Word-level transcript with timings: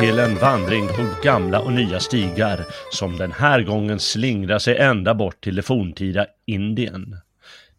Till 0.00 0.18
en 0.18 0.34
vandring 0.34 0.86
på 0.86 1.06
gamla 1.22 1.60
och 1.60 1.72
nya 1.72 2.00
stigar 2.00 2.66
som 2.92 3.16
den 3.16 3.32
här 3.32 3.62
gången 3.62 4.00
slingrar 4.00 4.58
sig 4.58 4.76
ända 4.76 5.14
bort 5.14 5.44
till 5.44 5.56
det 5.56 5.62
forntida 5.62 6.26
Indien. 6.46 7.16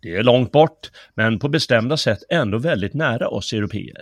Det 0.01 0.15
är 0.15 0.23
långt 0.23 0.51
bort, 0.51 0.91
men 1.15 1.39
på 1.39 1.49
bestämda 1.49 1.97
sätt 1.97 2.19
ändå 2.29 2.57
väldigt 2.57 2.93
nära 2.93 3.27
oss 3.27 3.53
europeer. 3.53 4.01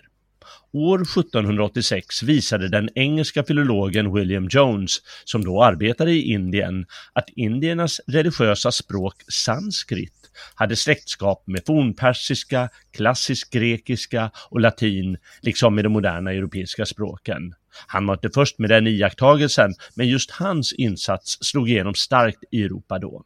År 0.74 1.02
1786 1.02 2.24
visade 2.24 2.70
den 2.70 2.90
engelska 2.96 3.44
filologen 3.44 4.14
William 4.14 4.48
Jones, 4.52 4.98
som 5.26 5.46
då 5.46 5.64
arbetade 5.64 6.12
i 6.12 6.32
Indien, 6.32 6.86
att 7.14 7.30
indiernas 7.36 8.02
religiösa 8.08 8.72
språk 8.72 9.16
sanskrit 9.28 10.14
hade 10.56 10.76
släktskap 10.76 11.44
med 11.48 11.66
fornpersiska, 11.66 12.70
klassisk 12.94 13.54
grekiska 13.54 14.32
och 14.50 14.60
latin, 14.60 15.18
liksom 15.42 15.76
med 15.76 15.86
de 15.86 15.90
moderna 15.90 16.32
europeiska 16.32 16.86
språken. 16.86 17.54
Han 17.88 18.08
var 18.08 18.14
inte 18.14 18.30
först 18.34 18.60
med 18.60 18.70
den 18.70 18.88
iakttagelsen, 18.88 19.74
men 19.96 20.08
just 20.08 20.32
hans 20.32 20.74
insats 20.74 21.38
slog 21.42 21.70
igenom 21.70 21.94
starkt 21.94 22.44
i 22.52 22.64
Europa 22.64 23.00
då. 23.00 23.24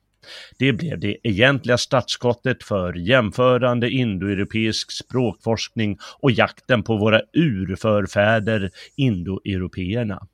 Det 0.58 0.74
blev 0.74 1.00
det 1.00 1.18
egentliga 1.24 1.78
startskottet 1.78 2.64
för 2.64 2.94
jämförande 2.94 3.90
indoeuropeisk 3.90 4.92
språkforskning 4.92 5.98
och 6.20 6.32
jakten 6.32 6.84
på 6.84 6.98
våra 6.98 7.22
urförfäder 7.34 8.72
indoeuropeerna. 8.96 10.28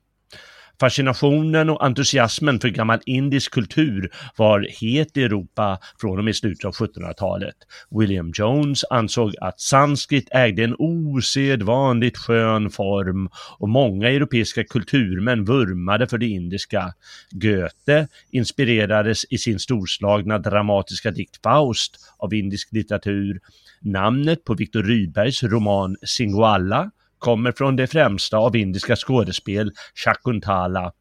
Fascinationen 0.80 1.70
och 1.70 1.84
entusiasmen 1.84 2.60
för 2.60 2.68
gammal 2.68 3.00
indisk 3.06 3.52
kultur 3.52 4.10
var 4.36 4.66
het 4.80 5.16
i 5.16 5.22
Europa 5.22 5.78
från 6.00 6.18
och 6.18 6.24
med 6.24 6.36
slutet 6.36 6.64
av 6.64 6.72
1700-talet. 6.72 7.54
William 7.90 8.32
Jones 8.34 8.84
ansåg 8.90 9.34
att 9.40 9.60
sanskrit 9.60 10.28
ägde 10.30 10.64
en 10.64 10.76
osedvanligt 10.78 12.16
skön 12.16 12.70
form 12.70 13.28
och 13.58 13.68
många 13.68 14.10
europeiska 14.10 14.64
kulturmän 14.64 15.44
vurmade 15.44 16.06
för 16.06 16.18
det 16.18 16.26
indiska. 16.26 16.94
Goethe 17.30 18.08
inspirerades 18.30 19.24
i 19.30 19.38
sin 19.38 19.58
storslagna 19.58 20.38
dramatiska 20.38 21.10
dikt 21.10 21.42
Faust 21.42 21.96
av 22.18 22.34
indisk 22.34 22.72
litteratur. 22.72 23.40
Namnet 23.80 24.44
på 24.44 24.54
Viktor 24.54 24.82
Rydbergs 24.82 25.42
roman 25.42 25.96
Singoalla 26.02 26.90
kommer 27.18 27.52
från 27.52 27.76
det 27.76 27.86
främsta 27.86 28.36
av 28.36 28.56
indiska 28.56 28.96
skådespel, 28.96 29.72
Shakuntala. 29.94 30.92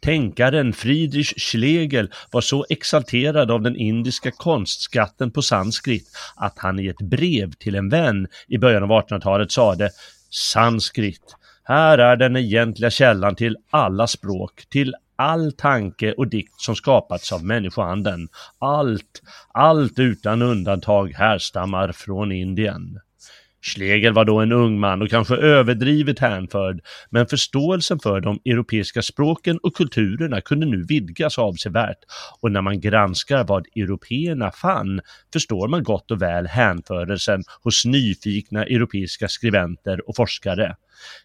Tänkaren 0.00 0.72
Friedrich 0.72 1.34
Schlegel 1.36 2.10
var 2.30 2.40
så 2.40 2.66
exalterad 2.70 3.50
av 3.50 3.62
den 3.62 3.76
indiska 3.76 4.30
konstskatten 4.30 5.30
på 5.30 5.42
sanskrit 5.42 6.08
att 6.36 6.58
han 6.58 6.78
i 6.78 6.86
ett 6.86 7.02
brev 7.02 7.52
till 7.52 7.74
en 7.74 7.88
vän 7.88 8.26
i 8.48 8.58
början 8.58 8.82
av 8.82 8.90
1800-talet 8.90 9.52
sade 9.52 9.90
Sanskrit, 10.30 11.36
här 11.64 11.98
är 11.98 12.16
den 12.16 12.36
egentliga 12.36 12.90
källan 12.90 13.36
till 13.36 13.56
alla 13.70 14.06
språk, 14.06 14.62
till 14.68 14.94
all 15.16 15.52
tanke 15.52 16.12
och 16.12 16.28
dikt 16.28 16.60
som 16.60 16.76
skapats 16.76 17.32
av 17.32 17.44
människohanden. 17.44 18.28
Allt, 18.58 19.22
allt 19.52 19.98
utan 19.98 20.42
undantag 20.42 21.12
härstammar 21.12 21.92
från 21.92 22.32
Indien. 22.32 23.00
Schlegel 23.64 24.12
var 24.12 24.24
då 24.24 24.40
en 24.40 24.52
ung 24.52 24.80
man 24.80 25.02
och 25.02 25.10
kanske 25.10 25.36
överdrivet 25.36 26.18
hänförd, 26.18 26.80
men 27.10 27.26
förståelsen 27.26 27.98
för 27.98 28.20
de 28.20 28.40
europeiska 28.44 29.02
språken 29.02 29.58
och 29.58 29.76
kulturerna 29.76 30.40
kunde 30.40 30.66
nu 30.66 30.84
vidgas 30.88 31.38
avsevärt 31.38 31.98
och 32.40 32.52
när 32.52 32.62
man 32.62 32.80
granskar 32.80 33.44
vad 33.44 33.66
européerna 33.76 34.50
fann 34.50 35.00
förstår 35.32 35.68
man 35.68 35.82
gott 35.82 36.10
och 36.10 36.22
väl 36.22 36.46
hänförelsen 36.46 37.42
hos 37.62 37.84
nyfikna 37.84 38.64
europeiska 38.64 39.28
skribenter 39.28 40.08
och 40.08 40.16
forskare. 40.16 40.76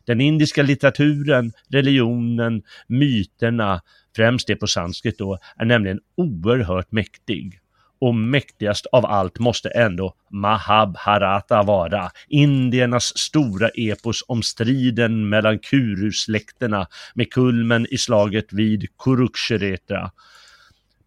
Den 0.05 0.21
indiska 0.21 0.63
litteraturen, 0.63 1.51
religionen, 1.69 2.61
myterna, 2.87 3.81
främst 4.15 4.47
det 4.47 4.55
på 4.55 4.67
sanskrit 4.67 5.17
då, 5.17 5.37
är 5.57 5.65
nämligen 5.65 5.99
oerhört 6.17 6.91
mäktig 6.91 7.59
och 7.99 8.15
mäktigast 8.15 8.85
av 8.85 9.05
allt 9.05 9.39
måste 9.39 9.69
ändå 9.69 10.13
Mahabharata 10.31 11.63
vara, 11.63 12.11
indiernas 12.27 13.17
stora 13.17 13.69
epos 13.69 14.23
om 14.27 14.43
striden 14.43 15.29
mellan 15.29 15.59
Kuru-släkterna 15.59 16.87
med 17.13 17.33
kulmen 17.33 17.87
i 17.89 17.97
slaget 17.97 18.53
vid 18.53 18.87
Kurukshetra. 18.97 20.11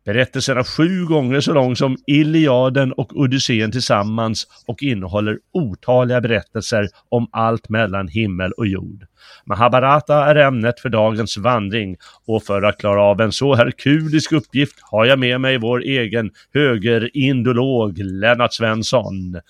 Berättelsen 0.04 0.58
är 0.58 0.62
sju 0.62 1.04
gånger 1.06 1.40
så 1.40 1.52
lång 1.52 1.76
som 1.76 1.96
Iliaden 2.06 2.92
och 2.92 3.16
Odysseen 3.16 3.72
tillsammans 3.72 4.46
och 4.66 4.82
innehåller 4.82 5.38
otaliga 5.52 6.20
berättelser 6.20 6.88
om 7.08 7.28
allt 7.32 7.68
mellan 7.68 8.08
himmel 8.08 8.52
och 8.52 8.66
jord. 8.66 9.06
Mahabharata 9.46 10.24
är 10.24 10.34
ämnet 10.34 10.80
för 10.80 10.88
dagens 10.88 11.36
vandring 11.36 11.96
och 12.26 12.42
för 12.42 12.62
att 12.62 12.78
klara 12.78 13.02
av 13.02 13.20
en 13.20 13.32
så 13.32 13.54
herkulisk 13.54 14.32
uppgift 14.32 14.78
har 14.82 15.04
jag 15.04 15.18
med 15.18 15.40
mig 15.40 15.58
vår 15.58 15.82
egen 15.82 16.30
högerindolog 16.54 17.98
Lennart 17.98 18.54
Svensson. 18.54 19.40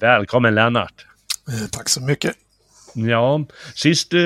Välkommen 0.00 0.54
Lennart! 0.54 1.06
Eh, 1.48 1.68
tack 1.72 1.88
så 1.88 2.02
mycket! 2.02 2.36
Ja, 2.94 3.44
sist 3.74 4.14
eh, 4.14 4.20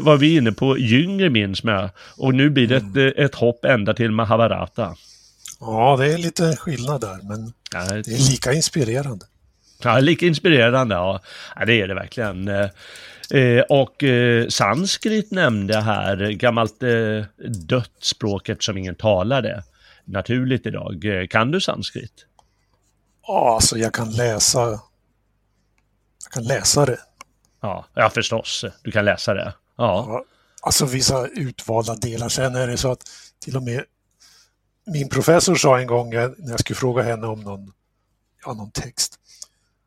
var 0.00 0.16
vi 0.16 0.36
inne 0.36 0.52
på 0.52 0.78
Jünger 0.78 1.28
minns 1.28 1.64
jag 1.64 1.90
och 2.16 2.34
nu 2.34 2.50
blir 2.50 2.66
det 2.66 2.76
ett, 2.76 2.82
mm. 2.82 3.12
ett 3.16 3.34
hopp 3.34 3.64
ända 3.64 3.94
till 3.94 4.10
Mahabharata. 4.10 4.94
Ja, 5.60 5.96
det 5.96 6.12
är 6.12 6.18
lite 6.18 6.56
skillnad 6.56 7.00
där, 7.00 7.18
men 7.22 7.52
ja, 7.72 7.84
det 7.84 8.12
är 8.12 8.30
lika 8.30 8.52
inspirerande. 8.52 9.26
Ja, 9.82 9.98
lika 9.98 10.26
inspirerande, 10.26 10.94
ja. 10.94 11.20
ja 11.56 11.64
det 11.64 11.80
är 11.80 11.88
det 11.88 11.94
verkligen. 11.94 12.48
Eh, 13.30 13.60
och 13.68 14.04
eh, 14.04 14.48
sanskrit 14.48 15.30
nämnde 15.30 15.74
jag 15.74 15.82
här, 15.82 16.30
gammalt 16.30 16.82
eh, 16.82 17.24
dött 17.48 17.92
språk 18.00 18.48
eftersom 18.48 18.78
ingen 18.78 18.94
talar 18.94 19.42
det 19.42 19.62
naturligt 20.04 20.66
idag. 20.66 21.04
Eh, 21.04 21.26
kan 21.26 21.50
du 21.50 21.60
sanskrit? 21.60 22.26
Ja, 23.26 23.54
alltså 23.54 23.78
jag 23.78 23.94
kan 23.94 24.10
läsa. 24.10 24.60
Jag 26.24 26.32
kan 26.32 26.44
läsa 26.44 26.86
det. 26.86 26.98
Ja, 27.60 27.86
ja 27.94 28.10
förstås. 28.10 28.64
Du 28.82 28.90
kan 28.90 29.04
läsa 29.04 29.34
det. 29.34 29.54
Ja. 29.76 30.04
ja. 30.08 30.24
Alltså 30.62 30.86
vissa 30.86 31.26
utvalda 31.26 31.94
delar. 31.94 32.28
Sen 32.28 32.54
är 32.54 32.66
det 32.66 32.76
så 32.76 32.92
att 32.92 33.02
till 33.40 33.56
och 33.56 33.62
med 33.62 33.84
min 34.86 35.08
professor 35.08 35.54
sa 35.54 35.78
en 35.78 35.86
gång 35.86 36.10
när 36.10 36.50
jag 36.50 36.60
skulle 36.60 36.76
fråga 36.76 37.02
henne 37.02 37.26
om 37.26 37.40
någon, 37.40 37.72
ja, 38.44 38.52
någon 38.52 38.70
text. 38.70 39.18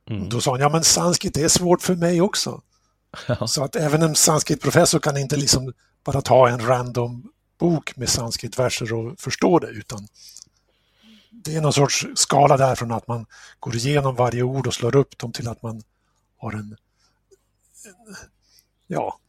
Mm. 0.09 0.29
Då 0.29 0.41
sa 0.41 0.51
hon, 0.51 0.59
ja 0.59 0.69
men 0.69 0.83
sanskrit 0.83 1.37
är 1.37 1.47
svårt 1.47 1.81
för 1.81 1.95
mig 1.95 2.21
också. 2.21 2.61
Ja. 3.27 3.47
Så 3.47 3.63
att 3.63 3.75
även 3.75 4.01
en 4.01 4.15
sanskritprofessor 4.15 4.99
kan 4.99 5.17
inte 5.17 5.35
liksom 5.35 5.73
bara 6.03 6.21
ta 6.21 6.49
en 6.49 6.67
random 6.67 7.31
bok 7.59 7.95
med 7.95 8.09
sanskritverser 8.09 8.93
och 8.93 9.19
förstå 9.19 9.59
det 9.59 9.67
utan 9.67 10.07
det 11.31 11.55
är 11.55 11.61
någon 11.61 11.73
sorts 11.73 12.05
skala 12.15 12.57
där 12.57 12.75
från 12.75 12.91
att 12.91 13.07
man 13.07 13.25
går 13.59 13.75
igenom 13.75 14.15
varje 14.15 14.43
ord 14.43 14.67
och 14.67 14.73
slår 14.73 14.95
upp 14.95 15.17
dem 15.17 15.31
till 15.31 15.47
att 15.47 15.61
man 15.61 15.81
har 16.37 16.51
en 16.51 16.77
ja, 18.87 19.19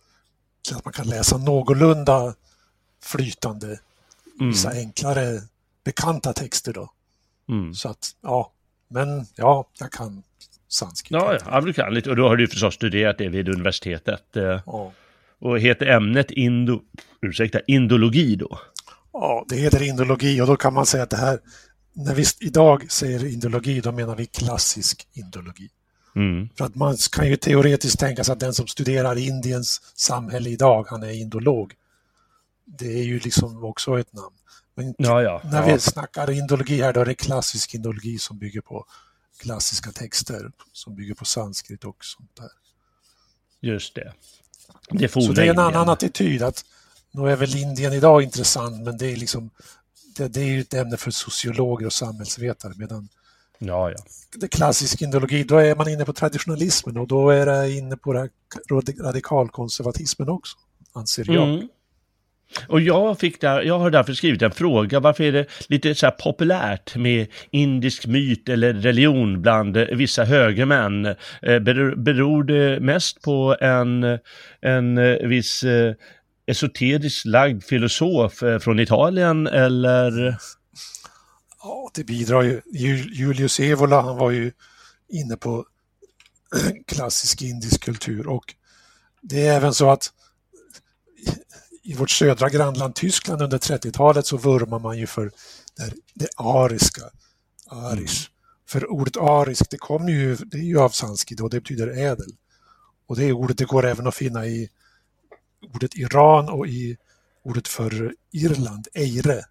så 0.62 0.76
att 0.76 0.84
man 0.84 0.92
kan 0.92 1.06
läsa 1.06 1.38
någorlunda 1.38 2.34
flytande, 3.02 3.66
mm. 4.40 4.48
vissa 4.48 4.70
enklare 4.70 5.40
bekanta 5.84 6.32
texter 6.32 6.72
då. 6.72 6.92
Mm. 7.48 7.74
Så 7.74 7.88
att, 7.88 8.16
ja, 8.20 8.52
men 8.88 9.26
ja, 9.36 9.68
jag 9.78 9.92
kan 9.92 10.22
sanskrit. 10.68 11.10
Ja, 11.10 11.38
ja, 11.46 11.60
du 11.60 11.72
kan 11.72 11.94
lite. 11.94 12.10
Och 12.10 12.16
då 12.16 12.28
har 12.28 12.36
du 12.36 12.48
förstås 12.48 12.74
studerat 12.74 13.18
det 13.18 13.28
vid 13.28 13.48
universitetet. 13.48 14.36
eh, 14.36 14.60
Ja. 14.66 14.92
Och 15.38 15.60
heter 15.60 15.86
ämnet 15.86 16.30
indo, 16.30 16.80
ursäkta, 17.22 17.60
indologi 17.66 18.36
då? 18.36 18.58
Ja, 19.12 19.44
det 19.48 19.56
heter 19.56 19.82
indologi 19.82 20.40
och 20.40 20.46
då 20.46 20.56
kan 20.56 20.74
man 20.74 20.86
säga 20.86 21.02
att 21.02 21.10
det 21.10 21.16
här, 21.16 21.38
när 21.92 22.14
vi 22.14 22.24
idag 22.40 22.90
säger 22.90 23.26
indologi, 23.26 23.80
då 23.80 23.92
menar 23.92 24.16
vi 24.16 24.26
klassisk 24.26 25.08
indologi. 25.12 25.68
Mm. 26.14 26.48
För 26.56 26.64
att 26.64 26.74
man 26.74 26.96
kan 27.12 27.28
ju 27.28 27.36
teoretiskt 27.36 27.98
tänka 27.98 28.24
sig 28.24 28.32
att 28.32 28.40
den 28.40 28.54
som 28.54 28.66
studerar 28.66 29.18
Indiens 29.18 29.80
samhälle 29.94 30.50
idag, 30.50 30.86
han 30.88 31.02
är 31.02 31.10
indolog. 31.10 31.74
Det 32.64 32.98
är 33.00 33.04
ju 33.04 33.18
liksom 33.18 33.64
också 33.64 33.98
ett 33.98 34.12
namn. 34.12 34.36
Men 34.74 34.94
Ja, 34.98 35.22
ja. 35.22 35.40
när 35.44 35.68
ja. 35.68 35.74
vi 35.74 35.80
snackar 35.80 36.30
indologi 36.30 36.82
här, 36.82 36.92
då 36.92 37.00
är 37.00 37.04
det 37.04 37.14
klassisk 37.14 37.74
indologi 37.74 38.18
som 38.18 38.38
bygger 38.38 38.60
på 38.60 38.86
klassiska 39.38 39.92
texter, 39.92 40.50
som 40.72 40.94
bygger 40.94 41.14
på 41.14 41.24
sanskrit 41.24 41.84
och 41.84 42.04
sånt 42.04 42.36
där. 42.36 42.50
Just 43.60 43.94
det. 43.94 44.12
Det 44.90 45.08
Så 45.08 45.32
det 45.32 45.46
är 45.46 45.50
en 45.50 45.58
annan 45.58 45.88
attityd 45.88 46.42
att 46.42 46.64
nu 47.10 47.30
är 47.30 47.36
väl 47.36 47.56
Indien 47.56 47.92
idag 47.92 48.22
intressant, 48.22 48.82
men 48.82 48.98
det 48.98 49.12
är 49.12 49.16
liksom 49.16 49.50
det, 50.16 50.28
det 50.28 50.40
är 50.40 50.44
ju 50.44 50.60
ett 50.60 50.74
ämne 50.74 50.96
för 50.96 51.10
sociologer 51.10 51.86
och 51.86 51.92
samhällsvetare, 51.92 52.72
medan 52.76 53.08
Ja, 53.66 53.90
ja. 53.90 53.96
det 54.36 54.48
klassisk 54.48 55.02
indologi, 55.02 55.44
då 55.44 55.56
är 55.56 55.76
man 55.76 55.88
inne 55.88 56.04
på 56.04 56.12
traditionalismen 56.12 56.96
och 56.96 57.08
då 57.08 57.30
är 57.30 57.46
det 57.46 57.72
inne 57.72 57.96
på 57.96 58.28
radikalkonservatismen 59.00 60.28
också, 60.28 60.56
anser 60.92 61.24
jag. 61.32 61.48
Mm. 61.48 61.68
Och 62.68 62.80
jag, 62.80 63.18
fick 63.18 63.40
där, 63.40 63.62
jag 63.62 63.78
har 63.78 63.90
därför 63.90 64.12
skrivit 64.12 64.42
en 64.42 64.50
fråga, 64.50 65.00
varför 65.00 65.24
är 65.24 65.32
det 65.32 65.46
lite 65.68 65.94
så 65.94 66.10
populärt 66.10 66.96
med 66.96 67.26
indisk 67.50 68.06
myt 68.06 68.48
eller 68.48 68.74
religion 68.74 69.42
bland 69.42 69.76
vissa 69.76 70.24
högermän? 70.24 71.06
Eh, 71.42 71.58
Beror, 71.96 72.44
det 72.44 72.80
mest 72.80 73.22
på 73.22 73.56
en, 73.60 74.18
en 74.60 74.98
eh, 74.98 75.28
viss 75.28 75.62
eh, 75.62 75.94
esoteriskt 76.46 77.24
lagd 77.24 77.64
filosof 77.64 78.42
från 78.60 78.80
Italien 78.80 79.46
eller? 79.46 80.36
Ja, 81.64 81.90
det 81.94 82.04
bidrar 82.04 82.42
ju. 82.42 82.62
Ju- 82.66 83.10
Julius 83.14 83.60
Evola, 83.60 84.00
han 84.00 84.16
var 84.16 84.30
ju 84.30 84.52
inne 85.08 85.36
på 85.36 85.66
klassisk 86.86 87.42
indisk 87.42 87.84
kultur 87.84 88.26
och 88.28 88.54
det 89.22 89.46
är 89.46 89.56
även 89.56 89.74
så 89.74 89.90
att 89.90 90.12
i 91.82 91.94
vårt 91.94 92.10
södra 92.10 92.48
grannland 92.48 92.94
Tyskland 92.94 93.42
under 93.42 93.58
30-talet 93.58 94.26
så 94.26 94.36
vurmar 94.36 94.78
man 94.78 94.98
ju 94.98 95.06
för 95.06 95.30
det, 95.76 95.92
det 96.14 96.28
ariska, 96.36 97.02
arish. 97.66 98.30
För 98.68 98.90
ordet 98.90 99.16
arisk, 99.16 99.70
det 99.70 99.78
kommer 99.78 100.10
ju, 100.12 100.36
det 100.36 100.58
är 100.58 100.62
ju 100.62 100.78
av 100.80 100.88
sanskrit 100.88 101.40
och 101.40 101.50
det 101.50 101.60
betyder 101.60 101.88
ädel. 101.88 102.36
Och 103.06 103.16
det 103.16 103.32
ordet 103.32 103.58
det 103.58 103.64
går 103.64 103.86
även 103.86 104.06
att 104.06 104.14
finna 104.14 104.46
i 104.46 104.70
ordet 105.74 105.96
Iran 105.96 106.48
och 106.48 106.66
i 106.66 106.96
ordet 107.44 107.68
för 107.68 108.14
Irland, 108.32 108.88
eire. 108.94 109.44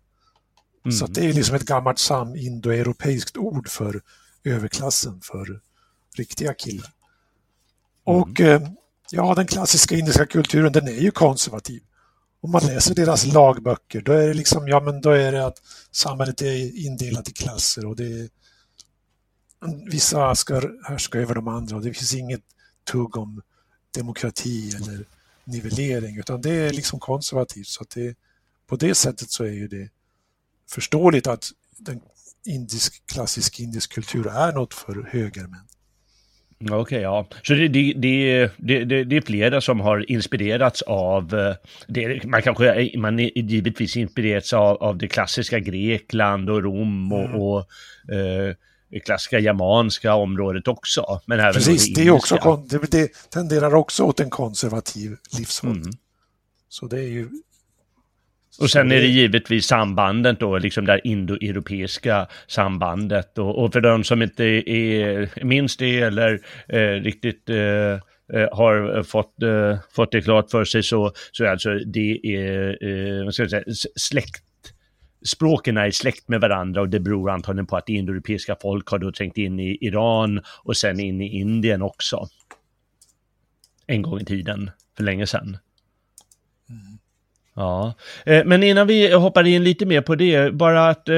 Så 0.92 1.06
att 1.06 1.14
det 1.14 1.26
är 1.26 1.34
liksom 1.34 1.56
ett 1.56 1.66
gammalt 1.66 2.00
samindoeuropeiskt 2.00 3.38
ord 3.38 3.70
för 3.70 4.02
överklassen, 4.44 5.22
för 5.22 5.62
riktiga 6.16 6.54
killar. 6.54 6.92
Och 8.04 8.42
eh, 8.42 8.62
ja, 9.12 9.36
den 9.36 9.48
klassiska 9.48 9.96
indiska 9.96 10.26
kulturen 10.26 10.72
den 10.72 10.88
är 10.88 11.02
ju 11.02 11.12
konservativ. 11.12 11.82
Om 12.42 12.52
man 12.52 12.66
läser 12.66 12.96
deras 12.96 13.26
lagböcker 13.26 14.02
då 14.02 14.12
är 14.12 14.28
det 14.28 14.34
liksom, 14.34 14.68
ja 14.68 14.80
men 14.80 15.02
då 15.02 15.10
är 15.10 15.32
det 15.32 15.46
att 15.46 15.62
samhället 15.92 16.42
är 16.42 16.86
indelat 16.86 17.30
i 17.30 17.34
klasser 17.34 17.86
och 17.86 17.96
det 17.96 18.06
är 18.06 18.30
vissa 19.92 20.36
ska 20.36 20.62
härska 20.84 21.20
över 21.20 21.36
de 21.36 21.48
andra 21.48 21.76
och 21.76 21.82
det 21.82 21.94
finns 21.94 22.14
inget 22.14 22.44
tugg 22.92 23.18
om 23.18 23.42
demokrati 23.96 24.76
eller 24.76 25.06
nivellering 25.44 26.18
utan 26.18 26.42
det 26.42 26.50
är 26.50 26.74
liksom 26.74 27.00
konservativt 27.00 27.68
så 27.68 27.84
att 27.84 27.90
det, 27.90 28.16
på 28.68 28.76
det 28.76 28.96
sättet 28.96 29.32
så 29.32 29.44
är 29.44 29.52
ju 29.52 29.68
det 29.68 29.90
förståeligt 30.72 31.28
att 31.28 31.50
den 31.78 32.02
indisk, 32.46 33.08
klassisk 33.14 33.60
indisk 33.60 33.94
kultur 33.94 34.28
är 34.28 34.52
något 34.52 34.74
för 34.74 35.10
högermän. 35.12 35.68
Ja, 36.58 36.78
Okej, 36.78 37.02
ja. 37.02 37.28
Så 37.44 37.54
det, 37.54 37.68
det, 37.68 37.94
det, 37.94 38.52
det, 38.58 39.04
det, 39.04 39.18
är 39.18 39.22
flera 39.22 39.62
som 39.62 39.80
har 39.80 40.12
inspirerats 40.12 40.82
av, 40.82 41.34
eh, 41.34 41.56
det, 41.88 42.26
man 42.26 42.42
kanske 42.42 42.92
man 42.98 43.20
är 43.20 43.38
givetvis 43.38 43.98
inspirerats 43.98 44.54
av, 44.54 44.84
av 44.84 44.98
det 44.98 45.08
klassiska 45.08 45.60
Grekland 45.60 46.50
och 46.50 46.64
Rom 46.64 47.14
och, 47.14 47.24
Mm. 47.24 47.42
och 47.42 47.60
eh, 48.14 48.56
det 48.90 49.00
klassiska 49.00 49.40
germanska 49.40 50.16
området 50.16 50.68
också. 50.68 51.22
Men 51.26 51.40
även 51.40 51.54
Precis, 51.54 51.94
det 51.94 52.08
är 52.08 52.12
också, 52.12 52.66
det, 52.70 52.92
det 52.92 53.30
tenderar 53.30 53.76
också 53.76 54.04
åt 54.04 54.20
en 54.20 54.30
konservativ 54.30 55.18
livshållning. 55.38 55.82
Mm. 55.84 55.98
Så 56.70 56.88
det 56.88 57.00
är 57.00 57.08
ju... 57.08 57.30
Och 58.60 58.70
sen 58.70 58.92
är 58.92 58.96
det 58.96 59.08
givetvis 59.08 59.66
sambandet 59.66 60.40
då, 60.40 60.58
liksom 60.58 60.86
det 60.86 61.02
indoeuropeiska 61.04 62.28
sambandet. 62.48 63.38
Och, 63.38 63.64
och 63.64 63.74
för 63.74 63.82
de 63.82 64.04
som 64.04 64.22
inte 64.22 64.44
är, 64.72 65.46
minns 65.46 65.78
det 65.78 66.00
eller 66.00 66.40
eh, 66.68 67.02
riktigt 67.02 67.50
eh, 67.50 67.58
eh, 68.34 68.50
har 68.52 69.04
fått, 69.04 69.44
eh, 69.44 69.78
fått 69.92 70.12
det 70.12 70.22
klart 70.22 70.52
för 70.52 70.66
sig 70.66 70.84
så, 70.84 71.12
så 71.32 71.44
är 71.44 71.48
alltså 71.48 71.74
det 71.80 72.20
är, 72.24 72.86
eh, 72.86 73.26
vad 73.26 73.34
ska 73.34 73.44
jag 73.44 73.50
säga, 73.50 73.64
släkt. 73.96 74.44
Språken 75.26 75.78
är 75.78 75.92
släkt 75.92 76.28
med 76.28 76.42
varandra 76.42 76.82
och 76.82 76.90
det 76.90 77.00
beror 77.00 77.30
antagligen 77.30 77.68
på 77.68 77.78
att 77.78 77.90
indoeuropeiska 77.90 78.56
folk 78.62 78.88
har 78.88 79.00
då 79.00 79.12
trängt 79.12 79.38
in 79.38 79.60
i 79.60 79.78
Iran 79.82 80.42
och 80.64 80.78
sen 80.78 81.00
in 81.00 81.22
i 81.22 81.40
Indien 81.40 81.82
också. 81.82 82.28
En 83.88 84.02
gång 84.02 84.20
i 84.20 84.26
tiden, 84.26 84.72
för 84.98 85.04
länge 85.04 85.28
sedan. 85.28 85.58
Ja, 87.56 87.94
eh, 88.26 88.46
men 88.46 88.64
innan 88.64 88.88
vi 88.88 89.14
hoppar 89.14 89.48
in 89.48 89.64
lite 89.64 89.86
mer 89.86 90.02
på 90.02 90.16
det, 90.16 90.54
bara 90.54 90.90
att 90.90 91.10
eh, 91.10 91.18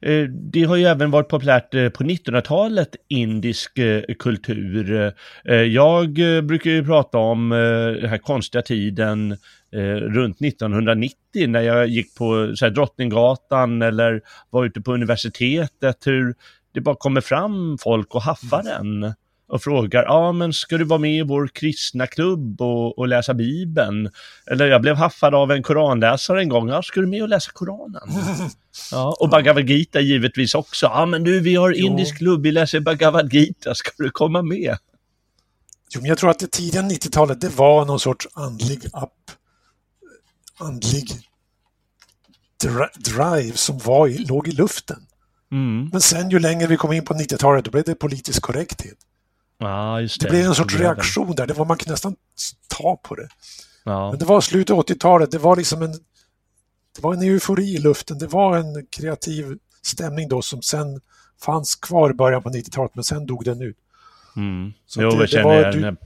eh, 0.00 0.24
det 0.52 0.64
har 0.64 0.76
ju 0.76 0.84
även 0.84 1.10
varit 1.10 1.28
populärt 1.28 1.70
på 1.70 2.04
1900-talet, 2.04 2.96
indisk 3.08 3.78
kultur. 4.18 5.12
Jag 5.66 6.12
brukar 6.44 6.70
ju 6.70 6.84
prata 6.84 7.18
om 7.18 7.50
den 8.00 8.08
här 8.08 8.18
konstiga 8.18 8.62
tiden 8.62 9.36
runt 10.00 10.42
1990 10.42 11.14
när 11.48 11.60
jag 11.60 11.88
gick 11.88 12.14
på 12.14 12.52
så 12.56 12.64
här, 12.64 12.72
Drottninggatan 12.72 13.82
eller 13.82 14.20
var 14.50 14.64
ute 14.64 14.80
på 14.80 14.94
universitetet, 14.94 16.06
hur 16.06 16.34
det 16.74 16.80
bara 16.80 16.96
kommer 16.96 17.20
fram 17.20 17.78
folk 17.80 18.14
och 18.14 18.22
haffar 18.22 18.64
en 18.80 19.14
och 19.50 19.62
frågar, 19.62 20.02
ja 20.02 20.32
men 20.32 20.52
ska 20.52 20.78
du 20.78 20.84
vara 20.84 20.98
med 20.98 21.16
i 21.16 21.22
vår 21.22 21.48
kristna 21.48 22.06
klubb 22.06 22.60
och, 22.60 22.98
och 22.98 23.08
läsa 23.08 23.34
Bibeln? 23.34 24.10
Eller 24.46 24.66
jag 24.66 24.80
blev 24.80 24.96
haffad 24.96 25.34
av 25.34 25.52
en 25.52 25.62
koranläsare 25.62 26.40
en 26.40 26.48
gång, 26.48 26.68
ja 26.68 26.82
ska 26.82 27.00
du 27.00 27.06
med 27.06 27.22
och 27.22 27.28
läsa 27.28 27.50
Koranen? 27.52 28.02
Ja, 28.92 29.16
och 29.20 29.28
Bhagavad 29.28 29.68
Gita 29.68 30.00
givetvis 30.00 30.54
också, 30.54 30.86
ja 30.86 31.06
men 31.06 31.24
du 31.24 31.40
vi 31.40 31.54
har 31.54 31.72
indisk 31.72 32.18
klubb, 32.18 32.42
vi 32.42 32.52
läser 32.52 32.80
Bhagavad 32.80 33.32
Gita, 33.32 33.74
ska 33.74 33.90
du 33.98 34.10
komma 34.10 34.42
med? 34.42 34.76
Jo, 35.94 36.00
men 36.00 36.08
jag 36.08 36.18
tror 36.18 36.30
att 36.30 36.38
det 36.38 36.50
tidiga 36.50 36.82
90-talet, 36.82 37.40
det 37.40 37.56
var 37.56 37.84
någon 37.84 38.00
sorts 38.00 38.28
andlig 38.32 38.80
app, 38.92 39.12
andlig 40.58 41.10
dri- 42.64 42.98
drive 42.98 43.56
som 43.56 43.78
var 43.78 44.08
i, 44.08 44.18
låg 44.18 44.48
i 44.48 44.52
luften. 44.52 45.06
Mm. 45.52 45.88
Men 45.92 46.00
sen 46.00 46.30
ju 46.30 46.38
längre 46.38 46.66
vi 46.66 46.76
kom 46.76 46.92
in 46.92 47.04
på 47.04 47.14
90-talet, 47.14 47.64
då 47.64 47.70
blev 47.70 47.84
det 47.84 47.94
politisk 47.94 48.42
korrekthet. 48.42 48.98
Ja, 49.60 50.00
just 50.00 50.20
det. 50.20 50.26
Det 50.26 50.30
blev 50.30 50.46
en 50.46 50.54
sorts 50.54 50.74
reaktion 50.76 51.34
där, 51.34 51.46
det 51.46 51.54
var 51.54 51.64
man 51.64 51.76
kunde 51.78 51.90
nästan 51.92 52.16
ta 52.68 52.96
på 53.02 53.14
det. 53.14 53.28
Ja. 53.84 54.10
Men 54.10 54.18
det 54.18 54.24
var 54.24 54.40
slutet 54.40 54.74
av 54.74 54.84
80-talet, 54.86 55.30
det 55.30 55.38
var 55.38 55.56
liksom 55.56 55.82
en 55.82 55.92
det 56.96 57.02
var 57.02 57.14
en 57.14 57.22
eufori 57.22 57.74
i 57.74 57.78
luften, 57.78 58.18
det 58.18 58.26
var 58.26 58.56
en 58.56 58.86
kreativ 58.90 59.58
stämning 59.82 60.28
då 60.28 60.42
som 60.42 60.62
sen 60.62 61.00
fanns 61.42 61.74
kvar 61.74 62.10
i 62.10 62.14
början 62.14 62.42
på 62.42 62.48
90-talet 62.50 62.94
men 62.94 63.04
sen 63.04 63.26
dog 63.26 63.44
den 63.44 63.62
ut. 63.62 63.76
Mm. 64.36 64.72
Så 64.86 65.02
Jo, 65.02 65.10
det- 65.10 65.16
jag 65.16 65.30
det 65.30 65.42
var- 65.44 65.54
igen 65.60 65.72
du- 65.72 65.80
när, 65.80 65.96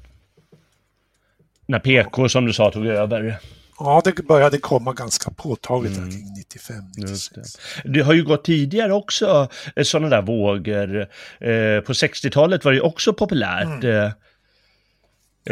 när 1.67 1.79
PK 1.79 2.29
som 2.29 2.47
du 2.47 2.53
sa 2.53 2.71
tog 2.71 2.87
över. 2.87 3.41
Ja, 3.79 4.03
det 4.05 4.27
började 4.27 4.59
komma 4.59 4.93
ganska 4.93 5.31
påtagligt 5.31 5.97
Mm. 5.97 6.11
kring 6.11 6.35
95, 6.39 6.77
Just 6.97 7.37
96. 7.37 7.59
det. 7.85 7.93
det 7.93 8.01
har 8.01 8.13
ju 8.13 8.25
gått 8.25 8.45
tidigare 8.45 8.93
också 8.93 9.49
sådana 9.83 10.09
där 10.09 10.23
vågor. 10.23 11.01
Eh, 11.41 11.81
på 11.81 11.93
60-talet 11.93 12.65
var 12.65 12.73
det 12.73 12.81
också 12.81 13.13
populärt. 13.13 13.85
Eh, 13.85 14.11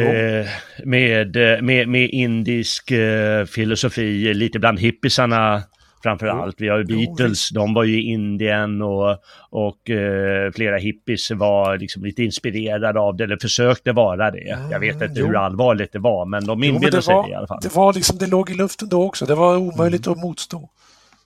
eh, 0.05 0.47
med, 0.85 1.37
eh, 1.37 1.63
med, 1.63 1.89
med 1.89 2.11
indisk 2.11 2.91
eh, 2.91 3.45
filosofi, 3.47 4.35
lite 4.35 4.59
bland 4.59 4.81
hippisarna 4.81 5.63
framför 6.03 6.27
allt. 6.27 6.55
Vi 6.61 6.69
har 6.69 6.79
ju 6.79 6.85
Beatles, 6.85 7.49
de 7.51 7.75
var 7.75 7.85
ju 7.85 8.01
i 8.03 8.03
Indien 8.03 8.83
och, 8.83 9.17
och 9.51 9.91
eh, 9.91 10.51
flera 10.53 10.77
hippies 10.79 11.31
var 11.31 11.79
liksom 11.79 12.05
lite 12.05 12.23
inspirerade 12.23 13.01
av 13.01 13.17
det, 13.17 13.25
eller 13.25 13.37
försökte 13.41 13.93
vara 13.93 14.31
det. 14.31 14.59
Jag 14.71 14.81
vet 14.81 14.95
Mm, 14.97 15.09
inte 15.09 15.21
jo. 15.21 15.27
hur 15.27 15.37
allvarligt 15.37 15.93
det 15.93 15.99
var, 15.99 16.25
men 16.27 16.47
de 16.47 16.63
inbillade 16.65 17.03
sig 17.03 17.15
det 17.25 17.31
i 17.31 17.35
alla 17.35 17.47
fall. 17.47 17.59
det 17.63 17.75
var 17.75 17.93
liksom, 17.93 18.19
det 18.19 18.27
låg 18.27 18.51
i 18.51 18.55
luften 18.55 18.89
då 18.89 19.03
också, 19.05 19.27
det 19.27 19.35
var 19.35 19.57
omöjligt 19.57 20.07
att 20.07 20.19
motstå. 20.19 20.71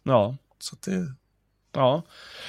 Ja. 0.02 0.36
Så 0.58 0.76
det, 0.86 1.06
Ja. 1.76 2.02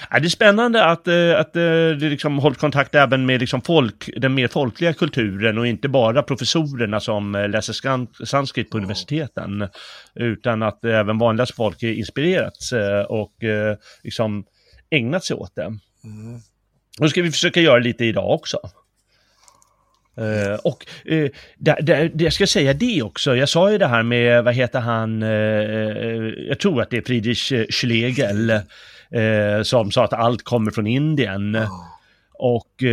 Ja, 0.10 0.20
det 0.20 0.28
är 0.28 0.30
spännande 0.30 0.86
att, 0.86 1.08
eh, 1.08 1.40
att 1.40 1.56
eh, 1.56 1.62
det 2.00 2.10
liksom 2.10 2.40
hållit 2.40 2.58
kontakt 2.58 2.96
även 2.96 3.26
med 3.26 3.40
liksom 3.40 3.62
folk, 3.62 4.10
den 4.18 4.34
mer 4.34 4.48
folkliga 4.48 4.94
kulturen 4.94 5.58
och 5.58 5.68
inte 5.68 5.90
bara 5.90 6.24
professorerna 6.24 7.00
som 7.00 7.36
eh, 7.36 7.50
läser 7.50 8.26
sanskrit 8.26 8.70
på 8.70 8.78
universiteten. 8.78 9.68
Utan 10.16 10.64
att 10.64 10.86
även 10.86 11.18
vanliga 11.18 11.46
folk 11.46 11.84
inspirerats 11.84 12.74
och 13.08 13.34
liksom 14.04 14.46
ägnat 14.90 15.24
sig 15.24 15.36
åt 15.36 15.56
det. 15.56 15.66
Mm. 16.04 16.40
Och 17.00 17.10
ska 17.10 17.22
vi 17.22 17.32
försöka 17.32 17.62
göra 17.62 17.80
lite 17.80 18.06
idag 18.06 18.30
också. 18.30 18.60
Uh, 20.22 20.56
och 20.64 20.86
uh, 21.12 21.30
där, 21.58 22.12
jag 22.18 22.34
ska 22.34 22.48
säga 22.48 22.74
det 22.74 23.02
också, 23.02 23.36
jag 23.36 23.50
sa 23.50 23.72
ju 23.72 23.78
det 23.78 23.88
här 23.88 24.04
med, 24.04 24.44
vad 24.44 24.54
heter 24.54 24.80
han, 24.80 25.24
uh, 25.24 26.34
jag 26.48 26.60
tror 26.60 26.82
att 26.82 26.90
det 26.90 26.98
är 26.98 27.02
Friedrich 27.02 27.54
Schlegel, 27.70 28.62
som 29.64 29.92
sa 29.92 30.04
att 30.04 30.14
allt 30.14 30.44
kommer 30.44 30.72
från 30.72 30.88
Indien. 30.88 31.56
Oh. 31.56 31.84
Och 32.40 32.84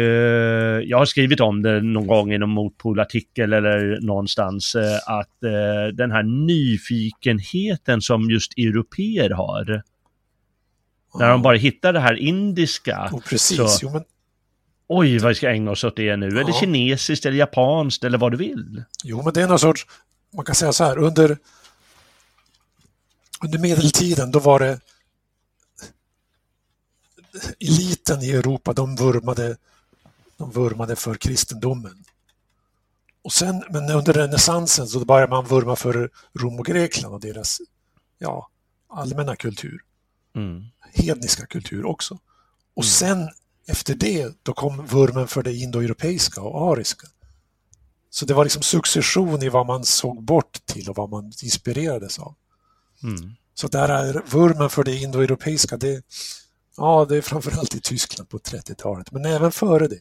jag 0.85 0.99
har 0.99 1.05
skrivit 1.05 1.41
om 1.41 1.63
det 1.63 1.81
någon 1.81 2.07
gång 2.07 2.33
i 2.33 2.39
någon 2.39 2.51
motpolartikel 2.51 3.53
eller 3.53 4.01
någonstans, 4.01 4.77
att 5.07 5.41
den 5.93 6.11
här 6.11 6.23
nyfikenheten 6.23 8.03
som 8.03 8.31
just 8.31 8.59
europeer 8.59 9.31
har, 9.31 9.83
när 11.19 11.29
de 11.29 11.43
bara 11.43 11.57
hittar 11.57 11.93
det 11.93 12.01
här 12.01 12.15
indiska. 12.15 13.11
Oh, 13.13 13.21
precis, 13.21 13.79
så, 13.79 13.91
men 13.91 14.05
Oj, 14.87 15.19
vad 15.19 15.37
ska 15.37 15.51
ägna 15.51 15.71
oss 15.71 15.85
åt 15.85 15.97
det 15.97 16.17
nu. 16.17 16.29
Ja. 16.29 16.41
Är 16.41 16.45
det 16.45 16.53
kinesiskt 16.53 17.27
eller 17.27 17.39
japanskt 17.39 18.05
eller 18.05 18.19
vad 18.19 18.33
du 18.33 18.37
vill? 18.37 18.83
Jo, 19.05 19.23
men 19.23 19.33
det 19.33 19.43
är 19.43 19.49
någon 19.49 19.59
sorts, 19.59 19.87
man 20.37 20.45
kan 20.45 20.55
säga 20.55 20.73
så 20.73 20.85
här, 20.85 20.99
under, 20.99 21.39
under 23.45 23.59
medeltiden 23.59 24.31
då 24.31 24.39
var 24.39 24.59
det 24.59 24.81
eliten 27.61 28.23
i 28.23 28.31
Europa, 28.31 28.73
de 28.73 28.97
vurmade, 28.97 29.57
de 30.37 30.51
vurmade 30.51 30.97
för 30.97 31.15
kristendomen. 31.15 32.05
Och 33.23 33.33
sen, 33.33 33.65
men 33.71 33.91
under 33.91 34.13
renässansen 34.13 34.89
så 34.89 35.05
började 35.05 35.31
man 35.31 35.45
vurma 35.45 35.77
för 35.77 36.11
Rom 36.33 36.59
och 36.59 36.67
Grekland 36.67 37.15
och 37.15 37.21
deras 37.21 37.61
ja, 38.19 38.49
allmänna 38.89 39.37
kultur. 39.37 39.83
Mm. 40.37 40.65
Hedniska 40.93 41.47
kultur 41.47 41.85
också. 41.85 42.19
Och 42.75 42.83
mm. 42.83 42.91
sen 42.91 43.29
efter 43.67 43.95
det, 43.95 44.35
då 44.43 44.53
kom 44.53 44.87
vurmen 44.87 45.29
för 45.29 45.43
det 45.43 45.55
indoeuropeiska 45.55 46.41
och 46.41 46.73
ariska. 46.73 47.09
Så 48.11 48.27
det 48.27 48.35
var 48.35 48.45
liksom 48.45 48.63
succession 48.63 49.43
i 49.43 49.49
vad 49.49 49.67
man 49.67 49.85
såg 49.85 50.23
bort 50.23 50.67
till 50.67 50.91
och 50.91 50.97
vad 50.97 51.11
man 51.11 51.33
inspirerades 51.43 52.19
av. 52.19 52.35
Mm. 53.03 53.35
Så 53.55 53.69
där 53.69 53.89
är 53.89 54.23
vurmen 54.27 54.71
för 54.71 54.85
det 54.85 54.97
indoeuropeiska, 54.97 55.77
det, 55.77 56.03
ja, 56.77 57.07
det 57.09 57.17
är 57.17 57.23
framförallt 57.23 57.75
i 57.75 57.81
Tyskland 57.81 58.29
på 58.29 58.39
30-talet, 58.39 59.13
men 59.13 59.25
även 59.25 59.53
före 59.53 59.89
det. 59.89 60.01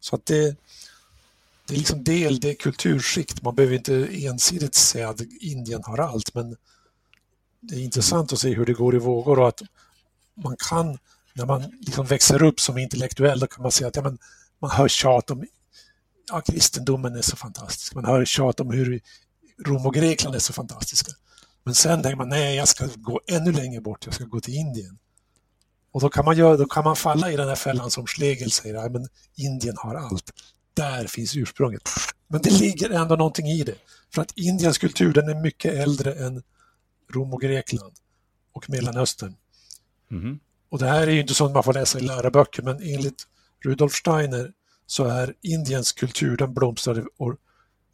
Så 0.00 0.16
att 0.16 0.26
det, 0.26 0.56
det 1.66 1.74
är 1.74 1.78
liksom 1.78 2.04
del, 2.04 2.40
det 2.40 2.50
är 2.50 2.54
kulturskikt. 2.54 3.42
Man 3.42 3.54
behöver 3.54 3.76
inte 3.76 4.08
ensidigt 4.12 4.74
säga 4.74 5.08
att 5.08 5.20
Indien 5.40 5.82
har 5.84 5.98
allt, 5.98 6.34
men 6.34 6.56
det 7.60 7.74
är 7.74 7.80
intressant 7.80 8.32
att 8.32 8.38
se 8.38 8.54
hur 8.54 8.66
det 8.66 8.72
går 8.72 8.94
i 8.94 8.98
vågor 8.98 9.38
och 9.38 9.48
att 9.48 9.62
man 10.34 10.56
kan 10.68 10.98
när 11.36 11.46
man 11.46 11.62
liksom 11.80 12.06
växer 12.06 12.42
upp 12.42 12.60
som 12.60 12.78
intellektuell, 12.78 13.40
då 13.40 13.46
kan 13.46 13.62
man 13.62 13.72
säga 13.72 13.88
att 13.88 13.96
ja, 13.96 14.02
men 14.02 14.18
man 14.58 14.70
hör 14.70 14.88
tjat 14.88 15.30
om 15.30 15.46
ja, 16.28 16.40
kristendomen 16.40 17.16
är 17.16 17.22
så 17.22 17.36
fantastisk. 17.36 17.94
Man 17.94 18.04
hör 18.04 18.24
tjat 18.24 18.60
om 18.60 18.70
hur 18.70 19.00
Rom 19.64 19.86
och 19.86 19.94
Grekland 19.94 20.36
är 20.36 20.40
så 20.40 20.52
fantastiska. 20.52 21.12
Men 21.64 21.74
sen 21.74 22.02
tänker 22.02 22.16
man, 22.16 22.28
nej, 22.28 22.56
jag 22.56 22.68
ska 22.68 22.88
gå 22.96 23.20
ännu 23.26 23.52
längre 23.52 23.80
bort, 23.80 24.04
jag 24.04 24.14
ska 24.14 24.24
gå 24.24 24.40
till 24.40 24.54
Indien. 24.54 24.98
Och 25.96 26.02
då 26.02 26.08
kan 26.08 26.24
man, 26.24 26.36
göra, 26.36 26.56
då 26.56 26.66
kan 26.66 26.84
man 26.84 26.96
falla 26.96 27.32
i 27.32 27.36
den 27.36 27.48
här 27.48 27.54
fällan 27.54 27.90
som 27.90 28.06
Schlegel 28.06 28.50
säger, 28.50 28.88
men 28.88 29.08
Indien 29.36 29.76
har 29.76 29.94
allt. 29.94 30.30
Där 30.74 31.06
finns 31.06 31.36
ursprunget. 31.36 31.82
Men 32.28 32.42
det 32.42 32.50
ligger 32.50 32.90
ändå 32.90 33.16
någonting 33.16 33.46
i 33.46 33.62
det. 33.62 33.74
För 34.14 34.22
att 34.22 34.32
Indiens 34.36 34.78
kultur, 34.78 35.12
den 35.12 35.28
är 35.28 35.34
mycket 35.34 35.74
äldre 35.74 36.14
än 36.14 36.42
Rom 37.12 37.34
och 37.34 37.40
Grekland 37.40 37.92
och 38.52 38.70
Mellanöstern. 38.70 39.34
Mm. 40.10 40.38
Och 40.68 40.78
det 40.78 40.86
här 40.86 41.06
är 41.06 41.10
ju 41.10 41.20
inte 41.20 41.34
sånt 41.34 41.54
man 41.54 41.62
får 41.62 41.72
läsa 41.72 41.98
i 41.98 42.02
läroböcker, 42.02 42.62
men 42.62 42.76
enligt 42.76 43.26
Rudolf 43.64 43.92
Steiner 43.92 44.52
så 44.86 45.04
är 45.04 45.34
Indiens 45.42 45.92
kultur, 45.92 46.36
den 46.36 46.54
blomstrade 46.54 47.04
år 47.18 47.36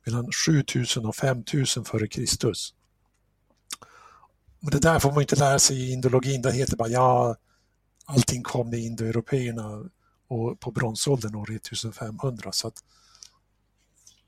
mellan 0.07 0.33
7000 0.47 1.07
och 1.07 1.17
5000 1.17 1.85
före 1.85 2.07
Kristus. 2.07 2.75
Men 4.61 4.71
det 4.71 4.79
där 4.79 4.99
får 4.99 5.13
man 5.13 5.21
inte 5.21 5.37
lära 5.37 5.59
sig 5.59 5.77
i 5.77 5.93
indologin, 5.93 6.43
det 6.43 6.53
heter 6.53 6.77
bara 6.77 6.89
ja, 6.89 7.37
allting 8.05 8.43
kom 8.43 8.71
med 8.71 8.79
indoeuropeerna 8.79 9.85
och 10.29 10.61
på 10.61 10.71
bronsåldern 10.71 11.35
år 11.35 11.51
1500. 11.51 12.53
Så 12.53 12.69
att 12.69 12.75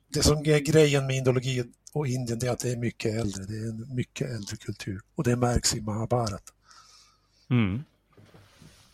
det 0.08 0.22
som 0.22 0.38
är 0.38 0.58
grejen 0.58 1.06
med 1.06 1.16
indologi 1.16 1.64
och 1.92 2.06
Indien 2.06 2.38
det 2.38 2.46
är 2.46 2.50
att 2.50 2.58
det 2.58 2.72
är 2.72 2.76
mycket 2.76 3.14
äldre, 3.14 3.44
det 3.44 3.56
är 3.56 3.68
en 3.68 3.94
mycket 3.94 4.30
äldre 4.30 4.56
kultur 4.56 5.00
och 5.14 5.24
det 5.24 5.36
märks 5.36 5.74
i 5.74 5.80
Mahabharat. 5.80 6.52
Mm. 7.50 7.84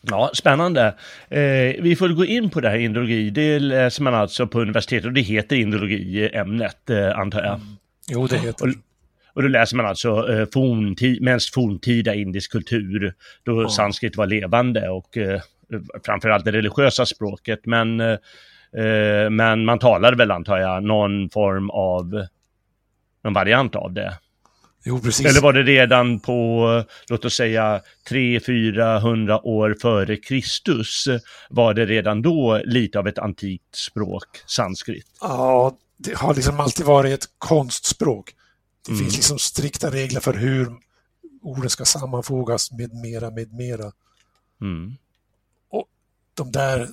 Ja, 0.00 0.30
spännande. 0.34 0.94
Eh, 1.28 1.82
vi 1.82 1.96
får 1.98 2.08
gå 2.08 2.24
in 2.24 2.50
på 2.50 2.60
det 2.60 2.68
här 2.68 2.76
indologi. 2.76 3.30
Det 3.30 3.58
läser 3.58 4.02
man 4.02 4.14
alltså 4.14 4.46
på 4.46 4.60
universitetet 4.60 5.06
och 5.06 5.12
det 5.12 5.20
heter 5.20 5.56
indologi, 5.56 6.30
ämnet, 6.32 6.90
eh, 6.90 7.18
antar 7.18 7.42
jag. 7.42 7.54
Mm. 7.54 7.76
Jo, 8.08 8.26
det 8.26 8.38
heter 8.38 8.68
och, 8.68 8.74
och 9.40 9.44
då 9.44 9.48
läser 9.48 9.76
man 9.76 9.86
alltså 9.86 10.32
eh, 10.32 10.46
forntid, 10.52 11.22
mest 11.22 11.54
forntida 11.54 12.14
indisk 12.14 12.52
kultur, 12.52 13.14
då 13.42 13.62
ja. 13.62 13.68
sanskrit 13.68 14.16
var 14.16 14.26
levande 14.26 14.88
och 14.88 15.16
eh, 15.16 15.40
framförallt 16.06 16.44
det 16.44 16.52
religiösa 16.52 17.06
språket. 17.06 17.60
Men, 17.64 18.00
eh, 18.00 18.18
eh, 18.76 19.30
men 19.30 19.64
man 19.64 19.78
talade 19.78 20.16
väl, 20.16 20.30
antar 20.30 20.58
jag, 20.58 20.82
någon 20.82 21.30
form 21.30 21.70
av, 21.70 22.26
någon 23.24 23.32
variant 23.32 23.76
av 23.76 23.92
det. 23.92 24.18
Jo, 24.84 25.00
precis. 25.00 25.26
Eller 25.26 25.40
var 25.40 25.52
det 25.52 25.62
redan 25.62 26.20
på, 26.20 26.84
låt 27.08 27.24
oss 27.24 27.34
säga, 27.34 27.80
300-400 28.10 29.40
år 29.42 29.76
före 29.80 30.16
Kristus, 30.16 31.04
var 31.50 31.74
det 31.74 31.86
redan 31.86 32.22
då 32.22 32.60
lite 32.64 32.98
av 32.98 33.08
ett 33.08 33.18
antikt 33.18 33.76
språk, 33.76 34.24
sanskrit? 34.46 35.06
Ja, 35.20 35.76
det 35.96 36.16
har 36.16 36.34
liksom 36.34 36.60
alltid 36.60 36.86
varit 36.86 37.12
ett 37.12 37.26
konstspråk. 37.38 38.34
Det 38.86 38.92
mm. 38.92 39.02
finns 39.02 39.16
liksom 39.16 39.38
strikta 39.38 39.90
regler 39.90 40.20
för 40.20 40.34
hur 40.34 40.72
orden 41.42 41.70
ska 41.70 41.84
sammanfogas 41.84 42.72
med 42.72 42.94
mera, 42.94 43.30
med 43.30 43.52
mera. 43.52 43.92
Mm. 44.60 44.96
Och 45.70 45.86
de 46.34 46.52
där, 46.52 46.88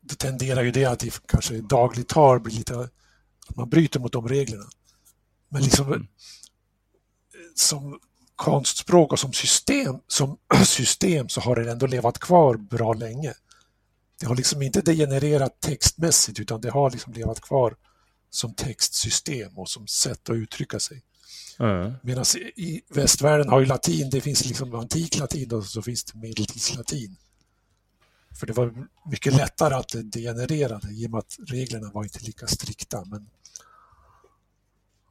det 0.00 0.14
tenderar 0.14 0.62
ju 0.62 0.70
det 0.70 0.84
att 0.84 0.98
det 0.98 1.20
kanske 1.26 1.54
i 1.54 1.60
dagligt 1.60 2.08
tal 2.08 2.40
blir 2.40 2.54
lite, 2.54 2.88
att 3.48 3.56
man 3.56 3.68
bryter 3.68 4.00
mot 4.00 4.12
de 4.12 4.28
reglerna. 4.28 4.64
Men 5.48 5.62
liksom 5.62 5.86
mm 5.86 6.06
som 7.60 8.00
konstspråk 8.36 9.12
och 9.12 9.18
som 9.18 9.32
system, 9.32 9.98
som 10.06 10.38
system 10.64 11.28
så 11.28 11.40
har 11.40 11.56
det 11.56 11.70
ändå 11.70 11.86
levat 11.86 12.18
kvar 12.18 12.56
bra 12.56 12.92
länge. 12.92 13.34
Det 14.20 14.26
har 14.26 14.36
liksom 14.36 14.62
inte 14.62 14.80
degenererat 14.80 15.60
textmässigt 15.60 16.40
utan 16.40 16.60
det 16.60 16.70
har 16.70 16.90
liksom 16.90 17.12
levat 17.12 17.40
kvar 17.40 17.76
som 18.30 18.54
textsystem 18.54 19.58
och 19.58 19.68
som 19.68 19.86
sätt 19.86 20.30
att 20.30 20.36
uttrycka 20.36 20.80
sig. 20.80 21.02
Mm. 21.58 21.92
Medan 22.02 22.24
i 22.56 22.82
västvärlden 22.88 23.48
har 23.48 23.60
ju 23.60 23.66
latin, 23.66 24.10
det 24.10 24.20
finns 24.20 24.44
liksom 24.44 24.74
antik 24.74 25.18
latin 25.18 25.52
och 25.52 25.64
så 25.64 25.82
finns 25.82 26.04
det 26.04 26.18
medeltidslatin. 26.18 27.16
För 28.38 28.46
det 28.46 28.52
var 28.52 28.88
mycket 29.10 29.34
lättare 29.34 29.74
att 29.74 29.88
det 29.88 30.02
degenererade 30.02 30.90
i 30.90 31.06
och 31.06 31.10
med 31.10 31.18
att 31.18 31.36
reglerna 31.46 31.90
var 31.90 32.04
inte 32.04 32.24
lika 32.24 32.46
strikta. 32.46 33.04
Men 33.04 33.30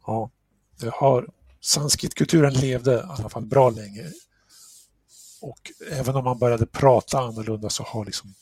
ja, 0.05 0.31
det 0.79 0.89
har 0.93 1.29
sanskritkulturen 1.61 2.53
levde 2.53 2.93
i 2.93 2.99
alla 2.99 3.29
fall 3.29 3.45
bra 3.45 3.69
länge. 3.69 4.11
Och 5.41 5.71
även 5.91 6.15
om 6.15 6.23
man 6.23 6.39
började 6.39 6.65
prata 6.65 7.19
annorlunda 7.19 7.69
så 7.69 7.83
har 7.83 8.05
liksom 8.05 8.33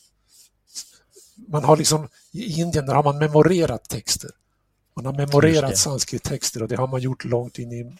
man 1.48 1.64
har 1.64 1.78
liksom 1.78 2.08
i 2.32 2.62
Indien 2.62 2.86
där 2.86 2.94
har 2.94 3.04
man 3.04 3.18
memorerat 3.18 3.90
texter. 3.90 4.32
Man 4.96 5.06
har 5.06 5.14
memorerat 5.14 5.78
sanskrittexter 5.78 6.62
och 6.62 6.68
det 6.68 6.76
har 6.76 6.88
man 6.88 7.02
gjort 7.02 7.26
långt 7.26 7.60
in 7.60 7.72
i 7.72 7.98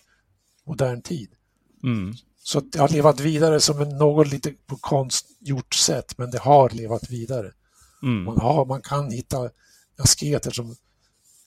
modern 0.64 1.02
tid. 1.02 1.30
Mm. 1.84 2.14
Så 2.44 2.60
det 2.60 2.80
har 2.80 2.90
levat 2.90 3.20
vidare 3.20 3.60
som 3.60 3.82
en 3.82 3.90
något 3.90 4.32
lite 4.32 4.54
på 4.66 4.76
konstgjort 4.76 5.74
sätt, 5.74 6.18
men 6.18 6.32
det 6.32 6.40
har 6.40 6.70
levat 6.70 7.10
vidare. 7.10 7.52
Mm. 8.04 8.24
Man, 8.24 8.38
har, 8.38 8.66
man 8.66 8.82
kan 8.82 9.12
hitta 9.12 9.50
asketer 9.98 10.52
som 10.52 10.76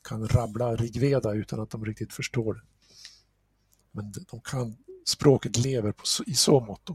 kan 0.09 0.29
rabbla 0.29 0.77
Rigveda 0.77 1.33
utan 1.33 1.61
att 1.61 1.71
de 1.71 1.85
riktigt 1.85 2.13
förstår 2.13 2.55
det. 2.55 2.61
Men 3.93 4.13
de 4.31 4.41
kan, 4.41 4.77
språket 5.07 5.57
lever 5.57 5.93
på, 5.93 6.05
i 6.27 6.35
så 6.35 6.61
mått. 6.61 6.91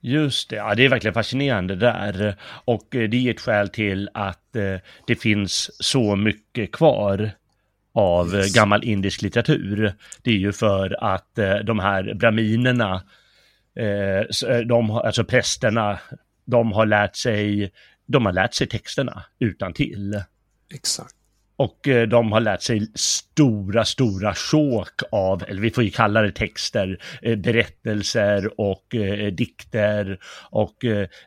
Just 0.00 0.50
det, 0.50 0.56
ja, 0.56 0.74
det 0.74 0.84
är 0.84 0.88
verkligen 0.88 1.14
fascinerande 1.14 1.76
där. 1.76 2.40
Och 2.64 2.94
eh, 2.94 3.08
det 3.08 3.16
är 3.16 3.30
ett 3.30 3.40
skäl 3.40 3.68
till 3.68 4.08
att 4.14 4.56
eh, 4.56 4.76
det 5.06 5.16
finns 5.16 5.70
så 5.84 6.16
mycket 6.16 6.72
kvar 6.72 7.32
av 7.94 8.34
yes. 8.34 8.54
gammal 8.54 8.84
indisk 8.84 9.22
litteratur. 9.22 9.94
Det 10.22 10.30
är 10.30 10.38
ju 10.38 10.52
för 10.52 11.04
att 11.04 11.38
eh, 11.38 11.54
de 11.54 11.78
här 11.78 12.14
braminerna 12.14 13.02
eh, 13.76 14.58
de, 14.66 14.90
alltså 14.90 15.24
prästerna, 15.24 15.98
de 16.44 16.72
har 16.72 16.86
lärt 16.86 17.16
sig, 17.16 17.72
de 18.06 18.26
har 18.26 18.32
lärt 18.32 18.54
sig 18.54 18.66
texterna 18.66 19.24
utan 19.38 19.72
till. 19.72 20.22
Exakt. 20.74 21.14
Och 21.56 21.88
eh, 21.88 22.08
de 22.08 22.32
har 22.32 22.40
lärt 22.40 22.62
sig 22.62 22.86
stora, 22.94 23.84
stora 23.84 24.34
sjok 24.34 25.02
av, 25.10 25.44
eller 25.48 25.62
vi 25.62 25.70
får 25.70 25.84
ju 25.84 25.90
kalla 25.90 26.22
det 26.22 26.32
texter, 26.32 26.98
eh, 27.22 27.36
berättelser 27.36 28.60
och 28.60 28.94
eh, 28.94 29.32
dikter 29.32 30.18
och 30.50 30.76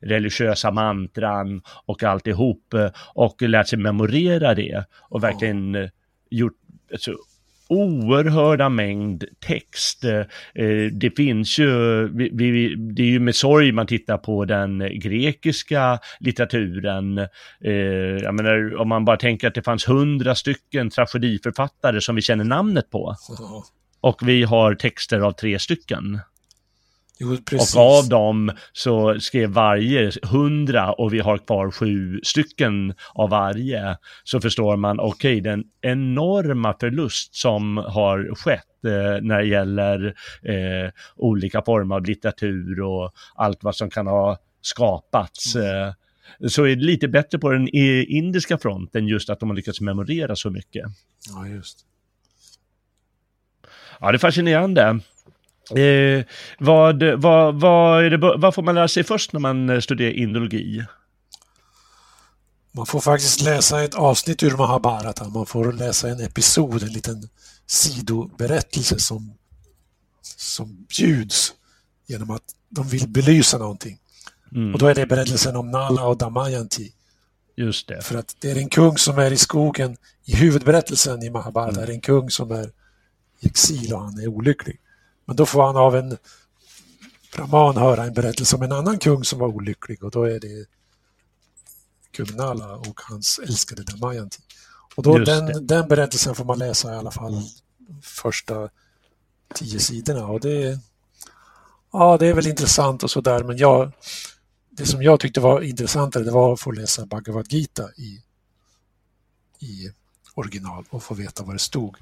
religiösa 0.01 0.71
mantran 0.71 1.61
och 1.85 2.03
alltihop. 2.03 2.73
Och 3.13 3.41
lärt 3.41 3.67
sig 3.67 3.79
memorera 3.79 4.55
det 4.55 4.85
och 5.09 5.23
verkligen 5.23 5.89
gjort 6.29 6.53
alltså, 6.91 7.15
oerhörda 7.69 8.69
mängd 8.69 9.23
text. 9.39 10.03
Det 10.91 11.15
finns 11.15 11.59
ju, 11.59 12.07
det 12.77 13.01
är 13.01 13.07
ju 13.07 13.19
med 13.19 13.35
sorg 13.35 13.71
man 13.71 13.87
tittar 13.87 14.17
på 14.17 14.45
den 14.45 14.99
grekiska 14.99 15.99
litteraturen. 16.19 17.27
Jag 18.21 18.35
menar, 18.35 18.75
om 18.81 18.89
man 18.89 19.05
bara 19.05 19.17
tänker 19.17 19.47
att 19.47 19.55
det 19.55 19.63
fanns 19.63 19.89
hundra 19.89 20.35
stycken 20.35 20.89
tragediförfattare 20.89 22.01
som 22.01 22.15
vi 22.15 22.21
känner 22.21 22.43
namnet 22.43 22.89
på. 22.89 23.15
Och 24.01 24.27
vi 24.27 24.43
har 24.43 24.75
texter 24.75 25.19
av 25.19 25.31
tre 25.31 25.59
stycken. 25.59 26.19
Jo, 27.19 27.37
och 27.59 27.81
av 27.81 28.09
dem 28.09 28.51
så 28.73 29.19
skrev 29.19 29.49
varje 29.49 30.11
hundra 30.23 30.93
och 30.93 31.13
vi 31.13 31.19
har 31.19 31.37
kvar 31.37 31.71
sju 31.71 32.19
stycken 32.23 32.93
av 33.13 33.29
varje. 33.29 33.97
Så 34.23 34.41
förstår 34.41 34.75
man, 34.75 34.99
okej, 34.99 35.11
okay, 35.11 35.41
den 35.41 35.63
enorma 35.81 36.75
förlust 36.79 37.35
som 37.35 37.77
har 37.77 38.35
skett 38.35 38.85
eh, 38.85 39.21
när 39.21 39.37
det 39.37 39.47
gäller 39.47 40.05
eh, 40.43 40.91
olika 41.15 41.61
former 41.61 41.95
av 41.95 42.05
litteratur 42.05 42.81
och 42.81 43.13
allt 43.35 43.63
vad 43.63 43.75
som 43.75 43.89
kan 43.89 44.07
ha 44.07 44.37
skapats. 44.61 45.55
Mm. 45.55 45.87
Eh, 45.87 45.93
så 46.47 46.63
är 46.63 46.75
det 46.75 46.85
lite 46.85 47.07
bättre 47.07 47.39
på 47.39 47.51
den 47.51 47.67
indiska 47.67 48.57
fronten 48.57 49.07
just 49.07 49.29
att 49.29 49.39
de 49.39 49.49
har 49.49 49.55
lyckats 49.55 49.81
memorera 49.81 50.35
så 50.35 50.49
mycket. 50.49 50.85
Ja, 51.29 51.47
just. 51.47 51.79
Ja, 53.99 54.11
det 54.11 54.15
är 54.15 54.19
fascinerande. 54.19 54.99
Eh, 55.75 56.25
vad, 56.59 57.03
vad, 57.03 57.59
vad, 57.59 58.11
det, 58.11 58.17
vad 58.17 58.55
får 58.55 58.63
man 58.63 58.75
lära 58.75 58.87
sig 58.87 59.03
först 59.03 59.33
när 59.33 59.39
man 59.39 59.69
eh, 59.69 59.79
studerar 59.79 60.11
indologi? 60.11 60.85
Man 62.71 62.85
får 62.85 62.99
faktiskt 62.99 63.41
läsa 63.41 63.83
ett 63.83 63.95
avsnitt 63.95 64.43
ur 64.43 64.57
Mahabharata. 64.57 65.29
Man 65.29 65.45
får 65.45 65.73
läsa 65.73 66.09
en 66.09 66.19
episod, 66.19 66.83
en 66.83 66.93
liten 66.93 67.29
sidoberättelse 67.65 68.99
som, 68.99 69.33
som 70.21 70.85
bjuds 70.97 71.53
genom 72.07 72.31
att 72.31 72.43
de 72.69 72.87
vill 72.87 73.07
belysa 73.07 73.57
någonting. 73.57 73.99
Mm. 74.55 74.73
Och 74.73 74.79
då 74.79 74.87
är 74.87 74.95
det 74.95 75.05
berättelsen 75.05 75.55
om 75.55 75.71
Nala 75.71 76.07
och 76.07 76.17
Damayanti. 76.17 76.91
Just 77.55 77.87
det. 77.87 78.01
För 78.01 78.17
att 78.17 78.35
det 78.39 78.51
är 78.51 78.55
en 78.55 78.69
kung 78.69 78.97
som 78.97 79.17
är 79.17 79.31
i 79.31 79.37
skogen. 79.37 79.97
I 80.25 80.35
huvudberättelsen 80.35 81.23
i 81.23 81.29
Mahabharata 81.29 81.71
mm. 81.71 81.83
är 81.83 81.87
det 81.87 81.93
en 81.93 82.01
kung 82.01 82.29
som 82.29 82.51
är 82.51 82.71
i 83.39 83.47
exil 83.47 83.93
och 83.93 84.01
han 84.01 84.19
är 84.19 84.27
olycklig. 84.27 84.79
Men 85.27 85.35
då 85.35 85.45
får 85.45 85.63
han 85.63 85.77
av 85.77 85.95
en 85.95 86.17
brahman 87.35 87.77
höra 87.77 88.03
en 88.03 88.13
berättelse 88.13 88.55
om 88.55 88.61
en 88.61 88.71
annan 88.71 88.99
kung 88.99 89.23
som 89.23 89.39
var 89.39 89.47
olycklig 89.47 90.03
och 90.03 90.11
då 90.11 90.23
är 90.23 90.39
det 90.39 90.65
kung 92.11 92.35
Nala 92.35 92.75
och 92.75 93.01
hans 93.09 93.39
älskade 93.39 93.83
Damayanti. 93.83 94.39
Och 94.95 95.03
då 95.03 95.17
den, 95.17 95.67
den 95.67 95.87
berättelsen 95.87 96.35
får 96.35 96.45
man 96.45 96.59
läsa 96.59 96.93
i 96.93 96.97
alla 96.97 97.11
fall 97.11 97.41
första 98.01 98.69
tio 99.53 99.79
sidorna 99.79 100.25
och 100.25 100.39
det 100.39 100.79
Ja, 101.91 102.17
det 102.17 102.27
är 102.27 102.33
väl 102.33 102.47
intressant 102.47 103.03
och 103.03 103.11
sådär 103.11 103.43
men 103.43 103.57
jag 103.57 103.91
det 104.69 104.85
som 104.85 105.03
jag 105.03 105.19
tyckte 105.19 105.39
var 105.39 105.61
intressantare 105.61 106.23
det 106.23 106.31
var 106.31 106.53
att 106.53 106.59
få 106.59 106.71
läsa 106.71 107.05
Bhagavad 107.05 107.45
Gita 107.49 107.89
i, 107.97 108.21
i 109.59 109.91
original 110.33 110.85
och 110.89 111.03
få 111.03 111.13
veta 111.13 111.43
vad 111.43 111.55
det 111.55 111.59
stod. 111.59 111.97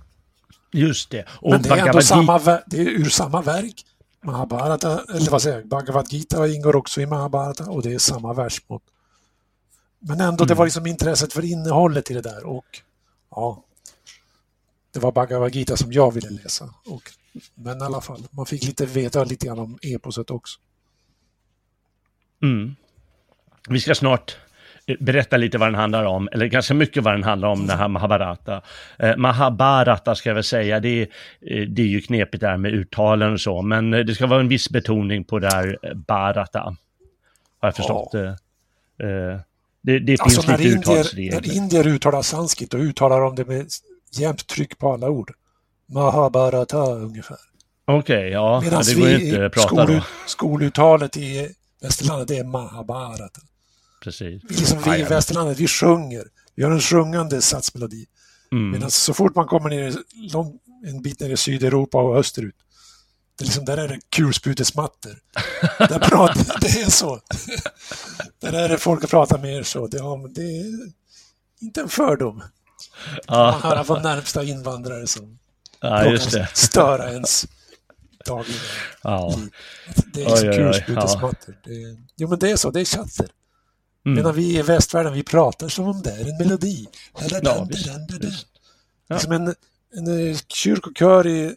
Just 0.71 1.09
det. 1.09 1.25
Och 1.29 1.51
Men 1.51 1.61
det 1.61 1.69
är 1.69 1.87
ändå 1.87 2.01
samma, 2.01 2.39
det 2.65 2.77
är 2.77 2.85
ur 2.85 3.09
samma 3.09 3.41
verk. 3.41 3.85
Mahabharata, 4.23 5.03
eller 5.15 5.31
vad 5.31 5.41
säger 5.41 5.57
jag, 5.57 5.67
Bhagavad 5.67 6.07
Gita 6.09 6.47
ingår 6.47 6.75
också 6.75 7.01
i 7.01 7.05
Mahabharata 7.05 7.69
och 7.69 7.81
det 7.81 7.93
är 7.93 7.99
samma 7.99 8.33
versmått. 8.33 8.83
Men 9.99 10.21
ändå, 10.21 10.43
mm. 10.43 10.47
det 10.47 10.53
var 10.53 10.65
liksom 10.65 10.87
intresset 10.87 11.33
för 11.33 11.45
innehållet 11.45 12.11
i 12.11 12.13
det 12.13 12.21
där 12.21 12.45
och 12.45 12.81
ja, 13.31 13.63
det 14.91 14.99
var 14.99 15.11
Bhagavad 15.11 15.55
Gita 15.55 15.77
som 15.77 15.93
jag 15.93 16.11
ville 16.11 16.29
läsa. 16.29 16.73
Och, 16.85 17.11
men 17.55 17.81
i 17.81 17.83
alla 17.83 18.01
fall, 18.01 18.27
man 18.31 18.45
fick 18.45 18.63
lite 18.63 18.85
veta 18.85 19.23
lite 19.23 19.45
grann 19.45 19.59
om 19.59 19.79
eposet 19.81 20.31
också. 20.31 20.59
Mm. 22.41 22.75
Vi 23.69 23.79
ska 23.79 23.95
snart 23.95 24.37
berätta 24.99 25.37
lite 25.37 25.57
vad 25.57 25.67
den 25.67 25.75
handlar 25.75 26.03
om, 26.03 26.29
eller 26.31 26.45
ganska 26.45 26.73
mycket 26.73 27.03
vad 27.03 27.13
den 27.13 27.23
handlar 27.23 27.47
om, 27.47 27.67
den 27.67 27.77
här 27.77 27.87
Mahabharata. 27.87 28.61
Eh, 28.99 29.17
Mahabharata 29.17 30.15
ska 30.15 30.29
jag 30.29 30.35
väl 30.35 30.43
säga, 30.43 30.79
det 30.79 30.89
är, 30.89 31.07
eh, 31.41 31.67
det 31.67 31.81
är 31.81 31.87
ju 31.87 32.01
knepigt 32.01 32.41
där 32.41 32.57
med 32.57 32.73
uttalen 32.73 33.33
och 33.33 33.41
så, 33.41 33.61
men 33.61 33.93
eh, 33.93 33.99
det 33.99 34.15
ska 34.15 34.27
vara 34.27 34.39
en 34.39 34.47
viss 34.47 34.69
betoning 34.69 35.23
på 35.23 35.39
där 35.39 35.77
eh, 35.83 35.93
Bharata. 35.93 36.59
Har 37.59 37.67
jag 37.67 37.75
förstått. 37.75 38.09
Ja. 38.13 38.25
Eh, 39.05 39.39
det, 39.81 39.99
det 39.99 40.21
alltså 40.21 40.41
finns 40.41 40.59
lite 40.59 40.77
uttalsregler. 40.77 41.41
När 41.41 41.55
indier 41.55 41.87
uttalar 41.87 42.21
sanskrit, 42.21 42.71
då 42.71 42.77
uttalar 42.77 43.21
de 43.21 43.35
det 43.35 43.45
med 43.45 43.67
jämnt 44.11 44.47
tryck 44.47 44.77
på 44.77 44.93
alla 44.93 45.09
ord. 45.09 45.31
Mahabharata 45.89 46.77
ungefär. 46.77 47.37
Okej, 47.85 48.17
okay, 48.17 48.29
ja, 48.29 48.61
Medan 48.63 48.83
det 48.83 48.95
går 48.99 49.09
ju 49.09 49.25
inte 49.25 49.45
att 49.45 49.53
prata 49.53 49.67
skol, 49.67 49.95
då. 49.95 50.01
skoluttalet 50.25 51.17
i 51.17 51.49
västerlandet 51.81 52.31
är 52.31 52.43
Mahabharata 52.43 53.41
precis. 54.05 54.43
Vi, 54.49 54.55
liksom, 54.55 54.81
vi 54.85 54.99
i 54.99 55.03
västerlandet, 55.03 55.59
vi 55.59 55.67
sjunger. 55.67 56.23
Vi 56.55 56.63
har 56.63 56.71
en 56.71 56.81
sjungande 56.81 57.41
satsmelodi. 57.41 58.05
Mm. 58.51 58.71
Medan 58.71 58.91
så 58.91 59.13
fort 59.13 59.35
man 59.35 59.47
kommer 59.47 59.69
ner 59.69 59.95
lång, 60.33 60.59
en 60.85 61.01
bit 61.01 61.19
ner 61.19 61.29
i 61.29 61.37
Sydeuropa 61.37 61.97
och 61.97 62.17
österut, 62.17 62.55
det 63.37 63.43
är 63.43 63.45
liksom, 63.45 63.65
där 63.65 63.77
är 63.77 63.87
det 63.87 63.99
kulsprutemattor. 64.09 65.19
där 65.77 65.99
pratar, 66.09 66.59
det 66.61 66.81
är 66.81 66.89
så. 66.89 67.21
där 68.39 68.53
är 68.53 68.69
det 68.69 68.77
folk 68.77 69.09
pratar 69.09 69.37
mer 69.37 69.63
så. 69.63 69.87
Det, 69.87 69.97
ja, 69.97 70.29
det 70.35 70.41
är 70.41 70.65
inte 71.61 71.81
en 71.81 71.89
fördom. 71.89 72.43
Man 73.29 73.61
hör 73.61 73.83
från 73.83 74.01
närmsta 74.01 74.43
invandrare 74.43 75.07
som 75.07 75.39
ja, 75.79 76.05
just 76.05 76.31
det. 76.31 76.49
störa 76.53 77.11
ens 77.11 77.47
dagliga 78.25 78.59
ja. 79.03 79.35
liv. 79.37 79.51
Det 80.13 80.23
är 80.23 80.29
liksom 80.29 80.51
kulsprutemattor. 80.51 81.57
Ja. 81.63 81.97
jo, 82.15 82.29
men 82.29 82.39
det 82.39 82.51
är 82.51 82.55
så. 82.55 82.71
Det 82.71 82.81
är 82.81 82.85
chatter. 82.85 83.29
Mm. 84.05 84.15
Medan 84.15 84.35
vi 84.35 84.57
i 84.57 84.61
västvärlden, 84.61 85.13
vi 85.13 85.23
pratar 85.23 85.67
som 85.67 85.87
om 85.87 86.01
det 86.01 86.11
är 86.11 86.29
en 86.29 86.37
melodi. 86.37 86.87
Ja, 87.43 87.67
visst, 87.69 87.89
visst. 88.19 88.47
Ja. 89.07 89.19
Som 89.19 89.31
en, 89.31 89.55
en 89.95 90.29
eh, 90.29 90.37
kyrkokör 90.47 91.27
i, 91.27 91.55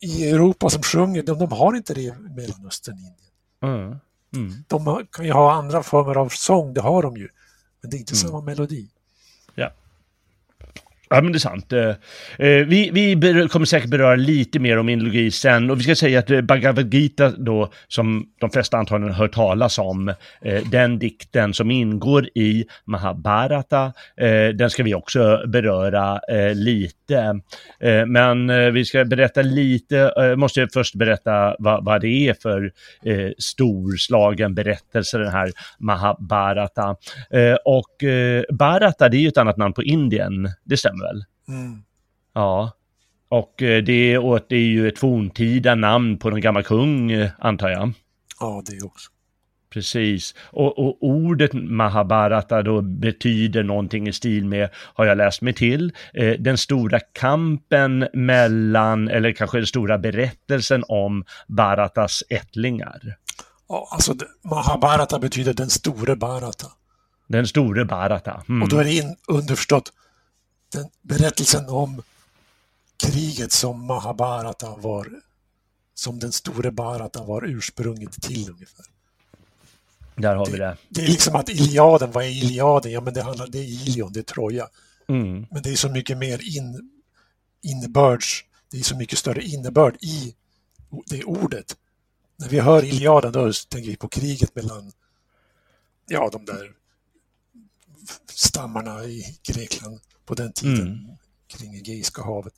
i 0.00 0.30
Europa 0.30 0.70
som 0.70 0.82
sjunger, 0.82 1.22
de, 1.22 1.38
de 1.38 1.52
har 1.52 1.76
inte 1.76 1.94
det 1.94 2.00
i 2.00 2.12
Mellanöstern, 2.12 2.98
Indien. 2.98 3.16
Mm. 3.62 3.96
Mm. 4.34 4.64
De 4.68 5.06
kan 5.12 5.24
ju 5.24 5.32
ha 5.32 5.52
andra 5.52 5.82
former 5.82 6.14
av 6.14 6.28
sång, 6.28 6.74
det 6.74 6.80
har 6.80 7.02
de 7.02 7.16
ju. 7.16 7.28
Men 7.80 7.90
det 7.90 7.96
är 7.96 7.98
inte 7.98 8.14
mm. 8.14 8.28
samma 8.28 8.40
melodi. 8.40 8.88
Ja. 11.12 11.22
Men 11.22 11.32
det 11.32 11.36
är 11.36 11.40
sant. 11.40 11.72
Eh, 11.72 11.88
eh, 12.38 12.66
vi, 12.66 12.90
vi 12.92 13.48
kommer 13.48 13.66
säkert 13.66 13.90
beröra 13.90 14.14
lite 14.14 14.58
mer 14.58 14.78
om 14.78 14.88
indologi 14.88 15.30
sen 15.30 15.70
och 15.70 15.78
vi 15.78 15.82
ska 15.82 15.94
säga 15.94 16.18
att 16.18 16.30
eh, 16.30 16.40
Bhagavad 16.40 16.94
Gita 16.94 17.30
då, 17.30 17.72
som 17.88 18.26
de 18.40 18.50
flesta 18.50 18.76
antagligen 18.76 19.14
har 19.14 19.24
hört 19.24 19.32
talas 19.32 19.78
om, 19.78 20.14
den 20.70 20.98
dikten 20.98 21.54
som 21.54 21.70
ingår 21.70 22.28
i 22.34 22.64
Mahabharata, 22.84 23.92
den 24.54 24.70
ska 24.70 24.82
vi 24.82 24.94
också 24.94 25.42
beröra 25.46 26.20
lite. 26.54 27.40
Men 28.06 28.72
vi 28.74 28.84
ska 28.84 29.04
berätta 29.04 29.42
lite, 29.42 30.12
måste 30.36 30.60
jag 30.60 30.72
först 30.72 30.94
berätta 30.94 31.56
vad, 31.58 31.84
vad 31.84 32.00
det 32.00 32.28
är 32.28 32.34
för 32.42 32.72
storslagen 33.38 34.54
berättelse, 34.54 35.18
den 35.18 35.32
här 35.32 35.50
Mahabharata. 35.78 36.96
Och 37.64 38.04
Bharata, 38.50 39.08
det 39.08 39.16
är 39.16 39.20
ju 39.20 39.28
ett 39.28 39.38
annat 39.38 39.56
namn 39.56 39.74
på 39.74 39.82
Indien, 39.82 40.48
det 40.64 40.76
stämmer 40.76 41.01
väl? 41.02 41.24
Mm. 41.48 41.82
Ja. 42.34 42.72
Och 43.28 43.62
eh, 43.62 43.82
det, 43.82 44.18
och 44.18 44.40
det 44.48 44.56
är 44.56 44.60
ju 44.60 44.88
ett 44.88 44.98
forntida 44.98 45.74
namn 45.74 46.18
på 46.18 46.30
någon 46.30 46.40
gammal 46.40 46.62
kung, 46.62 47.12
eh, 47.12 47.30
antar 47.38 47.68
jag. 47.68 47.92
Ja, 48.40 48.62
det 48.66 48.82
också. 48.82 49.10
Precis. 49.72 50.34
Och, 50.40 50.78
och, 50.78 50.96
ordet 51.00 51.52
Mahabharata 51.52 52.62
då 52.62 52.80
betyder 52.80 53.62
någonting 53.62 54.08
i 54.08 54.12
stil 54.12 54.44
med, 54.44 54.68
har 54.74 55.04
jag 55.04 55.18
läst 55.18 55.42
mig 55.42 55.52
till, 55.54 55.92
eh, 56.14 56.32
den 56.38 56.58
stora 56.58 57.00
kampen 57.00 58.08
mellan, 58.12 59.08
eller 59.08 59.32
kanske 59.32 59.58
den 59.58 59.66
stora 59.66 59.98
berättelsen 59.98 60.84
om 60.88 61.24
Bharatas 61.48 62.22
ättlingar. 62.28 63.16
Ja, 63.68 63.88
alltså 63.90 64.14
Mahabharata 64.44 65.18
betyder 65.18 65.54
den 65.54 65.70
store 65.70 66.16
Bharata. 66.16 66.66
Den 67.28 67.46
store 67.46 67.84
Bharata. 67.84 68.42
Mm. 68.48 68.62
Och 68.62 68.68
då 68.68 68.78
är 68.78 68.84
det 68.84 68.92
in, 68.92 69.16
underförstått 69.28 69.92
den 70.72 70.88
berättelsen 71.02 71.68
om 71.68 72.02
kriget 72.96 73.52
som 73.52 73.86
Mahabharata 73.86 74.76
var 74.76 75.20
som 75.94 76.18
den 76.18 76.32
store 76.32 76.70
Barata 76.70 77.24
var 77.24 77.44
ursprunget 77.44 78.22
till 78.22 78.50
ungefär. 78.50 78.86
Där 80.16 80.36
har 80.36 80.46
vi 80.46 80.58
det. 80.58 80.76
Det 80.88 81.02
är 81.02 81.06
liksom 81.06 81.36
att 81.36 81.48
Iliaden, 81.48 82.12
vad 82.12 82.24
är 82.24 82.28
Iliaden? 82.28 82.92
Ja, 82.92 83.00
men 83.00 83.14
det 83.14 83.22
handlar, 83.22 83.46
det 83.46 83.58
är 83.58 83.64
Ilion, 83.64 84.12
det 84.12 84.20
är 84.20 84.24
Troja. 84.24 84.68
Mm. 85.08 85.46
Men 85.50 85.62
det 85.62 85.70
är 85.70 85.76
så 85.76 85.88
mycket 85.88 86.18
mer 86.18 86.56
in, 86.56 86.90
innebörds, 87.62 88.44
det 88.70 88.78
är 88.78 88.82
så 88.82 88.96
mycket 88.96 89.18
större 89.18 89.42
innebörd 89.42 89.96
i 90.00 90.34
det 91.06 91.24
ordet. 91.24 91.76
När 92.36 92.48
vi 92.48 92.60
hör 92.60 92.84
Iliaden 92.84 93.32
då 93.32 93.52
tänker 93.68 93.90
vi 93.90 93.96
på 93.96 94.08
kriget 94.08 94.54
mellan 94.54 94.92
ja, 96.08 96.28
de 96.32 96.44
där 96.44 96.72
stammarna 98.26 99.04
i 99.04 99.24
Grekland 99.48 100.00
på 100.26 100.34
den 100.34 100.52
tiden 100.52 100.86
Mm. 100.86 100.98
kring 101.58 101.74
Egeiska 101.74 102.22
havet. 102.22 102.52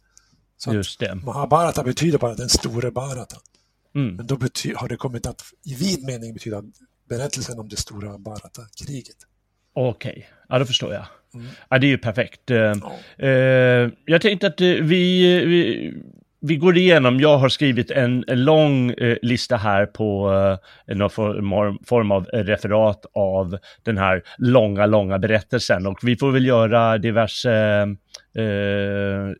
Så 0.57 0.70
att 0.70 0.76
Just 0.76 1.00
det. 1.00 1.14
Mahabharata 1.14 1.83
betyder 1.85 2.18
bara 2.18 2.35
den 2.35 2.48
store 2.48 2.90
Bharata. 2.90 3.37
Mm. 3.94 4.16
Men 4.16 4.26
då 4.26 4.35
har 4.76 4.88
det 4.88 4.96
kommit 4.96 5.26
att 5.26 5.42
i 5.64 5.74
vid 5.74 6.04
mening 6.04 6.35
betyda 6.35 6.62
berättelsen 7.09 7.59
om 7.59 7.68
det 7.68 7.76
stora 7.76 8.18
Bharata-kriget. 8.18 9.16
Okej, 9.74 10.28
ja 10.48 10.59
då 10.59 10.66
förstår 10.66 10.92
jag. 10.94 11.07
Mm. 11.35 11.46
Ja, 11.70 11.78
det 11.78 11.87
är 11.87 11.88
ju 11.88 11.98
perfekt. 11.98 12.50
Eh, 12.50 12.57
Ja. 12.57 12.98
eh, 13.26 13.90
jag 14.07 14.20
tänkte 14.22 14.46
att 14.46 14.61
eh, 14.61 14.66
vi, 14.66 15.38
vi, 15.44 15.94
vi 16.46 16.57
går 16.57 16.76
igenom, 16.76 17.20
jag 17.20 17.38
har 17.38 17.48
skrivit 17.48 17.90
en, 17.90 18.24
lång 18.28 18.90
eh, 18.90 19.16
lista 19.22 19.57
här 19.57 19.87
på 19.87 20.33
eh, 20.88 20.96
någon 20.96 21.11
form, 21.11 21.78
form 21.87 22.11
av 22.11 22.24
referat 22.24 23.07
av 23.14 23.59
den 23.83 23.98
här 23.98 24.22
långa, 24.38 24.87
långa 24.87 25.18
berättelsen 25.18 25.87
och 25.87 25.98
vi 26.02 26.16
får 26.16 26.30
väl 26.30 26.46
göra 26.46 26.98
diverse, 26.98 27.52
eh, 28.37 28.42
eh, 28.44 29.33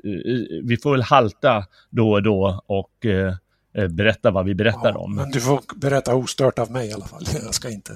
vi 0.64 0.78
får 0.82 0.90
väl 0.92 1.02
halta 1.02 1.64
då 1.90 2.12
och 2.12 2.22
då 2.22 2.62
och 2.66 3.06
eh, 3.06 3.34
eh, 3.78 3.88
berätta 3.88 4.30
vad 4.30 4.44
vi 4.44 4.54
berättar 4.54 4.90
Ja, 4.94 4.98
om. 4.98 5.14
men 5.14 5.30
du 5.30 5.40
får 5.40 5.60
berätta 5.76 6.14
ostört 6.14 6.58
av 6.58 6.70
mig 6.70 6.88
i 6.88 6.92
alla 6.92 7.04
fall. 7.04 7.22
Jag 7.44 7.54
ska 7.54 7.70
inte. 7.70 7.92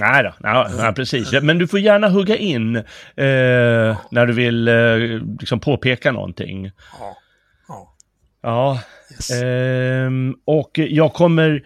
Nej 0.00 0.22
då, 0.22 0.32
ja, 0.42 0.68
ja, 0.78 0.92
precis. 0.96 1.42
Men 1.42 1.58
du 1.58 1.66
får 1.68 1.80
gärna 1.80 2.08
hugga 2.08 2.36
in 2.36 2.76
eh, 2.76 2.82
när 4.10 4.26
du 4.26 4.32
vill 4.32 4.68
eh, 4.68 4.96
liksom 5.40 5.60
påpeka 5.60 6.12
någonting. 6.12 6.70
Ja. 7.00 7.16
Ja, 8.44 8.80
Yes. 9.12 9.30
ehm, 9.30 10.34
och 10.44 10.70
jag 10.78 11.12
kommer... 11.12 11.62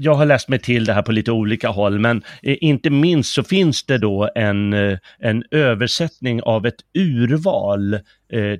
Jag 0.00 0.14
har 0.14 0.26
läst 0.26 0.48
mig 0.48 0.58
till 0.58 0.84
det 0.84 0.92
här 0.92 1.02
på 1.02 1.12
lite 1.12 1.32
olika 1.32 1.68
håll, 1.68 1.98
men 1.98 2.22
inte 2.42 2.90
minst 2.90 3.34
så 3.34 3.42
finns 3.44 3.84
det 3.86 3.98
då 3.98 4.30
en, 4.34 4.72
eh, 4.72 4.98
en 5.18 5.44
översättning 5.50 6.42
av 6.42 6.66
ett 6.66 6.80
urval 6.98 7.94
eh, 7.94 8.00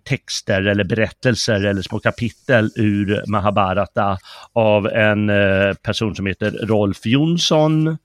texter 0.05 0.63
eller 0.67 0.85
berättelser 0.85 1.65
eller 1.65 1.83
små 1.83 1.99
kapitel 1.99 2.71
ur 2.77 3.23
Mahabharata 3.27 4.19
av 4.53 4.89
en 4.89 5.31
eh, 5.31 5.75
person 5.75 6.15
som 6.15 6.27
heter 6.27 6.51
Rolf 6.51 7.07
Jonsson. 7.07 7.99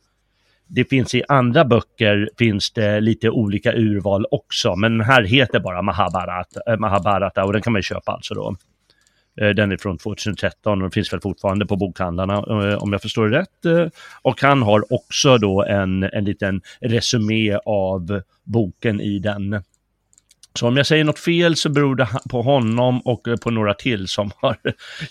Det 0.67 0.85
finns 0.85 1.15
i 1.15 1.23
andra 1.27 1.65
böcker 1.65 2.29
finns 2.37 2.71
det 2.71 2.99
lite 2.99 3.29
olika 3.29 3.73
urval 3.73 4.25
också, 4.31 4.75
men 4.75 4.97
den 4.97 5.07
här 5.07 5.23
heter 5.23 5.59
bara 5.59 5.81
Mahabharata, 5.81 6.61
eh, 6.67 6.77
Mahabharata 6.77 7.43
och 7.43 7.53
den 7.53 7.61
kan 7.61 7.73
man 7.73 7.79
ju 7.79 7.83
köpa 7.83 8.11
alltså 8.11 8.33
då. 8.33 8.55
Eh, 9.41 9.49
den 9.49 9.71
är 9.71 9.77
från 9.77 9.97
2013 9.97 10.81
och 10.81 10.93
finns 10.93 11.13
väl 11.13 11.21
fortfarande 11.21 11.65
på 11.65 11.75
bokhandlarna 11.75 12.33
eh, 12.33 12.83
om 12.83 12.91
jag 12.91 13.01
förstår 13.01 13.27
det 13.27 13.39
rätt. 13.39 13.65
Eh, 13.65 13.87
och 14.21 14.41
han 14.41 14.61
har 14.61 14.93
också 14.93 15.37
då 15.37 15.63
en, 15.63 16.03
en 16.03 16.25
liten 16.25 16.61
resumé 16.79 17.57
av 17.65 18.21
boken 18.43 19.01
i 19.01 19.19
den. 19.19 19.63
Så 20.57 20.67
om 20.67 20.77
jag 20.77 20.87
säger 20.87 21.03
något 21.03 21.19
fel 21.19 21.55
så 21.55 21.69
beror 21.69 21.95
det 21.95 22.07
på 22.29 22.41
honom 22.41 23.01
och 23.01 23.27
eh, 23.27 23.35
på 23.35 23.51
några 23.51 23.73
till 23.73 24.07
som 24.07 24.31
har 24.41 24.57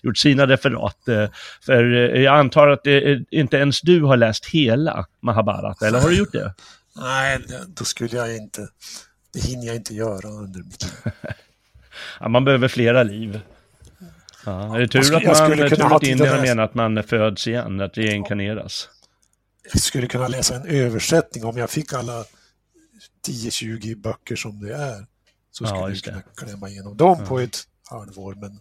gjort 0.02 0.18
sina 0.18 0.46
referat. 0.46 1.08
Eh, 1.08 1.28
För 1.60 1.94
eh, 2.14 2.22
jag 2.22 2.38
antar 2.38 2.68
att 2.68 2.86
inte 3.30 3.56
ens 3.56 3.80
du 3.80 4.02
har 4.02 4.16
läst 4.16 4.46
hela 4.46 5.06
Mahabharata, 5.22 5.86
eller 5.86 6.00
har 6.00 6.08
du 6.08 6.16
gjort 6.18 6.32
det? 6.32 6.54
Nej, 6.96 7.38
då 7.68 7.84
skulle 7.84 8.16
jag 8.16 8.36
inte... 8.36 8.68
Det 9.32 9.40
hinner 9.40 9.66
jag 9.66 9.76
inte 9.76 9.94
göra 9.94 10.28
under 10.28 10.60
mitt 10.62 10.82
liv. 10.82 11.12
Ja, 12.20 12.28
man 12.28 12.44
behöver 12.44 12.68
flera 12.68 13.02
liv. 13.02 13.40
Ja, 14.46 14.76
är 14.76 14.80
det 14.80 14.88
tur 14.88 15.02
skulle- 15.02 15.16
att 15.16 15.22
jag 15.22 15.38
man 15.90 16.00
tid 16.00 16.10
i 16.10 16.12
att 16.14 16.20
att 16.20 16.40
läsa. 16.40 16.42
mena 16.42 16.62
att 16.64 16.74
man 16.74 17.02
föds 17.02 17.48
igen, 17.48 17.80
att 17.80 17.98
reinkarneras? 17.98 18.88
Jag 19.72 19.82
skulle 19.82 20.06
kunna 20.06 20.28
läsa 20.28 20.54
en 20.54 20.66
översättning 20.66 21.44
om 21.44 21.56
jag 21.56 21.70
fick 21.70 21.92
alla 21.92 22.24
10-20 23.28 23.96
böcker 23.96 24.36
som 24.36 24.60
det 24.60 24.74
är. 24.74 25.06
Så 25.58 25.64
Ja, 25.64 25.68
skulle 25.68 25.88
just 25.88 26.04
det. 26.04 26.10
kunna 26.10 26.22
klämma 26.22 26.68
igenom 26.68 26.96
dem 26.96 27.24
på 27.24 27.38
ett 27.40 27.58
halvår, 27.90 28.34
men 28.34 28.60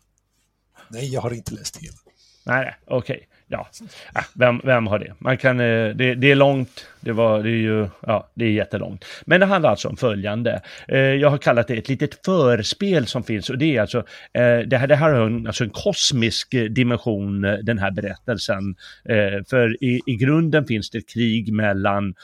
nej, 0.90 1.14
jag 1.14 1.22
har 1.22 1.34
inte 1.34 1.54
läst 1.54 1.78
hela. 1.78 1.96
Nej, 2.44 2.76
okej. 2.88 3.30
Ja, 3.48 3.68
äh, 4.16 4.24
vem, 4.34 4.62
vem 4.64 4.88
har 4.88 5.00
det? 5.00 5.14
Man 5.20 5.38
kan, 5.38 5.60
eh, 5.60 5.96
det? 5.96 6.16
Det 6.16 6.32
är 6.32 6.36
långt, 6.36 6.88
det, 7.00 7.12
var, 7.12 7.44
det 7.44 7.50
är 7.50 7.62
ju, 7.62 7.88
ja, 8.02 8.30
det 8.34 8.46
är 8.46 8.50
jättelångt. 8.50 9.06
Men 9.26 9.40
det 9.40 9.46
handlar 9.46 9.70
alltså 9.70 9.88
om 9.88 9.98
följande. 9.98 10.62
Eh, 10.88 10.98
jag 11.00 11.30
har 11.30 11.38
kallat 11.38 11.68
det 11.68 11.78
ett 11.78 11.90
litet 11.90 12.26
förspel 12.26 13.08
som 13.08 13.24
finns 13.24 13.50
och 13.50 13.58
det 13.58 13.78
är 13.78 13.82
alltså, 13.82 13.98
eh, 14.34 14.60
det 14.68 14.78
här, 14.78 14.88
det 14.88 14.96
här 14.96 15.14
har 15.14 15.28
en, 15.28 15.48
alltså 15.48 15.64
en 15.64 15.70
kosmisk 15.70 16.56
dimension, 16.70 17.42
den 17.42 17.78
här 17.78 17.92
berättelsen. 17.92 18.76
För 19.50 19.84
i, 19.84 20.02
i 20.06 20.16
grunden 20.16 20.66
finns 20.66 20.90
det 20.90 21.02
krig 21.14 21.54
mellan 21.54 22.16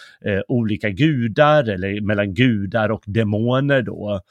olika 0.48 0.90
gudar, 0.90 1.70
eller 1.70 2.02
mellan 2.02 2.34
gudar 2.34 2.92
och 2.92 3.04
demoner 3.06 3.82
då. 3.82 4.22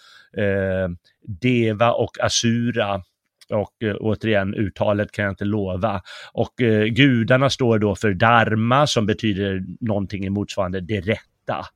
Deva 1.26 1.92
och 1.92 2.20
Asura. 2.20 3.02
Och 3.50 3.82
eh, 3.82 3.96
återigen, 4.00 4.54
uttalet 4.54 5.12
kan 5.12 5.24
jag 5.24 5.32
inte 5.32 5.44
lova. 5.44 6.02
Och 6.32 6.62
eh, 6.62 6.84
gudarna 6.84 7.50
står 7.50 7.78
då 7.78 7.94
för 7.94 8.14
dharma 8.14 8.86
som 8.86 9.06
betyder 9.06 9.64
någonting 9.80 10.24
i 10.24 10.30
motsvarande 10.30 10.80
det 10.80 11.00
rätta. 11.00 11.66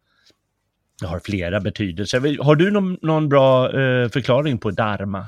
Det 1.00 1.06
har 1.06 1.20
flera 1.20 1.60
betydelser. 1.60 2.42
Har 2.42 2.56
du 2.56 2.70
någon, 2.70 2.98
någon 3.02 3.28
bra 3.28 3.66
eh, 3.66 4.08
förklaring 4.08 4.58
på 4.58 4.70
dharma? 4.70 5.26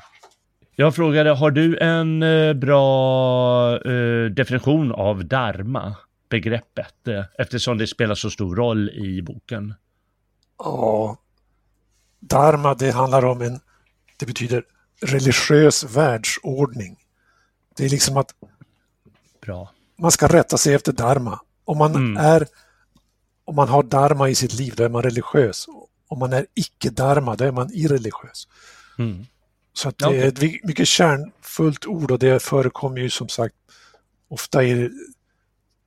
Jag 0.78 0.94
frågade, 0.94 1.30
har 1.30 1.50
du 1.50 1.78
en 1.78 2.22
eh, 2.22 2.54
bra 2.54 3.80
eh, 3.80 4.24
definition 4.30 4.92
av 4.92 5.24
dharma, 5.24 5.96
begreppet, 6.28 7.08
eh, 7.08 7.24
eftersom 7.38 7.78
det 7.78 7.86
spelar 7.86 8.14
så 8.14 8.30
stor 8.30 8.56
roll 8.56 8.90
i 8.90 9.22
boken? 9.22 9.74
Ja, 10.58 11.16
dharma, 12.20 12.74
det 12.74 12.90
handlar 12.90 13.24
om 13.24 13.42
en... 13.42 13.60
Det 14.18 14.26
betyder 14.26 14.62
religiös 15.00 15.84
världsordning. 15.84 16.96
Det 17.76 17.84
är 17.84 17.88
liksom 17.88 18.16
att 18.16 18.34
Bra. 19.42 19.70
man 19.98 20.10
ska 20.10 20.28
rätta 20.28 20.58
sig 20.58 20.74
efter 20.74 20.92
dharma. 20.92 21.40
Om 21.64 21.78
man 21.78 21.94
Mm. 21.94 22.16
är 22.16 22.46
om 23.44 23.56
man 23.56 23.68
har 23.68 23.82
dharma 23.82 24.28
i 24.28 24.34
sitt 24.34 24.52
liv, 24.54 24.74
då 24.76 24.84
är 24.84 24.88
man 24.88 25.02
religiös. 25.02 25.66
Om 26.08 26.18
man 26.18 26.32
är 26.32 26.46
icke-dharma, 26.54 27.36
då 27.36 27.44
är 27.44 27.52
man 27.52 27.70
irreligiös. 27.72 28.48
Mm. 28.98 29.26
Så 29.72 29.90
det 29.90 30.04
är 30.04 30.08
okej. 30.08 30.56
ett 30.56 30.64
mycket 30.64 30.88
kärnfullt 30.88 31.86
ord 31.86 32.10
och 32.10 32.18
det 32.18 32.42
förekommer 32.42 32.98
ju 33.00 33.10
som 33.10 33.28
sagt 33.28 33.54
ofta 34.28 34.64
i 34.64 34.90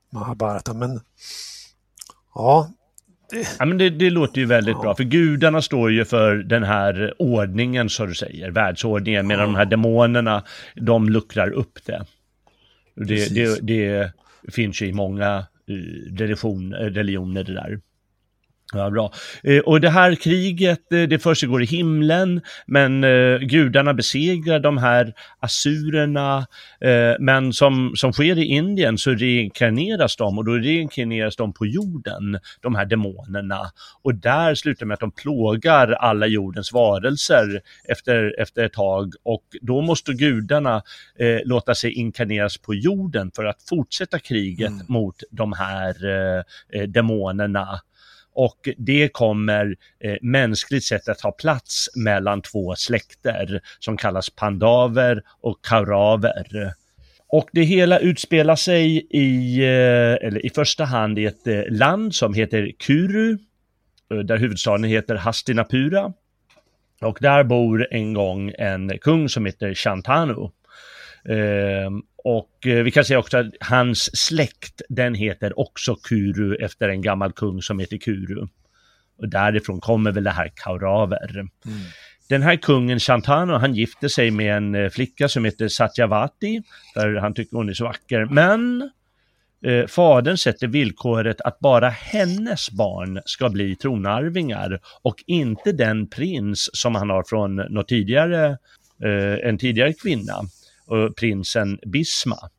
Mahabharata. 0.09 0.73
Men 0.73 1.01
ja, 2.35 2.71
Ja, 3.59 3.65
men 3.65 3.77
det, 3.77 3.89
det 3.89 4.09
låter 4.09 4.41
ju 4.41 4.45
väldigt 4.45 4.75
Ja. 4.75 4.81
bra, 4.81 4.95
för 4.95 5.03
gudarna 5.03 5.61
står 5.61 5.91
ju 5.91 6.05
för 6.05 6.35
den 6.35 6.63
här 6.63 7.13
ordningen, 7.17 7.89
så 7.89 8.05
du 8.05 8.13
säger, 8.13 8.51
världsordningen, 8.51 9.27
medan 9.27 9.45
de 9.45 9.55
här 9.55 9.65
demonerna, 9.65 10.43
de 10.75 11.09
luckrar 11.09 11.51
upp 11.51 11.79
det. 11.85 12.05
Det, 12.95 13.35
det, 13.35 13.59
det 13.61 14.11
finns 14.51 14.81
ju 14.81 14.85
i 14.87 14.93
många 14.93 15.37
eh, 15.67 16.15
religion, 16.17 16.73
religioner 16.73 17.43
det 17.43 17.53
där. 17.53 17.79
Ja, 18.73 18.89
bra. 18.89 19.11
Eh, 19.43 19.59
Och 19.59 19.81
det 19.81 19.89
här 19.89 20.15
kriget, 20.15 20.91
eh, 20.91 21.01
det 21.03 21.19
försiggår 21.19 21.61
i 21.63 21.65
himlen, 21.65 22.41
men 22.67 23.03
eh, 23.03 23.37
gudarna 23.37 23.93
besegrar 23.93 24.59
de 24.59 24.77
här 24.77 25.13
assurerna, 25.39 26.37
eh, 26.81 27.13
men 27.19 27.53
som, 27.53 27.91
som 27.95 28.13
sker 28.13 28.37
i 28.37 28.43
Indien 28.45 28.97
så 28.97 29.11
reinkarneras 29.11 30.15
de 30.15 30.37
och 30.37 30.45
då 30.45 30.51
reinkarneras 30.51 31.35
de 31.35 31.53
på 31.53 31.65
jorden, 31.65 32.39
de 32.61 32.75
här 32.75 32.85
demonerna. 32.85 33.59
Och 34.01 34.15
där 34.15 34.55
slutar 34.55 34.85
med 34.85 34.93
att 34.93 34.99
de 34.99 35.11
plågar 35.11 35.91
alla 35.91 36.25
jordens 36.27 36.73
varelser 36.73 37.61
efter, 37.87 38.39
efter 38.41 38.63
ett 38.63 38.73
tag 38.73 39.13
och 39.23 39.43
då 39.61 39.81
måste 39.81 40.13
gudarna 40.13 40.75
eh, 41.19 41.39
låta 41.45 41.75
sig 41.75 41.91
inkarneras 41.93 42.57
på 42.57 42.73
jorden 42.75 43.31
för 43.35 43.45
att 43.45 43.61
fortsätta 43.69 44.19
kriget 44.19 44.69
Mm. 44.69 44.85
mot 44.89 45.15
de 45.31 45.53
här 45.53 45.95
eh, 46.73 46.83
demonerna. 46.87 47.79
Och 48.33 48.69
det 48.77 49.09
kommer 49.13 49.75
eh, 49.99 50.15
mänskligt 50.21 50.83
sett 50.83 51.09
att 51.09 51.21
ha 51.21 51.31
plats 51.31 51.89
mellan 51.95 52.41
två 52.41 52.75
släkter 52.75 53.61
som 53.79 53.97
kallas 53.97 54.29
pandaver 54.29 55.21
och 55.41 55.65
kauraver. 55.65 56.73
Och 57.31 57.49
det 57.51 57.63
hela 57.63 57.99
utspelar 57.99 58.55
sig 58.55 59.07
i, 59.09 59.59
eh, 59.59 60.27
eller 60.27 60.45
i 60.45 60.49
första 60.55 60.85
hand 60.85 61.19
i 61.19 61.25
ett 61.25 61.47
eh, 61.47 61.61
land 61.69 62.15
som 62.15 62.33
heter 62.33 62.71
Kuru, 62.79 63.37
eh, 64.11 64.17
där 64.17 64.37
huvudstaden 64.37 64.83
heter 64.83 65.15
Hastinapura. 65.15 66.13
Och 67.01 67.17
där 67.21 67.43
bor 67.43 67.87
en 67.91 68.13
gång 68.13 68.53
en 68.57 68.97
kung 68.97 69.29
som 69.29 69.45
heter 69.45 69.73
Shantanu. 69.73 70.49
Eh, 71.29 71.91
och 72.23 72.67
eh, 72.67 72.83
vi 72.83 72.91
kan 72.91 73.05
säga 73.05 73.19
också 73.19 73.37
att 73.37 73.53
hans 73.59 74.17
släkt, 74.17 74.81
den 74.89 75.15
heter 75.15 75.59
också 75.59 75.95
Kuru 75.95 76.55
efter 76.55 76.89
en 76.89 77.01
gammal 77.01 77.31
kung 77.31 77.61
som 77.61 77.79
heter 77.79 77.97
Kuru. 77.97 78.47
Och 79.17 79.29
därifrån 79.29 79.81
kommer 79.81 80.11
väl 80.11 80.23
det 80.23 80.31
här 80.31 80.51
Kauraver. 80.55 81.39
Mm. 81.39 81.49
Den 82.29 82.41
här 82.41 82.55
kungen 82.55 82.99
Shantanu, 82.99 83.53
han 83.53 83.75
gifte 83.75 84.09
sig 84.09 84.31
med 84.31 84.57
en 84.57 84.75
eh, 84.75 84.89
flicka 84.89 85.29
som 85.29 85.45
heter 85.45 85.67
Satyavati, 85.67 86.61
för 86.93 87.15
han 87.15 87.33
tycker 87.33 87.57
hon 87.57 87.69
är 87.69 87.73
så 87.73 87.83
vacker. 87.83 88.25
Men 88.25 88.89
eh, 89.65 89.87
fadern 89.87 90.37
sätter 90.37 90.67
villkoret 90.67 91.41
att 91.41 91.59
bara 91.59 91.89
hennes 91.89 92.71
barn 92.71 93.21
ska 93.25 93.49
bli 93.49 93.75
tronarvingar 93.75 94.79
och 95.01 95.23
inte 95.27 95.71
den 95.71 96.07
prins 96.07 96.69
som 96.73 96.95
han 96.95 97.09
har 97.09 97.23
från 97.23 97.55
något 97.55 97.87
tidigare, 97.87 98.57
eh, 99.03 99.49
en 99.49 99.57
tidigare 99.57 99.93
kvinna, 99.93 100.33
och 100.89 101.15
prinsen 101.15 101.79
Bisma. 101.85 102.49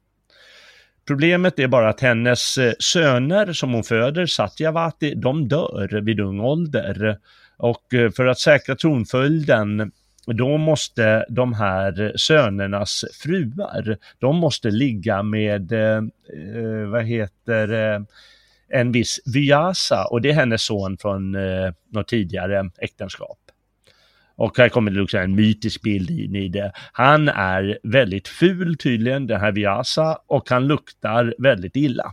Problemet 1.06 1.58
är 1.58 1.68
bara 1.68 1.88
att 1.88 2.00
hennes 2.00 2.58
eh, 2.58 2.72
söner 2.78 3.52
som 3.52 3.72
hon 3.72 3.84
föder, 3.84 4.26
Satyavati, 4.26 5.14
de 5.14 5.48
dör 5.48 6.00
vid 6.00 6.20
ung 6.20 6.40
ålder. 6.40 7.18
Och 7.56 7.94
eh, 7.94 8.10
för 8.10 8.26
att 8.26 8.38
säkra 8.38 8.76
tronföljden 8.76 9.92
då 10.26 10.56
måste 10.56 11.26
de 11.28 11.54
här 11.54 12.12
sönernas 12.16 13.04
fruar, 13.22 13.98
de 14.18 14.36
måste 14.36 14.70
ligga 14.70 15.22
med, 15.22 15.72
eh, 15.72 15.96
eh, 15.96 16.88
vad 16.90 17.04
heter 17.04 17.72
eh, 17.72 18.00
en 18.68 18.92
viss 18.92 19.20
Vyasa 19.34 20.04
och 20.04 20.20
det 20.20 20.30
är 20.30 20.34
hennes 20.34 20.62
son 20.62 20.98
från 20.98 21.34
eh, 21.34 21.72
något 21.92 22.08
tidigare 22.08 22.70
äktenskap. 22.78 23.39
Och 24.40 24.58
här 24.58 24.68
kommer 24.68 24.90
det 24.90 25.02
också 25.02 25.18
en 25.18 25.34
mytisk 25.34 25.82
bild 25.82 26.10
in 26.10 26.36
i 26.36 26.48
det. 26.48 26.72
Han 26.92 27.28
är 27.28 27.78
väldigt 27.82 28.28
ful 28.28 28.76
tydligen, 28.76 29.26
den 29.26 29.40
här 29.40 29.52
Viasa, 29.52 30.18
och 30.26 30.50
han 30.50 30.66
luktar 30.66 31.34
väldigt 31.38 31.76
illa. 31.76 32.12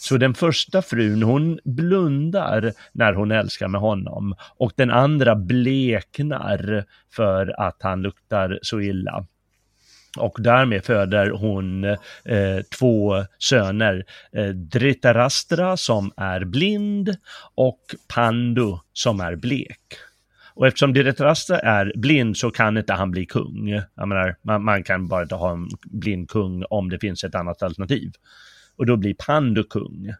Så 0.00 0.16
den 0.16 0.34
första 0.34 0.82
frun, 0.82 1.22
hon 1.22 1.58
blundar 1.64 2.72
när 2.92 3.12
hon 3.12 3.30
älskar 3.30 3.68
med 3.68 3.80
honom 3.80 4.34
och 4.56 4.72
den 4.76 4.90
andra 4.90 5.34
bleknar 5.36 6.84
för 7.12 7.60
att 7.60 7.76
han 7.82 8.02
luktar 8.02 8.58
så 8.62 8.80
illa. 8.80 9.26
Och 10.18 10.36
därmed 10.38 10.84
föder 10.84 11.30
hon 11.30 11.84
eh, 11.84 12.60
två 12.78 13.24
söner, 13.38 14.04
eh, 14.32 14.48
Dhritarashtra 14.48 15.76
som 15.76 16.12
är 16.16 16.44
blind 16.44 17.16
och 17.54 17.80
Pandu 18.14 18.76
som 18.92 19.20
är 19.20 19.36
blek. 19.36 19.80
Och 20.54 20.66
eftersom 20.66 20.92
Dhritarashtra 20.92 21.58
är 21.58 21.92
blind 21.96 22.36
så 22.36 22.50
kan 22.50 22.76
inte 22.76 22.92
han 22.92 23.10
bli 23.10 23.26
kung. 23.26 23.68
Jag 23.94 24.08
menar, 24.08 24.36
man, 24.42 24.64
man 24.64 24.82
kan 24.82 25.08
bara 25.08 25.22
inte 25.22 25.34
ha 25.34 25.52
en 25.52 25.68
blind 25.82 26.30
kung 26.30 26.64
om 26.70 26.90
det 26.90 26.98
finns 26.98 27.24
ett 27.24 27.34
annat 27.34 27.62
alternativ 27.62 28.12
och 28.76 28.86
då 28.86 28.96
blir 28.96 29.14
Pandu 29.14 29.64
kung. 29.64 30.14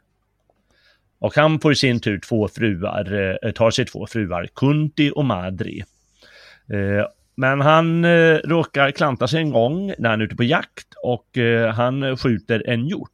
Och 1.19 1.37
han 1.37 1.61
får 1.61 1.73
i 1.73 1.77
sin 1.77 2.01
tur 2.01 2.19
två 2.19 2.49
fruar, 2.49 3.37
eh, 3.43 3.53
tar 3.53 3.71
sig 3.71 3.85
två 3.85 4.07
fruar, 4.07 4.49
Kunti 4.55 5.13
och 5.15 5.25
Madri. 5.25 5.85
Eh, 6.73 7.07
men 7.37 7.61
han 7.61 8.05
eh, 8.05 8.37
råkar 8.45 8.91
klanta 8.91 9.29
sig 9.29 9.41
en 9.41 9.51
gång 9.51 9.95
när 9.99 10.11
han 10.11 10.21
är 10.21 10.25
ute 10.25 10.37
på 10.37 10.45
jakt 10.45 10.89
och 11.03 11.39
han 11.75 12.17
skjuter 12.17 12.69
en 12.69 12.87
hjort. 12.87 13.14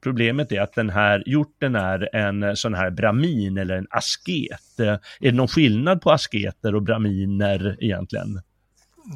Problemet 0.00 0.52
är 0.52 0.60
att 0.60 0.74
den 0.74 0.90
här 0.90 1.22
hjorten 1.26 1.74
är 1.74 2.16
en 2.16 2.56
sån 2.56 2.74
här 2.74 2.90
bramin 2.90 3.58
eller 3.58 3.76
en 3.76 3.86
asket. 3.90 4.80
Är 4.80 5.00
det 5.20 5.32
någon 5.32 5.48
skillnad 5.48 6.02
på 6.02 6.10
asketer 6.12 6.74
och 6.74 6.82
braminer 6.82 7.76
egentligen? 7.80 8.40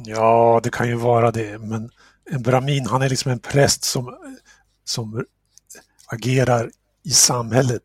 Ja, 0.05 0.59
det 0.63 0.69
kan 0.69 0.87
ju 0.87 0.95
vara 0.95 1.31
det, 1.31 1.57
men 1.57 1.89
en 2.29 2.43
bramin, 2.43 2.85
han 2.85 3.01
är 3.01 3.09
liksom 3.09 3.31
en 3.31 3.39
präst 3.39 3.83
som, 3.83 4.17
som 4.83 5.25
agerar 6.07 6.69
i 7.03 7.09
samhället. 7.09 7.81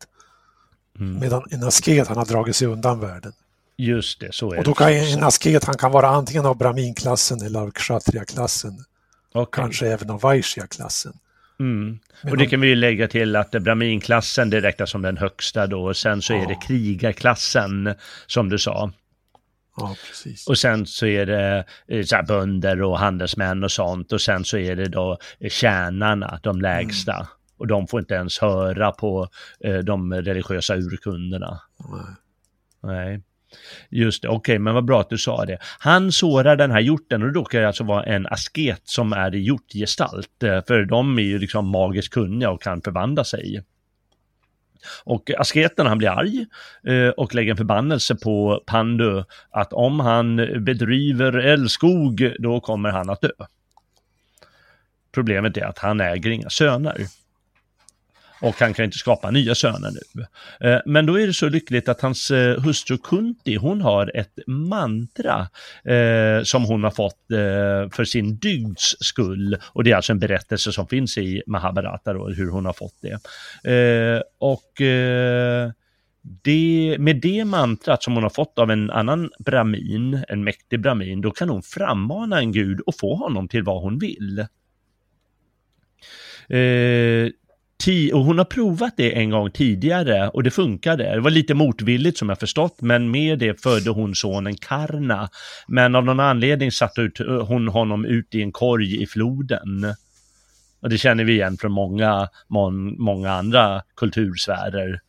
Mm. 0.99 1.19
Medan 1.19 1.43
en 1.51 1.63
asket, 1.63 2.07
han 2.07 2.17
har 2.17 2.25
dragit 2.25 2.55
sig 2.55 2.67
undan 2.67 2.99
världen. 2.99 3.33
Just 3.77 4.19
det, 4.19 4.33
så 4.33 4.53
är 4.53 4.57
Och 4.57 4.63
då 4.63 4.73
kan 4.73 4.93
en 4.93 5.23
asket, 5.23 5.63
han 5.63 5.77
kan 5.77 5.91
vara 5.91 6.07
antingen 6.07 6.45
av 6.45 6.57
Brahmin-klassen 6.57 7.41
eller 7.41 7.59
av 7.59 7.71
Kshatriya-klassen. 7.71 8.85
Okay. 9.33 9.63
Kanske 9.63 9.87
även 9.87 10.09
av 10.09 10.21
Vaishya-klassen. 10.21 11.13
Mm. 11.59 11.99
Och 12.23 12.37
det 12.37 12.45
kan 12.45 12.61
vi 12.61 12.67
ju 12.67 12.75
lägga 12.75 13.07
till 13.07 13.35
att 13.35 13.51
Brahmin-klassen 13.51 14.49
det 14.49 14.61
räknas 14.61 14.89
som 14.89 15.01
den 15.01 15.17
högsta 15.17 15.67
då 15.67 15.85
och 15.85 15.97
sen 15.97 16.21
så 16.21 16.33
är 16.33 16.47
det 16.47 16.55
krigarklassen 16.67 17.93
som 18.27 18.49
du 18.49 18.57
sa. 18.57 18.91
Ja. 19.77 19.95
Och 20.47 20.57
sen 20.57 20.85
så 20.85 21.05
är 21.05 21.25
det 21.25 21.65
eh, 21.87 22.03
så 22.03 22.15
här, 22.15 22.23
bönder 22.23 22.81
och 22.81 22.99
handelsmän 22.99 23.63
och 23.63 23.71
sånt 23.71 24.11
och 24.11 24.21
sen 24.21 24.43
så 24.43 24.57
är 24.57 24.75
det 24.75 24.89
då 24.89 25.17
tjänarna, 25.49 26.39
de 26.43 26.61
lägsta. 26.61 27.13
Mm. 27.13 27.27
Och 27.57 27.67
de 27.67 27.87
får 27.87 27.99
inte 27.99 28.13
ens 28.13 28.39
höra 28.39 28.91
på 28.91 29.27
eh, 29.59 29.77
de 29.77 30.13
religiösa 30.13 30.75
urkunderna. 30.75 31.61
Nej. 31.89 32.15
Nej. 32.83 33.21
Just 33.89 34.21
det, 34.21 34.27
okej, 34.27 34.37
okay, 34.37 34.59
men 34.59 34.73
vad 34.73 34.85
bra 34.85 35.01
att 35.01 35.09
du 35.09 35.17
sa 35.17 35.45
det. 35.45 35.57
Han 35.79 36.11
sårar 36.11 36.55
den 36.55 36.71
här 36.71 36.79
hjorten 36.79 37.21
och 37.21 37.27
det 37.27 37.39
råkar 37.39 37.63
alltså 37.63 37.83
vara 37.83 38.03
en 38.03 38.27
asket 38.27 38.81
som 38.83 39.13
är 39.13 39.35
i 39.35 39.39
hjortgestalt. 39.39 40.43
Eh, 40.43 40.65
för 40.67 40.85
de 40.85 41.19
är 41.19 41.23
ju 41.23 41.39
liksom 41.39 41.67
magiskt 41.67 42.13
kunniga 42.13 42.49
och 42.49 42.61
kan 42.61 42.81
förvandla 42.81 43.23
sig. 43.23 43.63
Och 45.03 45.31
asketen 45.37 45.87
han 45.87 45.97
blir 45.97 46.09
arg 46.09 46.45
eh, 46.87 47.09
och 47.09 47.35
lägger 47.35 47.51
en 47.51 47.57
förbannelse 47.57 48.15
på 48.15 48.63
Pandu 48.65 49.23
att 49.49 49.73
om 49.73 49.99
han 49.99 50.35
bedriver 50.63 51.33
älskog 51.33 52.33
då 52.39 52.59
kommer 52.59 52.89
han 52.89 53.09
att 53.09 53.21
dö. 53.21 53.29
Problemet 55.13 55.57
är 55.57 55.65
att 55.65 55.77
han 55.77 56.01
äger 56.01 56.29
inga 56.29 56.49
söner 56.49 57.07
och 58.41 58.55
han 58.59 58.73
kan 58.73 58.85
inte 58.85 58.97
skapa 58.97 59.31
nya 59.31 59.55
söner 59.55 59.91
nu. 59.91 60.25
Eh, 60.69 60.81
men 60.85 61.05
då 61.05 61.19
är 61.19 61.27
det 61.27 61.33
så 61.33 61.49
lyckligt 61.49 61.89
att 61.89 62.01
hans 62.01 62.31
eh, 62.31 62.61
hustru 62.61 62.97
Kunti, 62.97 63.55
hon 63.55 63.81
har 63.81 64.17
ett 64.17 64.39
mantra 64.47 65.47
eh, 65.85 66.43
som 66.43 66.63
hon 66.65 66.83
har 66.83 66.91
fått 66.91 67.31
eh, 67.31 67.89
för 67.95 68.05
sin 68.05 68.37
dygds 68.37 68.95
skull. 68.99 69.57
Och 69.73 69.83
det 69.83 69.91
är 69.91 69.95
alltså 69.95 70.11
en 70.11 70.19
berättelse 70.19 70.71
som 70.71 70.87
finns 70.87 71.17
i 71.17 71.43
Mahabharata 71.47 72.13
då, 72.13 72.29
hur 72.29 72.49
hon 72.49 72.65
har 72.65 72.73
fått 72.73 72.95
det. 73.01 73.19
och 74.39 74.81
det, 76.41 76.95
med 76.99 77.21
det 77.21 77.45
mantrat 77.45 78.03
som 78.03 78.13
hon 78.13 78.23
har 78.23 78.29
fått 78.29 78.59
av 78.59 78.71
en 78.71 78.91
annan 78.91 79.29
bramin, 79.39 80.23
en 80.27 80.43
mäktig 80.43 80.79
bramin, 80.79 81.21
då 81.21 81.31
kan 81.31 81.49
hon 81.49 81.63
frammana 81.63 82.39
en 82.39 82.51
gud 82.51 82.79
och 82.79 82.95
få 82.99 83.15
honom 83.15 83.47
till 83.47 83.63
vad 83.63 83.81
hon 83.81 83.99
vill. 83.99 84.39
Eh, 86.49 87.31
och 88.13 88.23
hon 88.23 88.37
har 88.37 88.45
provat 88.45 88.93
det 88.97 89.17
en 89.17 89.29
gång 89.29 89.51
tidigare 89.51 90.29
och 90.29 90.43
det 90.43 90.51
funkade. 90.51 91.15
Det 91.15 91.19
var 91.19 91.31
lite 91.31 91.53
motvilligt 91.53 92.17
som 92.17 92.29
jag 92.29 92.39
förstått, 92.39 92.81
men 92.81 93.11
med 93.11 93.39
det 93.39 93.61
födde 93.61 93.89
hon 93.89 94.15
sonen 94.15 94.55
Karna. 94.57 95.29
Men 95.67 95.95
av 95.95 96.05
någon 96.05 96.19
anledning 96.19 96.71
satte 96.71 97.01
ut, 97.01 97.19
eh, 97.19 97.45
hon 97.45 97.67
honom 97.67 98.05
ut 98.05 98.35
i 98.35 98.41
en 98.41 98.51
korg 98.51 99.03
i 99.03 99.07
floden. 99.07 99.93
Och 100.81 100.89
det 100.89 100.97
känner 100.97 101.23
vi 101.23 101.33
igen 101.33 101.57
från 101.57 101.71
många, 101.71 102.29
många 102.97 103.31
andra 103.31 103.81
kultursfärer. 103.95 104.99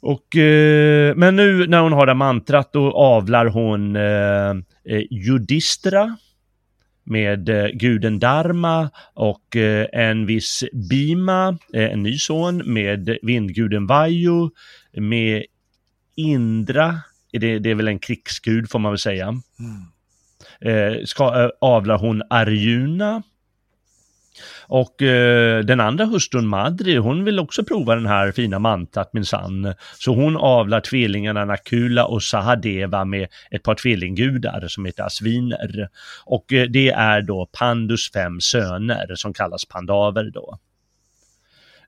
Och, 0.00 0.36
eh, 0.36 1.14
men 1.16 1.36
nu 1.36 1.66
när 1.66 1.80
hon 1.80 1.92
har 1.92 2.06
det 2.06 2.14
mantrat 2.14 2.72
då 2.72 2.92
avlar 2.92 3.46
hon 3.46 3.96
eh, 3.96 4.50
eh 4.84 5.02
Judistra 5.10 6.16
med 7.04 7.48
eh, 7.48 7.66
guden 7.66 8.18
Dharma 8.18 8.90
och 9.14 9.56
eh, 9.56 9.86
en 9.92 10.26
viss 10.26 10.64
Bima, 10.72 11.58
eh, 11.74 11.92
en 11.92 12.02
ny 12.02 12.18
son, 12.18 12.62
med 12.72 13.18
vindguden 13.22 13.86
Vayu, 13.86 14.50
med 14.92 15.44
Indra, 16.14 17.00
det, 17.32 17.58
det 17.58 17.70
är 17.70 17.74
väl 17.74 17.88
en 17.88 17.98
krigsgud 17.98 18.70
får 18.70 18.78
man 18.78 18.92
väl 18.92 18.98
säga. 18.98 19.28
Mm. 19.28 21.06
Ska, 21.06 21.50
avlar 21.60 21.98
hon 21.98 22.22
Arjuna 22.30 23.22
och 24.66 25.02
eh, 25.02 25.64
den 25.64 25.80
andra 25.80 26.04
hustrun 26.04 26.46
Madri, 26.46 26.96
hon 26.96 27.24
vill 27.24 27.38
också 27.38 27.64
prova 27.64 27.94
den 27.94 28.06
här 28.06 28.32
fina 28.32 28.58
mantat 28.58 29.12
minsann. 29.12 29.74
Så 29.98 30.14
hon 30.14 30.36
avlar 30.36 30.80
tvillingarna 30.80 31.44
Nakula 31.44 32.04
och 32.04 32.22
Sahadeva 32.22 33.04
med 33.04 33.28
ett 33.50 33.62
par 33.62 33.74
tvillinggudar 33.74 34.64
som 34.68 34.84
heter 34.84 35.02
Asviner. 35.02 35.88
Och 36.24 36.52
eh, 36.52 36.64
det 36.64 36.90
är 36.90 37.22
då 37.22 37.48
Pandus 37.58 38.10
fem 38.12 38.40
söner 38.40 39.14
som 39.14 39.34
kallas 39.34 39.64
pandaver 39.64 40.30
då. 40.30 40.58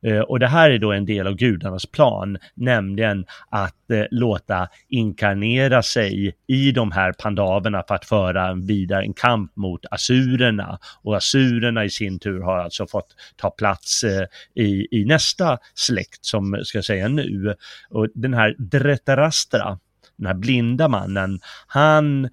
Eh, 0.04 0.20
och 0.20 0.38
det 0.38 0.46
här 0.46 0.70
är 0.70 0.78
då 0.78 0.92
en 0.92 1.06
del 1.06 1.26
av 1.26 1.34
gudarnas 1.34 1.86
plan, 1.86 2.38
nämligen 2.54 3.26
att 3.48 3.90
eh, 3.90 4.04
låta 4.10 4.68
inkarnera 4.88 5.82
sig 5.82 6.36
i 6.46 6.72
de 6.72 6.92
här 6.92 7.12
pandaverna 7.12 7.84
för 7.88 7.94
att 7.94 8.04
föra 8.04 8.54
vidare 8.54 9.02
en 9.02 9.14
kamp 9.14 9.56
mot 9.56 9.80
assurerna. 9.90 10.78
Och 11.02 11.16
assurerna 11.16 11.84
i 11.84 11.90
sin 11.90 12.18
tur 12.18 12.40
har 12.40 12.58
alltså 12.58 12.86
fått 12.86 13.16
ta 13.36 13.50
plats 13.50 14.04
eh, 14.04 14.26
i, 14.54 14.86
i 14.90 15.04
nästa 15.04 15.58
släkt 15.74 16.24
som 16.24 16.60
ska 16.64 16.82
säga 16.82 17.08
nu. 17.08 17.54
Och 17.90 18.08
den 18.14 18.34
här 18.34 18.54
Dretarastra, 18.58 19.78
den 20.16 20.26
här 20.26 20.34
blinda 20.34 20.88
mannen, 20.88 21.40
han 21.66 22.28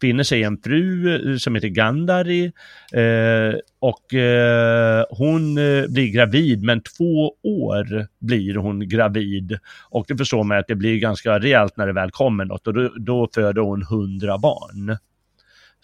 finner 0.00 0.22
sig 0.22 0.42
en 0.42 0.58
fru 0.58 1.14
eh, 1.14 1.36
som 1.36 1.54
heter 1.54 1.68
Gandari 1.68 2.44
eh, 2.92 3.58
och 3.78 4.14
eh, 4.14 5.04
hon 5.10 5.58
eh, 5.58 5.86
blir 5.88 6.12
gravid, 6.12 6.62
men 6.62 6.80
två 6.80 7.32
år 7.42 8.06
blir 8.20 8.54
hon 8.54 8.88
gravid. 8.88 9.58
Och 9.90 10.04
det 10.08 10.16
förstår 10.16 10.44
man 10.44 10.58
att 10.58 10.68
det 10.68 10.74
blir 10.74 10.98
ganska 10.98 11.38
rejält 11.38 11.76
när 11.76 11.86
det 11.86 11.92
väl 11.92 12.10
kommer 12.10 12.44
något 12.44 12.66
och 12.66 12.74
då, 12.74 12.88
då 12.96 13.28
föder 13.34 13.62
hon 13.62 13.82
hundra 13.82 14.38
barn 14.38 14.96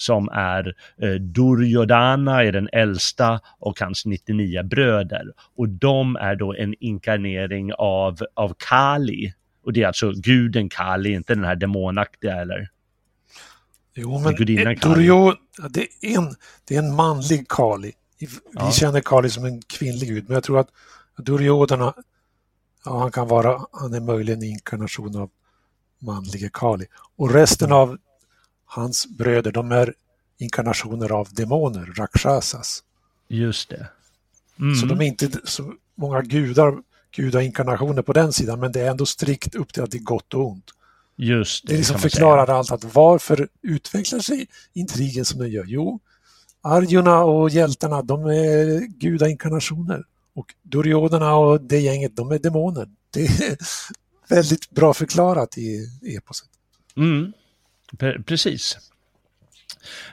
som 0.01 0.29
är 0.33 0.75
eh, 1.03 1.15
Duryodhana 1.15 2.45
är 2.45 2.53
den 2.53 2.69
äldsta 2.73 3.41
och 3.59 3.81
hans 3.81 4.07
99 4.07 4.63
bröder. 4.63 5.25
Och 5.57 5.69
de 5.69 6.17
är 6.17 6.37
då 6.37 6.55
en 6.55 6.75
inkarnering 6.81 7.73
av, 7.73 8.19
av 8.35 8.55
Kali. 8.69 9.33
Och 9.63 9.73
det 9.73 9.83
är 9.83 9.87
alltså 9.87 10.13
guden 10.13 10.69
Kali, 10.69 11.13
inte 11.13 11.35
den 11.35 11.45
här 11.45 11.57
demonaktiga 11.57 12.37
eller? 12.37 12.71
Jo, 13.95 14.19
men 14.19 14.35
Duryo, 14.35 15.35
det, 15.71 15.87
är 16.01 16.19
en, 16.19 16.35
det 16.65 16.75
är 16.75 16.79
en 16.79 16.95
manlig 16.95 17.49
Kali. 17.49 17.93
Vi 18.19 18.29
ja. 18.53 18.73
känner 18.73 19.01
Kali 19.01 19.31
som 19.31 19.45
en 19.45 19.63
kvinnlig 19.63 20.09
gud, 20.09 20.25
men 20.29 20.35
jag 20.35 20.45
tror 20.45 20.59
att 20.59 20.69
Duryodhana, 21.17 21.95
ja, 22.85 22.99
han 22.99 23.11
kan 23.11 23.29
vara, 23.29 23.61
han 23.73 23.95
är 23.95 24.01
möjligen 24.01 24.43
en 24.43 24.49
inkarnation 24.49 25.17
av 25.17 25.31
manlige 25.99 26.51
Kali. 26.53 26.87
Och 27.17 27.33
resten 27.33 27.73
av 27.73 27.99
hans 28.65 29.07
bröder, 29.07 29.53
de 29.53 29.73
är 29.73 29.95
inkarnationer 30.39 31.13
av 31.13 31.29
demoner, 31.33 31.93
rakshasas. 31.97 32.83
Just 33.29 33.69
det. 33.69 33.89
Mm. 34.59 34.75
Så 34.75 34.87
de 34.87 35.01
är 35.01 35.05
inte 35.05 35.31
så 35.45 35.75
många 35.95 36.23
gudar, 36.23 36.79
gudainkarnationer 37.11 38.03
på 38.03 38.13
den 38.13 38.33
sidan, 38.33 38.61
men 38.61 38.73
det 38.73 38.81
är 38.81 38.91
ändå 38.91 39.07
strikt 39.07 39.55
uppdelat 39.55 39.95
i 39.95 39.99
gott 39.99 40.35
och 40.35 40.47
ont. 40.49 40.71
Just 41.17 41.67
det. 41.67 41.73
Det 41.73 41.79
liksom 41.79 41.99
förklarar 41.99 42.47
säga. 42.47 42.57
allt 42.57 42.71
att 42.71 42.95
varför 42.95 43.49
utvecklar 43.63 44.19
sig 44.21 44.47
intrigen 44.73 45.25
som 45.25 45.39
den 45.39 45.51
gör? 45.51 45.65
Jo, 45.69 46.01
Arjuna 46.63 47.25
och 47.25 47.51
hjältarna, 47.51 48.03
de 48.03 48.25
är 48.27 48.81
gudainkarnationer. 48.81 50.05
Och 50.35 50.55
Duryodhana 50.63 51.35
och 51.35 51.61
det 51.61 51.81
gänget, 51.81 52.17
de 52.17 52.31
är 52.33 52.39
demoner. 52.39 52.89
Det 53.11 53.25
är 53.25 53.57
väldigt 54.29 54.71
bra 54.71 54.95
förklarat 54.95 55.59
i 55.59 55.87
eposet. 56.17 56.49
Mm. 56.97 57.33
Precis. 58.27 58.79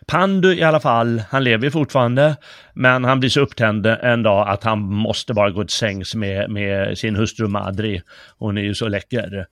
Pandu 0.06 0.53
i 0.53 0.63
alla 0.63 0.80
fall, 0.80 1.23
han 1.30 1.43
lever 1.43 1.69
fortfarande, 1.69 2.36
men 2.73 3.03
han 3.03 3.19
blir 3.19 3.30
så 3.30 3.41
upptänd 3.41 3.86
en 3.86 4.23
dag 4.23 4.49
att 4.49 4.63
han 4.63 4.80
måste 4.80 5.34
bara 5.34 5.49
gå 5.49 5.63
till 5.63 5.75
sängs 5.75 6.15
med, 6.15 6.49
med 6.49 6.97
sin 6.97 7.15
hustru 7.15 7.47
Madri. 7.47 8.01
Hon 8.38 8.58
är 8.58 8.62
ju 8.62 8.75
så 8.75 8.88
läcker. 8.88 9.45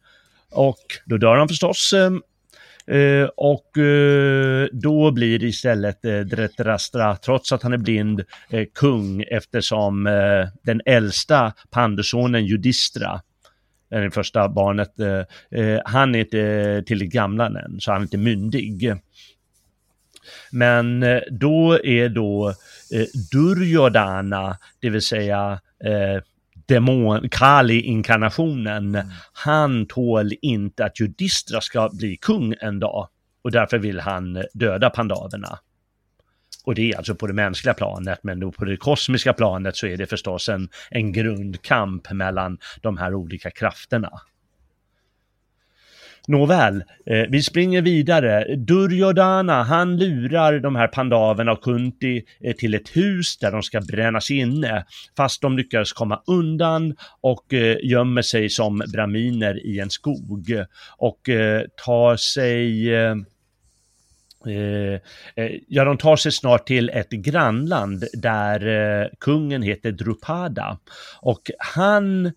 Och 0.51 0.83
då 1.05 1.17
dör 1.17 1.35
han 1.35 1.47
förstås. 1.47 1.93
Ehm, 1.93 2.21
eh, 2.87 3.29
och 3.37 3.77
eh, 3.77 4.67
då 4.71 5.11
blir 5.11 5.39
det 5.39 5.45
istället 5.45 6.05
eh, 6.05 6.19
Dretrastra, 6.19 7.15
trots 7.15 7.51
att 7.51 7.63
han 7.63 7.73
är 7.73 7.77
blind, 7.77 8.23
eh, 8.49 8.65
kung 8.75 9.21
eftersom 9.21 10.07
eh, 10.07 10.47
den 10.63 10.81
äldsta 10.85 11.53
pandusonen 11.71 12.45
Judistra 12.45 13.21
det 13.89 14.11
första 14.11 14.49
barnet, 14.49 14.99
eh, 14.99 15.59
eh 15.61 15.81
han 15.85 16.15
är 16.15 16.19
inte 16.19 16.83
tillräckligt 16.87 17.13
gammal 17.13 17.55
än, 17.55 17.79
så 17.79 17.91
han 17.91 18.01
är 18.01 18.05
inte 18.05 18.17
myndig. 18.17 18.93
Men 20.51 21.03
eh, 21.03 21.21
då 21.31 21.79
är 21.83 22.09
då 22.09 22.49
eh, 22.91 23.05
Duryodhana, 23.31 24.57
det 24.79 24.89
vill 24.89 25.01
säga 25.01 25.59
eh, 25.83 26.23
demon, 26.65 27.29
Kali-inkarnationen, 27.29 28.95
mm. 28.95 29.07
han 29.33 29.85
tål 29.85 30.31
inte 30.41 30.85
att 30.85 30.99
Judistra 30.99 31.61
ska 31.61 31.89
bli 31.93 32.17
kung 32.17 32.55
en 32.59 32.79
dag 32.79 33.07
och 33.43 33.51
därför 33.51 33.77
vill 33.77 33.99
han 33.99 34.43
döda 34.53 34.89
pandaverna. 34.89 35.59
Och 36.65 36.75
det 36.75 36.91
är 36.91 36.97
alltså 36.97 37.15
på 37.15 37.27
det 37.27 37.33
mänskliga 37.33 37.73
planet, 37.73 38.19
men 38.23 38.51
på 38.51 38.65
det 38.65 38.77
kosmiska 38.77 39.33
planet 39.33 39.75
så 39.75 39.87
är 39.87 39.97
det 39.97 40.05
förstås 40.05 40.49
en, 40.49 40.69
en 40.89 41.11
grundkamp 41.11 42.11
mellan 42.11 42.57
de 42.81 42.97
här 42.97 43.13
olika 43.13 43.51
krafterna. 43.51 44.11
Nåväl, 46.27 46.83
eh, 47.05 47.23
vi 47.29 47.43
springer 47.43 47.81
vidare. 47.81 48.55
Duryodhana, 48.55 49.63
han 49.63 49.97
lurar 49.97 50.59
de 50.59 50.75
här 50.75 50.87
pandaverna 50.87 51.51
och 51.51 51.63
Kunti 51.63 52.23
eh, 52.43 52.55
till 52.55 52.73
ett 52.73 52.97
hus 52.97 53.37
där 53.37 53.51
de 53.51 53.63
ska 53.63 53.81
brännas 53.81 54.31
inne, 54.31 54.85
fast 55.17 55.41
de 55.41 55.57
lyckas 55.57 55.93
komma 55.93 56.21
undan 56.27 56.95
och 57.21 57.53
eh, 57.53 57.77
gömmer 57.83 58.21
sig 58.21 58.49
som 58.49 58.83
braminer 58.93 59.65
i 59.65 59.79
en 59.79 59.89
skog 59.89 60.65
och 60.97 61.29
eh, 61.29 61.61
tar 61.85 62.15
sig 62.15 62.95
Eh, 64.45 64.53
eh, 64.53 64.99
eh 65.35 65.51
ja, 65.67 65.83
de 65.83 65.97
tar 65.97 66.15
sig 66.15 66.31
snart 66.31 66.67
till 66.67 66.89
ett 66.89 67.09
grannland 67.09 68.03
där 68.13 68.67
eh, 68.67 69.07
kungen 69.19 69.61
heter 69.61 69.91
Drupada 69.91 70.77
och 71.21 71.51
han, 71.59 72.31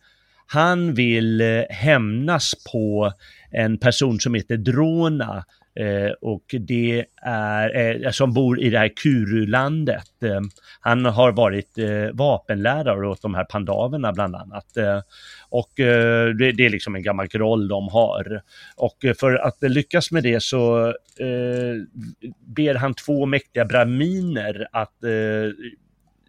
han 0.47 0.95
vill 0.95 1.41
eh, 1.41 1.63
hämnas 1.71 2.55
på 2.73 3.13
en 3.51 3.79
person 3.79 4.21
som 4.21 4.35
heter 4.35 4.57
Drona 4.57 5.45
Eh, 5.79 6.11
och 6.21 6.55
det 6.61 7.05
är, 7.23 8.05
eh, 8.05 8.11
som 8.11 8.33
bor 8.33 8.61
i 8.61 8.71
det 8.71 8.79
här 8.79 8.89
Kurulandet. 8.89 10.23
Eh, 10.23 10.41
han 10.81 11.05
har 11.05 11.33
varit 11.33 11.79
eh, 11.79 12.11
vapenlärare 12.13 13.09
åt 13.09 13.23
de 13.23 13.35
här 13.35 13.45
pandaverna 13.45 14.13
bland 14.13 14.37
annat. 14.37 14.77
Eh, 14.77 15.01
och 15.49 15.81
eh, 15.81 16.29
det, 16.29 16.53
det, 16.53 16.67
är 16.67 16.71
liksom 16.71 16.95
en 16.95 17.03
gammal 17.03 17.29
roll 17.29 17.69
de 17.69 17.89
har. 17.89 18.43
Och 18.77 18.97
för 19.21 19.35
att 19.35 19.57
lyckas 19.61 20.11
med 20.11 20.23
det 20.23 20.43
så 20.43 20.95
ber 22.57 22.75
han 22.75 22.95
två 22.95 23.27
mäktiga 23.27 23.65
braminer 23.65 24.69
att 24.73 24.95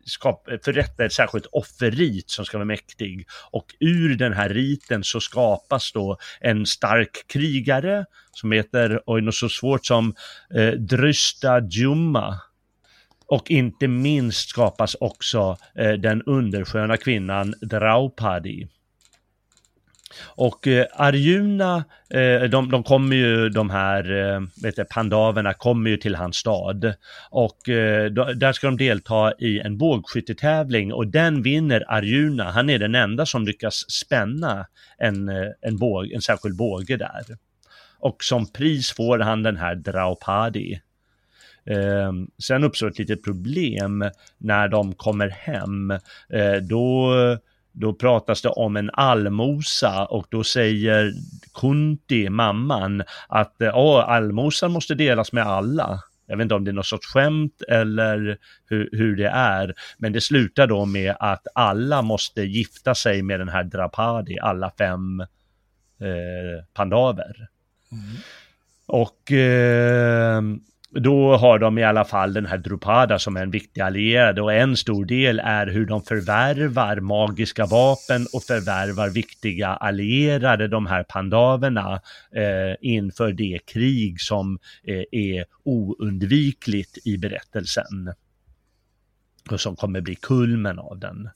skap, 0.09 0.47
förrätta 0.63 1.05
ett 1.05 1.13
särskilt 1.13 1.45
offerrit 1.51 2.29
som 2.29 2.45
ska 2.45 2.57
vara 2.57 2.65
mäktig. 2.65 3.27
Och 3.51 3.65
ur 3.79 4.15
den 4.15 4.33
här 4.33 4.49
riten 4.49 5.03
så 5.03 5.19
skapas 5.19 5.91
då 5.91 6.17
en 6.39 6.65
stark 6.65 7.27
krigare 7.27 8.05
som 8.31 8.51
heter, 8.51 9.01
oj 9.05 9.21
något 9.21 9.35
så 9.35 9.49
svårt 9.49 9.85
som 9.85 10.15
eh, 10.55 10.71
Drysta 10.71 11.59
Djumma. 11.69 12.39
Och 13.27 13.51
inte 13.51 13.87
minst 13.87 14.49
skapas 14.49 14.95
också 14.99 15.57
eh, 15.75 15.91
den 15.91 16.21
undersköna 16.21 16.97
kvinnan 16.97 17.53
Draupadi. 17.61 18.67
Och 20.25 20.67
eh, 20.67 20.85
Arjuna, 20.93 21.83
eh, 22.09 22.41
de, 22.41 22.71
de 22.71 22.83
kommer 22.83 23.15
ju, 23.15 23.49
de 23.49 23.69
här 23.69 24.11
eh, 24.11 24.41
vet 24.63 24.77
jag, 24.77 24.89
pandaverna 24.89 25.53
kommer 25.53 25.89
ju 25.89 25.97
till 25.97 26.15
hans 26.15 26.37
stad. 26.37 26.93
Och 27.29 27.69
eh, 27.69 28.11
då, 28.11 28.23
där 28.33 28.53
ska 28.53 28.67
de 28.67 28.77
delta 28.77 29.33
i 29.39 29.59
en 29.59 29.77
bågskyttetävling 29.77 30.93
och 30.93 31.07
den 31.07 31.41
vinner 31.41 31.83
Arjuna. 31.87 32.51
Han 32.51 32.69
är 32.69 32.79
den 32.79 32.95
enda 32.95 33.25
som 33.25 33.45
lyckas 33.45 33.91
spänna 33.91 34.65
en, 34.97 35.29
eh, 35.29 35.47
en, 35.61 35.77
båg, 35.77 36.11
en 36.11 36.21
särskild 36.21 36.55
båge 36.57 36.97
där. 36.97 37.37
Och 37.99 38.23
som 38.23 38.51
pris 38.51 38.91
får 38.91 39.19
han 39.19 39.43
den 39.43 39.57
här 39.57 39.75
Draupadi. 39.75 40.81
Eh, 41.65 42.11
sen 42.43 42.63
uppstår 42.63 42.87
ett 42.87 42.99
litet 42.99 43.23
problem 43.23 44.09
när 44.37 44.67
de 44.67 44.93
kommer 44.93 45.29
hem. 45.29 45.91
Eh, 46.29 46.55
då 46.61 47.13
då 47.79 47.93
pratas 47.93 48.41
det 48.41 48.49
om 48.49 48.77
en 48.77 48.89
allmosa 48.93 50.05
och 50.05 50.27
då 50.29 50.43
säger 50.43 51.13
Kunti, 51.53 52.29
mamman, 52.29 53.03
att 53.27 53.55
ja, 53.57 54.03
allmosan 54.03 54.71
måste 54.71 54.95
delas 54.95 55.31
med 55.31 55.43
alla. 55.43 56.03
Jag 56.27 56.37
vet 56.37 56.43
inte 56.43 56.55
om 56.55 56.63
det 56.63 56.71
är 56.71 56.73
något 56.73 56.85
sorts 56.85 57.07
skämt 57.07 57.61
eller 57.67 58.37
hur, 58.65 58.89
hur 58.91 59.15
det 59.15 59.29
är, 59.29 59.73
men 59.97 60.13
det 60.13 60.21
slutar 60.21 60.67
då 60.67 60.85
med 60.85 61.15
att 61.19 61.47
alla 61.55 62.01
måste 62.01 62.41
gifta 62.41 62.95
sig 62.95 63.21
med 63.21 63.39
den 63.39 63.49
här 63.49 63.63
Drapadi, 63.63 64.39
alla 64.39 64.71
fem 64.77 65.19
eh, 65.99 66.65
pandaver. 66.73 67.47
Mm. 67.91 68.03
Och 68.85 69.31
eh, 69.31 70.41
då 70.91 71.37
har 71.37 71.59
de 71.59 71.77
i 71.77 71.83
alla 71.83 72.05
fall 72.05 72.33
den 72.33 72.45
här 72.45 72.57
Drupada 72.57 73.19
som 73.19 73.37
är 73.37 73.43
en 73.43 73.51
viktig 73.51 73.81
allierad 73.81 74.39
och 74.39 74.53
en 74.53 74.77
stor 74.77 75.05
del 75.05 75.39
är 75.39 75.67
hur 75.67 75.85
de 75.85 76.01
förvärvar 76.01 76.99
magiska 76.99 77.65
vapen 77.65 78.27
och 78.33 78.43
förvärvar 78.43 79.09
viktiga 79.09 79.67
allierade, 79.67 80.67
de 80.67 80.87
här 80.87 81.03
pandaverna, 81.03 82.01
eh, 82.31 82.75
inför 82.81 83.31
det 83.31 83.59
krig 83.65 84.21
som 84.21 84.59
eh, 84.83 85.03
är 85.11 85.45
oundvikligt 85.63 86.97
i 87.07 87.17
berättelsen. 87.17 88.13
Och 89.51 89.61
som 89.61 89.75
kommer 89.75 90.01
bli 90.01 90.15
kulmen 90.15 90.79
av 90.79 90.99
den 90.99 91.29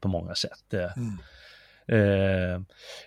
på 0.00 0.08
många 0.08 0.34
sätt. 0.34 0.74
Eh, 0.74 0.96
mm. 0.96 1.18
Eh, 1.92 2.60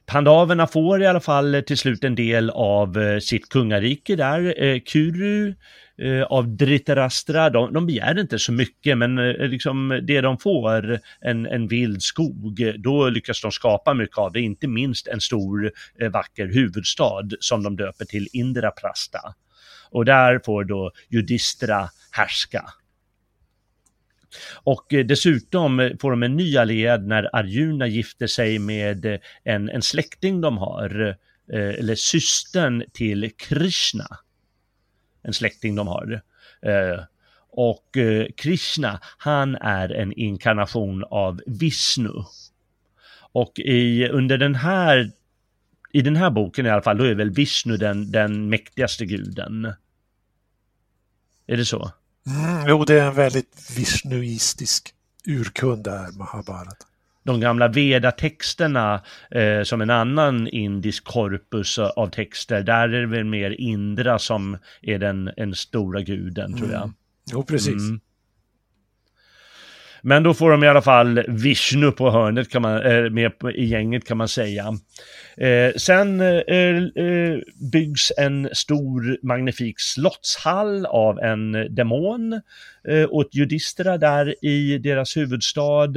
pandaverna 0.06 0.68
får 0.68 1.02
i 1.02 1.08
alla 1.08 1.20
fall 1.20 1.64
till 1.68 1.78
slut 1.78 2.04
en 2.04 2.16
del 2.16 2.50
av 2.50 2.98
eh, 2.98 3.20
sitt 3.20 3.50
kungarike 3.50 4.16
där. 4.16 4.64
Eh, 4.64 4.80
Kuru 4.80 5.54
eh, 6.02 6.24
av 6.24 6.48
Dhritarashtra, 6.48 7.50
de, 7.50 7.74
de 7.74 7.86
begär 7.86 8.20
inte 8.20 8.40
så 8.40 8.52
mycket 8.52 8.98
men 8.98 9.18
eh, 9.18 9.48
liksom 9.48 10.02
det 10.08 10.22
de 10.22 10.38
får, 10.38 11.00
en, 11.22 11.46
en 11.46 11.68
vild 11.68 12.02
skog, 12.02 12.74
då 12.78 13.10
lyckas 13.10 13.42
de 13.42 13.52
skapa 13.52 13.94
mycket 13.94 14.18
av 14.18 14.32
det, 14.32 14.42
inte 14.42 14.68
minst 14.68 15.08
en 15.08 15.22
stor 15.22 15.72
eh, 16.02 16.10
vacker 16.10 16.48
huvudstad 16.48 17.30
som 17.40 17.64
de 17.64 17.76
döper 17.76 18.06
till 18.06 18.28
Indraprasta. 18.34 19.20
Och 19.92 20.06
där 20.06 20.42
får 20.46 20.64
då 20.64 20.92
Judistra 21.10 21.90
härska. 22.12 22.66
Och 24.64 24.94
eh, 24.94 25.06
dessutom 25.06 25.80
eh, 25.80 25.92
får 26.00 26.12
de 26.12 26.24
en 26.24 26.36
ny 26.36 26.58
allierad 26.58 27.08
när 27.08 27.36
Arjuna 27.36 27.88
gifter 27.88 28.28
sig 28.28 28.60
med 28.60 29.06
eh, 29.06 29.20
en, 29.44 29.70
en 29.70 29.82
släkting 29.82 30.42
de 30.42 30.58
har, 30.58 31.16
eller 31.52 31.96
systern 31.96 32.84
till 32.94 33.32
Krishna. 33.38 34.08
En 35.24 35.34
släkting 35.34 35.76
de 35.76 35.88
har. 35.88 36.22
Och 37.52 37.98
Krishna, 38.38 39.00
han 39.18 39.56
är 39.56 39.90
en 39.90 40.14
inkarnation 40.14 41.04
av 41.04 41.42
Vishnu. 41.46 42.12
Och 43.32 43.60
i, 43.60 44.08
under 44.08 44.38
den 44.38 44.56
här, 44.56 45.12
i 45.92 46.02
den 46.02 46.16
här 46.16 46.30
boken 46.30 46.66
i 46.66 46.70
alla 46.70 46.82
fall, 46.82 46.98
då 46.98 47.04
är 47.04 47.16
väl 47.16 47.30
Vishnu 47.30 47.78
den, 47.78 48.12
den 48.12 48.50
mäktigaste 48.50 49.06
guden. 49.06 49.74
Är 51.48 51.58
det 51.58 51.66
så? 51.66 51.92
Mm, 52.28 52.68
jo, 52.68 52.86
det 52.86 53.00
är 53.00 53.08
en 53.08 53.16
väldigt 53.16 53.72
vishnuistisk 53.78 54.94
urkund 55.28 55.84
där, 55.84 56.18
Mahabharat. 56.18 56.78
De 57.24 57.40
gamla 57.40 57.68
Veda-texterna 57.68 59.02
eh, 59.32 59.64
som 59.64 59.82
en 59.82 59.90
annan 59.90 60.48
indisk 60.48 61.04
korpus 61.04 61.80
av 61.80 62.10
texter, 62.10 62.62
där 62.64 62.90
är 62.90 63.02
det 63.02 63.08
väl 63.08 63.24
mer 63.24 63.52
Indra 63.52 64.20
som 64.20 64.58
är 64.82 65.00
den, 65.00 65.32
den 65.38 65.56
stora 65.56 66.02
guden, 66.02 66.58
tror 66.58 66.72
jag. 66.72 66.82
Mm. 66.82 66.94
Jo, 67.32 67.44
precis. 67.44 67.74
Mm. 67.74 68.00
Men 70.02 70.24
då 70.24 70.34
får 70.34 70.52
de 70.52 70.64
i 70.64 70.68
alla 70.68 70.82
fall 70.82 71.24
Vishnu 71.28 71.92
på 71.92 72.12
hörnet 72.12 72.50
kan 72.50 72.62
man, 72.62 72.82
äh, 72.82 73.10
med 73.10 73.32
i 73.56 73.66
gänget 73.66 74.06
kan 74.06 74.18
man 74.18 74.28
säga. 74.28 74.74
Eh, 75.38 75.74
sen 75.76 76.22
eh, 76.22 76.28
eh, 76.28 77.38
byggs 77.72 78.12
en 78.18 78.50
stor 78.54 79.26
magnifik 79.26 79.80
slottshall 79.80 80.86
av 80.86 81.20
en 81.20 81.76
demon 81.76 82.34
eh, 82.88 83.10
åt 83.10 83.36
judisterna 83.36 83.98
där 83.98 84.46
i 84.46 84.78
deras 84.78 85.18
huvudstad. 85.18 85.94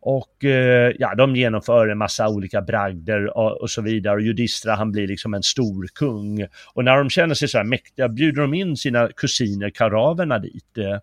Och 0.00 0.44
eh, 0.44 0.92
ja, 0.98 1.14
de 1.14 1.36
genomför 1.36 1.88
en 1.88 1.98
massa 1.98 2.28
olika 2.28 2.60
bragder 2.62 3.36
och, 3.36 3.60
och, 3.60 3.70
så 3.70 3.82
vidare. 3.82 4.14
Och 4.14 4.22
Judistra 4.22 4.74
han 4.74 4.92
blir 4.92 5.06
liksom 5.06 5.34
en 5.34 5.42
stor 5.42 5.86
kung. 5.94 6.46
Och 6.74 6.84
när 6.84 6.96
de 6.96 7.10
känner 7.10 7.34
sig 7.34 7.48
så 7.48 7.58
här 7.58 7.64
mäktiga 7.64 8.08
bjuder 8.08 8.42
de 8.42 8.54
in 8.54 8.76
sina 8.76 9.08
kusiner 9.16 9.70
karaverna 9.70 10.38
dit, 10.38 10.78
eh, 10.78 10.98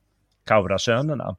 Kaurasönerna. 0.47 1.35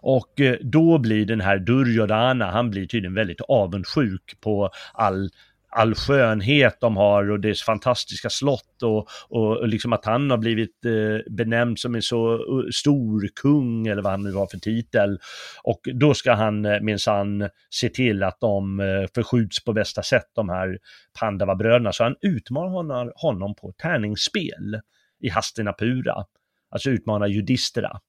Och 0.00 0.40
eh, 0.40 0.56
då 0.60 0.98
blir 0.98 1.26
den 1.26 1.40
här 1.40 1.58
Duryodhana, 1.58 2.50
han 2.50 2.70
blir 2.70 2.86
tydligen 2.86 3.14
väldigt 3.14 3.40
avundsjuk 3.40 4.40
på 4.40 4.70
all 4.92 5.30
all 5.70 5.94
skönhet 5.94 6.76
de 6.80 6.96
har 6.96 7.30
och 7.30 7.40
deras 7.40 7.62
fantastiska 7.62 8.30
slott 8.30 8.82
och, 8.82 9.08
och, 9.28 9.68
liksom 9.68 9.92
att 9.92 10.04
han 10.04 10.30
har 10.30 10.38
blivit 10.38 10.84
eh, 10.84 11.32
benämnd 11.32 11.78
som 11.78 11.94
en 11.94 12.02
så 12.02 12.34
eh, 12.34 12.70
stor 12.72 13.28
kung 13.42 13.86
eller 13.86 14.02
vad 14.02 14.12
han 14.12 14.22
nu 14.22 14.32
har 14.32 14.46
för 14.46 14.58
titel. 14.58 15.18
Och 15.62 15.80
då 15.94 16.14
ska 16.14 16.32
han 16.32 16.64
eh, 16.64 16.80
minsann 16.80 17.48
se 17.70 17.88
till 17.88 18.22
att 18.22 18.40
de 18.40 18.80
eh, 18.80 19.06
förskjuts 19.14 19.64
på 19.64 19.72
bästa 19.72 20.02
sätt, 20.02 20.30
de 20.34 20.48
här 20.48 20.78
Pandava-bröderna. 21.20 21.92
Så 21.92 22.04
han 22.04 22.16
utmanar 22.20 22.70
honom, 22.70 23.12
honom 23.14 23.54
på 23.54 23.72
tärningsspel 23.72 24.80
i 25.20 25.28
Hastinapura, 25.28 26.24
alltså 26.70 26.90
utmanar 26.90 27.26
judistera. 27.26 28.00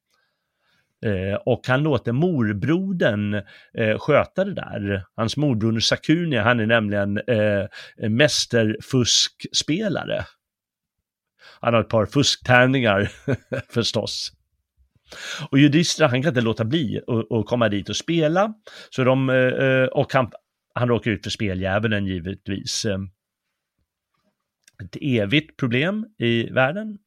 Eh, 1.06 1.36
och 1.45 1.68
han 1.68 1.84
låter 1.84 2.12
morbrodern 2.12 3.34
eh, 3.74 4.00
sköta 4.00 4.45
det 4.45 4.54
där. 4.54 5.06
Hans 5.16 5.38
morbroder 5.38 5.80
Sakuni, 5.80 6.38
han 6.38 6.60
är 6.60 6.66
nämligen 6.66 7.18
eh, 7.18 7.66
mästerfuskspelare. 8.10 10.26
Han 11.62 11.74
har 11.74 11.82
ett 11.82 11.89
par 11.89 12.06
fusktärningar 12.06 13.12
förstås. 13.74 14.32
Och 15.52 15.60
Judistra, 15.60 16.08
han 16.08 16.22
kan 16.22 16.30
inte 16.30 16.41
låta 16.41 16.66
bli 16.66 17.02
att 17.30 17.45
komma 17.45 17.70
dit 17.70 17.89
och 17.89 17.95
spela. 17.95 18.54
Så 18.89 19.04
de, 19.04 19.30
eh, 19.30 19.36
eh, 19.36 19.86
och 19.86 20.14
han, 20.14 20.32
han 20.74 20.88
råkar 20.88 21.12
ut 21.12 21.24
för 21.24 21.32
speldjävulen 21.32 22.06
givetvis. 22.06 22.86
Ett 24.84 24.97
evigt 25.02 25.58
problem 25.58 26.06
i 26.18 26.50
världen. 26.50 26.97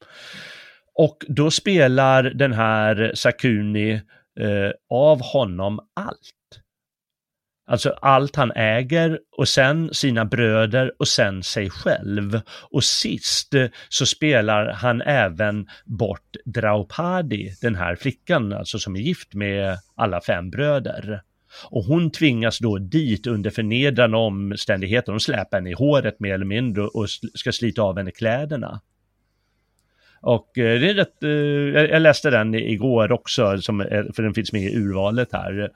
Och 0.95 1.25
då 1.29 1.51
spelar 1.51 2.23
den 2.23 2.53
här 2.53 3.13
Sakuni 3.15 3.93
eh, 4.41 4.71
av 4.91 5.23
honom 5.23 5.79
allt. 5.95 6.63
Alltså 7.67 7.91
allt 7.91 8.37
han 8.37 8.53
äger 8.53 9.19
och 9.37 9.49
sen 9.49 9.95
sina 9.95 10.25
bröder 10.25 10.93
och 10.99 11.09
sen 11.09 11.43
sig 11.43 11.71
själv. 11.71 12.41
Och 12.71 12.85
sist 12.85 13.55
eh, 13.55 13.67
så 13.89 14.07
spelar 14.07 14.73
han 14.73 15.03
även 15.03 15.69
bort 15.85 16.37
Draupadi, 16.45 17.55
den 17.61 17.75
här 17.75 17.97
flickan, 17.97 18.53
alltså 18.53 18.79
som 18.79 18.97
är 18.97 19.01
gift 19.01 19.35
med 19.35 19.79
alla 19.95 20.21
fem 20.21 20.51
bröder. 20.51 21.23
Och 21.71 21.85
hon 21.85 22.11
tvingas 22.11 22.59
då 22.59 22.79
dit 22.79 23.27
under 23.27 23.51
förnedrande 23.51 24.17
omständigheter. 24.17 25.13
De 25.13 25.21
släpar 25.21 25.57
henne 25.57 25.71
i 25.71 25.75
håret 25.75 26.21
mer 26.21 26.35
eller 26.35 26.45
mindre 26.45 26.83
och 26.85 27.07
ska 27.35 27.53
slita 27.53 27.83
av 27.83 27.97
henne 27.97 28.11
kläderna. 28.11 28.81
Och 30.23 30.59
eh, 30.59 30.81
det 30.81 30.91
är 30.91 30.95
rätt, 30.95 31.23
eh, 31.23 31.31
jag 31.91 32.03
läste 32.03 32.31
den 32.31 32.55
igår 32.55 33.13
också, 33.13 33.59
som, 33.59 33.79
för 34.15 34.23
den 34.23 34.35
finns 34.35 34.53
med 34.53 34.63
i 34.63 34.77
urvalet 34.77 35.29
här. 35.33 35.71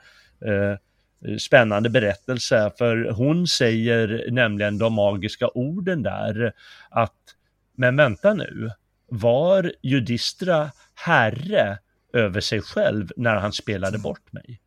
Eh, 0.45 0.79
spännande 1.39 1.91
berättelse, 1.91 2.73
för 2.79 3.11
hon 3.11 3.47
säger 3.47 4.31
nämligen 4.31 4.79
de 4.79 4.93
magiska 4.93 5.49
orden 5.49 6.03
där 6.03 6.53
att, 6.91 7.15
men 7.77 7.97
vänta 7.97 8.35
nu, 8.35 8.71
var 9.09 9.73
Judistra 9.83 10.71
herre 10.95 11.79
över 12.13 12.41
sig 12.41 12.61
själv 12.61 13.13
när 13.17 13.37
han 13.37 13.53
spelade 13.53 13.99
bort 13.99 14.33
mig? 14.33 14.61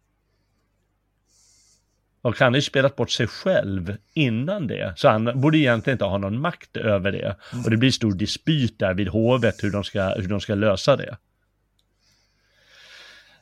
Och 2.30 2.40
han 2.40 2.54
har 2.54 2.58
ju 2.58 2.62
spelat 2.62 2.96
bort 2.96 3.12
sig 3.12 3.28
själv 3.28 3.98
innan 4.14 4.68
det, 4.68 4.94
så 4.96 5.10
han 5.10 5.42
borde 5.42 5.58
egentligen 5.58 5.96
inte 5.96 6.06
ha 6.06 6.18
någon 6.18 6.42
makt 6.42 6.78
över 6.78 7.12
det. 7.12 7.36
Och 7.66 7.72
det 7.72 7.78
blir 7.78 7.92
stor 7.92 8.12
dispyt 8.12 8.80
där 8.80 8.94
vid 8.94 9.08
hovet 9.08 9.64
hur 9.64 9.72
de 9.72 9.84
ska, 9.84 10.10
hur 10.10 10.28
de 10.28 10.42
ska 10.42 10.56
lösa 10.56 10.96
det. 10.96 11.18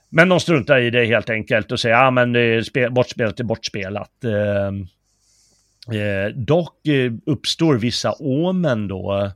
Men 0.10 0.30
de 0.30 0.40
struntar 0.40 0.80
i 0.80 0.90
det 0.90 1.06
helt 1.06 1.30
enkelt 1.30 1.72
och 1.72 1.80
säger, 1.80 1.96
ja 1.96 2.12
men 2.12 2.36
eh, 2.36 2.90
bortspelat 2.90 3.40
är 3.40 3.44
bortspelat. 3.44 4.24
Eh, 4.24 4.68
eh 5.98 6.30
dock 6.36 6.88
eh, 6.88 7.12
uppstår 7.26 7.76
vissa 7.76 8.14
omen 8.20 8.88
då 8.88 9.14
Eh, 9.24 9.32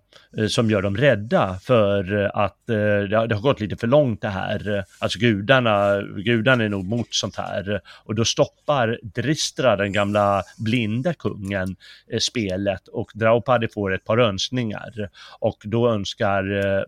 som 0.49 0.70
gör 0.70 0.82
dem 0.82 0.97
rädda 0.97 1.59
för 1.64 2.32
att 2.34 2.70
eh, 2.70 3.26
det 3.28 3.36
har 3.36 3.41
gått 3.41 3.59
lite 3.59 3.76
för 3.76 3.88
långt 3.88 4.22
det 4.22 4.30
här. 4.30 4.86
Alltså 4.99 5.20
gudarna, 5.20 6.01
gudarna 6.01 6.64
är 6.64 6.70
nog 6.70 6.86
mot 6.86 7.14
sånt 7.14 7.36
här 7.36 7.82
och 8.05 8.16
då 8.16 8.26
stoppar 8.26 8.99
Dristra, 9.03 9.76
den 9.76 9.93
gamla 9.93 10.43
blinda 10.57 11.14
kungen, 11.14 11.76
eh, 12.12 12.20
spelet 12.20 12.88
och 12.88 13.12
Draupadi 13.14 13.68
får 13.68 13.93
ett 13.93 14.05
par 14.05 14.18
önskningar 14.18 15.09
och 15.39 15.57
då 15.64 15.89
önskar, 15.89 16.43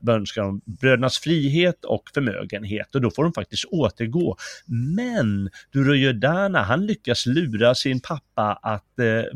önskar 0.09 0.41
de 0.41 0.61
brödernas 0.65 1.19
frihet 1.19 1.85
och 1.85 2.03
förmögenhet 2.13 2.95
och 2.95 3.01
då 3.01 3.11
får 3.11 3.23
de 3.23 3.33
faktiskt 3.33 3.65
återgå. 3.65 4.37
Men 4.95 5.49
Duryodhana, 5.73 6.61
han 6.61 6.85
lyckas 6.85 7.25
lura 7.25 7.75
sin 7.75 7.99
pappa 7.99 8.59
att 8.61 8.83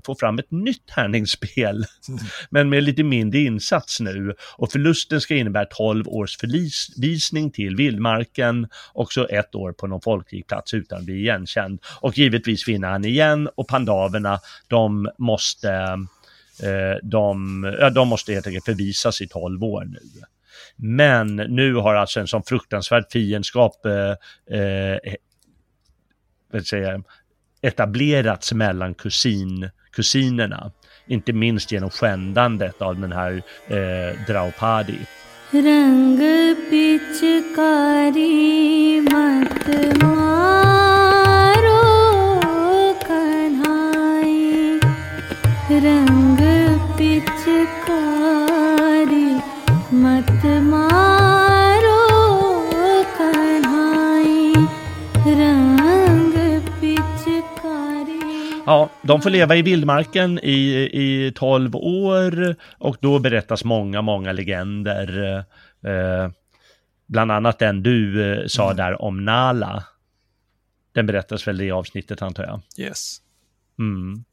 få 0.06 0.16
fram 0.16 0.40
ett 0.40 0.52
nytt 0.52 0.90
härningsspel, 0.90 1.86
mm. 2.10 2.20
men 2.50 2.70
med 2.70 2.84
lite 2.84 3.04
mindre 3.04 3.40
insats 3.40 3.77
nu 4.00 4.36
och 4.58 4.72
förlusten 4.72 5.22
ska 5.22 5.36
innebära 5.36 5.66
12 5.66 6.08
års 6.08 6.38
förvisning 6.38 7.52
till 7.52 7.76
vildmarken 7.76 8.68
och 8.94 9.14
så 9.14 9.28
ett 9.28 9.56
år 9.56 9.72
på 9.72 9.88
någon 9.88 10.02
folkrik 10.02 10.48
plats 10.48 10.74
utan 10.74 11.00
att 11.00 11.06
bli 11.06 11.20
igenkänd. 11.20 11.80
Och 12.02 12.18
givetvis 12.18 12.68
vinner 12.68 12.88
han 12.88 13.06
igen 13.06 13.50
och 13.56 13.68
pandaverna, 13.68 14.40
de 14.68 15.10
måste 15.18 15.72
eh, 16.64 16.98
de, 17.04 17.62
de 17.94 18.08
måste 18.08 18.34
helt 18.34 18.48
enkelt 18.48 18.66
förvisas 18.66 19.22
i 19.22 19.28
12 19.28 19.64
år 19.64 19.84
nu. 19.86 20.22
Men 20.76 21.36
nu 21.36 21.74
har 21.74 21.96
alltså 21.96 22.20
en 22.20 22.28
sån 22.28 22.44
fruktansvärd 22.44 23.06
fiendskap 23.12 23.86
eh, 23.86 24.60
eh, 24.60 25.18
säga, 26.64 27.04
etablerats 27.62 28.54
mellan 28.54 28.94
kusin, 28.94 29.70
kusinerna 29.92 30.72
inte 31.07 31.33
minst 31.33 31.73
genom 31.73 31.91
skändandet 31.91 32.83
av 32.83 33.01
den 33.01 33.13
här 33.13 33.43
eh, 33.69 34.27
Draupadi. 34.27 34.99
रंग 35.53 36.21
पिचकारी 36.71 38.31
मत 39.01 39.69
मारो 40.03 40.86
Ja, 58.68 58.90
de 59.02 59.22
får 59.22 59.30
leva 59.30 59.56
i 59.56 59.62
vildmarken 59.62 60.40
i, 60.44 60.90
i 60.94 61.32
12 61.36 61.76
år 61.76 62.56
och 62.78 62.98
då 63.02 63.20
berättas 63.20 63.64
många, 63.64 64.02
många 64.02 64.32
legender. 64.32 65.38
Eh, 65.86 66.30
bland 67.08 67.32
annat 67.32 67.60
den 67.60 67.84
du 67.84 68.32
eh, 68.32 68.48
sa 68.48 68.64
mm. 68.64 68.78
där 68.78 69.02
om 69.02 69.26
Nala. 69.26 69.84
Den 70.94 71.06
berättas 71.06 71.48
väl 71.48 71.62
i 71.62 71.72
avsnittet 71.72 72.22
antar 72.22 72.44
jag? 72.44 72.62
Yes. 72.88 73.18
Mm. 73.80 74.24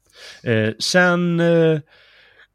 Eh, 0.43 0.73
sen 0.79 1.39
eh, 1.39 1.79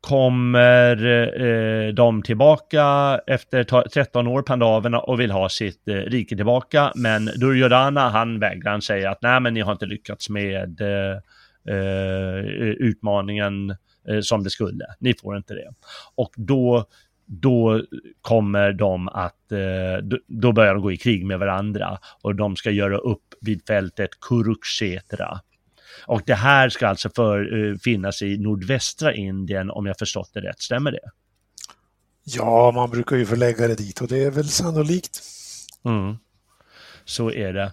kommer 0.00 1.06
eh, 1.42 1.92
de 1.94 2.22
tillbaka 2.22 3.20
efter 3.26 3.64
13 3.88 4.26
år, 4.26 4.42
pandaverna, 4.42 4.98
och 4.98 5.20
vill 5.20 5.30
ha 5.30 5.48
sitt 5.48 5.82
rike 5.86 6.36
tillbaka. 6.36 6.92
Men 6.94 7.24
Duryodhana, 7.26 8.08
han 8.08 8.40
vägrar, 8.40 8.70
han 8.70 8.82
säger 8.82 9.08
att 9.08 9.22
nej 9.22 9.40
men 9.40 9.54
ni 9.54 9.60
har 9.60 9.72
inte 9.72 9.86
lyckats 9.86 10.28
med 10.28 10.80
utmaningen 12.78 13.70
eh, 14.08 14.20
som 14.20 14.44
det 14.44 14.50
skulle. 14.50 14.84
Ni 14.98 15.14
får 15.14 15.36
inte 15.36 15.54
det. 15.54 15.74
Och 16.14 16.32
då 16.36 16.86
då 17.32 17.82
kommer 18.20 18.72
de 18.72 19.08
att, 19.08 19.52
eh, 19.52 20.18
då 20.26 20.52
börjar 20.52 20.74
de 20.74 20.82
gå 20.82 20.92
i 20.92 20.96
krig 20.96 21.26
med 21.26 21.38
varandra 21.38 21.98
och 22.22 22.34
de 22.34 22.56
ska 22.56 22.70
göra 22.70 22.98
upp 22.98 23.34
vid 23.40 23.66
fältet 23.66 24.10
Kurukshetra. 24.20 25.40
Och 26.06 26.22
det 26.26 26.34
här 26.34 26.68
ska 26.68 26.88
alltså 26.88 27.10
för, 27.10 27.76
finnas 27.78 28.22
i 28.22 28.38
nordvästra 28.38 29.14
Indien 29.14 29.70
om 29.70 29.86
jag 29.86 29.98
förstått 29.98 30.30
det 30.34 30.40
rätt, 30.40 30.60
stämmer 30.60 30.92
det? 30.92 31.10
Ja, 32.24 32.70
man 32.74 32.90
brukar 32.90 33.16
ju 33.16 33.26
förlägga 33.26 33.68
det 33.68 33.74
dit 33.74 34.00
och 34.00 34.08
det 34.08 34.24
är 34.24 34.30
väl 34.30 34.48
sannolikt. 34.48 35.22
Mm. 35.84 36.16
Så 37.10 37.30
är 37.32 37.52
det. 37.52 37.72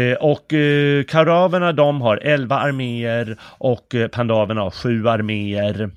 Eh, 0.00 0.16
och 0.16 0.52
eh, 0.52 1.04
karaverna 1.04 1.72
de 1.72 2.00
har 2.00 2.16
elva 2.16 2.56
arméer 2.56 3.36
och 3.42 3.94
eh, 3.94 4.08
pandaverna 4.08 4.60
har 4.60 4.70
sju 4.70 5.08
arméer. 5.08 5.90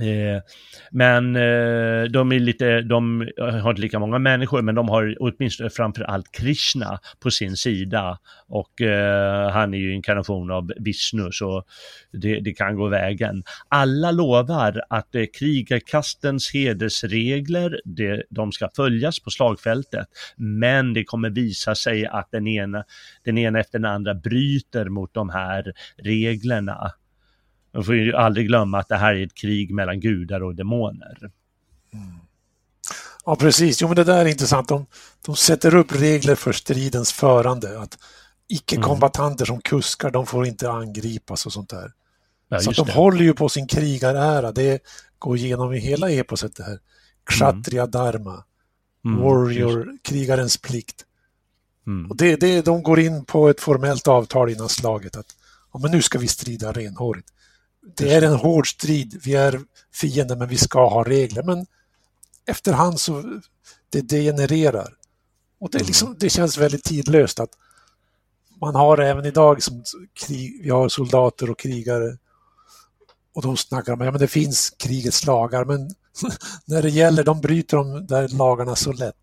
Eh, 0.00 0.42
men 0.90 1.36
eh, 1.36 2.04
de 2.10 2.32
är 2.32 2.40
lite, 2.40 2.80
de 2.80 3.22
eh, 3.22 3.44
har 3.44 3.70
inte 3.70 3.82
lika 3.82 3.98
många 3.98 4.18
människor, 4.18 4.62
men 4.62 4.74
de 4.74 4.88
har 4.88 5.16
åtminstone 5.20 5.70
framför 5.70 6.02
allt 6.02 6.32
Krishna 6.32 6.98
på 7.20 7.30
sin 7.30 7.56
sida. 7.56 8.18
Och 8.48 8.80
eh, 8.80 9.50
han 9.50 9.74
är 9.74 9.78
ju 9.78 9.94
inkarnation 9.94 10.50
av 10.50 10.72
Vishnu, 10.76 11.28
så 11.32 11.64
det, 12.12 12.40
det 12.40 12.52
kan 12.52 12.76
gå 12.76 12.88
vägen. 12.88 13.42
Alla 13.68 14.10
lovar 14.10 14.82
att 14.90 15.14
eh, 15.14 15.24
krigarkastens 15.38 16.50
hedersregler, 16.54 17.80
det, 17.84 18.22
de 18.30 18.52
ska 18.52 18.68
följas 18.76 19.20
på 19.20 19.30
slagfältet, 19.30 20.06
men 20.36 20.94
det 20.94 21.04
kommer 21.04 21.30
visa 21.30 21.74
sig 21.74 22.06
att 22.06 22.28
den 22.30 22.46
ena, 22.46 22.84
den 23.24 23.38
ena 23.38 23.60
efter 23.60 23.78
den 23.78 23.90
andra 23.90 24.14
bryter 24.14 24.88
mot 24.88 25.14
de 25.14 25.30
här 25.30 25.72
reglerna. 25.96 26.92
Man 27.78 27.84
får 27.84 27.94
ju 27.94 28.16
aldrig 28.16 28.46
glömma 28.46 28.78
att 28.78 28.88
det 28.88 28.96
här 28.96 29.14
är 29.14 29.26
ett 29.26 29.34
krig 29.34 29.74
mellan 29.74 30.00
gudar 30.00 30.42
och 30.42 30.54
demoner. 30.54 31.18
Mm. 31.92 32.06
Ja, 33.24 33.36
precis. 33.36 33.82
Jo, 33.82 33.88
men 33.88 33.96
det 33.96 34.04
där 34.04 34.24
är 34.24 34.28
intressant. 34.28 34.68
De, 34.68 34.86
de 35.26 35.36
sätter 35.36 35.74
upp 35.74 36.00
regler 36.00 36.34
för 36.34 36.52
stridens 36.52 37.12
förande. 37.12 37.80
Att 37.80 37.98
icke-kombatanter 38.48 39.44
mm. 39.44 39.46
som 39.46 39.60
kuskar, 39.60 40.10
de 40.10 40.26
får 40.26 40.46
inte 40.46 40.70
angripas 40.70 41.46
och 41.46 41.52
sånt 41.52 41.70
där. 41.70 41.92
Ja, 42.48 42.60
så 42.60 42.70
de 42.70 42.86
det. 42.86 42.92
håller 42.92 43.24
ju 43.24 43.34
på 43.34 43.48
sin 43.48 43.66
krigarära. 43.66 44.52
Det 44.52 44.82
går 45.18 45.36
igenom 45.36 45.72
i 45.72 45.78
hela 45.78 46.10
eposet 46.10 46.56
det 46.56 46.64
här. 46.64 46.78
Kshatriya 47.30 47.82
mm. 47.82 47.90
dharma. 47.90 48.44
Mm, 49.04 49.22
warrior, 49.22 49.98
krigarens 50.02 50.56
plikt. 50.56 51.04
Mm. 51.86 52.10
Och 52.10 52.16
det, 52.16 52.36
det, 52.36 52.64
de 52.64 52.82
går 52.82 53.00
in 53.00 53.24
på 53.24 53.48
ett 53.48 53.60
formellt 53.60 54.08
avtal 54.08 54.50
innan 54.50 54.68
slaget 54.68 55.16
att 55.16 55.36
ja, 55.72 55.78
men 55.78 55.90
nu 55.90 56.02
ska 56.02 56.18
vi 56.18 56.28
strida 56.28 56.72
renhårigt 56.72 57.28
det 57.96 58.14
är 58.14 58.22
en 58.22 58.34
hård 58.34 58.70
strid. 58.70 59.20
Vi 59.24 59.34
är 59.34 59.60
fiender 59.94 60.36
men 60.36 60.48
vi 60.48 60.56
ska 60.56 60.88
ha 60.88 61.04
regler. 61.04 61.42
Men 61.42 61.66
efterhand 62.46 63.00
så 63.00 63.40
det 63.90 64.00
degenererar. 64.00 64.94
Och 65.60 65.70
det, 65.70 65.78
liksom, 65.78 66.16
det 66.18 66.30
känns 66.30 66.58
väldigt 66.58 66.84
tidlöst 66.84 67.40
att 67.40 67.50
man 68.60 68.74
har 68.74 68.98
även 68.98 69.26
idag 69.26 69.62
som 69.62 69.84
krig, 70.26 70.60
vi 70.62 70.70
har 70.70 70.88
soldater 70.88 71.50
och 71.50 71.58
krigare 71.58 72.16
och 73.34 73.42
de 73.42 73.56
snackar 73.56 73.92
om 73.92 74.00
att 74.00 74.06
ja, 74.06 74.12
det 74.12 74.28
finns 74.28 74.70
krigets 74.78 75.26
lagar 75.26 75.64
men 75.64 75.90
när 76.64 76.82
det 76.82 76.90
gäller, 76.90 77.24
de 77.24 77.40
bryter 77.40 77.76
de 77.76 78.06
där 78.06 78.28
lagarna 78.28 78.76
så 78.76 78.92
lätt. 78.92 79.16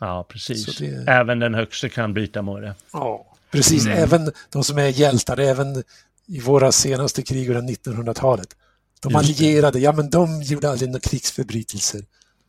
Ja, 0.00 0.26
precis. 0.28 0.78
Det... 0.78 1.04
Även 1.08 1.38
den 1.38 1.54
högste 1.54 1.88
kan 1.88 2.14
bryta 2.14 2.42
mot 2.42 2.60
det. 2.60 2.74
Ja, 2.92 3.36
precis. 3.50 3.86
Mm. 3.86 3.98
Även 3.98 4.32
de 4.52 4.64
som 4.64 4.78
är 4.78 4.88
hjältar, 4.88 5.40
även 5.40 5.84
i 6.28 6.40
våra 6.40 6.72
senaste 6.72 7.22
krig 7.22 7.48
under 7.50 7.74
1900-talet. 7.74 8.56
De 9.02 9.16
allierade, 9.16 9.78
ja 9.78 9.92
men 9.92 10.10
de 10.10 10.42
gjorde 10.42 10.70
aldrig 10.70 10.88
några 10.88 11.00
krigsförbrytelser. 11.00 12.00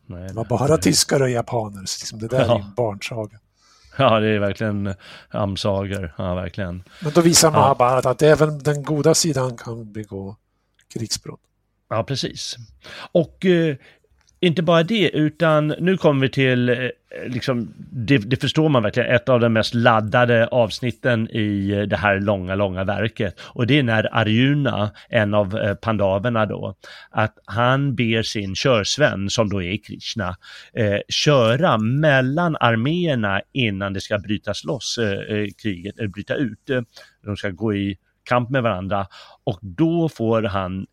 Nej, 0.06 0.28
det 0.28 0.34
var 0.34 0.44
bara 0.44 0.68
nej. 0.68 0.80
tyskar 0.80 1.22
och 1.22 1.30
japaner, 1.30 1.84
så 1.86 2.02
liksom 2.02 2.18
det 2.18 2.28
där 2.28 2.40
ja. 2.40 2.54
är 2.54 2.62
en 2.62 2.74
barnsaga. 2.76 3.38
Ja, 3.98 4.20
det 4.20 4.28
är 4.28 4.38
verkligen 4.38 4.94
amsagor, 5.28 6.14
ja 6.18 6.34
verkligen. 6.34 6.82
Men 7.00 7.12
då 7.12 7.20
visar 7.20 7.50
Mahabharat 7.50 8.04
ja. 8.04 8.10
att 8.10 8.22
även 8.22 8.58
den 8.58 8.82
goda 8.82 9.14
sidan 9.14 9.56
kan 9.56 9.92
begå 9.92 10.36
krigsbrott. 10.92 11.40
Ja, 11.88 12.04
precis. 12.04 12.56
Och 13.12 13.46
eh, 13.46 13.76
inte 14.42 14.62
bara 14.62 14.82
det, 14.82 15.10
utan 15.10 15.68
nu 15.68 15.96
kommer 15.96 16.20
vi 16.20 16.28
till, 16.28 16.68
eh, 16.68 16.76
liksom, 17.26 17.74
det, 17.92 18.18
det, 18.18 18.36
förstår 18.36 18.68
man 18.68 18.82
verkligen, 18.82 19.14
ett 19.14 19.28
av 19.28 19.40
de 19.40 19.52
mest 19.52 19.74
laddade 19.74 20.46
avsnitten 20.46 21.28
i 21.30 21.70
eh, 21.70 21.82
det 21.82 21.96
här 21.96 22.20
långa, 22.20 22.54
långa 22.54 22.84
verket. 22.84 23.40
Och 23.40 23.66
det 23.66 23.78
är 23.78 23.82
när 23.82 24.14
Arjuna, 24.14 24.90
en 25.08 25.34
av 25.34 25.58
eh, 25.58 25.74
pandaverna 25.74 26.46
då, 26.46 26.74
att 27.10 27.34
han 27.44 27.94
ber 27.94 28.22
sin 28.22 28.54
körsvän, 28.54 29.30
som 29.30 29.48
då 29.48 29.62
är 29.62 29.76
Krishna, 29.76 30.36
eh, 30.72 30.98
köra 31.08 31.78
mellan 31.78 32.56
arméerna 32.60 33.40
innan 33.52 33.92
det 33.92 34.00
ska 34.00 34.18
brytas 34.18 34.64
loss, 34.64 34.98
eh 34.98 35.46
kriget, 35.62 35.98
eller 35.98 36.08
bryta 36.08 36.34
ut. 36.34 36.70
De 37.24 37.36
ska 37.36 37.50
gå 37.50 37.74
i 37.74 37.98
kamp 38.24 38.50
med 38.50 38.62
varandra 38.62 39.06
och 39.44 39.58
då 39.62 40.08
får 40.08 40.42
han 40.42 40.86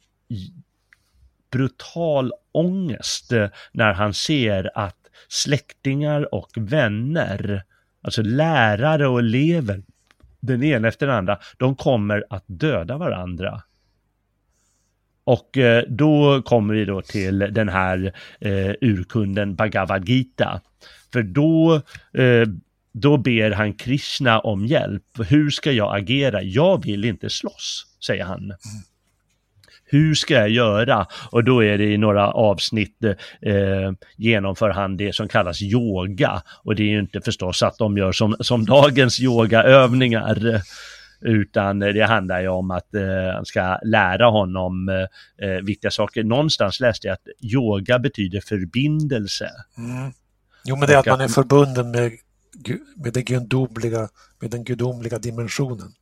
brutal 1.51 2.33
ångest 2.51 3.31
eh, 3.31 3.47
när 3.71 3.93
han 3.93 4.13
ser 4.13 4.71
att 4.75 4.97
släktingar 5.27 6.33
och 6.33 6.49
vänner, 6.55 7.63
alltså 8.01 8.21
lärare 8.21 9.07
och 9.07 9.19
elever, 9.19 9.83
den 10.39 10.63
ena 10.63 10.87
efter 10.87 11.07
den 11.07 11.15
andra, 11.15 11.39
de 11.57 11.75
kommer 11.75 12.25
att 12.29 12.43
döda 12.47 12.97
varandra. 12.97 13.61
Och 15.23 15.57
eh, 15.57 15.83
då 15.89 16.41
kommer 16.41 16.73
vi 16.73 16.85
då 16.85 17.01
till 17.01 17.39
den 17.39 17.69
här 17.69 18.13
eh, 18.39 18.71
urkunden 18.81 19.55
Bhagavad 19.55 20.09
Gita. 20.09 20.61
För 21.13 21.23
då, 21.23 21.75
eh, 22.13 22.47
då 22.91 23.17
ber 23.17 23.51
han 23.51 23.73
Krishna 23.73 24.39
om 24.39 24.65
hjälp. 24.65 25.03
Hur 25.27 25.49
ska 25.49 25.71
jag 25.71 25.97
agera? 25.97 26.41
Jag 26.41 26.83
vill 26.83 27.05
inte 27.05 27.29
slåss, 27.29 27.85
säger 28.05 28.23
han. 28.23 28.53
Hur 29.89 30.15
ska 30.15 30.33
jag 30.33 30.49
göra? 30.49 31.07
Och 31.31 31.43
då 31.43 31.63
är 31.63 31.77
det 31.77 31.83
i 31.83 31.97
några 31.97 32.31
avsnitt 32.31 33.03
eh, 33.41 33.91
genomför 34.17 34.69
han 34.69 34.97
det 34.97 35.15
som 35.15 35.27
kallas 35.27 35.61
yoga. 35.61 36.41
Och 36.63 36.75
det 36.75 36.83
är 36.83 36.87
ju 36.87 36.99
inte 36.99 37.21
förstås 37.21 37.63
att 37.63 37.77
de 37.77 37.97
gör 37.97 38.11
som, 38.11 38.35
som 38.39 38.65
dagens 38.65 39.19
yogaövningar. 39.19 40.61
Utan 41.21 41.79
det 41.79 42.05
handlar 42.05 42.41
ju 42.41 42.47
om 42.47 42.71
att 42.71 42.95
eh, 42.95 43.33
han 43.33 43.45
ska 43.45 43.79
lära 43.83 44.25
honom 44.29 44.89
eh, 44.89 45.47
eh 45.47 45.61
viktiga 45.63 45.91
saker. 45.91 46.23
Någonstans 46.23 46.79
läste 46.79 47.07
jag 47.07 47.13
att 47.13 47.53
yoga 47.53 47.99
betyder 47.99 48.41
förbindelse. 48.41 49.49
Mm. 49.77 50.11
Jo, 50.65 50.75
men 50.75 50.87
det 50.87 50.93
är 50.93 50.97
att 50.97 51.05
man 51.05 51.21
är 51.21 51.27
förbunden 51.27 51.91
med, 51.91 52.11
med, 52.95 53.13
det 53.13 53.21
gudomliga, 53.21 54.09
med 54.39 54.51
den 54.51 54.63
gudomliga 54.63 55.19
dimensionen. 55.19 55.93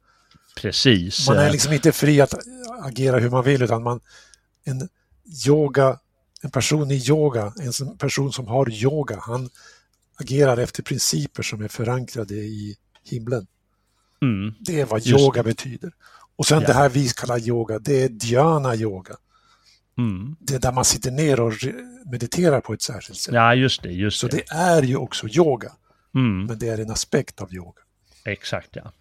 Precis. 0.56 1.28
Man 1.28 1.38
är 1.38 1.52
liksom 1.52 1.74
inte 1.74 1.92
fri 1.92 2.22
att 2.22 2.34
agera 2.82 3.20
hur 3.20 3.30
man 3.30 3.44
vill 3.44 3.62
utan 3.62 3.84
man, 3.84 4.00
en 4.64 4.90
yoga, 5.48 6.00
en 6.42 6.52
person 6.52 6.92
i 6.92 6.96
yoga, 6.96 7.54
en 7.80 7.98
person 7.98 8.34
som 8.34 8.48
har 8.48 8.70
yoga, 8.70 9.20
han 9.22 9.50
agerar 10.16 10.58
efter 10.58 10.84
principer 10.84 11.44
som 11.44 11.62
är 11.62 11.68
förankrade 11.68 12.34
i 12.34 12.76
himlen. 13.04 13.48
Mm. 14.22 14.54
Det 14.60 14.82
är 14.82 14.86
vad 14.86 15.02
Just 15.02 15.22
yoga 15.22 15.44
betyder. 15.44 15.92
Och 16.36 16.46
sen 16.46 16.62
ja. 16.62 16.68
det 16.68 16.74
här 16.74 16.90
vi 16.90 17.10
kallar 17.10 17.40
yoga, 17.40 17.80
det 17.80 18.04
är 18.04 18.10
dhyana 18.10 18.76
yoga. 18.76 19.16
Mm. 19.98 20.36
Det 20.40 20.56
är 20.56 20.60
där 20.60 20.72
man 20.72 20.86
sitter 20.86 21.12
ner 21.12 21.40
och 21.40 21.54
mediterar 22.12 22.62
på 22.62 22.74
ett 22.74 22.82
särskilt 22.82 23.20
sätt. 23.20 23.34
Ja, 23.34 23.56
just 23.56 23.84
det. 23.84 23.92
Just 23.92 24.20
Så 24.20 24.28
det. 24.28 24.38
det 24.38 24.56
är 24.56 24.84
ju 24.84 24.96
också 24.96 25.28
yoga. 25.28 25.72
Mm. 26.16 26.46
Men 26.46 26.60
det 26.60 26.68
är 26.68 26.78
en 26.78 26.92
aspekt 26.92 27.42
av 27.42 27.54
yoga. 27.54 27.82
Exakt, 28.26 28.70
ja. 28.72 28.92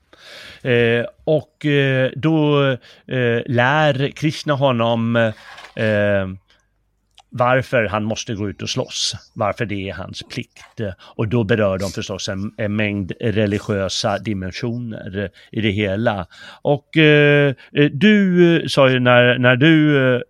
Eh, 0.62 1.04
och 1.24 1.66
eh, 1.66 2.10
då 2.16 2.64
eh, 3.06 3.42
lär 3.46 4.10
Krishna 4.10 4.54
honom 4.54 5.16
eh, 5.76 6.26
varför 7.36 7.84
han 7.84 8.04
måste 8.04 8.34
gå 8.34 8.48
ut 8.48 8.62
och 8.62 8.70
slåss, 8.70 9.14
varför 9.34 9.66
det 9.66 9.88
är 9.88 9.94
hans 9.94 10.22
plikt. 10.22 10.80
Och 10.98 11.28
då 11.28 11.44
berör 11.44 11.78
de 11.78 11.90
förstås 11.90 12.28
en, 12.28 12.54
en 12.56 12.76
mängd 12.76 13.12
religiösa 13.20 14.18
dimensioner 14.18 15.30
i 15.52 15.60
det 15.60 15.70
hela. 15.70 16.26
Och 16.62 16.96
eh, 16.96 17.54
du 17.92 18.56
eh, 18.56 18.66
sa 18.66 18.90
ju 18.90 19.00
när, 19.00 19.38
när 19.38 19.56
du 19.56 19.98
eh, 20.14 20.20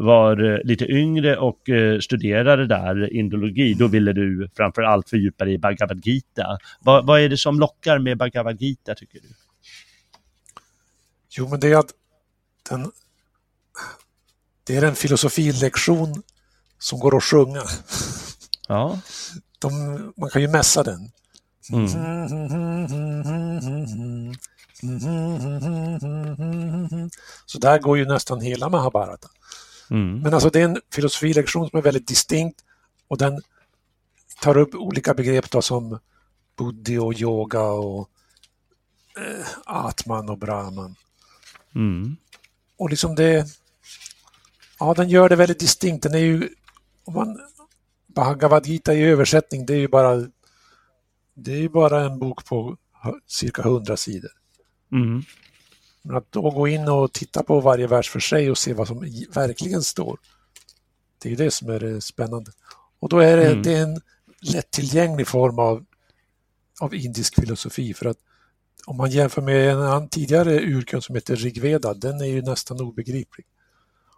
var 0.00 0.64
lite 0.64 0.84
yngre 0.92 1.36
och 1.36 1.68
eh, 1.68 1.98
studerade 2.00 2.66
där 2.66 3.12
indologi, 3.12 3.74
då 3.74 3.86
ville 3.86 4.12
du 4.12 4.48
framför 4.56 4.82
allt 4.82 5.08
fördjupa 5.08 5.44
dig 5.44 5.54
i 5.54 5.58
Bhagavad 5.58 6.06
Gita. 6.06 6.58
Va, 6.80 7.02
vad 7.02 7.20
är 7.20 7.28
det 7.28 7.36
som 7.36 7.60
lockar 7.60 7.98
med 7.98 8.18
Bhagavad 8.18 8.60
Gita 8.60 8.94
tycker 8.94 9.20
du? 9.20 9.28
Jo, 11.30 11.48
men 11.48 11.60
det 11.60 11.72
är 11.72 11.76
att 11.76 11.92
den, 12.70 12.90
det 14.66 14.76
är 14.76 14.82
en 14.82 14.94
filosofilektion 14.94 16.22
som 16.78 16.98
går 16.98 17.16
att 17.16 17.24
sjunga. 17.24 17.62
Ja. 18.68 19.00
De, 19.58 19.72
man 20.16 20.30
kan 20.30 20.42
ju 20.42 20.48
mässa 20.48 20.82
den. 20.82 21.10
Mm. 21.72 21.88
Så 27.46 27.58
där 27.58 27.78
går 27.78 27.98
ju 27.98 28.04
nästan 28.04 28.40
hela 28.40 28.68
Mahabharata. 28.68 29.28
Mm. 29.90 30.20
Men 30.20 30.34
alltså 30.34 30.50
det 30.50 30.60
är 30.60 30.64
en 30.64 30.80
filosofilektion 30.92 31.70
som 31.70 31.78
är 31.78 31.82
väldigt 31.82 32.08
distinkt 32.08 32.64
och 33.08 33.18
den 33.18 33.42
tar 34.40 34.56
upp 34.56 34.74
olika 34.74 35.14
begrepp 35.14 35.50
då 35.50 35.62
som 35.62 35.98
buddhi 36.56 36.98
och 36.98 37.20
yoga 37.20 37.62
och 37.62 38.10
eh, 39.16 39.46
atman 39.64 40.28
och 40.28 40.38
brahman. 40.38 40.94
Mm. 41.74 42.16
Och 42.76 42.90
liksom 42.90 43.14
det, 43.14 43.46
ja 44.78 44.94
den 44.94 45.08
gör 45.08 45.28
det 45.28 45.36
väldigt 45.36 45.60
distinkt. 45.60 46.02
Den 46.02 46.14
är 46.14 46.18
ju, 46.18 46.48
om 47.04 47.14
man, 47.14 47.40
Bhagavad 48.06 48.66
Gita 48.66 48.94
i 48.94 49.02
översättning, 49.02 49.66
det 49.66 49.74
är 49.74 49.78
ju 49.78 49.88
bara, 49.88 50.26
det 51.34 51.52
är 51.52 51.60
ju 51.60 51.68
bara 51.68 52.04
en 52.04 52.18
bok 52.18 52.44
på 52.44 52.76
cirka 53.26 53.62
hundra 53.62 53.96
sidor. 53.96 54.30
Mm. 54.92 55.22
Men 56.02 56.16
att 56.16 56.32
då 56.32 56.50
gå 56.50 56.68
in 56.68 56.88
och 56.88 57.12
titta 57.12 57.42
på 57.42 57.60
varje 57.60 57.86
vers 57.86 58.10
för 58.10 58.20
sig 58.20 58.50
och 58.50 58.58
se 58.58 58.72
vad 58.72 58.88
som 58.88 59.00
verkligen 59.34 59.82
står, 59.82 60.18
det 61.22 61.32
är 61.32 61.36
det 61.36 61.50
som 61.50 61.70
är 61.70 61.80
det 61.80 62.00
spännande. 62.00 62.52
Och 63.00 63.08
då 63.08 63.18
är 63.18 63.36
det, 63.36 63.46
mm. 63.46 63.62
det 63.62 63.74
är 63.74 63.82
en 63.82 64.00
lättillgänglig 64.40 65.28
form 65.28 65.58
av, 65.58 65.84
av 66.80 66.94
indisk 66.94 67.34
filosofi 67.34 67.94
för 67.94 68.06
att 68.06 68.18
om 68.86 68.96
man 68.96 69.10
jämför 69.10 69.42
med 69.42 69.70
en 69.70 70.08
tidigare 70.08 70.60
urkund 70.60 71.04
som 71.04 71.14
heter 71.14 71.36
Rigveda, 71.36 71.94
den 71.94 72.20
är 72.20 72.26
ju 72.26 72.42
nästan 72.42 72.80
obegriplig. 72.80 73.46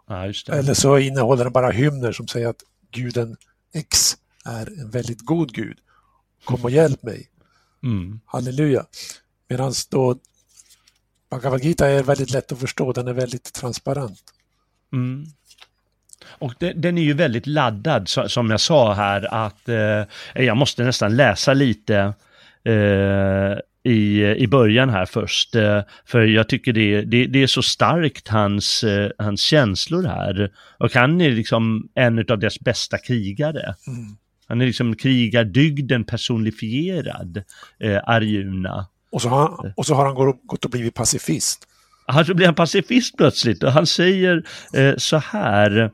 Ja, 0.07 0.33
Eller 0.49 0.75
så 0.75 0.99
innehåller 0.99 1.45
den 1.45 1.53
bara 1.53 1.71
hymner 1.71 2.13
som 2.13 2.29
säger 2.29 2.49
att 2.49 2.63
guden 2.91 3.37
X 3.73 4.17
är 4.45 4.81
en 4.81 4.91
väldigt 4.91 5.21
god 5.21 5.53
gud. 5.53 5.79
Kom 6.45 6.65
och 6.65 6.71
hjälp 6.71 7.03
mig. 7.03 7.31
Mm. 7.83 8.21
Halleluja. 8.25 8.87
Medan 9.49 9.73
då 9.91 10.19
Bhagavad 11.31 11.65
Gita 11.65 11.89
är 11.89 12.03
väldigt 12.03 12.31
lätt 12.31 12.53
att 12.53 12.61
förstå, 12.61 12.93
den 12.93 13.09
är 13.09 13.13
väldigt 13.13 13.53
transparent. 13.53 14.23
Mm. 14.93 15.27
Och 16.29 16.55
det, 16.59 16.73
den 16.73 16.99
är 16.99 17.03
ju 17.03 17.13
väldigt 17.13 17.47
laddad, 17.47 18.09
så, 18.09 18.29
som 18.29 18.51
jag 18.51 18.61
sa 18.61 18.93
här, 18.93 19.35
att 19.35 19.69
eh, 19.69 20.05
jag 20.45 20.57
måste 20.57 20.85
nästan 20.85 21.17
läsa 21.17 21.55
lite 21.55 22.15
eh, 22.65 23.59
i, 23.83 24.25
i 24.25 24.47
början 24.47 24.91
här 24.91 25.07
först. 25.07 25.55
Eh, 25.55 25.83
för 26.05 26.21
jag 26.21 26.49
tycker 26.49 26.73
det, 26.73 27.03
det, 27.03 27.27
det 27.27 27.43
är 27.43 27.47
så 27.47 27.63
starkt, 27.63 28.29
hans, 28.29 28.85
eh, 28.85 29.11
hans 29.19 29.41
känslor 29.41 30.03
här. 30.03 30.51
Och 30.79 30.95
han 30.95 31.21
är 31.21 31.31
liksom 31.31 31.89
en 31.95 32.19
av 32.19 32.39
deras 32.39 32.61
bästa 32.61 32.99
krigare. 32.99 33.75
Mm. 33.87 34.17
Han 34.47 34.61
är 34.61 34.67
liksom 34.67 34.97
krigardygden 34.97 36.05
personifierad, 36.05 37.43
eh, 37.79 38.01
Arjuna. 38.05 38.87
Och 39.13 39.23
så 39.23 39.29
har 39.29 39.41
han, 39.41 39.73
och 39.77 39.87
så 39.87 39.95
har 39.95 40.05
han 40.07 40.15
gått 40.47 40.65
och 40.65 40.71
blivit 40.71 40.95
pacifist. 40.95 41.67
Han 42.07 42.25
så 42.25 42.35
blir 42.35 42.47
han 42.47 42.55
pacifist 42.55 43.17
plötsligt 43.17 43.63
och 43.63 43.73
han 43.73 43.87
säger 43.87 44.45
eh, 44.73 44.95
så 44.97 45.17
här. 45.17 45.91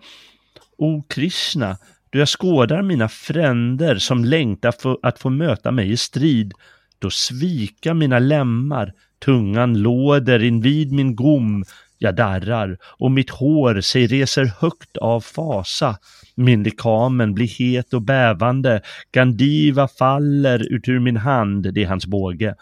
O 0.78 1.02
Krishna, 1.08 1.76
då 2.10 2.18
jag 2.18 2.28
skådar 2.28 2.82
mina 2.82 3.08
fränder 3.08 3.96
som 3.96 4.24
längtar 4.24 4.72
för 4.72 4.98
att 5.02 5.18
få 5.18 5.30
möta 5.30 5.70
mig 5.70 5.92
i 5.92 5.96
strid, 5.96 6.52
då 6.98 7.10
svika 7.10 7.94
mina 7.94 8.18
lemmar, 8.18 8.92
tungan 9.24 9.82
låder 9.82 10.42
invid 10.42 10.92
min 10.92 11.16
gom, 11.16 11.64
jag 11.98 12.16
darrar 12.16 12.78
och 12.82 13.10
mitt 13.10 13.30
hår 13.30 13.80
sig 13.80 14.06
reser 14.06 14.44
högt 14.44 14.96
av 14.96 15.20
fasa. 15.20 15.98
Min 16.34 16.62
lekamen 16.62 17.34
blir 17.34 17.48
het 17.48 17.94
och 17.94 18.02
bävande, 18.02 18.82
Gandiva 19.12 19.88
faller 19.88 20.72
ut 20.72 20.88
ur 20.88 21.00
min 21.00 21.16
hand, 21.16 21.74
det 21.74 21.82
är 21.82 21.86
hans 21.88 22.06
båge. 22.06 22.54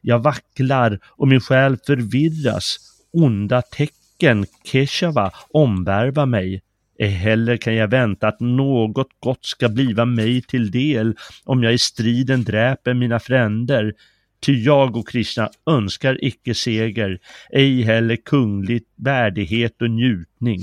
Jag 0.00 0.18
vacklar 0.18 0.98
och 1.06 1.28
min 1.28 1.40
själ 1.40 1.76
förvirras. 1.86 2.76
Onda 3.12 3.62
tecken, 3.62 4.46
Keshava, 4.64 5.32
omvärva 5.50 6.26
mig. 6.26 6.62
Ej 6.98 7.10
heller 7.10 7.56
kan 7.56 7.74
jag 7.74 7.88
vänta 7.88 8.28
att 8.28 8.40
något 8.40 9.08
gott 9.20 9.44
ska 9.44 9.68
bliva 9.68 10.04
mig 10.04 10.42
till 10.42 10.70
del 10.70 11.16
om 11.44 11.62
jag 11.62 11.74
i 11.74 11.78
striden 11.78 12.44
dräper 12.44 12.94
mina 12.94 13.20
fränder. 13.20 13.94
Ty 14.40 14.62
jag 14.62 14.96
och 14.96 15.08
Krishna 15.08 15.50
önskar 15.66 16.24
icke 16.24 16.54
seger, 16.54 17.18
ej 17.50 17.82
heller 17.82 18.16
kunglig 18.16 18.82
värdighet 18.96 19.82
och 19.82 19.90
njutning. 19.90 20.60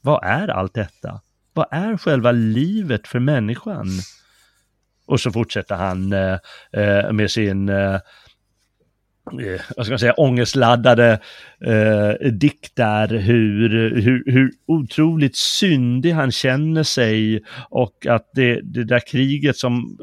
Vad 0.00 0.24
är 0.24 0.48
allt 0.48 0.74
detta? 0.74 1.20
Vad 1.52 1.66
är 1.70 1.96
själva 1.96 2.32
livet 2.32 3.08
för 3.08 3.18
människan? 3.18 3.86
Och 5.06 5.20
så 5.20 5.30
fortsätter 5.30 5.74
han 5.74 6.12
eh, 6.12 6.38
eh 6.72 7.12
med 7.12 7.30
sin 7.30 7.68
eh, 7.68 8.00
eh, 9.38 9.60
vad 9.76 9.86
ska 9.86 9.92
man 9.92 9.98
säga, 9.98 10.12
ångestladdade 10.12 11.20
eh, 11.60 12.30
dikter, 12.30 13.08
hur, 13.08 13.70
hur, 14.00 14.22
hur 14.26 14.52
otroligt 14.66 15.36
syndig 15.36 16.12
han 16.12 16.32
känner 16.32 16.82
sig 16.82 17.42
och 17.68 18.06
att 18.06 18.30
det, 18.34 18.60
det 18.60 18.84
där 18.84 19.00
kriget 19.06 19.56
som, 19.56 19.98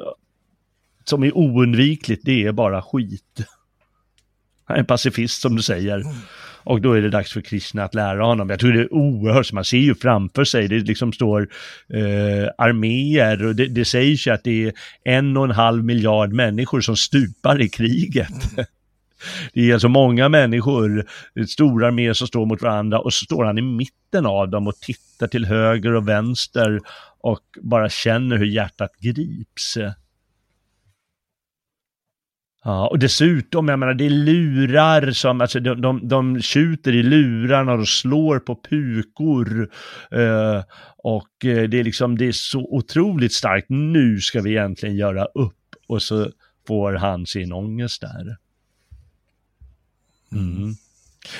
som 1.03 1.23
är 1.23 1.37
oundvikligt, 1.37 2.21
det 2.25 2.43
är 2.43 2.51
bara 2.51 2.81
skit. 2.81 3.47
Han 4.65 4.75
är 4.75 4.79
en 4.79 4.85
pacifist 4.85 5.41
som 5.41 5.55
du 5.55 5.61
säger. 5.61 6.03
Och 6.67 6.81
då 6.81 6.93
är 6.93 7.01
det 7.01 7.09
dags 7.09 7.33
för 7.33 7.41
Krishna 7.41 7.83
att 7.83 7.95
lära 7.95 8.25
honom. 8.25 8.49
Jag 8.49 8.59
tror 8.59 8.71
det 8.71 8.81
är 8.81 8.93
oerhört, 8.93 9.51
man 9.51 9.65
ser 9.65 9.77
ju 9.77 9.95
framför 9.95 10.43
sig, 10.43 10.67
det 10.67 10.79
liksom 10.79 11.13
står 11.13 11.41
eh, 11.93 12.49
arméer 12.57 13.45
och 13.45 13.55
det, 13.55 13.67
det 13.67 13.85
sägs 13.85 14.27
ju 14.27 14.31
att 14.31 14.43
det 14.43 14.65
är 14.65 14.73
en 15.03 15.37
och 15.37 15.43
en 15.43 15.51
halv 15.51 15.83
miljard 15.83 16.33
människor 16.33 16.81
som 16.81 16.95
stupar 16.95 17.61
i 17.61 17.69
kriget. 17.69 18.27
Det 19.53 19.69
är 19.69 19.73
alltså 19.73 19.89
många 19.89 20.29
människor, 20.29 21.05
stora 21.47 21.87
arméer 21.87 22.13
som 22.13 22.27
står 22.27 22.45
mot 22.45 22.61
varandra 22.61 22.99
och 22.99 23.13
så 23.13 23.25
står 23.25 23.45
han 23.45 23.57
i 23.57 23.61
mitten 23.61 24.25
av 24.25 24.49
dem 24.49 24.67
och 24.67 24.75
tittar 24.75 25.27
till 25.27 25.45
höger 25.45 25.93
och 25.93 26.07
vänster 26.07 26.79
och 27.21 27.43
bara 27.61 27.89
känner 27.89 28.37
hur 28.37 28.45
hjärtat 28.45 28.91
grips. 28.99 29.77
Ja, 32.67 32.87
och 32.87 32.99
dessutom, 32.99 33.67
jag 33.67 33.79
menar, 33.79 33.93
det 33.93 34.05
är 34.05 34.09
lurar 34.09 35.11
som, 35.11 35.41
alltså 35.41 35.59
de, 35.59 35.81
de, 35.81 36.07
de 36.07 36.41
tjuter 36.41 36.95
i 36.95 37.03
lurarna 37.03 37.73
och 37.73 37.87
slår 37.87 38.39
på 38.39 38.61
pukor. 38.69 39.69
Eh, 40.11 40.63
och 40.97 41.45
eh, 41.45 41.69
det 41.69 41.79
är 41.79 41.83
liksom, 41.83 42.17
det 42.17 42.25
är 42.25 42.31
så 42.31 42.59
otroligt 42.59 43.33
starkt. 43.33 43.69
Nu 43.69 44.19
ska 44.19 44.41
vi 44.41 44.49
egentligen 44.49 44.95
göra 44.95 45.25
upp. 45.25 45.53
Och 45.87 46.01
så 46.01 46.31
får 46.67 46.93
han 46.93 47.25
sin 47.25 47.53
ångest 47.53 48.01
där. 48.01 48.37
Mm. 50.31 50.75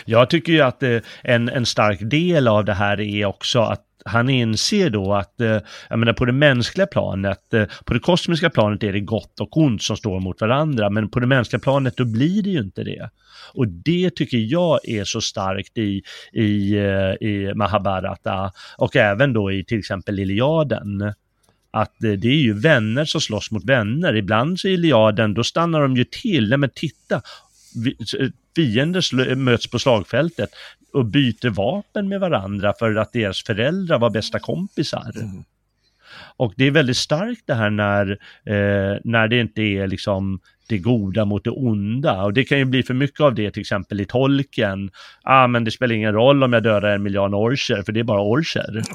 Jag 0.05 0.29
tycker 0.29 0.53
ju 0.53 0.61
att 0.61 0.83
eh, 0.83 0.97
en, 1.23 1.49
en 1.49 1.65
stark 1.65 1.99
del 2.01 2.47
av 2.47 2.65
det 2.65 2.73
här 2.73 3.01
är 3.01 3.25
också 3.25 3.59
att 3.59 3.83
han 4.05 4.29
inser 4.29 4.89
då 4.89 5.13
att, 5.13 5.41
eh, 5.41 5.57
jag 5.89 5.99
menar 5.99 6.13
på 6.13 6.25
det 6.25 6.31
mänskliga 6.31 6.87
planet, 6.87 7.53
eh, 7.53 7.65
på 7.85 7.93
det 7.93 7.99
kosmiska 7.99 8.49
planet 8.49 8.83
är 8.83 8.93
det 8.93 8.99
gott 8.99 9.39
och 9.39 9.57
ont 9.57 9.83
som 9.83 9.97
står 9.97 10.19
mot 10.19 10.41
varandra, 10.41 10.89
men 10.89 11.09
på 11.09 11.19
det 11.19 11.27
mänskliga 11.27 11.59
planet 11.59 11.97
då 11.97 12.05
blir 12.05 12.43
det 12.43 12.49
ju 12.49 12.59
inte 12.59 12.83
det. 12.83 13.09
Och 13.53 13.67
det 13.67 14.15
tycker 14.15 14.37
jag 14.37 14.89
är 14.89 15.03
så 15.03 15.21
starkt 15.21 15.77
i, 15.77 16.01
i, 16.33 16.75
i 17.21 17.53
Mahabharata 17.55 18.51
och 18.77 18.95
även 18.95 19.33
då 19.33 19.51
i 19.51 19.63
till 19.63 19.79
exempel 19.79 20.19
Iliaden 20.19 21.13
att 21.71 21.95
det 21.99 22.27
är 22.27 22.41
ju 22.41 22.53
vänner 22.53 23.05
som 23.05 23.21
slåss 23.21 23.51
mot 23.51 23.65
vänner. 23.65 24.15
Ibland 24.15 24.59
så 24.59 24.67
i 24.67 24.73
Iliaden, 24.73 25.33
då 25.33 25.43
stannar 25.43 25.81
de 25.81 25.95
ju 25.95 26.03
till. 26.03 26.49
Nej 26.49 26.57
men 26.57 26.69
titta, 26.75 27.21
fiender 28.55 29.35
möts 29.35 29.67
på 29.67 29.79
slagfältet 29.79 30.49
och 30.93 31.05
byter 31.05 31.49
vapen 31.49 32.09
med 32.09 32.19
varandra 32.19 32.73
för 32.79 32.95
att 32.95 33.13
deras 33.13 33.43
föräldrar 33.43 33.99
var 33.99 34.09
bästa 34.09 34.39
kompisar. 34.39 35.11
Mm. 35.15 35.43
Och 36.37 36.53
det 36.57 36.67
är 36.67 36.71
väldigt 36.71 36.97
starkt 36.97 37.41
det 37.45 37.53
här 37.53 37.69
när, 37.69 38.11
eh, 38.45 38.99
när 39.03 39.27
det 39.27 39.39
inte 39.39 39.61
är 39.61 39.87
liksom 39.87 40.39
det 40.67 40.77
goda 40.77 41.25
mot 41.25 41.43
det 41.43 41.49
onda. 41.49 42.23
Och 42.23 42.33
det 42.33 42.43
kan 42.43 42.57
ju 42.57 42.65
bli 42.65 42.83
för 42.83 42.93
mycket 42.93 43.19
av 43.19 43.35
det 43.35 43.51
till 43.51 43.61
exempel 43.61 44.01
i 44.01 44.05
tolken. 44.05 44.91
Ah, 45.23 45.47
men 45.47 45.63
det 45.63 45.71
spelar 45.71 45.95
ingen 45.95 46.13
roll 46.13 46.43
om 46.43 46.53
jag 46.53 46.63
dödar 46.63 46.89
en 46.89 47.03
miljard 47.03 47.33
orcher, 47.33 47.83
för 47.85 47.91
det 47.91 47.99
är 47.99 48.03
bara 48.03 48.21
orcher. 48.21 48.81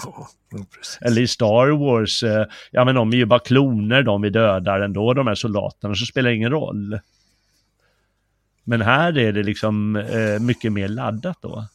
Ja, 0.54 0.66
Eller 1.00 1.22
i 1.22 1.26
Star 1.26 1.68
Wars, 1.68 2.22
eh, 2.22 2.46
ja 2.70 2.84
men 2.84 2.94
de 2.94 3.12
är 3.12 3.16
ju 3.16 3.24
bara 3.24 3.40
kloner 3.40 4.02
de 4.02 4.22
vi 4.22 4.30
dödar 4.30 4.80
ändå, 4.80 5.14
de 5.14 5.26
här 5.26 5.34
soldaterna, 5.34 5.94
så 5.94 6.06
spelar 6.06 6.30
det 6.30 6.36
ingen 6.36 6.50
roll. 6.50 6.98
Men 8.64 8.80
här 8.80 9.18
är 9.18 9.32
det 9.32 9.42
liksom 9.42 9.96
eh, 9.96 10.40
mycket 10.40 10.72
mer 10.72 10.88
laddat 10.88 11.38
då. 11.42 11.66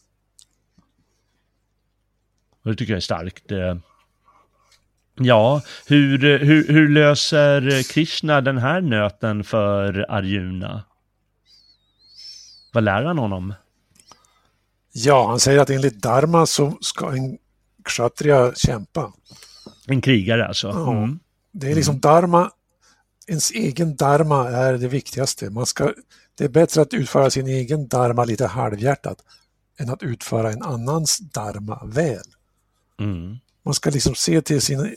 Och 2.63 2.71
det 2.71 2.75
tycker 2.75 2.93
jag 2.93 2.97
är 2.97 3.01
starkt. 3.01 3.51
Eh. 3.51 3.77
Ja, 5.19 5.61
hur, 5.87 6.39
hur, 6.39 6.67
hur 6.67 6.89
löser 6.89 7.83
Krishna 7.93 8.41
den 8.41 8.57
här 8.57 8.81
nöten 8.81 9.43
för 9.43 10.05
Arjuna? 10.09 10.83
Vad 12.73 12.83
lär 12.83 13.03
han 13.03 13.17
honom? 13.17 13.53
Ja, 14.91 15.27
han 15.27 15.39
säger 15.39 15.59
att 15.59 15.69
enligt 15.69 16.01
Dharma 16.01 16.45
så 16.45 16.77
ska 16.81 17.11
en 17.11 17.37
kshatriya 17.83 18.53
kämpa. 18.55 19.13
En 19.87 20.01
krigare 20.01 20.47
alltså? 20.47 20.67
Ja, 20.67 20.91
Mm. 20.91 21.19
Det 21.51 21.71
är 21.71 21.75
liksom 21.75 21.99
Dharma, 21.99 22.51
ens 23.27 23.51
egen 23.51 23.95
Dharma 23.95 24.49
är 24.49 24.73
det 24.77 24.87
viktigaste. 24.87 25.49
Man 25.49 25.65
ska, 25.65 25.93
det 26.37 26.43
är 26.43 26.49
bättre 26.49 26.81
att 26.81 26.93
utföra 26.93 27.29
sin 27.29 27.47
egen 27.47 27.87
Dharma 27.87 28.25
lite 28.25 28.47
halvhjärtat 28.47 29.17
än 29.77 29.89
att 29.89 30.03
utföra 30.03 30.51
en 30.51 30.61
annans 30.61 31.19
Dharma 31.19 31.85
väl. 31.85 32.23
Mm. 32.99 33.37
Man 33.63 33.73
ska 33.73 33.89
liksom 33.89 34.15
se 34.15 34.41
till 34.41 34.61
sin, 34.61 34.95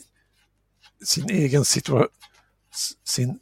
sin 1.04 1.30
egen 1.30 1.64
situation, 1.64 2.08
sin 3.04 3.38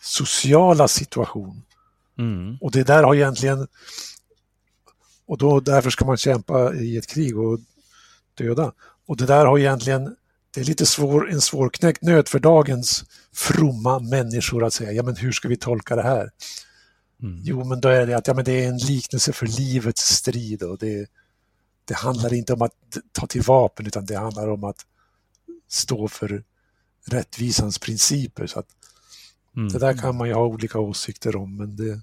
sociala 0.00 0.88
situation. 0.88 1.62
Mm. 2.18 2.58
Och 2.60 2.70
det 2.70 2.82
där 2.82 3.02
har 3.02 3.14
egentligen, 3.14 3.66
och 5.26 5.38
då 5.38 5.60
därför 5.60 5.90
ska 5.90 6.04
man 6.04 6.16
kämpa 6.16 6.74
i 6.74 6.96
ett 6.96 7.06
krig 7.06 7.38
och 7.38 7.60
döda. 8.34 8.72
Och 9.06 9.16
det 9.16 9.26
där 9.26 9.46
har 9.46 9.58
egentligen, 9.58 10.16
det 10.50 10.60
är 10.60 10.64
lite 10.64 10.86
svår, 10.86 11.30
en 11.30 11.40
svårknäckt 11.40 12.02
nöt 12.02 12.28
för 12.28 12.38
dagens 12.38 13.04
fromma 13.32 13.98
människor 13.98 14.64
att 14.64 14.72
säga, 14.72 14.92
ja 14.92 15.02
men 15.02 15.16
hur 15.16 15.32
ska 15.32 15.48
vi 15.48 15.56
tolka 15.56 15.96
det 15.96 16.02
här? 16.02 16.30
Mm. 17.22 17.40
Jo, 17.44 17.64
men 17.64 17.80
då 17.80 17.88
är 17.88 18.06
det 18.06 18.14
att 18.14 18.26
ja, 18.26 18.34
men 18.34 18.44
det 18.44 18.64
är 18.64 18.68
en 18.68 18.78
liknelse 18.78 19.32
för 19.32 19.46
livets 19.46 20.02
strid 20.02 20.62
och 20.62 20.78
det, 20.78 21.10
det 21.84 21.94
handlar 21.94 22.34
inte 22.34 22.52
om 22.52 22.62
att 22.62 22.74
ta 23.12 23.26
till 23.26 23.42
vapen 23.42 23.86
utan 23.86 24.06
det 24.06 24.16
handlar 24.16 24.48
om 24.48 24.64
att 24.64 24.86
stå 25.68 26.08
för 26.08 26.44
rättvisans 27.06 27.78
principer. 27.78 28.46
Så 28.46 28.58
att 28.58 28.66
Mm. 29.56 29.68
det 29.68 29.78
där 29.78 29.96
kan 29.96 30.16
man 30.16 30.28
ju 30.28 30.34
ha 30.34 30.44
olika 30.44 30.78
åsikter 30.78 31.36
om, 31.36 31.56
men 31.56 31.76
det, 31.76 32.00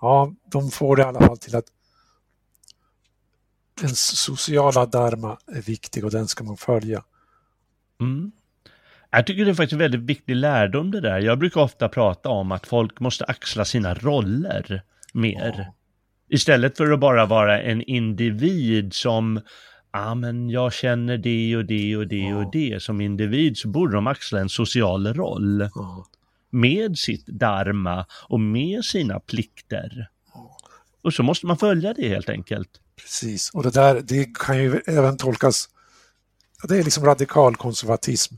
ja, 0.00 0.34
de 0.44 0.70
får 0.70 0.96
det 0.96 1.02
i 1.02 1.06
alla 1.06 1.20
fall 1.20 1.38
till 1.38 1.56
att 1.56 1.72
den 3.80 3.96
sociala 3.96 4.86
dharma 4.86 5.38
är 5.46 5.62
viktig 5.62 6.04
och 6.04 6.10
den 6.10 6.28
ska 6.28 6.44
man 6.44 6.56
följa. 6.56 7.04
Mm. 8.00 8.32
Jag 9.10 9.26
tycker 9.26 9.44
det 9.44 9.50
är 9.50 9.54
faktiskt 9.54 9.72
en 9.72 9.78
väldigt 9.78 10.00
viktig 10.00 10.36
lärdom 10.36 10.90
det 10.90 11.00
där. 11.00 11.18
Jag 11.20 11.38
brukar 11.38 11.60
ofta 11.60 11.88
prata 11.88 12.28
om 12.28 12.52
att 12.52 12.66
folk 12.66 13.00
måste 13.00 13.24
axla 13.24 13.64
sina 13.64 13.94
roller 13.94 14.82
mer. 15.12 15.54
Ja. 15.56 15.74
Istället 16.28 16.76
för 16.76 16.90
att 16.92 17.00
bara 17.00 17.26
vara 17.26 17.62
en 17.62 17.82
individ 17.82 18.94
som, 18.94 19.40
ja 19.92 20.14
men 20.14 20.50
jag 20.50 20.72
känner 20.72 21.18
det 21.18 21.56
och 21.56 21.64
det 21.64 21.96
och 21.96 22.06
det 22.06 22.16
Ja. 22.28 22.36
och 22.36 22.50
det. 22.52 22.82
Som 22.82 23.00
individ 23.00 23.58
så 23.58 23.68
borde 23.68 23.94
de 23.94 24.06
axla 24.06 24.40
en 24.40 24.48
social 24.48 25.14
roll 25.14 25.68
Ja. 25.74 26.06
med 26.50 26.98
sitt 26.98 27.26
dharma 27.26 28.06
och 28.28 28.40
med 28.40 28.84
sina 28.84 29.20
plikter. 29.20 30.08
Och 31.02 31.14
så 31.14 31.22
måste 31.22 31.46
man 31.46 31.58
följa 31.58 31.94
det 31.94 32.08
helt 32.08 32.28
enkelt. 32.28 32.68
Precis, 32.96 33.50
och 33.54 33.62
det 33.62 33.70
där 33.70 34.00
det 34.04 34.34
kan 34.34 34.58
ju 34.58 34.80
även 34.86 35.16
tolkas, 35.16 35.68
ja, 36.62 36.68
det 36.68 36.78
är 36.78 36.84
liksom 36.84 37.04
radikal 37.04 37.56
konservatism. 37.56 38.34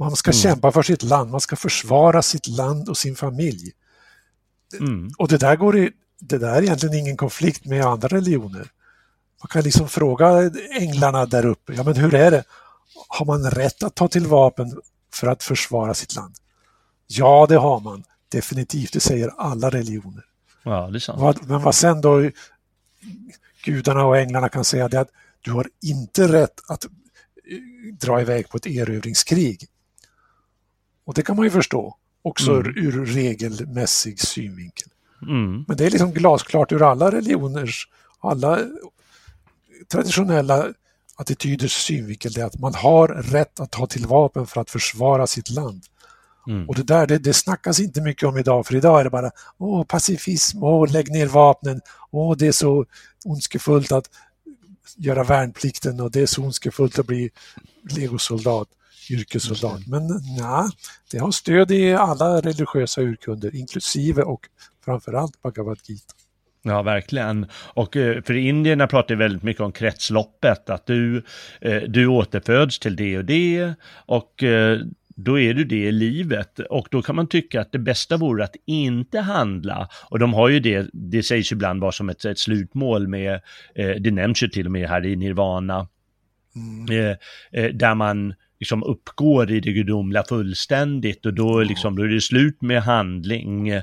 Man 0.00 0.16
ska 0.16 0.32
kämpa 0.32 0.72
för 0.72 0.82
sitt 0.82 1.02
land, 1.02 1.30
man 1.30 1.40
ska 1.40 1.56
försvara 1.56 2.22
sitt 2.22 2.46
land 2.46 2.88
och 2.88 2.96
sin 2.96 3.16
familj. 3.16 3.72
Mm. 4.80 5.10
Och 5.18 5.28
det 5.28 5.38
där, 5.38 5.56
går 5.56 5.78
i, 5.78 5.90
det 6.20 6.38
där 6.38 6.54
är 6.54 6.62
egentligen 6.62 6.94
ingen 6.94 7.16
konflikt 7.16 7.64
med 7.64 7.84
andra 7.84 8.08
religioner. 8.08 8.70
Man 9.42 9.48
kan 9.50 9.62
liksom 9.62 9.88
fråga 9.88 10.50
änglarna 10.78 11.26
där 11.26 11.46
uppe, 11.46 11.72
ja 11.74 11.82
men 11.82 11.96
hur 11.96 12.14
är 12.14 12.30
det? 12.30 12.44
Har 13.08 13.26
man 13.26 13.50
rätt 13.50 13.82
att 13.82 13.94
ta 13.94 14.08
till 14.08 14.26
vapen 14.26 14.80
för 15.14 15.26
att 15.26 15.42
försvara 15.42 15.94
sitt 15.94 16.16
land? 16.16 16.34
Ja, 17.06 17.46
det 17.48 17.56
har 17.56 17.80
man. 17.80 18.04
Definitivt, 18.28 18.92
det 18.92 19.00
säger 19.00 19.28
alla 19.38 19.70
religioner. 19.70 20.24
Ja, 21.20 21.34
men 21.46 21.62
vad 21.62 21.74
sen 21.74 22.00
då 22.00 22.30
gudarna 23.64 24.04
och 24.04 24.18
änglarna 24.18 24.48
kan 24.48 24.64
säga 24.64 24.88
det 24.88 24.96
är 24.96 25.00
att 25.00 25.10
du 25.40 25.52
har 25.52 25.66
inte 25.82 26.32
rätt 26.32 26.60
att 26.68 26.84
eh, 26.84 26.90
dra 28.00 28.20
iväg 28.20 28.48
på 28.48 28.56
ett 28.56 28.66
erövringskrig. 28.66 29.68
Och 31.10 31.14
det 31.14 31.22
kan 31.22 31.36
man 31.36 31.44
ju 31.44 31.50
förstå, 31.50 31.96
också 32.22 32.50
Mm. 32.50 32.72
ur, 32.76 33.06
regelmässig 33.06 34.20
synvinkel. 34.20 34.88
Mm. 35.22 35.64
Men 35.68 35.76
det 35.76 35.86
är 35.86 35.90
liksom 35.90 36.12
glasklart 36.12 36.72
ur 36.72 36.90
alla 36.90 37.10
religioners, 37.10 37.88
alla 38.20 38.58
traditionella 39.92 40.66
attityders 41.16 41.72
synvinkel, 41.72 42.32
det 42.32 42.40
är 42.40 42.44
att 42.44 42.58
man 42.58 42.74
har 42.74 43.08
rätt 43.08 43.60
att 43.60 43.70
ta 43.70 43.86
till 43.86 44.06
vapen 44.06 44.46
för 44.46 44.60
att 44.60 44.70
försvara 44.70 45.26
sitt 45.26 45.50
land. 45.50 45.82
Mm. 46.46 46.68
Och 46.68 46.74
det 46.74 46.82
där, 46.82 47.06
det, 47.06 47.18
det 47.18 47.34
snackas 47.34 47.80
inte 47.80 48.00
mycket 48.00 48.28
om 48.28 48.38
idag, 48.38 48.66
för 48.66 48.76
idag 48.76 49.00
är 49.00 49.04
det 49.04 49.10
bara 49.10 49.30
åh, 49.58 49.84
pacifism, 49.84 50.64
åh, 50.64 50.92
lägg 50.92 51.10
ner 51.10 51.26
vapnen, 51.26 51.80
åh, 52.10 52.36
det 52.36 52.46
är 52.46 52.52
så 52.52 52.86
ondskefullt 53.24 53.92
att 53.92 54.10
göra 54.96 55.24
värnplikten 55.24 56.00
och 56.00 56.10
det 56.10 56.20
är 56.20 56.26
så 56.26 56.42
ondskefullt 56.42 56.98
att 56.98 57.06
bli 57.06 57.30
legosoldat, 57.90 58.68
yrkessoldat. 59.10 59.86
Men 59.86 60.06
nej, 60.38 60.70
det 61.10 61.18
har 61.18 61.30
stöd 61.30 61.70
i 61.70 61.94
alla 61.94 62.40
religiösa 62.40 63.00
urkunder, 63.00 63.56
inklusive 63.56 64.22
och 64.22 64.48
framförallt 64.84 65.42
Bhagavad 65.42 65.78
Gita. 65.84 66.14
Ja, 66.62 66.82
verkligen. 66.82 67.46
Och 67.74 67.96
eh, 67.96 68.22
för 68.22 68.34
indierna 68.34 68.86
pratar 68.86 69.14
väldigt 69.14 69.42
mycket 69.42 69.62
om 69.62 69.72
kretsloppet, 69.72 70.70
att 70.70 70.86
du, 70.86 71.22
eh, 71.60 71.82
du 71.82 72.06
återföds 72.06 72.78
till 72.78 72.96
det 72.96 73.18
och 73.18 73.24
det 73.24 73.74
och 74.06 74.42
eh, 74.42 74.78
då 75.16 75.38
är 75.38 75.54
du 75.54 75.64
det 75.64 75.84
i 75.84 75.92
livet 75.92 76.58
och 76.58 76.88
då 76.90 77.02
kan 77.02 77.16
man 77.16 77.28
tycka 77.28 77.60
att 77.60 77.72
det 77.72 77.78
bästa 77.78 78.16
vore 78.16 78.44
att 78.44 78.56
inte 78.66 79.20
handla. 79.20 79.88
Och 80.10 80.18
de 80.18 80.34
har 80.34 80.48
ju 80.48 80.60
det, 80.60 80.90
det 80.92 81.22
sägs 81.22 81.52
ibland 81.52 81.80
vara 81.80 81.92
som 81.92 82.08
ett, 82.08 82.24
ett 82.24 82.38
slutmål 82.38 83.08
med, 83.08 83.40
det 83.74 84.10
nämns 84.10 84.42
ju 84.42 84.48
till 84.48 84.66
och 84.66 84.72
med 84.72 84.88
här 84.88 85.06
i 85.06 85.16
Nirvana, 85.16 85.88
eh, 87.50 87.64
där 87.72 87.94
man 87.94 88.34
liksom 88.60 88.82
uppgår 88.82 89.50
i 89.50 89.60
det 89.60 89.72
gudomliga 89.72 90.24
fullständigt 90.28 91.26
och 91.26 91.34
då, 91.34 91.60
liksom, 91.60 91.96
då 91.96 92.02
är 92.02 92.08
det 92.08 92.20
slut 92.20 92.62
med 92.62 92.82
handling. 92.82 93.68
Eh, 93.68 93.82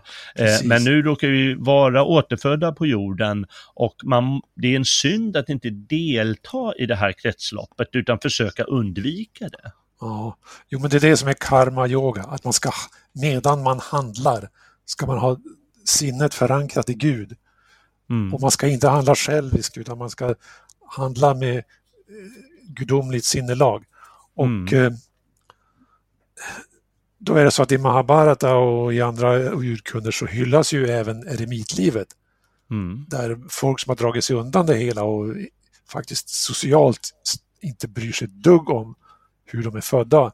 men 0.64 0.84
nu 0.84 1.02
råkar 1.02 1.28
vi 1.28 1.54
vara 1.54 2.04
återfödda 2.04 2.72
på 2.72 2.86
jorden 2.86 3.46
och 3.74 3.96
man, 4.04 4.42
det 4.56 4.68
är 4.68 4.76
en 4.76 4.86
synd 4.86 5.38
att 5.38 5.50
inte 5.50 5.70
delta 5.70 6.74
i 6.78 6.86
det 6.86 6.96
här 6.96 7.12
kretsloppet 7.12 7.88
utan 7.92 8.20
försöka 8.20 8.64
undvika 8.64 9.50
det. 9.50 9.72
Ja, 10.00 10.38
jo 10.70 10.80
men 10.80 10.90
det 10.90 10.98
är 10.98 11.02
det 11.02 11.18
som 11.18 11.28
är 11.28 11.34
karma-yoga, 11.34 12.24
att 12.24 12.44
man 12.44 12.54
ska, 12.54 12.72
medan 13.14 13.64
man 13.64 13.80
handlar, 13.80 14.50
ska 14.86 15.06
man 15.06 15.18
ha 15.18 15.38
sinnet 15.86 16.34
förankrat 16.34 16.90
i 16.90 16.94
Gud. 16.94 17.36
Mm. 18.10 18.34
Och 18.34 18.42
man 18.42 18.52
ska 18.52 18.68
inte 18.68 18.88
handla 18.88 19.16
själviskt 19.16 19.78
utan 19.78 19.98
man 19.98 20.10
ska 20.10 20.36
handla 20.96 21.34
med 21.34 21.58
eh, 21.58 21.64
gudomligt 22.68 23.26
sinnelag. 23.26 23.84
Och 24.38 24.46
Mm. 24.46 24.74
eh, 24.86 24.92
då 27.18 27.36
är 27.36 27.44
det 27.46 27.52
så 27.52 27.64
att 27.64 27.72
i 27.72 27.78
Mahabharata 27.78 28.56
och 28.56 28.94
i 28.94 29.02
andra 29.02 29.38
urkunder 29.38 30.12
så 30.12 30.26
hyllas 30.26 30.74
ju 30.74 30.88
även 30.88 31.28
eremitlivet. 31.28 32.08
Mm. 32.72 33.06
Där 33.10 33.40
folk 33.50 33.80
som 33.80 33.90
har 33.90 33.96
dragit 33.96 34.24
sig 34.24 34.36
undan 34.36 34.66
det 34.66 34.76
hela 34.78 35.04
och 35.04 35.36
faktiskt 35.90 36.30
socialt 36.30 37.10
inte 37.62 37.88
bryr 37.88 38.12
sig 38.12 38.26
ett 38.26 38.34
dugg 38.44 38.70
om 38.70 38.96
hur 39.46 39.64
de 39.64 39.76
är 39.76 39.82
födda. 39.82 40.32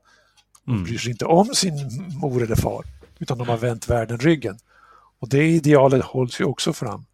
De 0.65 0.71
Mm. 0.71 0.83
bryr 0.83 0.97
sig 0.97 1.11
inte 1.11 1.25
om 1.25 1.45
sin 1.55 1.75
mor 2.21 2.43
eller 2.43 2.55
far, 2.55 2.85
utan 3.19 3.37
de 3.37 3.49
har 3.49 3.57
vänt 3.57 3.89
världen 3.89 4.17
ryggen. 4.19 4.57
Och 5.19 5.29
det 5.29 5.43
idealet 5.47 6.03
hålls 6.03 6.41
ju 6.41 6.45
också 6.45 6.73
fram. 6.73 7.05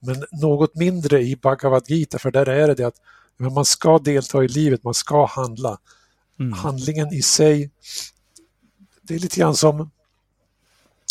Men 0.00 0.24
något 0.32 0.74
mindre 0.74 1.22
i 1.22 1.36
Bhagavad 1.36 1.84
Gita, 1.88 2.18
för 2.18 2.30
där 2.30 2.46
är 2.48 2.66
det 2.68 2.74
det 2.74 2.84
att 2.84 3.00
man 3.52 3.64
ska 3.64 3.98
delta 3.98 4.44
i 4.44 4.48
livet, 4.48 4.84
man 4.84 4.94
ska 4.94 5.26
handla. 5.26 5.78
Mm. 6.38 6.52
Handlingen 6.52 7.12
i 7.12 7.22
sig, 7.22 7.70
det 9.02 9.14
är 9.14 9.18
lite 9.18 9.40
grann 9.40 9.56
som 9.56 9.90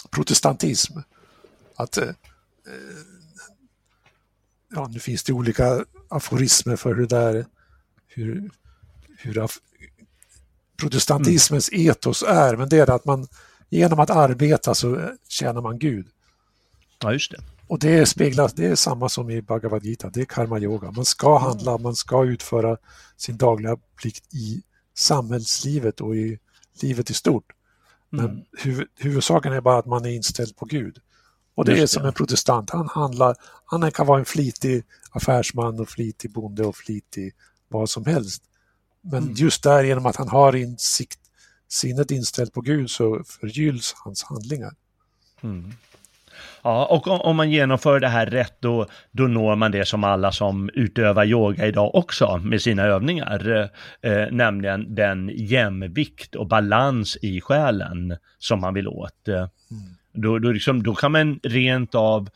protestantism. 0.10 1.00
Att, 1.76 1.98
eh, 1.98 2.10
ja, 4.76 4.88
nu 4.88 5.00
finns 5.00 5.24
det 5.24 5.34
olika 5.34 5.86
aforismer 6.10 6.76
för 6.76 6.96
hur 6.96 7.02
det 7.02 7.16
där, 7.16 7.46
hur, 8.08 8.52
hur 9.18 9.44
af, 9.44 9.60
protestantismens 10.78 11.70
mm. 11.72 11.90
etos 11.90 12.24
är, 12.24 12.56
men 12.56 12.70
det 12.70 12.80
är 12.80 12.90
att 12.90 13.06
man 13.06 13.28
genom 13.70 14.00
att 14.00 14.10
arbeta 14.10 14.76
så 14.76 15.12
tjänar 15.28 15.62
man 15.62 15.80
Gud. 15.80 16.08
Ja, 17.00 17.14
just 17.14 17.32
det. 17.32 17.38
Och 17.68 17.80
det 17.80 18.06
speglas, 18.06 18.54
det 18.54 18.66
är 18.66 18.76
samma 18.76 19.10
som 19.10 19.30
i 19.30 19.42
Bhagavad 19.42 19.84
Gita, 19.84 20.10
det 20.10 20.22
är 20.22 20.26
karma 20.26 20.60
yoga. 20.60 20.92
Man 20.92 21.06
ska 21.06 21.38
handla, 21.38 21.78
man 21.78 21.96
ska 21.96 22.26
utföra 22.26 22.78
sin 23.18 23.38
dagliga 23.38 23.78
plikt 24.02 24.34
i 24.34 24.64
samhällslivet 24.96 26.02
och 26.02 26.16
i 26.16 26.40
livet 26.82 27.10
i 27.10 27.14
stort. 27.14 27.46
Men 28.10 28.26
mm. 28.26 28.44
huv, 28.58 28.86
huvudsaken 28.96 29.54
är 29.54 29.62
bara 29.62 29.78
att 29.78 29.86
man 29.86 30.06
är 30.06 30.10
inställd 30.10 30.56
på 30.56 30.66
Gud. 30.66 30.98
Och 31.56 31.66
det 31.66 31.72
Just 31.72 31.82
är 31.84 31.88
som 31.88 32.04
det. 32.04 32.10
en 32.10 32.14
protestant, 32.14 32.70
han 32.70 32.88
handlar, 32.88 33.36
han 33.66 33.92
kan 33.92 34.08
vara 34.08 34.20
en 34.20 34.26
flitig 34.26 34.84
affärsman 35.10 35.80
och 35.80 35.90
flitig 35.90 36.32
bonde 36.32 36.66
och 36.66 36.76
flitig 36.76 37.34
vad 37.68 37.90
som 37.90 38.06
helst. 38.06 38.44
Men 39.02 39.24
mm. 39.24 39.36
just 39.36 39.64
där 39.64 39.84
genom 39.84 40.06
att 40.06 40.16
han 40.16 40.28
har 40.28 40.56
insikt, 40.56 41.20
sinnet 41.68 42.12
inställt 42.12 42.54
på 42.54 42.62
Gud 42.62 42.90
så 42.90 43.24
förgylls 43.24 43.94
hans 43.98 44.24
handlingar. 44.24 44.74
Mm. 45.42 45.74
Ja, 46.64 46.86
och 46.86 47.08
om 47.28 47.36
man 47.36 47.52
genomför 47.52 48.00
det 48.00 48.08
här 48.08 48.26
rätt 48.26 48.58
då, 48.60 48.88
då 49.12 49.24
når 49.24 49.56
man 49.56 49.72
det 49.72 49.86
som 49.86 50.04
alla 50.04 50.32
som 50.32 50.70
utövar 50.74 51.26
yoga 51.26 51.68
idag 51.68 51.96
också 51.96 52.38
med 52.38 52.62
sina 52.62 52.84
övningar, 52.84 53.70
eh, 54.02 54.28
nämligen 54.32 54.96
den 54.96 55.32
jämvikt 55.34 56.36
och 56.36 56.48
balans 56.48 57.18
i 57.22 57.42
själen 57.42 58.18
som 58.40 58.62
man 58.62 58.74
vill 58.74 58.88
åt. 58.88 59.28
Mm. 59.28 59.50
Då, 60.14 60.40
då, 60.40 60.52
liksom, 60.52 60.84
då 60.84 60.96
kan 60.96 61.12
man 61.12 61.40
rent 61.44 61.96
av, 61.96 62.30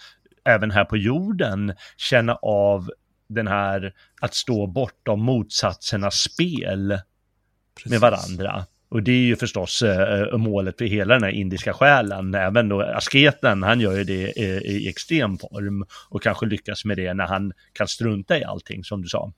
även 0.46 0.72
här 0.72 0.86
på 0.86 0.98
jorden, 0.98 1.74
känna 1.98 2.36
av 2.36 2.92
den 3.30 3.48
här 3.48 3.94
att 4.22 4.34
stå 4.34 4.68
bortom 4.68 5.22
motsatsernas 5.24 6.16
spel 6.16 7.00
Precis. 7.76 7.92
med 7.92 8.00
varandra. 8.00 8.66
Och 8.90 9.04
det 9.04 9.12
är 9.12 9.26
ju 9.26 9.36
förstås 9.36 9.82
eh, 9.82 10.22
eh, 10.22 10.38
målet 10.38 10.78
för 10.78 10.86
hela 10.86 11.14
den 11.14 11.24
här 11.24 11.32
indiska 11.32 11.74
själen. 11.74 12.36
Även 12.36 12.70
då 12.70 12.82
asketen, 12.82 13.64
han 13.64 13.80
gör 13.80 13.98
ju 13.98 14.04
det 14.04 14.40
i, 14.40 14.44
i 14.66 14.90
extrem 14.90 15.38
form 15.38 15.86
och 16.10 16.24
kanske 16.24 16.46
lyckas 16.46 16.86
med 16.86 16.98
det 16.98 17.14
när 17.14 17.28
han 17.28 17.54
kan 17.74 17.88
strunta 17.88 18.38
i 18.38 18.44
allting 18.44 18.84
som 18.84 19.02
du 19.02 19.08
sa. 19.08 19.34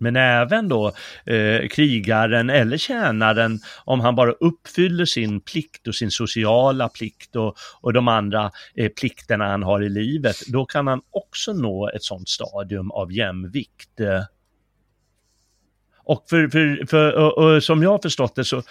Men 0.00 0.16
även 0.16 0.68
då 0.68 0.92
eh, 1.26 1.68
krigaren 1.68 2.50
eller 2.50 2.76
tjänaren, 2.76 3.60
om 3.84 4.00
han 4.00 4.14
bara 4.14 4.32
uppfyller 4.32 5.04
sin 5.04 5.40
plikt 5.40 5.88
och 5.88 5.94
sin 5.94 6.10
sociala 6.10 6.88
plikt 6.88 7.36
och, 7.36 7.56
och 7.80 7.92
de 7.92 8.08
andra 8.08 8.50
eh, 8.74 8.88
plikterna 8.88 9.48
han 9.48 9.62
har 9.62 9.82
i 9.82 9.88
livet, 9.88 10.36
då 10.48 10.66
kan 10.66 10.86
han 10.86 11.00
också 11.10 11.52
nå 11.52 11.88
ett 11.88 12.02
sådant 12.02 12.28
stadium 12.28 12.90
av 12.90 13.12
jämvikt. 13.12 14.00
Eh, 14.00 14.22
och, 16.06 16.24
för, 16.30 16.48
för, 16.48 16.86
för 16.86 17.12
och, 17.12 17.38
och 17.38 17.62
som 17.62 17.82
jag 17.82 17.90
har 17.90 17.98
förstått 17.98 18.34
det 18.34 18.44
så, 18.44 18.62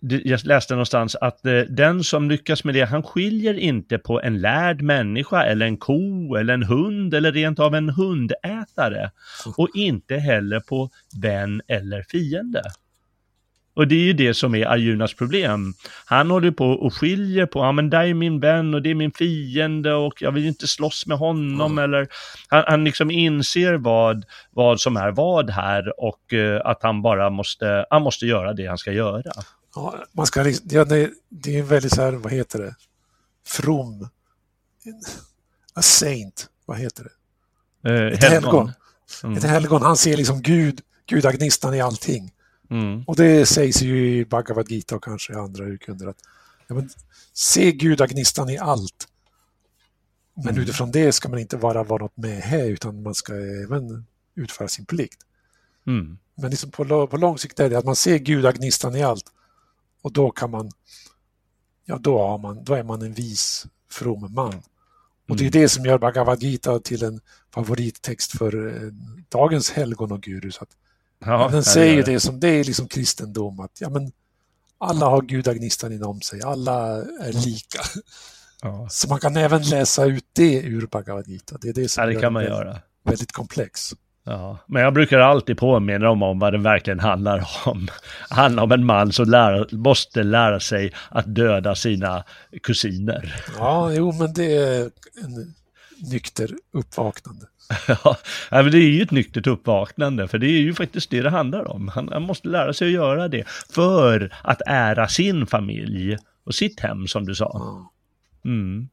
jag 0.00 0.44
läste 0.44 0.74
någonstans 0.74 1.16
att 1.16 1.46
eh, 1.46 1.58
den 1.58 2.04
som 2.04 2.30
lyckas 2.30 2.64
med 2.64 2.74
det, 2.74 2.84
han 2.84 3.02
skiljer 3.02 3.54
inte 3.54 3.98
på 3.98 4.20
en 4.20 4.40
lärd 4.40 4.82
människa 4.82 5.42
eller 5.42 5.66
en 5.66 5.76
ko 5.76 6.34
eller 6.34 6.54
en 6.54 6.62
hund 6.62 7.14
eller 7.14 7.32
rent 7.32 7.58
av 7.58 7.74
en 7.74 7.88
hundätare. 7.88 9.10
Och 9.56 9.68
inte 9.74 10.16
heller 10.16 10.60
på 10.60 10.90
vän 11.22 11.62
eller 11.68 12.02
fiende. 12.02 12.62
Och 13.76 13.88
det 13.88 13.94
är 13.94 14.04
ju 14.04 14.12
det 14.12 14.34
som 14.34 14.54
är 14.54 14.66
Arjunas 14.66 15.14
problem. 15.14 15.74
Han 16.04 16.30
håller 16.30 16.50
på 16.50 16.66
och 16.66 16.94
skiljer 16.94 17.46
på, 17.46 17.58
ja 17.58 17.72
men 17.72 17.90
det 17.90 17.96
är 17.96 18.14
min 18.14 18.40
vän 18.40 18.74
och 18.74 18.82
det 18.82 18.90
är 18.90 18.94
min 18.94 19.12
fiende 19.12 19.94
och 19.94 20.22
jag 20.22 20.32
vill 20.32 20.46
inte 20.46 20.66
slåss 20.66 21.06
med 21.06 21.18
honom 21.18 21.72
mm. 21.72 21.84
eller 21.84 22.08
han, 22.48 22.64
han 22.66 22.84
liksom 22.84 23.10
inser 23.10 23.74
vad, 23.74 24.24
vad 24.50 24.80
som 24.80 24.96
är 24.96 25.10
vad 25.10 25.50
här 25.50 26.00
och 26.00 26.32
uh, 26.32 26.60
att 26.64 26.82
han 26.82 27.02
bara 27.02 27.30
måste, 27.30 27.86
han 27.90 28.02
måste 28.02 28.26
göra 28.26 28.52
det 28.52 28.66
han 28.66 28.78
ska 28.78 28.92
göra. 28.92 29.22
Ja, 29.74 29.94
man 30.12 30.26
ska, 30.26 30.52
ja, 30.64 30.84
det, 30.84 31.10
det 31.28 31.58
är 31.58 31.62
väldigt 31.62 31.94
så 31.94 32.02
här, 32.02 32.12
vad 32.12 32.32
heter 32.32 32.58
det, 32.58 32.74
from, 33.46 34.08
a 35.74 35.82
saint, 35.82 36.48
vad 36.66 36.78
heter 36.78 37.04
det? 37.04 37.90
Uh, 37.90 38.12
Ett 38.12 38.24
helgon. 38.24 38.72
Mm. 39.24 39.36
Ett 39.36 39.44
helgon, 39.44 39.82
han 39.82 39.96
ser 39.96 40.16
liksom 40.16 40.42
Gud, 40.42 40.80
gudagnistan 41.06 41.74
i 41.74 41.80
allting. 41.80 42.32
Mm. 42.70 43.04
Och 43.06 43.16
det 43.16 43.46
sägs 43.46 43.82
ju 43.82 44.18
i 44.18 44.24
Bhagavad 44.24 44.70
Gita 44.70 44.96
och 44.96 45.04
kanske 45.04 45.32
i 45.32 45.36
andra 45.36 45.64
urkunder 45.64 46.06
att 46.06 46.18
ja, 46.66 46.74
men, 46.74 46.90
se 47.32 47.72
gudagnistan 47.72 48.50
i 48.50 48.58
allt. 48.58 49.08
Men 50.34 50.48
mm. 50.48 50.62
utifrån 50.62 50.90
det 50.90 51.12
ska 51.12 51.28
man 51.28 51.38
inte 51.38 51.56
bara 51.56 51.82
vara 51.82 52.02
något 52.02 52.16
med 52.16 52.40
här 52.42 52.64
utan 52.64 53.02
man 53.02 53.14
ska 53.14 53.34
även 53.34 54.06
utföra 54.34 54.68
sin 54.68 54.86
plikt. 54.86 55.18
Mm. 55.86 56.18
Men 56.34 56.50
liksom 56.50 56.70
på, 56.70 57.06
på 57.06 57.16
lång 57.16 57.38
sikt 57.38 57.60
är 57.60 57.70
det 57.70 57.78
att 57.78 57.84
man 57.84 57.96
ser 57.96 58.18
gudagnistan 58.18 58.96
i 58.96 59.02
allt 59.02 59.32
och 60.02 60.12
då 60.12 60.30
kan 60.30 60.50
man, 60.50 60.70
ja 61.84 61.98
då, 61.98 62.18
har 62.18 62.38
man, 62.38 62.64
då 62.64 62.74
är 62.74 62.82
man 62.82 63.02
en 63.02 63.12
vis, 63.12 63.66
from 63.90 64.34
man. 64.34 64.62
Och 65.28 65.36
det 65.36 65.42
är 65.42 65.56
mm. 65.56 65.62
det 65.62 65.68
som 65.68 65.84
gör 65.84 65.98
Bhagavad 65.98 66.42
Gita 66.42 66.78
till 66.78 67.02
en 67.02 67.20
favorittext 67.54 68.38
för 68.38 68.84
eh, 68.84 68.92
dagens 69.28 69.70
helgon 69.70 70.12
och 70.12 70.22
guru. 70.22 70.50
Så 70.50 70.62
att 70.62 70.76
Ja, 71.18 71.48
den 71.52 71.64
säger 71.64 72.04
det. 72.04 72.12
det 72.12 72.20
som 72.20 72.40
det 72.40 72.48
är 72.48 72.64
liksom 72.64 72.88
kristendom, 72.88 73.60
att 73.60 73.80
ja, 73.80 73.90
men 73.90 74.12
alla 74.78 75.06
har 75.06 75.22
gudagnistan 75.22 75.92
inom 75.92 76.20
sig, 76.20 76.42
alla 76.42 76.96
är 77.20 77.46
lika. 77.46 77.78
Ja. 78.62 78.88
Så 78.90 79.08
man 79.08 79.20
kan 79.20 79.36
även 79.36 79.62
läsa 79.62 80.04
ut 80.04 80.24
det 80.32 80.60
ur 80.60 80.86
Bhagavad 80.86 81.26
Gita. 81.28 81.58
Det 81.60 81.68
är 81.68 81.72
det 81.72 81.88
som 81.88 82.04
ja, 82.04 82.10
det 82.10 82.20
kan 82.20 82.32
man 82.32 82.42
väldigt, 82.42 82.58
göra. 82.58 82.80
väldigt 83.04 83.32
komplex. 83.32 83.92
Ja, 84.24 84.58
men 84.66 84.82
jag 84.82 84.94
brukar 84.94 85.18
alltid 85.18 85.58
påminna 85.58 86.06
dem 86.06 86.22
om 86.22 86.38
vad 86.38 86.52
den 86.52 86.62
verkligen 86.62 87.00
handlar 87.00 87.48
om. 87.64 87.86
Det 88.28 88.34
handlar 88.34 88.62
om 88.62 88.72
en 88.72 88.84
man 88.84 89.12
som 89.12 89.30
lär, 89.30 89.76
måste 89.76 90.22
lära 90.22 90.60
sig 90.60 90.92
att 91.08 91.34
döda 91.34 91.74
sina 91.74 92.24
kusiner. 92.62 93.44
Ja, 93.58 93.92
jo, 93.92 94.12
men 94.12 94.32
det 94.32 94.56
är 94.56 94.82
en 95.24 95.54
nykter 96.10 96.50
uppvaknande. 96.72 97.46
ja, 97.88 98.16
men 98.50 98.70
det 98.70 98.78
är 98.78 98.90
ju 98.90 99.02
ett 99.02 99.10
nyktert 99.10 99.46
uppvaknande, 99.46 100.28
för 100.28 100.38
det 100.38 100.46
är 100.46 100.60
ju 100.60 100.74
faktiskt 100.74 101.10
det 101.10 101.22
det 101.22 101.30
handlar 101.30 101.70
om. 101.70 101.88
Han, 101.88 102.08
han, 102.12 102.22
måste 102.22 102.48
lära 102.48 102.72
sig 102.72 102.88
att 102.88 102.94
göra 102.94 103.28
det 103.28 103.44
för 103.74 104.34
att 104.42 104.62
ära 104.66 105.08
sin 105.08 105.46
familj 105.46 106.16
och 106.44 106.54
sitt 106.54 106.80
hem, 106.80 107.06
som 107.06 107.26
du 107.26 107.34
sa. 107.34 107.60
Mm. 108.44 108.88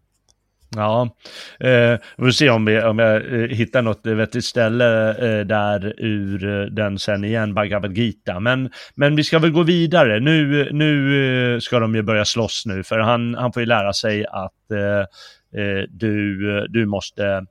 Ja, 0.76 1.16
eh, 1.60 2.00
vi 2.18 2.24
får 2.24 2.32
se 2.32 2.50
om, 2.50 2.66
vi, 2.66 2.82
om 2.82 3.00
jag 3.00 3.16
eh, 3.16 3.50
hittar 3.50 3.82
något 3.82 4.06
vettigt 4.06 4.46
ställe 4.46 5.10
eh, 5.10 5.46
där 5.46 5.94
ur 5.98 6.62
eh, 6.62 6.66
den 6.66 7.00
sen 7.00 7.24
igen, 7.24 7.54
Bhagavad 7.54 7.98
Gita. 7.98 8.40
Men, 8.40 8.70
men 8.96 9.16
vi 9.16 9.24
ska 9.24 9.40
väl 9.40 9.52
gå 9.52 9.64
vidare. 9.64 10.20
Nu, 10.20 10.70
nu 10.72 11.54
eh, 11.54 11.60
ska 11.60 11.80
de 11.80 11.96
ju 11.96 12.02
börja 12.02 12.26
slåss 12.26 12.64
nu, 12.66 12.84
för 12.84 13.00
han, 13.00 13.36
han 13.36 13.54
får 13.54 13.62
ju 13.62 13.66
lära 13.66 13.94
sig 13.94 14.26
att 14.26 14.72
eh, 14.72 15.84
du, 15.90 16.68
du 16.70 16.86
måste 16.86 17.46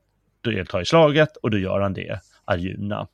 delta 0.51 0.81
i 0.81 0.85
slaget 0.85 1.37
och 1.37 1.51
då 1.51 1.59
gör 1.59 1.81
han 1.81 1.95
det, 1.95 2.21
Arjuna. 2.45 3.09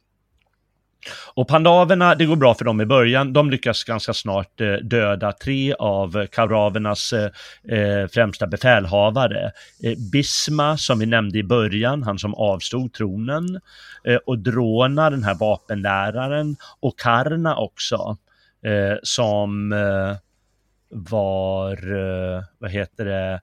Och 1.34 1.48
pandaverna, 1.48 2.14
det 2.14 2.24
går 2.26 2.36
bra 2.36 2.54
för 2.54 2.64
dem 2.64 2.80
i 2.80 2.86
början. 2.86 3.32
De 3.32 3.50
lyckas 3.50 3.84
ganska 3.84 4.14
snart 4.14 4.60
eh, 4.60 4.72
döda 4.72 5.32
tre 5.32 5.74
av 5.74 6.26
kauravernas 6.26 7.12
eh, 7.12 7.30
eh, 7.78 8.08
främsta 8.08 8.46
befälhavare. 8.46 9.52
Bisma, 10.12 10.76
som 10.76 10.98
vi 10.98 11.06
nämnde 11.06 11.38
i 11.38 11.42
början, 11.42 12.02
han 12.02 12.18
som 12.18 12.34
avstod 12.34 12.92
tronen. 12.92 13.60
Och 14.26 14.38
Drona, 14.38 15.10
den 15.10 15.24
här 15.24 15.34
vapenläraren. 15.34 16.56
Och 16.80 16.98
Karna 16.98 17.56
också, 17.56 18.16
som 19.02 19.70
var, 20.88 21.78
vad 22.58 22.70
heter 22.70 23.04
det, 23.04 23.40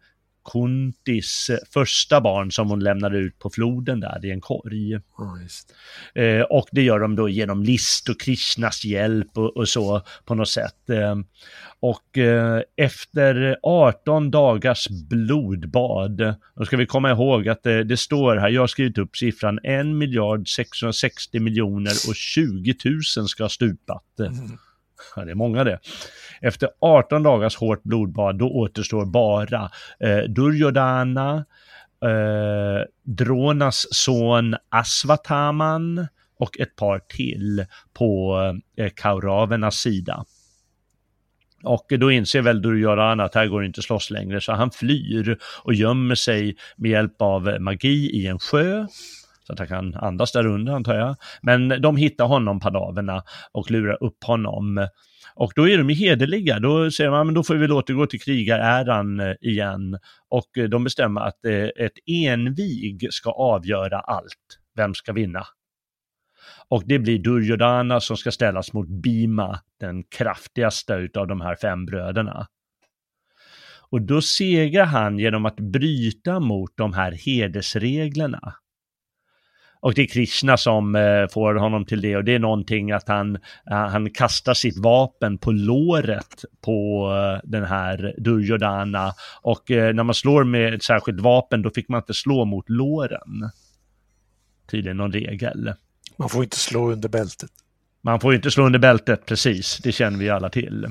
Kuntis 0.52 1.50
första 1.74 2.22
barn 2.22 2.52
som 2.52 2.70
hon 2.70 2.80
lämnade 2.80 3.18
ut 3.18 3.40
på 3.40 3.50
floden 3.50 4.00
där 4.00 4.26
i 4.26 4.32
en 4.32 4.42
korg. 4.42 4.96
Oh, 4.96 6.24
eh, 6.24 6.42
och 6.42 6.68
det 6.72 6.82
gör 6.82 7.00
de 7.00 7.16
då 7.16 7.30
genom 7.30 7.64
list 7.64 8.10
och 8.10 8.22
Krishnas 8.22 8.86
hjälp 8.86 9.38
och, 9.38 9.58
och 9.58 9.70
så 9.70 10.02
på 10.26 10.36
något 10.36 10.50
sätt. 10.50 10.90
Eh, 10.90 11.16
och 11.80 12.18
eh, 12.18 12.62
efter 12.76 13.58
18 13.64 14.32
dagars 14.32 14.88
blodbad, 14.90 16.36
då 16.56 16.66
ska 16.66 16.78
vi 16.78 16.86
komma 16.86 17.12
ihåg 17.12 17.50
att 17.50 17.64
det, 17.64 17.84
det 17.84 17.98
står 17.98 18.36
här, 18.36 18.50
jag 18.50 18.62
har 18.62 18.68
skrivit 18.68 18.98
upp 18.98 19.18
siffran 19.18 19.60
1 19.64 19.86
miljard 19.86 20.50
660 20.56 21.40
miljoner 21.40 21.94
och 22.08 22.16
20 22.16 22.76
000 22.86 23.04
ska 23.04 23.44
ha 23.44 23.50
stupat. 23.50 24.20
Mm. 24.20 24.58
Ja, 25.16 25.26
det 25.26 25.32
är 25.32 25.36
många 25.36 25.64
det. 25.64 25.80
Efter 26.42 26.70
18 26.82 27.24
dagars 27.24 27.56
hårt 27.56 27.84
blodbad, 27.84 28.38
då 28.38 28.50
återstår 28.50 29.06
bara 29.06 29.70
eh, 30.00 30.18
Duryodhana, 30.18 31.46
eh, 32.04 32.86
Dronas 33.04 33.88
son 33.92 34.56
Asvataman 34.70 36.08
och 36.40 36.60
ett 36.60 36.76
par 36.76 37.00
till 37.00 37.66
på 37.94 38.40
eh, 38.78 38.90
Kauravernas 38.96 39.76
sida. 39.76 40.26
Och 41.64 41.86
då 42.00 42.12
inser 42.12 42.42
väl 42.42 42.62
Duryodhana 42.62 43.24
att 43.24 43.36
här 43.36 43.48
går 43.48 43.62
det 43.62 43.68
inte 43.68 43.82
slåss 43.82 44.10
längre, 44.10 44.42
så 44.42 44.52
han 44.54 44.72
flyr 44.72 45.38
och 45.64 45.74
gömmer 45.74 46.16
sig 46.16 46.56
med 46.76 46.92
hjälp 46.92 47.22
av 47.22 47.58
magi 47.60 48.10
i 48.14 48.28
en 48.28 48.40
sjö 48.40 48.88
så 49.48 49.54
att 49.54 49.60
han 49.60 49.68
kan 49.68 49.96
andas 49.96 50.32
där 50.32 50.46
under 50.46 50.74
antar 50.74 50.96
jag. 50.96 51.16
Men 51.42 51.82
de 51.82 51.98
hittar 51.98 52.26
honom, 52.26 52.60
padaverna, 52.60 53.24
och 53.52 53.72
lurar 53.72 54.04
upp 54.04 54.24
honom. 54.24 54.88
Och 55.36 55.52
då 55.56 55.70
är 55.70 55.78
de 55.78 55.90
ju 55.90 55.96
hederliga, 55.96 56.60
då 56.60 56.92
säger 56.92 57.12
man 57.12 57.28
men 57.28 57.34
då 57.34 57.44
får 57.44 57.54
vi 57.54 57.60
väl 57.60 57.72
återgå 57.72 58.08
till 58.08 58.22
krigaräran 58.22 59.20
eh, 59.20 59.34
igen. 59.42 59.98
Och 60.30 60.58
eh, 60.58 60.64
de 60.64 60.84
bestämmer 60.84 61.22
att 61.22 61.46
eh, 61.46 61.86
ett 61.86 61.94
envig 62.08 63.08
ska 63.14 63.32
avgöra 63.32 64.00
allt. 64.00 64.60
Vem 64.76 64.94
ska 64.94 65.14
vinna? 65.14 65.44
Och 66.68 66.84
det 66.86 67.00
blir 67.00 67.20
Duryodhana 67.20 68.00
som 68.00 68.18
ska 68.18 68.32
ställas 68.32 68.74
mot 68.74 68.88
Bima, 68.88 69.60
den 69.80 70.04
kraftigaste 70.04 71.10
av 71.16 71.28
de 71.28 71.42
här 71.42 71.56
fem 71.56 71.86
bröderna. 71.86 72.48
Och 73.90 74.02
då 74.02 74.22
segrar 74.22 74.86
han 74.86 75.20
genom 75.20 75.46
att 75.46 75.60
bryta 75.60 76.40
mot 76.40 76.78
de 76.78 76.94
här 76.94 77.12
hedersreglerna. 77.12 78.54
Och 79.86 79.94
det 79.94 80.02
är 80.02 80.08
Krishna 80.08 80.58
som 80.58 80.96
eh, 80.96 81.28
får 81.28 81.56
honom 81.56 81.86
till 81.86 82.02
det 82.02 82.18
och 82.18 82.24
det 82.24 82.36
är 82.36 82.40
någonting 82.40 82.92
att 82.92 83.08
han, 83.08 83.36
eh, 83.36 83.88
han 83.88 84.10
kastar 84.10 84.54
sitt 84.54 84.78
vapen 84.78 85.38
på 85.38 85.52
låret 85.52 86.46
på 86.62 87.10
eh, 87.14 87.50
den 87.50 87.64
här 87.66 88.16
Duryodhana 88.18 89.14
och 89.42 89.72
eh, 89.72 89.94
när 89.94 90.04
man 90.04 90.16
slår 90.16 90.44
med 90.44 90.74
ett 90.74 90.84
särskilt 90.84 91.20
vapen 91.20 91.62
då 91.62 91.70
fick 91.70 91.90
man 91.90 92.00
inte 92.00 92.14
slå 92.14 92.46
mot 92.46 92.70
låren. 92.70 93.50
Tydligen 94.72 94.98
någon 94.98 95.12
regel. 95.12 95.74
Man 96.18 96.30
får 96.30 96.44
inte 96.44 96.58
slå 96.58 96.92
under 96.92 97.10
bältet. 97.10 97.50
Man 98.02 98.20
får 98.20 98.36
inte 98.36 98.52
slå 98.52 98.66
under 98.66 98.80
bältet, 98.80 99.26
precis. 99.26 99.78
Det 99.84 99.92
känner 99.92 100.20
vi 100.20 100.30
alla 100.30 100.50
till. 100.50 100.88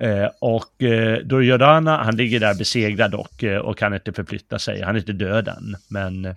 Eh, 0.00 0.28
och 0.40 0.82
eh, 0.82 1.18
Duryodhana, 1.18 2.04
han 2.04 2.16
ligger 2.16 2.40
där 2.40 2.54
besegrad 2.54 3.14
och, 3.14 3.44
eh, 3.44 3.58
och 3.58 3.78
kan 3.78 3.94
inte 3.94 4.12
förflytta 4.12 4.58
sig. 4.58 4.82
Han 4.82 4.94
är 4.96 5.00
inte 5.00 5.12
död 5.12 5.48
än, 5.48 5.76
men 5.88 6.34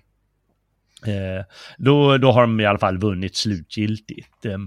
eh, 1.08 1.44
då, 1.78 2.18
då 2.18 2.32
har 2.32 2.40
de 2.40 2.60
i 2.60 2.66
alla 2.66 2.78
fall 2.78 2.98
vunnit 2.98 3.36
slutgiltigt, 3.36 4.44
eh, 4.44 4.58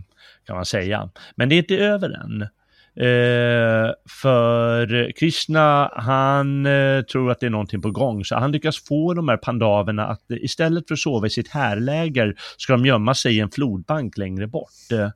kan 0.48 0.56
man 0.56 0.66
säga. 0.66 1.10
Men 1.36 1.50
det 1.50 1.56
är 1.56 1.58
inte 1.58 1.78
över 1.78 2.10
än. 2.10 2.48
Eh, 3.00 3.92
för 4.22 5.12
Krishna, 5.12 5.92
han 5.96 6.66
eh, 6.66 7.02
tror 7.02 7.32
att 7.32 7.40
det 7.40 7.46
är 7.46 7.50
någonting 7.50 7.82
på 7.82 7.92
gång, 7.92 8.26
så 8.26 8.36
han 8.36 8.52
lyckas 8.52 8.84
få 8.88 9.14
de 9.14 9.30
här 9.30 9.38
pandaverna 9.38 10.08
att 10.08 10.32
eh, 10.32 10.38
istället 10.38 10.88
för 10.88 10.94
att 10.94 11.00
sova 11.00 11.28
i 11.28 11.30
sitt 11.30 11.48
härläger 11.48 12.36
ska 12.58 12.74
de 12.74 12.86
gömma 12.86 13.14
sig 13.14 13.38
i 13.38 13.40
en 13.40 13.52
flodbank 13.52 14.18
längre 14.18 14.48
bort. 14.48 14.92
Eh, 14.92 15.10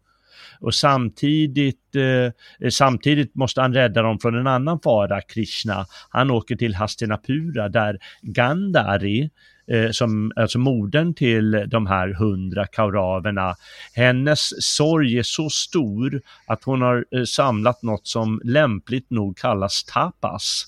och 0.60 0.74
samtidigt, 0.74 1.96
eh, 1.96 2.70
samtidigt 2.70 3.36
måste 3.36 3.62
han 3.62 3.74
rädda 3.74 4.02
dem 4.02 4.20
från 4.20 4.36
en 4.36 4.48
annan 4.48 4.80
fara, 4.80 5.22
Krishna. 5.22 5.86
Han 6.10 6.32
åker 6.32 6.56
till 6.56 6.76
Hastinapura 6.76 7.70
där 7.70 7.98
Gandhari, 8.22 9.30
Eh, 9.68 9.92
som, 9.92 10.32
alltså 10.36 10.60
modern 10.60 11.14
till 11.14 11.52
de 11.68 11.88
här 11.88 12.14
hundra 12.14 12.68
kauraverna, 12.68 13.56
hennes 13.94 14.64
sorg 14.64 15.18
är 15.18 15.24
så 15.24 15.50
stor 15.50 16.22
att 16.48 16.64
hon 16.64 16.82
har 16.82 17.06
eh, 17.12 17.24
samlat 17.24 17.82
något 17.82 18.08
som 18.08 18.42
lämpligt 18.44 19.10
nog 19.10 19.38
kallas 19.38 19.84
tapas. 19.84 20.66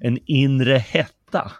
En 0.00 0.18
inre 0.26 0.78
hetta. 0.78 1.52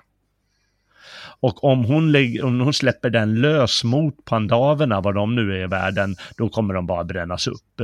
Och 1.40 1.64
om 1.64 1.84
hon, 1.84 2.12
lägger, 2.12 2.44
om 2.44 2.60
hon 2.60 2.74
släpper 2.74 3.10
den 3.10 3.40
lös 3.40 3.84
mot 3.84 4.24
pandaverna, 4.24 5.00
vad 5.00 5.14
de 5.14 5.34
nu 5.34 5.52
är 5.52 5.64
i 5.64 5.66
världen, 5.66 6.16
då 6.36 6.48
kommer 6.48 6.74
de 6.74 6.86
bara 6.86 7.04
brännas 7.04 7.46
upp. 7.46 7.80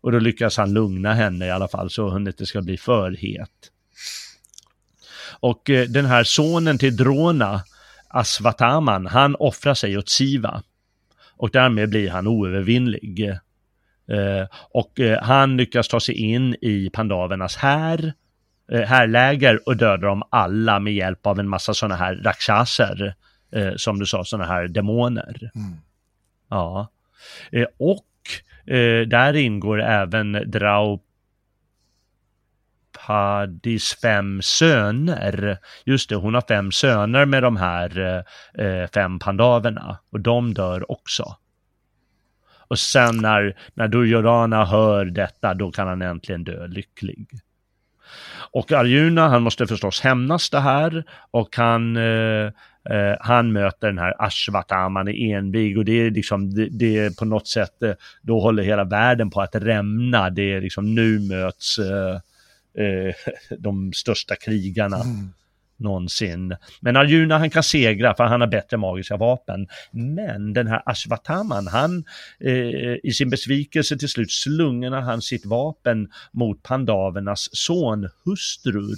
Och 0.00 0.12
då 0.12 0.18
lyckas 0.18 0.56
han 0.56 0.72
lugna 0.72 1.14
henne 1.14 1.46
i 1.46 1.50
alla 1.50 1.68
fall 1.68 1.90
så 1.90 2.10
hon 2.10 2.28
inte 2.28 2.46
ska 2.46 2.62
bli 2.62 2.76
för 2.76 3.10
het. 3.10 3.70
Och 5.40 5.70
eh, 5.70 5.88
den 5.88 6.06
här 6.06 6.24
sonen 6.24 6.78
till 6.78 6.96
Drona, 6.96 7.60
Asvataman, 8.08 9.06
han 9.06 9.36
offrar 9.38 9.74
sig 9.74 9.98
åt 9.98 10.08
Siva. 10.08 10.62
Och 11.36 11.50
därmed 11.50 11.88
blir 11.88 12.10
han 12.10 12.26
oövervinnlig. 12.26 13.28
Eh, 14.08 14.46
och 14.70 15.00
eh, 15.00 15.22
han 15.22 15.56
lyckas 15.56 15.88
ta 15.88 16.00
sig 16.00 16.14
in 16.14 16.56
i 16.62 16.90
pandavernas 16.92 17.56
här 17.56 18.12
härläger 18.86 19.68
och 19.68 19.76
dödar 19.76 20.08
dem 20.08 20.22
alla 20.30 20.80
med 20.80 20.94
hjälp 20.94 21.26
av 21.26 21.40
en 21.40 21.48
massa 21.48 21.74
sådana 21.74 21.96
här 21.96 22.14
rakshaser. 22.14 23.14
som 23.76 23.98
du 23.98 24.06
sa, 24.06 24.24
sådana 24.24 24.48
här 24.48 24.68
demoner. 24.68 25.50
Mm. 25.54 25.76
Ja. 26.50 26.88
och 27.78 28.06
där 29.06 29.36
ingår 29.36 29.82
även 29.82 30.32
Drau 30.32 31.00
Hadis 32.98 34.00
fem 34.02 34.42
söner. 34.42 35.58
Just 35.84 36.08
det, 36.08 36.16
hon 36.16 36.34
har 36.34 36.44
fem 36.48 36.72
söner 36.72 37.26
med 37.26 37.42
de 37.42 37.56
här 37.56 38.24
eh, 38.54 38.86
fem 38.94 39.18
pandaverna 39.18 39.98
och 40.12 40.20
de 40.20 40.54
dör 40.54 40.90
också. 40.90 41.36
Och 42.68 42.78
sen 42.78 43.16
när, 43.16 43.56
när 43.74 43.88
Duryodhana 43.88 44.64
hör 44.64 45.04
detta, 45.04 45.54
då 45.54 45.70
kan 45.70 45.88
han 45.88 46.02
äntligen 46.02 46.44
dö 46.44 46.66
lycklig. 46.66 47.28
Och 48.50 48.72
Arjuna, 48.72 49.28
han 49.28 49.42
måste 49.42 49.66
förstås 49.66 50.00
hämnas 50.00 50.50
det 50.50 50.60
här 50.60 51.04
och 51.30 51.56
han, 51.56 51.96
eh, 51.96 52.46
eh, 52.90 53.16
han 53.20 53.52
möter 53.52 53.86
den 53.86 53.98
här 53.98 54.14
Ashwataman 54.18 55.08
är 55.08 55.36
envig 55.36 55.78
och 55.78 55.84
det 55.84 55.92
är 55.92 56.10
liksom, 56.10 56.54
det, 56.54 56.68
det 56.70 56.98
är 56.98 57.10
på 57.10 57.24
något 57.24 57.48
sätt, 57.48 57.82
eh, 57.82 57.92
då 58.22 58.40
håller 58.40 58.62
hela 58.62 58.84
världen 58.84 59.30
på 59.30 59.40
att 59.40 59.54
rämna. 59.54 60.30
Det 60.30 60.52
är 60.52 60.60
liksom, 60.60 60.94
nu 60.94 61.18
möts 61.18 61.78
eh, 61.78 62.18
de 63.58 63.92
största 63.92 64.36
krigarna 64.36 64.96
mm. 64.96 65.32
någonsin. 65.76 66.56
Men 66.80 66.96
Arjuna 66.96 67.38
han 67.38 67.50
kan 67.50 67.62
segra 67.62 68.14
för 68.14 68.24
han 68.24 68.40
har 68.40 68.48
bättre 68.48 68.76
magiska 68.76 69.16
vapen. 69.16 69.66
Men 69.92 70.52
den 70.52 70.66
här 70.66 70.82
Ashwataman, 70.86 71.66
han 71.66 72.04
eh, 72.40 72.96
i 73.02 73.12
sin 73.14 73.30
besvikelse 73.30 73.98
till 73.98 74.08
slut 74.08 74.30
slungade 74.30 75.00
han 75.00 75.22
sitt 75.22 75.46
vapen 75.46 76.08
mot 76.32 76.62
pandavernas 76.62 77.48
sonhustrur 77.52 78.96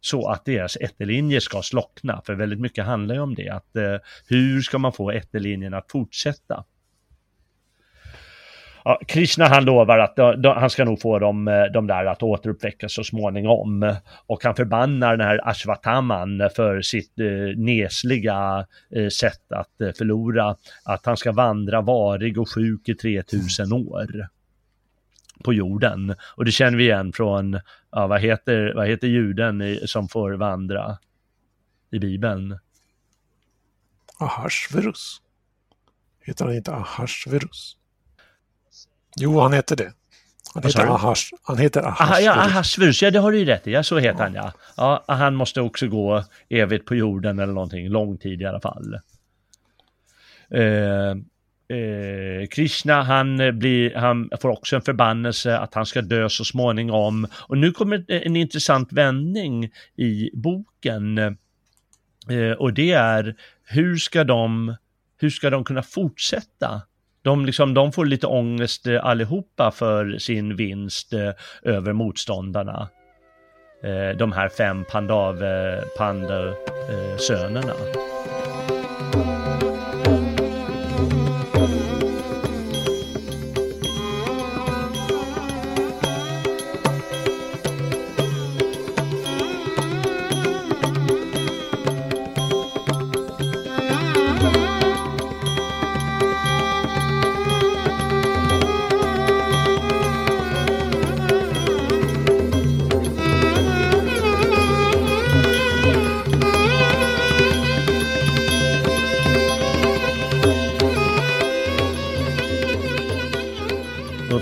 så 0.00 0.28
att 0.28 0.44
deras 0.44 0.76
ättelinjer 0.76 1.40
ska 1.40 1.62
slockna. 1.62 2.22
För 2.26 2.34
väldigt 2.34 2.60
mycket 2.60 2.84
handlar 2.84 3.14
ju 3.14 3.20
om 3.20 3.34
det, 3.34 3.48
att 3.48 3.76
eh, 3.76 3.96
hur 4.26 4.62
ska 4.62 4.78
man 4.78 4.92
få 4.92 5.10
ättelinjen 5.10 5.74
att 5.74 5.90
fortsätta? 5.90 6.64
Ja, 8.84 9.00
Krishna 9.08 9.48
han 9.48 9.64
lovar 9.64 9.98
att 9.98 10.16
då, 10.16 10.32
då, 10.32 10.52
han 10.54 10.70
ska 10.70 10.84
nog 10.84 11.00
få 11.00 11.18
dem, 11.18 11.48
eh, 11.48 11.64
de 11.64 11.86
där 11.86 12.04
att 12.04 12.22
återuppväckas 12.22 12.94
så 12.94 13.04
småningom. 13.04 13.96
Och 14.26 14.44
han 14.44 14.54
förbannar 14.54 15.16
den 15.16 15.26
här 15.26 15.48
Ashwataman 15.48 16.50
för 16.56 16.82
sitt 16.82 17.18
eh, 17.20 17.56
nesliga 17.56 18.66
eh, 18.90 19.08
sätt 19.08 19.52
att 19.52 19.80
eh, 19.80 19.92
förlora. 19.98 20.56
Att 20.84 21.06
han 21.06 21.16
ska 21.16 21.32
vandra 21.32 21.80
varig 21.80 22.38
och 22.38 22.54
sjuk 22.54 22.88
i 22.88 22.94
3000 22.94 23.72
år 23.72 24.28
på 25.44 25.52
jorden. 25.52 26.14
Och 26.36 26.44
det 26.44 26.52
känner 26.52 26.78
vi 26.78 26.84
igen 26.84 27.12
från, 27.12 27.60
ja, 27.90 28.06
vad, 28.06 28.20
heter, 28.20 28.72
vad 28.74 28.88
heter 28.88 29.08
juden 29.08 29.62
i, 29.62 29.80
som 29.86 30.08
får 30.08 30.32
vandra 30.32 30.98
i 31.90 31.98
Bibeln? 31.98 32.58
Ahasverus. 34.18 35.20
Heter 36.20 36.44
han 36.44 36.54
inte 36.54 36.72
Ahasverus? 36.72 37.76
Jo, 39.16 39.40
han 39.40 39.52
heter 39.52 39.76
det. 39.76 39.92
Han 40.54 40.62
heter, 40.62 40.86
Ahash, 40.86 41.32
han 41.42 41.58
heter 41.58 41.80
Ahasverus. 41.82 42.00
Aha, 42.00 42.20
ja, 42.20 43.06
ja 43.06 43.10
det 43.10 43.18
har 43.18 43.32
du 43.32 43.38
ju 43.38 43.44
rätt 43.44 43.66
i. 43.66 43.72
Ja, 43.72 43.82
så 43.82 43.98
heter 43.98 44.18
ja. 44.18 44.24
han 44.24 44.34
ja. 44.34 44.52
ja. 44.76 45.04
Han 45.14 45.34
måste 45.34 45.60
också 45.60 45.88
gå 45.88 46.24
evigt 46.48 46.86
på 46.86 46.94
jorden 46.94 47.38
eller 47.38 47.52
någonting, 47.52 47.88
lång 47.88 48.18
tid 48.18 48.40
i 48.42 48.44
alla 48.44 48.60
fall. 48.60 48.98
Eh, 50.50 51.10
eh, 51.78 52.46
Krishna, 52.50 53.02
han, 53.02 53.58
blir, 53.58 53.94
han 53.94 54.30
får 54.40 54.48
också 54.48 54.76
en 54.76 54.82
förbannelse 54.82 55.58
att 55.58 55.74
han 55.74 55.86
ska 55.86 56.02
dö 56.02 56.28
så 56.28 56.44
småningom. 56.44 57.26
Och 57.34 57.58
nu 57.58 57.72
kommer 57.72 58.04
en 58.08 58.36
intressant 58.36 58.92
vändning 58.92 59.70
i 59.96 60.30
boken. 60.34 61.18
Eh, 61.18 62.52
och 62.58 62.72
det 62.72 62.92
är, 62.92 63.34
hur 63.64 63.96
ska 63.96 64.24
de, 64.24 64.76
hur 65.20 65.30
ska 65.30 65.50
de 65.50 65.64
kunna 65.64 65.82
fortsätta 65.82 66.82
de, 67.22 67.46
liksom, 67.46 67.74
de 67.74 67.92
får 67.92 68.06
lite 68.06 68.26
ångest 68.26 68.86
eh, 68.86 69.04
allihopa 69.04 69.70
för 69.70 70.18
sin 70.18 70.56
vinst 70.56 71.12
eh, 71.12 71.30
över 71.62 71.92
motståndarna. 71.92 72.88
Eh, 73.84 74.16
de 74.16 74.32
här 74.32 74.48
fem 74.48 74.84
pandav, 74.90 75.44
eh, 75.44 75.82
pandasönerna. 75.98 77.74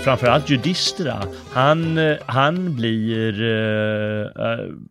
Framförallt 0.03 0.49
Judistra, 0.49 1.23
han, 1.51 1.99
han 2.25 2.75
blir, 2.75 3.41
uh, 3.41 4.29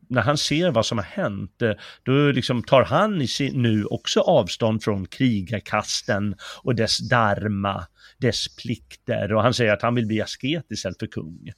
när 0.08 0.20
han 0.20 0.38
ser 0.38 0.70
vad 0.70 0.86
som 0.86 0.98
har 0.98 1.04
hänt, 1.04 1.62
då 2.02 2.12
liksom 2.12 2.62
tar 2.62 2.84
han 2.84 3.26
nu 3.52 3.84
också 3.84 4.20
avstånd 4.20 4.82
från 4.82 5.06
krigarkasten 5.06 6.34
och 6.62 6.74
dess 6.74 6.98
dharma, 7.08 7.86
dess 8.18 8.56
plikter 8.56 9.32
och 9.32 9.42
han 9.42 9.54
säger 9.54 9.72
att 9.72 9.82
han 9.82 9.94
vill 9.94 10.06
bli 10.06 10.20
asket 10.20 10.70
istället 10.70 10.98
för 10.98 11.06
kung. 11.06 11.52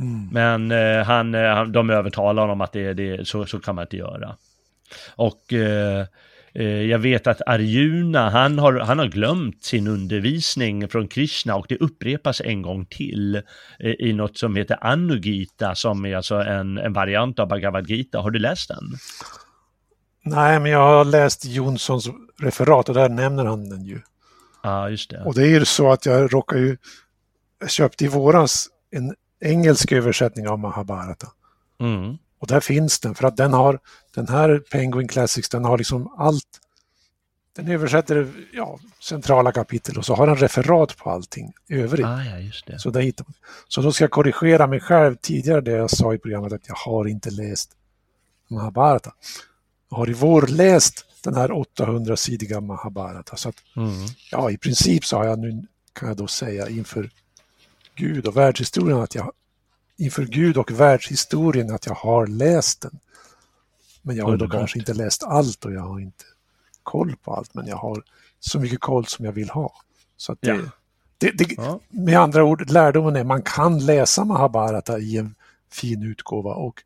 Mm. 0.00 0.28
Men 0.32 0.72
uh, 0.72 1.04
han, 1.04 1.72
de 1.72 1.90
övertalar 1.90 2.42
honom 2.42 2.60
att 2.60 2.72
det, 2.72 2.94
det, 2.94 3.28
så, 3.28 3.46
så 3.46 3.60
kan 3.60 3.74
man 3.74 3.84
inte 3.84 3.96
göra. 3.96 4.36
Och 5.16 5.52
Eh, 5.52 6.06
jag 6.62 6.98
vet 6.98 7.26
att 7.26 7.40
Arjuna, 7.46 8.30
han 8.30 8.58
har, 8.58 8.72
han 8.72 8.98
har 8.98 9.06
glömt 9.06 9.64
sin 9.64 9.86
undervisning 9.86 10.88
från 10.88 11.08
Krishna 11.08 11.56
och 11.56 11.66
det 11.68 11.76
upprepas 11.76 12.40
en 12.40 12.62
gång 12.62 12.86
till 12.86 13.34
eh, 13.78 13.90
i 13.98 14.12
något 14.12 14.38
som 14.38 14.56
heter 14.56 14.78
Anugita 14.80 15.74
som 15.74 16.04
är 16.04 16.16
alltså 16.16 16.34
en, 16.34 16.78
en 16.78 16.92
variant 16.92 17.38
av 17.38 17.48
Bhagavad 17.48 17.90
Gita. 17.90 18.18
Har 18.18 18.30
du 18.30 18.38
läst 18.38 18.68
den? 18.68 18.84
Nej, 20.24 20.60
men 20.60 20.70
jag 20.70 20.78
har 20.78 21.04
läst 21.04 21.44
Jonssons 21.44 22.08
referat 22.40 22.88
och 22.88 22.94
där 22.94 23.08
nämner 23.08 23.44
han 23.44 23.68
den 23.68 23.84
ju. 23.84 24.00
Ja, 24.62 24.70
ah, 24.70 24.88
just 24.88 25.10
det. 25.10 25.22
Och 25.24 25.34
det 25.34 25.42
är 25.42 25.48
ju 25.48 25.64
så 25.64 25.92
att 25.92 26.06
jag 26.06 26.34
råkar 26.34 26.56
ju, 26.56 26.76
jag 27.60 27.70
köpte 27.70 28.04
i 28.04 28.08
våras 28.08 28.68
en 28.90 29.14
engelsk 29.40 29.92
översättning 29.92 30.48
av 30.48 30.58
Mahabharata. 30.58 31.26
Mm. 31.80 32.16
Och 32.44 32.48
där 32.48 32.60
finns 32.60 33.00
den, 33.00 33.14
för 33.14 33.26
att 33.26 33.36
den 33.36 33.52
har, 33.52 33.78
den 34.14 34.28
här 34.28 34.62
Penguin 34.70 35.08
Classics, 35.08 35.48
den 35.48 35.64
har 35.64 35.78
liksom 35.78 36.14
allt. 36.18 36.60
Den 37.56 37.68
översätter 37.68 38.32
ja, 38.52 38.78
centrala 39.00 39.52
kapitel 39.52 39.98
och 39.98 40.04
så 40.04 40.14
har 40.14 40.26
den 40.26 40.36
referat 40.36 40.96
på 40.96 41.10
allting 41.10 41.52
övrigt. 41.68 42.06
Ah, 42.06 42.22
ja, 42.24 42.38
just 42.38 42.66
det. 42.66 42.78
Så, 42.78 42.90
där 42.90 43.00
hittar 43.00 43.24
man. 43.24 43.34
så 43.68 43.80
då 43.80 43.92
ska 43.92 44.04
jag 44.04 44.10
korrigera 44.10 44.66
mig 44.66 44.80
själv 44.80 45.16
tidigare 45.16 45.60
det 45.60 45.70
jag 45.70 45.90
sa 45.90 46.14
i 46.14 46.18
programmet 46.18 46.52
att 46.52 46.68
jag 46.68 46.74
har 46.74 47.08
inte 47.08 47.30
läst 47.30 47.70
Mahabharata. 48.48 49.14
Jag 49.90 49.96
har 49.96 50.10
i 50.10 50.12
vår 50.12 50.46
läst 50.46 51.06
den 51.22 51.34
här 51.34 51.48
800-sidiga 51.48 52.60
Mahabharata. 52.60 53.36
Så 53.36 53.48
att, 53.48 53.56
mm. 53.76 54.06
ja, 54.30 54.50
i 54.50 54.58
princip 54.58 55.04
så 55.04 55.16
har 55.16 55.24
jag 55.24 55.38
nu, 55.38 55.66
kan 55.92 56.08
jag 56.08 56.16
då 56.16 56.26
säga 56.26 56.68
inför 56.68 57.10
Gud 57.94 58.26
och 58.26 58.36
världshistorien 58.36 59.00
att 59.00 59.14
jag 59.14 59.32
inför 59.96 60.24
Gud 60.24 60.56
och 60.56 60.70
världshistorien 60.70 61.74
att 61.74 61.86
jag 61.86 61.94
har 61.94 62.26
läst 62.26 62.80
den. 62.80 62.98
Men 64.02 64.16
jag 64.16 64.24
har 64.24 64.36
då 64.36 64.48
kanske 64.48 64.78
inte 64.78 64.94
läst 64.94 65.22
allt 65.22 65.64
och 65.64 65.72
jag 65.72 65.80
har 65.80 66.00
inte 66.00 66.24
koll 66.82 67.16
på 67.16 67.34
allt, 67.34 67.54
men 67.54 67.66
jag 67.66 67.76
har 67.76 68.02
så 68.40 68.60
mycket 68.60 68.80
koll 68.80 69.06
som 69.06 69.24
jag 69.24 69.32
vill 69.32 69.50
ha. 69.50 69.72
Så 70.16 70.36
det, 70.40 70.48
ja. 70.48 70.60
det, 71.18 71.30
det 71.30 71.54
ja. 71.56 71.80
Med 71.88 72.18
andra 72.18 72.44
ord, 72.44 72.70
lärdomen 72.70 73.16
är 73.16 73.24
man 73.24 73.42
kan 73.42 73.86
läsa 73.86 74.24
Mahabharata 74.24 74.98
i 74.98 75.16
en 75.16 75.34
fin 75.72 76.02
utgåva 76.02 76.54
och 76.54 76.82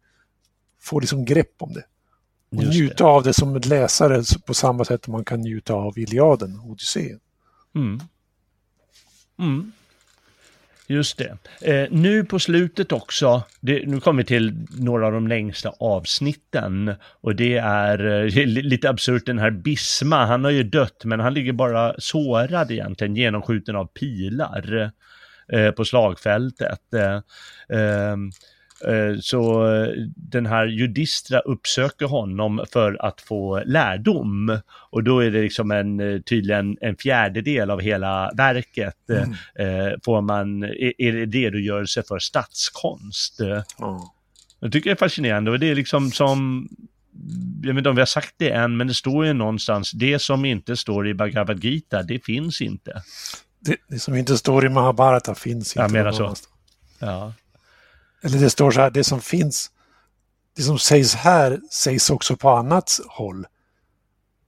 få 0.81 1.01
liksom 1.01 1.25
grepp 1.25 1.55
om 1.59 1.73
det. 1.73 1.85
Och 2.51 2.65
njuta 2.65 3.05
av 3.05 3.23
det 3.23 3.35
som 3.35 3.57
läsare 3.57 4.23
på 4.47 4.55
samma 4.55 4.85
sätt 4.85 5.05
som 5.05 5.13
man 5.13 5.25
kan 5.25 5.41
njuta 5.41 5.75
av 5.75 5.99
Iliaden, 5.99 6.61
Odysseen. 6.61 7.21
Mm. 7.75 8.01
Mm. 9.39 9.73
Just 10.91 11.19
det. 11.19 11.39
Eh, 11.63 11.89
nu 11.91 12.25
på 12.25 12.39
slutet 12.39 12.93
också, 12.93 13.43
det, 13.61 13.87
nu 13.87 14.01
kommer 14.01 14.23
vi 14.23 14.27
till 14.27 14.67
några 14.71 15.07
av 15.07 15.13
de 15.13 15.29
längsta 15.29 15.73
avsnitten 15.81 16.95
och 17.21 17.37
det 17.37 17.57
är 17.57 18.25
eh, 18.25 18.47
lite 18.47 18.91
absurt 18.91 19.27
den 19.27 19.39
här 19.39 19.51
Bisma, 19.51 20.27
han 20.27 20.45
har 20.45 20.51
ju 20.51 20.63
dött 20.63 21.05
men 21.05 21.21
han 21.21 21.35
ligger 21.35 21.53
bara 21.53 21.95
sårad 21.99 22.71
egentligen, 22.71 23.17
genomskjuten 23.17 23.77
av 23.77 23.87
pilar 23.87 24.93
eh, 25.53 25.71
på 25.71 25.85
slagfältet. 25.85 26.95
Eh, 26.95 27.21
ehm, 27.79 28.31
Eh, 28.85 28.95
ehm, 28.95 29.13
Eh, 29.15 29.19
så 29.21 29.67
den 30.17 30.47
här 30.47 30.67
Judistra 30.67 31.41
uppsöker 31.41 32.07
honom 32.07 32.65
för 32.73 33.07
att 33.07 33.21
få 33.21 33.63
lärdom. 33.67 34.59
Och 34.91 35.05
då 35.05 35.21
är 35.21 35.31
det 35.31 35.43
liksom 35.43 35.71
en, 35.71 36.01
eh, 36.01 36.21
tydligen 36.21 36.77
en 36.81 36.97
fjärdedel 36.97 37.71
av 37.71 37.81
hela 37.81 38.33
verket. 38.37 38.97
Mm. 39.11 40.01
Får 40.05 40.21
man, 40.21 40.63
är 40.65 41.27
det 41.27 41.39
redogörelse 41.39 42.03
för 42.03 42.19
statskonst. 42.19 43.41
Mm. 43.41 43.63
Jag 44.61 44.73
tycker 44.73 44.91
det 44.91 44.95
är 44.95 44.97
fascinerande 44.97 45.51
och 45.51 45.59
det 45.59 45.71
är 45.71 45.75
liksom 45.75 46.11
som 46.11 46.69
jag 47.63 47.75
vet 47.75 47.79
inte 47.79 47.89
om 47.89 47.97
vi 47.97 48.01
har 48.01 48.07
sagt 48.07 48.35
det 48.37 48.51
än, 48.51 48.77
men 48.77 48.87
det 48.87 48.95
står 48.95 49.27
ju 49.27 49.33
någonstans, 49.33 49.91
det 49.91 50.19
som 50.19 50.45
inte 50.45 50.77
står 50.77 51.09
i 51.09 51.15
Bhagavad 51.15 51.65
Gita, 51.65 52.03
det 52.03 52.25
finns 52.25 52.61
inte. 52.61 53.03
Det, 53.61 53.77
det 53.89 53.99
som 53.99 54.15
inte 54.15 54.39
står 54.39 54.67
i 54.67 54.69
Mahabharata 54.69 55.35
finns 55.35 55.77
inte. 55.77 55.81
Jag 55.81 55.93
menar 55.93 56.13
så. 56.13 56.35
Ja. 56.99 57.33
Eller 58.23 58.39
det 58.39 58.51
står 58.51 58.71
så 58.71 58.81
här, 58.81 58.91
det 58.91 59.05
som 59.05 59.21
finns, 59.21 59.71
det 60.57 60.63
som 60.63 60.79
sägs 60.79 61.15
här 61.15 61.61
sägs 61.71 62.11
också 62.11 62.37
på 62.37 62.51
annat 62.51 63.01
håll. 63.09 63.47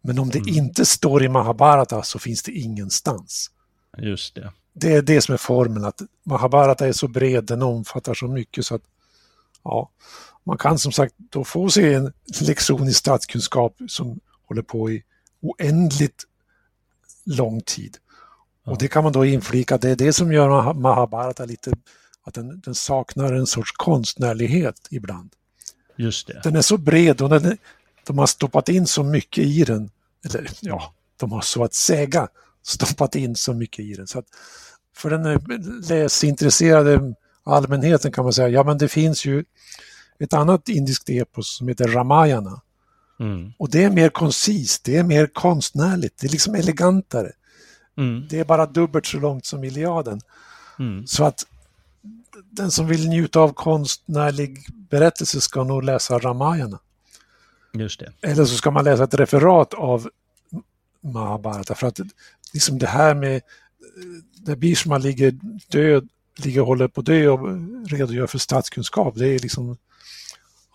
Men 0.02 0.18
om 0.18 0.30
det 0.30 0.38
mm. 0.38 0.54
inte 0.54 0.86
står 0.86 1.22
i 1.22 1.28
Mahabharata 1.28 2.02
så 2.02 2.18
finns 2.18 2.42
det 2.42 2.52
ingenstans. 2.52 3.50
Just 3.98 4.34
det. 4.34 4.52
Det 4.72 4.92
är 4.92 5.02
det 5.02 5.20
som 5.20 5.32
är 5.32 5.38
formeln, 5.38 5.84
att 5.84 6.02
Mahabharata 6.24 6.88
är 6.88 6.92
så 6.92 7.08
bred, 7.08 7.44
den 7.44 7.62
omfattar 7.62 8.14
så 8.14 8.28
mycket 8.28 8.66
så 8.66 8.74
att 8.74 8.82
ja, 9.64 9.90
man 10.44 10.58
kan 10.58 10.78
som 10.78 10.92
sagt 10.92 11.14
då 11.18 11.44
få 11.44 11.70
sig 11.70 11.94
en 11.94 12.12
lektion 12.40 12.88
i 12.88 12.92
statskunskap 12.92 13.76
som 13.88 14.20
håller 14.48 14.62
på 14.62 14.90
i 14.90 15.02
oändligt 15.42 16.24
lång 17.24 17.60
tid. 17.60 17.96
Ja. 18.64 18.72
Och 18.72 18.78
det 18.78 18.88
kan 18.88 19.04
man 19.04 19.12
då 19.12 19.24
inflika, 19.24 19.78
det 19.78 19.90
är 19.90 19.96
det 19.96 20.12
som 20.12 20.32
gör 20.32 20.74
Mahabharata 20.74 21.44
lite 21.44 21.72
att 22.30 22.34
den, 22.34 22.60
den, 22.60 22.74
saknar 22.74 23.32
en 23.32 23.46
sorts 23.46 23.72
konstnärlighet 23.72 24.88
ibland. 24.90 25.30
Just 25.96 26.26
det. 26.26 26.40
Den 26.44 26.56
är 26.56 26.62
så 26.62 26.76
bred 26.76 27.20
och 27.22 27.28
den, 27.28 27.58
de 28.06 28.18
har 28.18 28.26
stoppat 28.26 28.68
in 28.68 28.86
så 28.86 29.02
mycket 29.02 29.44
i 29.44 29.64
den. 29.64 29.90
Eller 30.24 30.50
ja, 30.60 30.94
de 31.16 31.32
har 31.32 31.40
så 31.40 31.64
att 31.64 31.74
säga 31.74 32.28
stoppat 32.62 33.14
in 33.14 33.36
så 33.36 33.54
mycket 33.54 33.84
i 33.84 33.94
den. 33.94 34.06
Så 34.06 34.18
att 34.18 34.26
för 34.96 35.10
den 35.10 35.40
läsintresserade 35.88 37.14
allmänheten 37.44 38.12
kan 38.12 38.24
man 38.24 38.32
säga, 38.32 38.48
ja 38.48 38.64
men 38.64 38.78
det 38.78 38.88
finns 38.88 39.24
ju 39.24 39.44
ett 40.18 40.34
annat 40.34 40.68
indiskt 40.68 41.10
epos 41.10 41.56
som 41.56 41.68
heter 41.68 41.88
Ramayana. 41.88 42.60
Mm. 43.20 43.52
Och 43.58 43.70
det 43.70 43.84
är 43.84 43.90
mer 43.90 44.08
koncist, 44.08 44.84
det 44.84 44.96
är 44.96 45.02
mer 45.02 45.26
konstnärligt, 45.26 46.18
det 46.20 46.26
är 46.26 46.30
liksom 46.30 46.54
elegantare. 46.54 47.32
Mm. 47.98 48.26
Det 48.30 48.38
är 48.38 48.44
bara 48.44 48.66
dubbelt 48.66 49.06
så 49.06 49.18
långt 49.18 49.46
som 49.46 49.64
Iliaden. 49.64 50.20
Mm. 50.78 51.06
Så 51.06 51.24
att 51.24 51.46
den 52.50 52.70
som 52.70 52.86
vill 52.86 53.08
njuta 53.08 53.40
av 53.40 53.52
konstnärlig 53.52 54.58
berättelse 54.90 55.40
ska 55.40 55.64
nog 55.64 55.84
läsa 55.84 56.18
Ramayana. 56.18 56.78
Just 57.72 58.00
det. 58.00 58.12
Eller 58.22 58.44
så 58.44 58.56
ska 58.56 58.70
man 58.70 58.84
läsa 58.84 59.04
ett 59.04 59.14
referat 59.14 59.74
av 59.74 60.10
Mahabharata 61.00 61.74
för 61.74 61.86
att 61.86 62.00
liksom 62.52 62.78
det 62.78 62.86
här 62.86 63.14
med 63.14 63.42
där 64.34 64.56
Bishma 64.56 64.98
ligger 64.98 65.34
död, 65.68 66.08
ligger 66.36 66.60
och 66.60 66.66
håller 66.66 66.88
på 66.88 67.00
att 67.00 67.06
dö 67.06 67.28
och 67.28 67.48
redogör 67.90 68.26
för 68.26 68.38
statskunskap, 68.38 69.14
det 69.16 69.28
är 69.28 69.38
liksom 69.38 69.76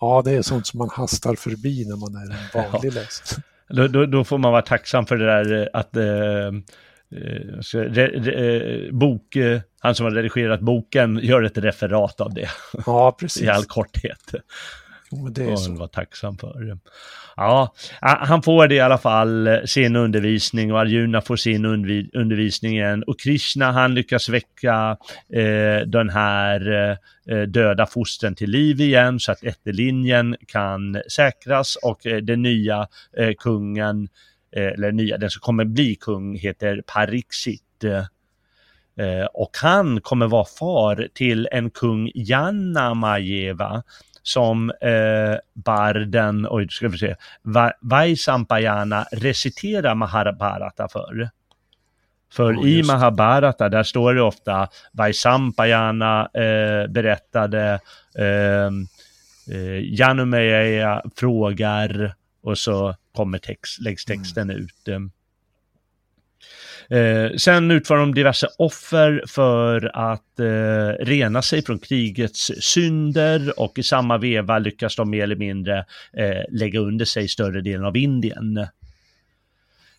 Ja, 0.00 0.22
det 0.24 0.32
är 0.32 0.42
sånt 0.42 0.66
som 0.66 0.78
man 0.78 0.90
hastar 0.90 1.34
förbi 1.34 1.84
när 1.88 1.96
man 1.96 2.14
är 2.14 2.20
en 2.20 2.70
vanlig 2.72 2.90
ja. 2.90 2.94
läsare. 2.94 3.42
Då, 3.68 3.88
då, 3.88 4.06
då, 4.06 4.24
får 4.24 4.38
man 4.38 4.52
vara 4.52 4.62
tacksam 4.62 5.06
för 5.06 5.16
det 5.16 5.26
där 5.26 5.70
att 5.72 5.96
eh, 5.96 6.52
Eh, 7.12 7.60
re, 7.72 8.06
re, 8.06 8.32
eh, 8.32 8.92
bok, 8.92 9.36
eh, 9.36 9.60
han 9.80 9.94
som 9.94 10.04
har 10.04 10.10
redigerat 10.10 10.60
boken 10.60 11.20
gör 11.22 11.42
ett 11.42 11.58
referat 11.58 12.20
av 12.20 12.34
det. 12.34 12.48
Ja, 12.86 13.16
precis. 13.20 13.42
I 13.42 13.48
all 13.48 13.64
korthet. 13.64 14.34
Jo, 15.10 15.28
det 15.28 15.44
är 15.44 15.56
så. 15.56 15.72
vara 15.72 15.88
tacksam 15.88 16.38
för. 16.38 16.78
Ja, 17.36 17.74
han 18.00 18.42
får 18.42 18.68
det 18.68 18.74
i 18.74 18.80
alla 18.80 18.98
fall, 18.98 19.60
sin 19.64 19.96
undervisning 19.96 20.72
och 20.72 20.80
Arjuna 20.80 21.20
får 21.20 21.36
sin 21.36 21.64
undervisning 21.64 22.76
igen. 22.76 23.02
Och 23.02 23.20
Krishna 23.20 23.72
han 23.72 23.94
lyckas 23.94 24.28
väcka 24.28 24.96
eh, 25.32 25.86
den 25.86 26.10
här 26.10 26.90
eh, 27.30 27.42
döda 27.42 27.86
fosten 27.86 28.34
till 28.34 28.50
liv 28.50 28.80
igen 28.80 29.20
så 29.20 29.32
att 29.32 29.44
ättelinjen 29.44 30.36
kan 30.46 31.02
säkras 31.12 31.76
och 31.76 32.06
eh, 32.06 32.16
den 32.16 32.42
nya 32.42 32.88
eh, 33.16 33.32
kungen 33.38 34.04
Eh, 34.04 34.10
eller 34.60 34.92
nya, 34.92 35.18
den 35.18 35.30
som 35.30 35.40
kommer 35.40 35.64
bli 35.64 35.94
kung 35.94 36.36
heter 36.36 36.82
Pariksit. 36.86 37.84
Eh, 38.98 39.24
och 39.24 39.56
han 39.62 40.00
kommer 40.00 40.26
vara 40.26 40.44
far 40.58 41.08
till 41.14 41.48
en 41.52 41.70
kung 41.70 42.10
Janna 42.14 42.94
Majeva 42.94 43.82
som 44.22 44.70
eh, 44.70 45.38
barden, 45.54 46.46
oj, 46.50 46.68
ska 46.70 46.88
vi 46.88 46.98
se, 46.98 47.16
Vaisampayana 47.80 49.06
reciterar 49.12 49.94
Mahabharata 49.94 50.88
för. 50.88 51.30
För 52.32 52.56
oh, 52.56 52.68
i 52.68 52.82
Mahabharata, 52.82 53.68
där 53.68 53.82
står 53.82 54.14
det 54.14 54.22
ofta 54.22 54.68
Vaisampayana 54.92 56.28
eh, 56.34 56.90
berättade, 56.90 57.80
eh, 58.18 58.66
eh, 59.56 59.94
Janumeya 59.94 61.02
frågar 61.16 62.14
och 62.42 62.58
så 62.58 62.94
kommer 63.16 63.38
text, 63.38 63.80
läggs 63.80 64.08
mm. 64.08 64.18
texten 64.18 64.50
mm. 64.50 64.62
ut. 64.62 64.88
Eh, 66.90 67.36
sen 67.36 67.70
utför 67.70 67.96
de 67.96 68.14
diverse 68.14 68.46
offer 68.58 69.24
för 69.26 69.90
att 69.94 70.40
eh, 70.40 71.04
rena 71.04 71.42
sig 71.42 71.62
från 71.62 71.78
krigets 71.78 72.50
synder 72.60 73.60
och 73.60 73.78
i 73.78 73.82
samma 73.82 74.18
veva 74.18 74.58
lyckas 74.58 74.96
de 74.96 75.10
mer 75.10 75.22
eller 75.22 75.36
mindre 75.36 75.78
eh, 76.12 76.42
lägga 76.50 76.80
under 76.80 77.04
sig 77.04 77.28
större 77.28 77.60
delen 77.60 77.84
av 77.84 77.96
Indien. 77.96 78.66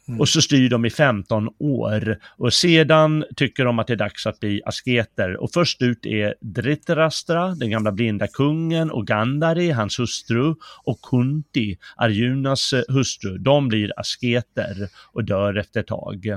Mm. 0.07 0.19
Och 0.19 0.29
så 0.29 0.41
styr 0.41 0.69
de 0.69 0.85
i 0.85 0.89
15 0.89 1.49
år 1.59 2.17
och 2.37 2.53
sedan 2.53 3.25
tycker 3.35 3.65
de 3.65 3.79
att 3.79 3.87
det 3.87 3.93
är 3.93 3.97
dags 3.97 4.27
att 4.27 4.39
bli 4.39 4.61
asketer. 4.65 5.37
Och 5.37 5.51
först 5.53 5.81
ut 5.81 6.05
är 6.05 6.35
Dhritarashtra, 6.41 7.55
den 7.55 7.69
gamla 7.69 7.91
blinda 7.91 8.27
kungen, 8.27 8.91
och 8.91 9.07
Gandhari, 9.07 9.71
hans 9.71 9.99
hustru, 9.99 10.55
och 10.83 11.01
Kunti, 11.01 11.77
Arjunas 11.95 12.73
eh, 12.73 12.81
hustru. 12.89 13.37
De 13.37 13.67
blir 13.67 13.99
asketer 13.99 14.89
och 15.13 15.23
dör 15.23 15.57
efter 15.57 15.79
ett 15.79 15.87
tag. 15.87 16.27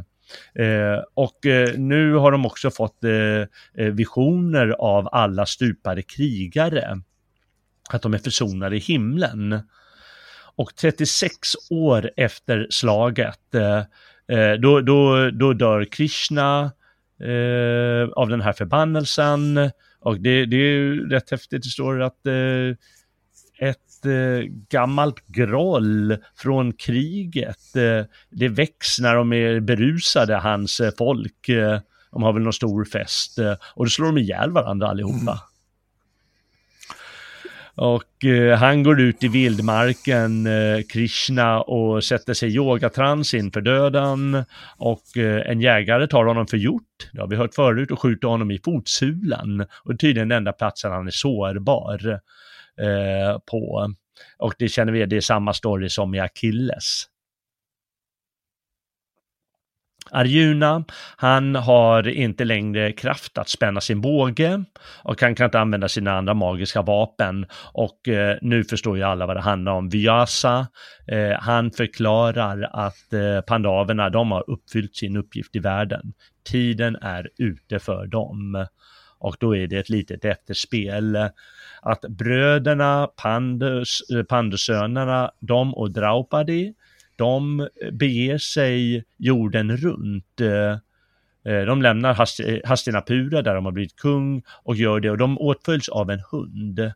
Eh, 0.55 1.03
och 1.15 1.47
eh, 1.47 1.79
nu 1.79 2.15
har 2.15 2.33
de 2.33 2.47
också 2.47 2.71
fått 2.71 3.05
eh, 3.05 3.11
eh, 3.85 3.93
visioner 3.93 4.69
av 4.69 5.09
alla 5.13 5.47
stupade 5.47 6.03
krigare. 6.03 7.01
Att 7.91 8.03
de 8.03 8.15
är 8.15 8.19
försonade 8.19 8.77
i 8.77 8.79
himlen. 8.79 9.63
Och 10.61 10.75
36 10.75 11.39
år 11.71 12.11
efter 12.17 12.67
slaget, 12.71 13.55
eh, 13.55 13.79
eh, 14.39 14.53
då, 14.53 14.81
då, 14.81 15.31
då 15.31 15.53
dör 15.53 15.85
Krishna 15.85 16.73
eh, 17.21 18.09
av 18.17 18.29
den 18.29 18.41
här 18.41 18.53
förbannelsen. 18.53 19.71
Och 20.01 20.21
det, 20.21 20.47
det 20.47 20.57
är 20.57 20.61
ju 20.61 21.09
rätt 21.09 21.31
häftigt, 21.31 21.63
det 21.63 21.69
står 21.69 22.03
att 22.03 22.27
eh, 22.27 22.77
ett 23.69 24.07
eh, 24.07 24.49
gammalt 24.69 25.27
groll 25.27 26.17
från 26.37 26.73
kriget, 26.73 27.77
eh, 27.77 28.05
det 28.31 28.49
väcks 28.49 28.99
när 28.99 29.15
de 29.15 29.33
är 29.33 29.61
berusade, 29.61 30.37
hans 30.37 30.81
eh, 30.81 30.93
folk. 30.99 31.49
Eh, 31.49 31.81
de 32.13 32.23
har 32.23 32.33
väl 32.33 32.43
någon 32.43 32.53
stor 32.53 32.85
fest 32.85 33.39
och 33.75 33.85
då 33.85 33.91
slår 33.91 34.07
de 34.07 34.19
ihjäl 34.19 34.51
varandra 34.51 34.89
allihopa. 34.89 35.17
Mm. 35.17 35.50
Och 37.81 38.25
eh, 38.25 38.59
han 38.59 38.83
går 38.83 39.01
ut 39.01 39.25
i 39.25 39.29
vildmarken, 39.29 40.47
eh, 40.47 40.83
Krishna, 40.93 41.61
och 41.61 42.05
sätter 42.05 42.35
sig 42.35 42.49
i 42.49 42.55
yogatrans 42.55 43.35
inför 43.35 43.61
döden. 43.61 44.45
Och 44.77 45.17
eh, 45.17 45.51
en 45.51 45.61
jägare 45.61 46.07
tar 46.07 46.25
honom 46.25 46.47
för 46.47 46.57
gjort, 46.57 47.11
det 47.13 47.21
har 47.21 47.29
vi 47.29 47.37
hört 47.37 47.55
förut, 47.55 47.91
och 47.91 48.03
skjuter 48.03 48.29
honom 48.29 48.51
i 48.51 48.59
fotsulan. 48.65 49.67
Och 49.85 49.99
tydligen 49.99 50.29
den 50.29 50.37
enda 50.39 50.53
platsen 50.53 50.93
han 50.93 51.07
är 51.07 51.11
sårbar 51.11 52.21
eh, 52.81 53.39
på. 53.51 53.95
Och 54.39 54.55
det 54.59 54.69
känner 54.69 54.93
vi, 54.93 55.07
det 55.07 55.17
är 55.17 55.21
samma 55.21 55.53
story 55.53 55.89
som 55.89 56.15
i 56.15 56.21
Achilles. 56.21 57.07
Arjuna, 60.13 60.85
han 61.17 61.55
har 61.55 62.09
inte 62.09 62.45
längre 62.45 62.93
kraft 62.93 63.39
att 63.39 63.49
spänna 63.49 63.81
sin 63.81 64.01
båge 64.01 64.65
och 65.03 65.23
han 65.23 65.35
kan 65.35 65.45
inte 65.45 65.61
använda 65.61 65.89
sina 65.89 66.19
andra 66.19 66.35
magiska 66.35 66.83
vapen. 66.83 67.47
Och 67.73 68.09
eh, 68.09 68.37
nu 68.43 68.65
förstår 68.65 68.97
ju 68.97 69.03
alla 69.03 69.27
vad 69.27 69.37
det 69.37 69.41
handlar 69.41 69.73
om. 69.73 69.89
Vyasa, 69.89 70.67
eh, 71.07 71.41
han 71.41 71.71
förklarar 71.71 72.69
att 72.73 73.13
eh, 73.13 73.41
pandaverna, 73.41 74.11
de 74.11 74.31
har 74.31 74.51
uppfyllt 74.51 74.97
sin 74.97 75.17
uppgift 75.17 75.57
i 75.57 75.59
världen. 75.59 76.13
Tiden 76.45 76.97
är 76.97 77.29
ute 77.39 77.79
för 77.79 78.07
dem. 78.07 78.67
Och 79.19 79.37
då 79.41 79.57
är 79.57 79.67
det 79.67 79.79
ett 79.79 79.89
litet 79.89 80.25
efterspel 80.25 81.19
att 81.83 82.01
bröderna, 82.01 83.09
Pandus, 83.17 84.01
eh, 84.11 84.23
Pandusönerna, 84.23 85.31
de 85.41 85.75
och 85.75 85.91
Draupadi, 85.91 86.75
de 87.21 87.69
beger 87.93 88.39
sig 88.39 89.05
jorden 89.17 89.77
runt. 89.77 90.41
Eh, 90.41 91.53
eh, 91.53 91.65
de 91.67 91.83
lämnar 91.83 92.15
Hastinapura 92.67 93.43
där 93.43 93.55
de 93.55 93.65
har 93.65 93.73
blivit 93.73 93.97
kung 93.97 94.43
och 94.49 94.77
gör 94.77 95.01
det 95.01 95.11
och 95.11 95.19
de 95.19 95.39
åtföljs 95.39 95.89
av 95.89 96.11
en 96.11 96.23
hund. 96.31 96.93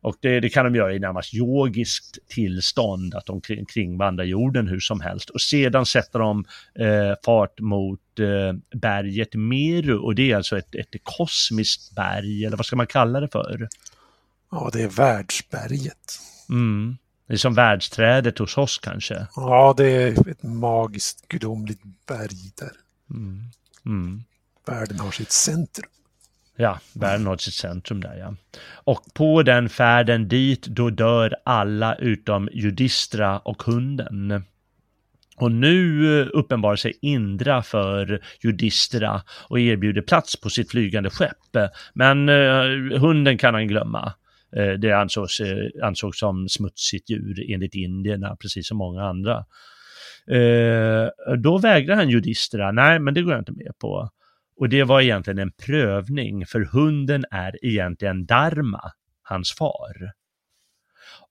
Och 0.00 0.16
det, 0.20 0.40
det, 0.40 0.48
kan 0.48 0.64
de 0.64 0.74
göra 0.74 0.94
i 0.94 0.98
närmast 0.98 1.34
yogiskt 1.34 2.18
tillstånd, 2.28 3.14
att 3.14 3.26
de 3.26 3.40
kring, 3.40 3.64
kringvandrar 3.66 4.24
jorden 4.24 4.68
hur 4.68 4.80
som 4.80 5.00
helst. 5.00 5.30
Och 5.30 5.40
sedan 5.40 5.86
sätter 5.86 6.18
de 6.18 6.44
eh, 6.78 7.14
fart 7.24 7.60
mot 7.60 8.00
eh, 8.18 8.78
berget 8.78 9.34
Meru 9.34 9.98
och 9.98 10.14
det 10.14 10.30
är 10.30 10.36
alltså 10.36 10.58
ett, 10.58 10.74
ett 10.74 10.94
kosmiskt 11.02 11.94
berg, 11.94 12.44
eller 12.44 12.56
vad 12.56 12.66
ska 12.66 12.76
man 12.76 12.86
kalla 12.86 13.20
det 13.20 13.28
för? 13.28 13.68
Ja, 14.50 14.70
det 14.72 14.82
är 14.82 14.88
världsberget. 14.88 16.18
Mm. 16.50 16.96
Det 17.26 17.32
är 17.32 17.36
som 17.36 17.54
världsträdet 17.54 18.38
hos 18.38 18.58
oss 18.58 18.78
kanske. 18.78 19.26
Ja, 19.36 19.74
det 19.76 20.02
är 20.02 20.28
ett 20.28 20.42
magiskt 20.42 21.28
gudomligt 21.28 21.82
berg 22.06 22.52
där. 22.58 22.72
Mm. 23.10 23.42
Mm. 23.86 24.24
Världen 24.66 25.00
har 25.00 25.10
sitt 25.10 25.30
centrum. 25.30 25.90
Ja, 26.56 26.78
världen 26.92 27.26
har 27.26 27.36
sitt 27.36 27.54
centrum 27.54 28.00
där 28.00 28.16
ja. 28.16 28.34
Och 28.66 29.04
på 29.14 29.42
den 29.42 29.68
färden 29.68 30.28
dit, 30.28 30.66
då 30.66 30.90
dör 30.90 31.36
alla 31.44 31.94
utom 31.94 32.48
Judistra 32.52 33.38
och 33.38 33.62
hunden. 33.62 34.44
Och 35.36 35.52
nu 35.52 36.06
eh, 36.20 36.28
uppenbarar 36.32 36.76
sig 36.76 36.98
Indra 37.00 37.62
för 37.62 38.22
Judistra 38.40 39.22
och 39.48 39.60
erbjuder 39.60 40.02
plats 40.02 40.40
på 40.40 40.50
sitt 40.50 40.70
flygande 40.70 41.10
skepp. 41.10 41.70
Men 41.92 42.28
uh, 42.28 42.98
hunden 42.98 43.38
kan 43.38 43.54
han 43.54 43.68
glömma. 43.68 44.12
Eh, 44.56 44.72
det 44.72 44.92
ansågs, 44.92 45.40
eh, 45.40 45.68
ansågs 45.82 46.18
som 46.18 46.48
smutsigt 46.48 47.10
djur 47.10 47.52
enligt 47.52 47.74
indierna, 47.74 48.36
precis 48.40 48.68
som 48.68 48.78
många 48.78 49.02
andra. 49.02 49.44
Eh, 50.30 51.08
då 51.38 51.58
vägrade 51.58 52.00
han 52.00 52.10
judisterna, 52.10 52.72
nej 52.72 52.98
men 52.98 53.14
det 53.14 53.22
går 53.22 53.32
jag 53.32 53.40
inte 53.40 53.52
med 53.52 53.72
på. 53.80 54.10
Och 54.56 54.68
det 54.68 54.84
var 54.84 55.00
egentligen 55.00 55.38
en 55.38 55.52
prövning, 55.52 56.46
för 56.46 56.60
hunden 56.72 57.24
är 57.30 57.64
egentligen 57.64 58.26
Dharma, 58.26 58.80
hans 59.22 59.52
far. 59.52 60.12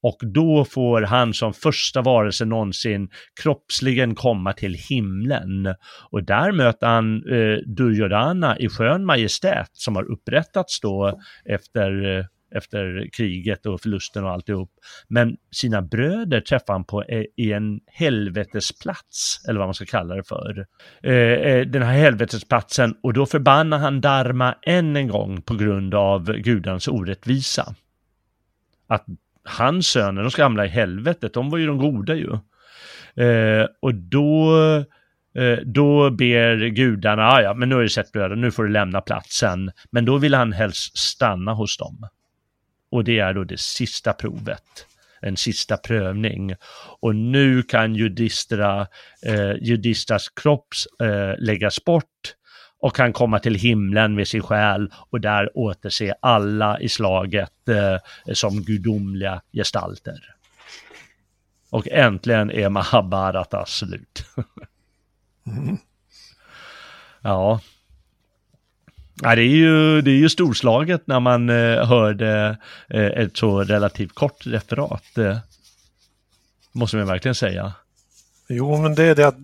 Och 0.02 0.18
då 0.22 0.66
får 0.66 1.02
han 1.02 1.34
som 1.34 1.54
första 1.54 2.02
varelse 2.02 2.46
någonsin 2.46 3.10
kroppsligen 3.42 4.16
komma 4.16 4.54
till 4.54 4.74
himlen. 4.74 5.76
Och 6.10 6.24
där 6.24 6.52
möter 6.52 6.88
han 6.88 7.16
eh, 7.16 7.58
Duryodhana 7.66 8.60
i 8.60 8.70
skön 8.70 9.06
majestät 9.06 9.70
som 9.74 9.96
har 9.96 10.12
upprättats 10.12 10.80
då 10.80 11.20
efter 11.46 12.18
eh, 12.18 12.26
efter 12.56 13.10
kriget 13.14 13.66
och 13.66 13.82
förlusten 13.82 14.24
och 14.24 14.32
alltihop. 14.32 14.70
Men 15.08 15.38
sina 15.52 15.82
bröder 15.82 16.42
träffar 16.42 16.74
han 16.74 16.84
på 16.84 17.04
eh, 17.04 17.24
i 17.38 17.54
en 17.54 17.80
helvetesplats, 17.88 19.46
eller 19.48 19.60
vad 19.60 19.68
man 19.68 19.74
ska 19.74 19.86
kalla 19.86 20.16
det 20.16 20.24
för. 20.24 20.66
Eh, 21.04 21.14
eh, 21.14 21.68
den 21.68 21.82
här 21.82 21.94
helvetesplatsen 21.94 22.96
och 23.04 23.14
då 23.14 23.26
förbannar 23.26 23.78
han 23.78 24.02
Dharma 24.02 24.56
än 24.62 24.96
en 24.96 25.08
gång 25.08 25.42
på 25.42 25.56
grund 25.56 25.96
av 25.96 26.34
gudans 26.34 26.88
orättvisa. 26.88 27.76
Att 28.88 29.06
hans 29.44 29.88
söner, 29.88 30.22
de 30.22 30.32
ska 30.32 30.44
hamna 30.44 30.66
i 30.66 30.70
helvetet, 30.70 31.34
de 31.34 31.50
var 31.50 31.58
ju 31.58 31.68
de 31.68 31.78
goda 31.78 32.16
ju. 32.16 32.30
och 33.82 33.96
då 33.96 34.56
då 35.66 36.10
ber 36.10 36.68
gudarna, 36.68 37.28
ah, 37.28 37.42
ja 37.42 37.54
men 37.54 37.70
nu 37.70 37.76
har 37.76 37.82
du 37.82 37.90
sett 37.90 38.12
bröder, 38.12 38.36
nu 38.36 38.52
får 38.52 38.64
du 38.64 38.70
lämna 38.70 39.02
platsen. 39.02 39.72
Men 39.92 40.06
då 40.06 40.18
vill 40.18 40.34
han 40.34 40.54
helst 40.54 40.98
stanna 40.98 41.54
hos 41.54 41.78
dem. 41.78 42.08
Och 42.94 43.04
det 43.04 43.20
är 43.20 43.34
då 43.34 43.44
det 43.44 43.60
sista 43.60 44.14
provet, 44.14 44.88
en 45.22 45.38
sista 45.38 45.78
prövning. 45.78 46.56
Och 47.00 47.16
nu 47.16 47.64
kan 47.64 47.96
judistra, 47.96 48.88
eh, 49.26 49.52
judistras 49.62 50.30
kropp 50.30 50.68
eh, 51.02 51.44
läggas 51.44 51.86
bort 51.86 52.36
och 52.80 52.96
kan 52.96 53.14
komma 53.14 53.40
till 53.40 53.56
himlen 53.56 54.16
med 54.16 54.28
sin 54.28 54.42
själ 54.44 54.92
och 55.10 55.22
där 55.22 55.58
återse 55.58 56.14
alla 56.20 56.80
i 56.80 56.90
slaget 56.90 57.70
eh, 57.70 58.34
som 58.34 58.64
gudomliga 58.64 59.42
gestalter. 59.54 60.36
Och 61.70 61.88
äntligen 61.88 62.52
är 62.52 62.70
Mahabharata 62.70 63.66
slut. 63.66 64.26
mm. 65.48 65.78
Ja, 67.22 67.60
Ja, 69.24 69.36
det, 69.36 69.42
är 69.42 69.56
ju, 69.56 70.02
det 70.02 70.12
är 70.12 70.16
ju 70.16 70.30
storslaget 70.30 71.08
när 71.08 71.20
man 71.20 71.50
eh, 71.50 71.86
hörde 71.86 72.58
eh, 72.90 73.06
ett 73.06 73.38
så 73.38 73.64
relativt 73.64 74.16
kort 74.16 74.46
referat. 74.46 75.18
Eh, 75.18 75.38
måste 76.72 76.98
man 76.98 77.08
verkligen 77.08 77.36
säga. 77.36 77.74
Jo, 78.48 78.82
men 78.82 78.96
det 78.96 79.04
är 79.04 79.16
det 79.16 79.28
att 79.28 79.38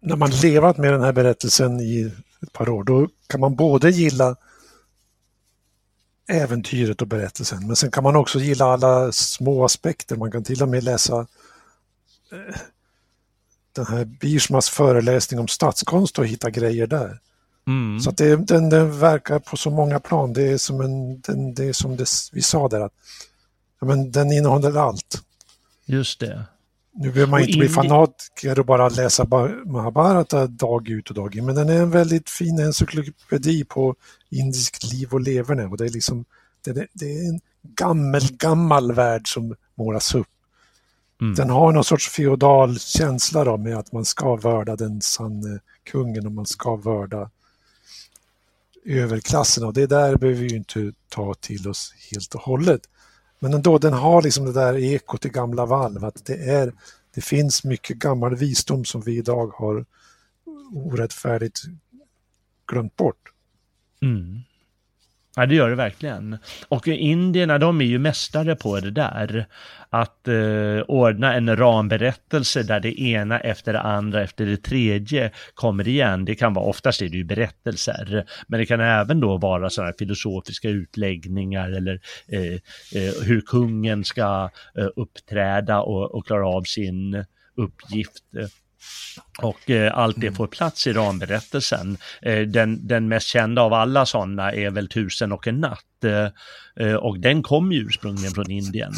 när 0.00 0.16
man 0.16 0.30
levat 0.30 0.78
med 0.78 0.92
den 0.92 1.02
här 1.02 1.12
berättelsen 1.12 1.80
i 1.80 2.12
ett 2.42 2.52
par 2.52 2.68
år, 2.68 2.84
då 2.84 3.08
kan 3.26 3.40
man 3.40 3.54
både 3.54 3.90
gilla 3.90 4.36
äventyret 6.28 7.02
och 7.02 7.08
berättelsen, 7.08 7.66
men 7.66 7.76
sen 7.76 7.90
kan 7.90 8.04
man 8.04 8.16
också 8.16 8.38
gilla 8.38 8.64
alla 8.64 9.12
små 9.12 9.64
aspekter. 9.64 10.16
Man 10.16 10.32
kan 10.32 10.44
till 10.44 10.62
och 10.62 10.68
med 10.68 10.84
läsa 10.84 11.26
eh, 12.32 12.56
den 13.72 13.86
här 13.86 14.04
Biersmas 14.04 14.70
föreläsning 14.70 15.40
om 15.40 15.48
statskonst 15.48 16.18
och 16.18 16.26
hitta 16.26 16.50
grejer 16.50 16.86
där. 16.86 17.18
Mm. 17.66 18.00
Så 18.00 18.10
det, 18.10 18.36
den, 18.36 18.68
den 18.68 18.98
verkar 18.98 19.38
på 19.38 19.56
så 19.56 19.70
många 19.70 20.00
plan. 20.00 20.32
Det 20.32 20.42
är 20.42 20.58
som, 20.58 20.80
en, 20.80 21.20
den, 21.20 21.54
det 21.54 21.64
är 21.64 21.72
som 21.72 21.96
det, 21.96 22.08
vi 22.32 22.42
sa 22.42 22.68
där, 22.68 22.80
att 22.80 22.92
ja, 23.80 23.86
men 23.86 24.12
den 24.12 24.32
innehåller 24.32 24.76
allt. 24.76 25.22
Just 25.86 26.20
det. 26.20 26.44
Nu 26.94 27.12
behöver 27.12 27.30
man 27.30 27.40
Och 27.40 27.46
inte 27.46 27.58
bli 27.58 27.68
fanatiker 27.68 28.58
och 28.58 28.66
bara 28.66 28.88
läsa 28.88 29.24
Mahabharata 29.64 30.46
dag 30.46 30.88
ut 30.88 31.08
och 31.08 31.14
dag 31.14 31.36
in, 31.36 31.46
men 31.46 31.54
den 31.54 31.68
är 31.68 31.82
en 31.82 31.90
väldigt 31.90 32.30
fin 32.30 32.58
encyklopedi 32.58 33.64
på 33.64 33.94
indiskt 34.30 34.92
liv 34.92 35.08
och 35.12 35.20
leverne 35.20 35.66
och 35.66 35.76
det 35.76 35.84
är 35.84 35.88
liksom 35.88 36.24
det 36.64 36.86
det 36.92 37.06
är 37.06 37.28
en 37.28 37.40
gammel, 37.62 38.22
gammal 38.36 38.92
värld 38.92 39.32
som 39.34 39.54
målas 39.74 40.14
upp. 40.14 40.28
Mm. 41.20 41.34
Den 41.34 41.50
har 41.50 41.72
någon 41.72 41.84
sorts 41.84 42.08
feodal 42.08 42.78
känsla 42.78 43.44
då 43.44 43.56
med 43.56 43.78
att 43.78 43.92
man 43.92 44.04
ska 44.04 44.36
vörda 44.36 44.76
den 44.76 45.00
sanne 45.00 45.60
kungen 45.84 46.26
och 46.26 46.32
man 46.32 46.46
ska 46.46 46.76
vörda 46.76 47.30
överklassen 48.84 49.64
och 49.64 49.72
det 49.72 49.86
där 49.86 50.16
behöver 50.16 50.40
vi 50.40 50.48
ju 50.48 50.56
inte 50.56 50.92
ta 51.08 51.34
till 51.34 51.68
oss 51.68 51.94
helt 52.12 52.34
och 52.34 52.40
hållet. 52.40 52.80
Men 53.38 53.54
ändå, 53.54 53.78
den 53.78 53.92
har 53.92 54.22
liksom 54.22 54.44
det 54.44 54.52
där 54.52 54.76
ekot 54.76 55.26
i 55.26 55.28
gamla 55.28 55.66
valv, 55.66 56.04
att 56.04 56.24
det, 56.24 56.50
är, 56.50 56.72
det 57.14 57.20
finns 57.20 57.64
mycket 57.64 57.96
gammal 57.96 58.36
visdom 58.36 58.84
som 58.84 59.00
vi 59.00 59.16
idag 59.16 59.46
har 59.54 59.84
orättfärdigt 60.72 61.60
glömt 62.66 62.96
bort. 62.96 63.32
Mm. 64.02 64.40
Ja, 65.36 65.46
det 65.46 65.54
gör 65.54 65.70
det 65.70 65.76
verkligen. 65.76 66.38
Och 66.68 66.88
indierna, 66.88 67.58
de 67.58 67.80
är 67.80 67.84
ju 67.84 67.98
mästare 67.98 68.56
på 68.56 68.80
det 68.80 68.90
där. 68.90 69.46
Att 69.90 70.28
eh, 70.28 70.80
ordna 70.88 71.34
en 71.34 71.56
ramberättelse 71.56 72.62
där 72.62 72.80
det 72.80 73.00
ena 73.00 73.40
efter 73.40 73.72
det 73.72 73.80
andra 73.80 74.22
efter 74.22 74.46
det 74.46 74.56
tredje 74.56 75.30
kommer 75.54 75.88
igen. 75.88 76.24
Det 76.24 76.34
kan 76.34 76.54
vara, 76.54 76.64
oftast 76.64 77.02
är 77.02 77.08
det 77.08 77.16
ju 77.16 77.24
berättelser, 77.24 78.24
men 78.46 78.60
det 78.60 78.66
kan 78.66 78.80
även 78.80 79.20
då 79.20 79.36
vara 79.36 79.70
sådana 79.70 79.86
här 79.86 79.94
filosofiska 79.98 80.68
utläggningar 80.68 81.70
eller 81.70 82.00
eh, 82.28 82.52
eh, 83.02 83.12
hur 83.22 83.40
kungen 83.40 84.04
ska 84.04 84.50
eh, 84.78 84.88
uppträda 84.96 85.80
och, 85.80 86.14
och 86.14 86.26
klara 86.26 86.48
av 86.48 86.62
sin 86.62 87.24
uppgift. 87.56 88.22
Och 89.38 89.70
eh, 89.70 89.98
allt 89.98 90.20
det 90.20 90.32
får 90.32 90.46
plats 90.46 90.86
i 90.86 90.92
ramberättelsen. 90.92 91.96
Eh, 92.22 92.40
den, 92.40 92.86
den 92.86 93.08
mest 93.08 93.26
kända 93.26 93.62
av 93.62 93.72
alla 93.72 94.06
sådana 94.06 94.52
är 94.52 94.70
väl 94.70 94.88
Tusen 94.88 95.32
och 95.32 95.46
en 95.48 95.60
natt. 95.60 96.04
Eh, 96.04 96.86
eh, 96.86 96.94
och 96.94 97.18
den 97.20 97.42
kom 97.42 97.72
ju 97.72 97.78
ursprungligen 97.86 98.32
från 98.34 98.50
Indien, 98.50 98.92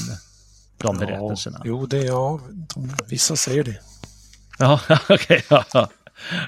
de 0.78 0.96
berättelserna. 0.98 1.56
Ja, 1.58 1.64
jo, 1.68 1.86
det 1.86 1.98
är 1.98 2.04
ja, 2.04 2.40
de, 2.74 2.94
vissa 3.08 3.36
säger 3.36 3.64
det. 3.64 3.80
Ja, 4.58 4.80
okej. 5.08 5.44
ja. 5.50 5.64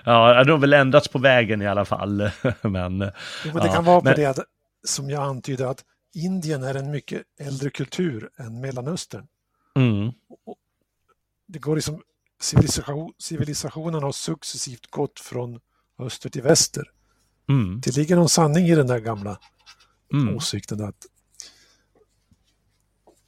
ja, 0.04 0.44
de 0.44 0.50
har 0.50 0.58
väl 0.58 0.72
ändrats 0.72 1.08
på 1.08 1.18
vägen 1.18 1.62
i 1.62 1.66
alla 1.66 1.84
fall. 1.84 2.16
men, 2.62 2.98
Jo, 3.44 3.50
men 3.52 3.54
det 3.62 3.66
ja, 3.66 3.72
kan 3.72 3.84
vara 3.84 4.00
på 4.00 4.04
men- 4.04 4.14
det 4.16 4.24
att, 4.26 4.38
som 4.86 5.10
jag 5.10 5.22
antydde 5.22 5.68
att 5.70 5.84
Indien 6.14 6.62
är 6.62 6.74
en 6.74 6.90
mycket 6.90 7.22
äldre 7.40 7.70
kultur 7.70 8.28
än 8.38 8.60
Mellanöstern. 8.60 9.26
Mm, 9.76 10.12
Det 11.48 11.58
går 11.58 11.74
liksom, 11.76 12.02
civilisation, 12.40 13.12
civilisationen 13.18 14.02
har 14.02 14.12
successivt 14.12 14.90
gått 14.90 15.20
från 15.20 15.60
öster 15.98 16.30
till 16.30 16.42
väster. 16.42 16.90
mm, 17.48 17.80
Det 17.80 17.96
ligger 17.96 18.16
någon 18.16 18.28
sanning 18.28 18.66
i 18.66 18.74
den 18.74 18.86
där 18.86 18.98
gamla 18.98 19.38
mm, 20.12 20.36
åsikten 20.36 20.84
att 20.84 21.06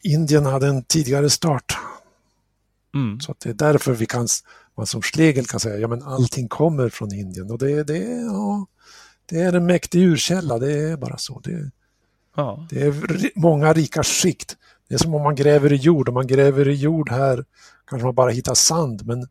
Indien 0.02 0.46
hade 0.46 0.66
en 0.66 0.84
tidigare 0.84 1.30
start. 1.30 1.76
mm. 2.94 3.20
Så 3.20 3.32
att 3.32 3.40
det 3.40 3.50
är 3.50 3.54
därför 3.54 3.92
vi 3.92 4.06
kan, 4.06 4.28
man 4.76 4.86
som 4.86 5.02
Schlegel 5.02 5.46
kan 5.46 5.60
säga, 5.60 5.78
ja 5.78 5.88
men 5.88 6.02
allting 6.02 6.48
kommer 6.48 6.88
från 6.88 7.14
Indien. 7.14 7.50
Och 7.50 7.58
det, 7.58 7.84
det, 7.84 7.98
ja, 7.98 8.66
det 9.26 9.40
är 9.40 9.52
en 9.52 9.66
mäktig 9.66 10.02
urkälla, 10.02 10.58
det 10.58 10.72
är 10.72 10.96
bara 10.96 11.18
så. 11.18 11.40
Det, 11.40 11.70
Ja, 12.38 12.66
det 12.70 12.82
är 12.82 13.30
många 13.40 13.72
rika 13.72 14.04
skikt. 14.04 14.56
Det 14.88 14.94
är 14.94 14.98
som 14.98 15.14
om 15.14 15.22
man 15.22 15.34
gräver 15.34 15.72
i 15.72 15.76
jord. 15.76 16.08
Om 16.08 16.14
man 16.14 16.26
gräver 16.26 16.68
i 16.68 16.74
jord 16.74 17.10
här 17.10 17.44
kanske 17.86 18.04
man 18.06 18.14
bara 18.14 18.30
hittar 18.30 18.54
sand, 18.54 19.06
men 19.06 19.28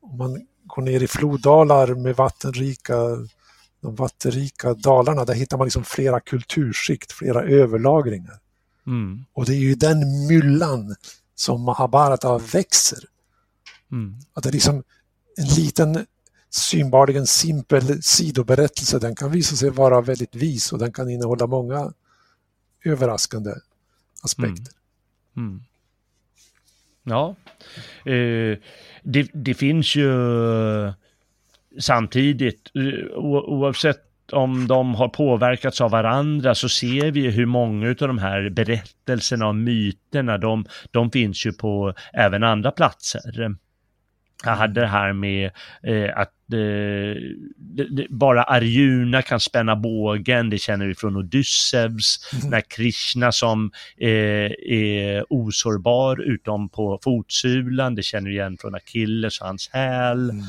om 0.00 0.18
man 0.18 0.46
går 0.66 0.82
ner 0.82 1.02
i 1.02 1.06
floddalar 1.08 1.94
med 1.94 2.16
vattenrika, 2.16 2.96
de 3.80 3.94
vattenrika 3.94 4.74
dalarna, 4.74 5.24
där 5.24 5.34
hittar 5.34 5.58
man 5.58 5.66
liksom 5.66 5.84
flera 5.84 6.20
kulturskikt, 6.20 7.12
flera 7.12 7.42
överlagringar. 7.42 8.38
mm, 8.86 9.24
Och 9.32 9.46
det 9.46 9.52
är 9.52 9.58
ju 9.58 9.74
den 9.74 10.26
myllan 10.26 10.96
som 11.34 11.62
Mahabharata 11.62 12.38
växer. 12.38 13.04
mm, 13.92 14.14
Att 14.32 14.42
det 14.42 14.50
är 14.50 14.52
liksom 14.52 14.82
en 15.36 15.46
liten 15.46 16.06
synbarligen 16.50 17.26
simpel 17.26 18.02
sidoberättelse, 18.02 18.98
den 18.98 19.16
kan 19.16 19.30
visa 19.30 19.56
sig 19.56 19.70
vara 19.70 20.00
väldigt 20.00 20.34
vis 20.34 20.72
och 20.72 20.78
den 20.78 20.92
kan 20.92 21.10
innehålla 21.10 21.46
många 21.46 21.92
överraskande 22.84 23.54
aspekter. 24.22 24.72
mm. 24.72 24.79
Mm. 25.36 25.60
Ja, 27.04 27.36
eh, 28.04 28.58
det, 29.02 29.30
det 29.32 29.54
finns 29.54 29.96
ju 29.96 30.10
eh, 30.86 30.92
samtidigt, 31.78 32.70
eh, 32.74 33.06
o- 33.16 33.44
oavsett 33.46 34.06
om 34.32 34.66
de 34.66 34.94
har 34.94 35.08
påverkats 35.08 35.80
av 35.80 35.90
varandra 35.90 36.54
så 36.54 36.68
ser 36.68 37.10
vi 37.10 37.30
hur 37.30 37.46
många 37.46 37.88
av 37.88 37.94
de 37.94 38.18
här 38.18 38.48
berättelserna 38.50 39.48
och 39.48 39.54
myterna, 39.54 40.38
de, 40.38 40.64
de 40.90 41.10
finns 41.10 41.46
ju 41.46 41.52
på 41.52 41.94
även 42.12 42.44
andra 42.44 42.70
platser. 42.70 43.54
Jag 44.44 44.56
hade 44.56 44.80
det 44.80 44.86
här 44.86 45.12
med 45.12 45.50
eh, 45.82 46.18
att 46.18 46.32
eh, 46.52 47.16
det, 47.56 47.84
det, 47.90 48.06
bara 48.10 48.42
Arjuna 48.42 49.22
kan 49.22 49.40
spänna 49.40 49.76
bågen, 49.76 50.50
det 50.50 50.58
känner 50.58 50.86
vi 50.86 50.94
från 50.94 51.16
Odysseus. 51.16 52.18
När 52.50 52.60
Krishna 52.60 53.32
som 53.32 53.70
eh, 53.98 54.08
är 54.66 55.32
osårbar 55.32 56.20
utom 56.20 56.68
på 56.68 56.98
fotsulan, 57.02 57.94
det 57.94 58.02
känner 58.02 58.30
vi 58.30 58.36
igen 58.36 58.56
från 58.60 58.74
Achilles 58.74 59.40
och 59.40 59.46
hans 59.46 59.70
häl. 59.72 60.30
Mm. 60.30 60.44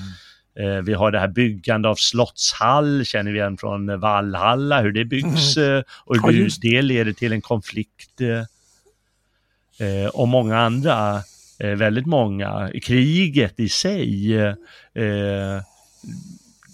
Eh, 0.59 0.81
vi 0.81 0.93
har 0.93 1.11
det 1.11 1.19
här 1.19 1.27
byggande 1.27 1.89
av 1.89 1.95
slottshall, 1.95 3.05
känner 3.05 3.31
vi 3.31 3.37
igen 3.37 3.57
från 3.57 3.99
Valhalla, 3.99 4.81
hur 4.81 4.91
det 4.91 5.05
byggs 5.05 5.57
eh, 5.57 5.83
och 6.05 6.17
Ja, 6.17 6.21
hur 6.21 6.31
just 6.31 6.61
det 6.61 6.81
leder 6.81 7.13
till 7.13 7.33
en 7.33 7.41
konflikt. 7.41 8.21
Eh, 8.21 9.87
eh, 9.87 10.07
och 10.07 10.27
många 10.27 10.59
andra, 10.59 11.21
eh, 11.59 11.75
väldigt 11.75 12.05
många. 12.05 12.71
Kriget 12.83 13.59
i 13.59 13.69
sig 13.69 14.35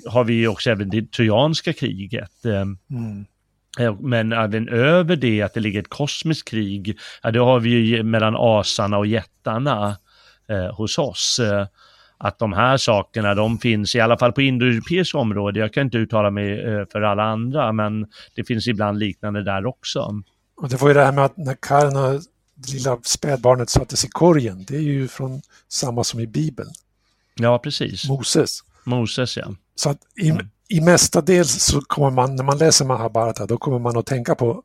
har 0.06 0.24
vi 0.24 0.48
också 0.48 0.70
även 0.70 0.90
det 0.90 1.12
trojanska 1.12 1.74
kriget. 1.74 2.46
Eh, 2.46 2.66
Mm. 2.90 3.26
Eh, 3.80 3.96
Men 4.00 4.34
även 4.34 4.70
över 4.70 5.16
det 5.16 5.42
att 5.42 5.54
det 5.54 5.60
ligger 5.60 5.80
ett 5.80 5.90
kosmiskt 5.90 6.50
krig, 6.50 7.00
ja, 7.24 7.32
det 7.32 7.40
har 7.40 7.60
vi 7.60 7.70
ju 7.70 8.04
mellan 8.04 8.36
asarna 8.38 8.98
och 8.98 9.08
jättarna 9.08 9.98
eh, 10.50 10.76
hos 10.76 10.98
oss. 10.98 11.40
Eh, 11.40 11.68
att 12.18 12.40
de 12.40 12.54
här 12.54 12.78
sakerna, 12.78 13.36
de 13.36 13.58
finns 13.58 13.96
i 13.96 14.00
alla 14.00 14.18
fall 14.18 14.32
på 14.32 14.42
indoeuropeiskt 14.42 15.16
område. 15.16 15.60
Jag 15.60 15.74
kan 15.74 15.84
inte 15.84 15.98
uttala 15.98 16.30
mig 16.30 16.62
eh, 16.62 16.86
för 16.92 17.02
alla 17.02 17.24
andra, 17.24 17.72
men 17.72 18.08
det 18.36 18.44
finns 18.44 18.68
ibland 18.68 19.00
liknande 19.00 19.44
där 19.44 19.66
också. 19.66 20.22
Och 20.62 20.70
det 20.70 20.82
var 20.82 20.88
ju 20.88 20.94
det 20.94 21.04
här 21.06 21.12
med 21.12 21.26
att 21.26 21.38
när 21.38 21.58
Karna, 21.60 22.12
det 22.56 22.74
lilla 22.74 22.98
spädbarnet, 23.04 23.70
sattes 23.70 24.06
i 24.06 24.08
korgen. 24.08 24.66
Det 24.68 24.76
är 24.76 24.82
ju 24.82 25.08
från 25.08 25.42
samma 25.70 26.04
som 26.04 26.20
i 26.20 26.28
Bibeln, 26.28 26.70
Ja, 27.40 27.60
precis. 27.60 28.10
Moses. 28.10 28.60
Moses, 28.88 29.38
ja. 29.38 29.56
Så 29.76 29.90
att 29.90 29.98
i, 30.22 30.34
i 30.78 30.82
mestadels 30.82 31.52
så 31.64 31.82
kommer 31.82 32.12
man, 32.12 32.36
när 32.36 32.44
man 32.44 32.58
läser 32.58 32.86
Mahabharata, 32.86 33.46
då 33.46 33.58
kommer 33.58 33.80
man 33.80 33.98
att 33.98 34.06
tänka 34.06 34.36
på 34.36 34.64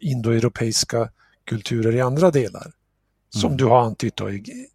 indoeuropeiska 0.00 1.08
kulturer 1.44 1.94
i 1.94 2.00
andra 2.00 2.30
delar. 2.30 2.72
Som 3.30 3.46
Mm. 3.46 3.56
du 3.56 3.64
har 3.64 3.80
antytt 3.80 4.16
då, 4.16 4.30
i 4.30 4.66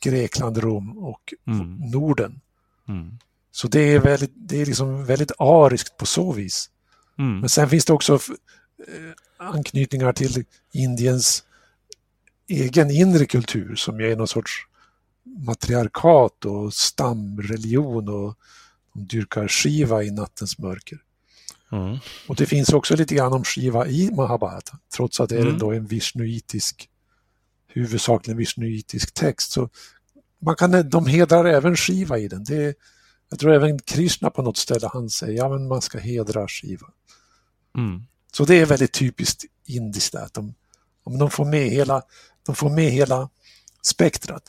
Grekland, 0.00 0.58
Rom 0.58 0.98
och 0.98 1.34
Mm. 1.46 1.76
Norden. 1.90 2.40
Mm. 2.88 3.18
Så 3.52 3.68
det 3.68 3.80
är, 3.80 3.98
väldigt, 4.00 4.32
det 4.34 4.60
är 4.62 4.66
liksom 4.66 5.04
väldigt 5.04 5.32
ariskt 5.38 5.96
på 5.96 6.06
så 6.06 6.32
vis. 6.32 6.70
Mm. 7.18 7.40
Men 7.40 7.48
sen 7.48 7.68
finns 7.68 7.84
det 7.84 7.92
också 7.92 8.14
eh, 8.14 9.46
anknytningar 9.48 10.12
till 10.12 10.44
Indiens 10.72 11.44
egen 12.48 12.90
inre 12.90 13.26
kultur 13.26 13.76
som 13.76 14.00
ju 14.00 14.12
är 14.12 14.16
någon 14.16 14.28
sorts 14.28 14.66
matriarkat 15.38 16.44
och 16.44 16.74
stamreligion 16.74 18.08
och 18.08 18.34
de 18.94 19.04
dyrkar 19.04 19.48
Shiva 19.48 20.02
i 20.02 20.10
nattens 20.10 20.58
mörker. 20.58 20.98
Mm. 21.72 21.98
Och 22.28 22.36
det 22.36 22.46
finns 22.46 22.72
också 22.72 22.96
lite 22.96 23.14
grann 23.14 23.32
om 23.32 23.44
Shiva 23.44 23.86
i 23.86 24.10
Mahabharata, 24.10 24.78
trots 24.96 25.20
att 25.20 25.28
det 25.28 25.36
är 25.36 25.40
Mm. 25.40 25.52
ändå 25.52 25.72
en 25.72 25.86
vishnuitisk, 25.86 26.88
huvudsakligen 27.68 28.38
vishnuitisk 28.38 29.14
text. 29.14 29.52
Så 29.52 29.68
man 30.38 30.56
kan, 30.56 30.90
de 30.90 31.06
hedrar 31.06 31.44
även 31.44 31.76
Shiva 31.76 32.18
i 32.18 32.28
den. 32.28 32.44
Det 32.44 32.74
jag 33.30 33.38
tror 33.38 33.52
även 33.52 33.78
Krishna 33.78 34.30
på 34.30 34.42
något 34.42 34.56
ställe, 34.56 34.90
han 34.92 35.10
säger 35.10 35.38
ja 35.38 35.48
men 35.48 35.68
man 35.68 35.82
ska 35.82 35.98
hedra 35.98 36.48
Shiva. 36.48 36.86
Mm. 37.76 38.02
Så 38.32 38.44
det 38.44 38.54
är 38.54 38.66
väldigt 38.66 38.92
typiskt 38.92 39.44
indiskt 39.66 40.14
att 40.14 40.34
de, 40.34 40.54
de, 41.18 41.30
får 41.30 41.44
med 41.44 41.70
hela, 41.70 42.02
de 42.46 42.54
får 42.54 42.70
med 42.70 42.90
hela 42.90 43.28
spektrat. 43.82 44.42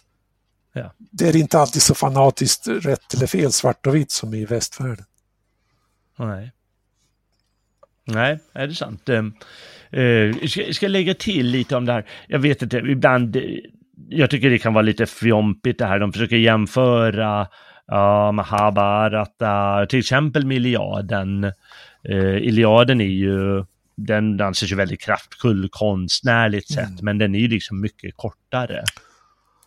Ja. 0.73 0.93
Det 0.97 1.29
är 1.29 1.35
inte 1.35 1.59
alltid 1.59 1.81
så 1.81 1.95
fanatiskt 1.95 2.67
rätt 2.67 3.13
eller 3.13 3.27
fel, 3.27 3.51
svart 3.51 3.87
och 3.87 3.95
vitt 3.95 4.11
som 4.11 4.33
i 4.33 4.45
västvärlden. 4.45 5.05
Nej. 6.17 6.51
Nej, 8.05 8.39
är 8.53 8.67
det 8.67 8.75
sant? 8.75 9.09
Eh, 9.09 9.25
eh, 10.01 10.35
ska, 10.47 10.73
ska 10.73 10.85
jag 10.85 10.91
lägga 10.91 11.13
till 11.13 11.47
lite 11.47 11.75
om 11.75 11.85
det 11.85 11.93
här? 11.93 12.05
Jag 12.27 12.39
vet 12.39 12.61
inte, 12.61 12.77
ibland, 12.77 13.35
eh, 13.35 13.43
jag 14.09 14.29
tycker 14.29 14.49
det 14.49 14.59
kan 14.59 14.73
vara 14.73 14.81
lite 14.81 15.05
fjompigt 15.05 15.79
det 15.79 15.85
här. 15.85 15.99
De 15.99 16.13
försöker 16.13 16.35
jämföra 16.35 17.41
uh, 17.91 18.31
Mahabharata, 18.31 19.85
till 19.85 19.99
exempel 19.99 20.45
med 20.45 20.57
Iliaden. 20.57 21.43
Uh, 22.09 22.37
Iliaden 22.37 23.01
är 23.01 23.05
ju, 23.05 23.65
den 23.95 24.41
anses 24.41 24.71
ju 24.71 24.75
väldigt 24.75 25.01
kraftfull 25.01 25.69
konstnärligt 25.71 26.67
sett, 26.67 26.89
mm. 26.89 26.99
men 27.01 27.17
den 27.17 27.35
är 27.35 27.39
ju 27.39 27.47
liksom 27.47 27.81
mycket 27.81 28.13
kortare. 28.15 28.83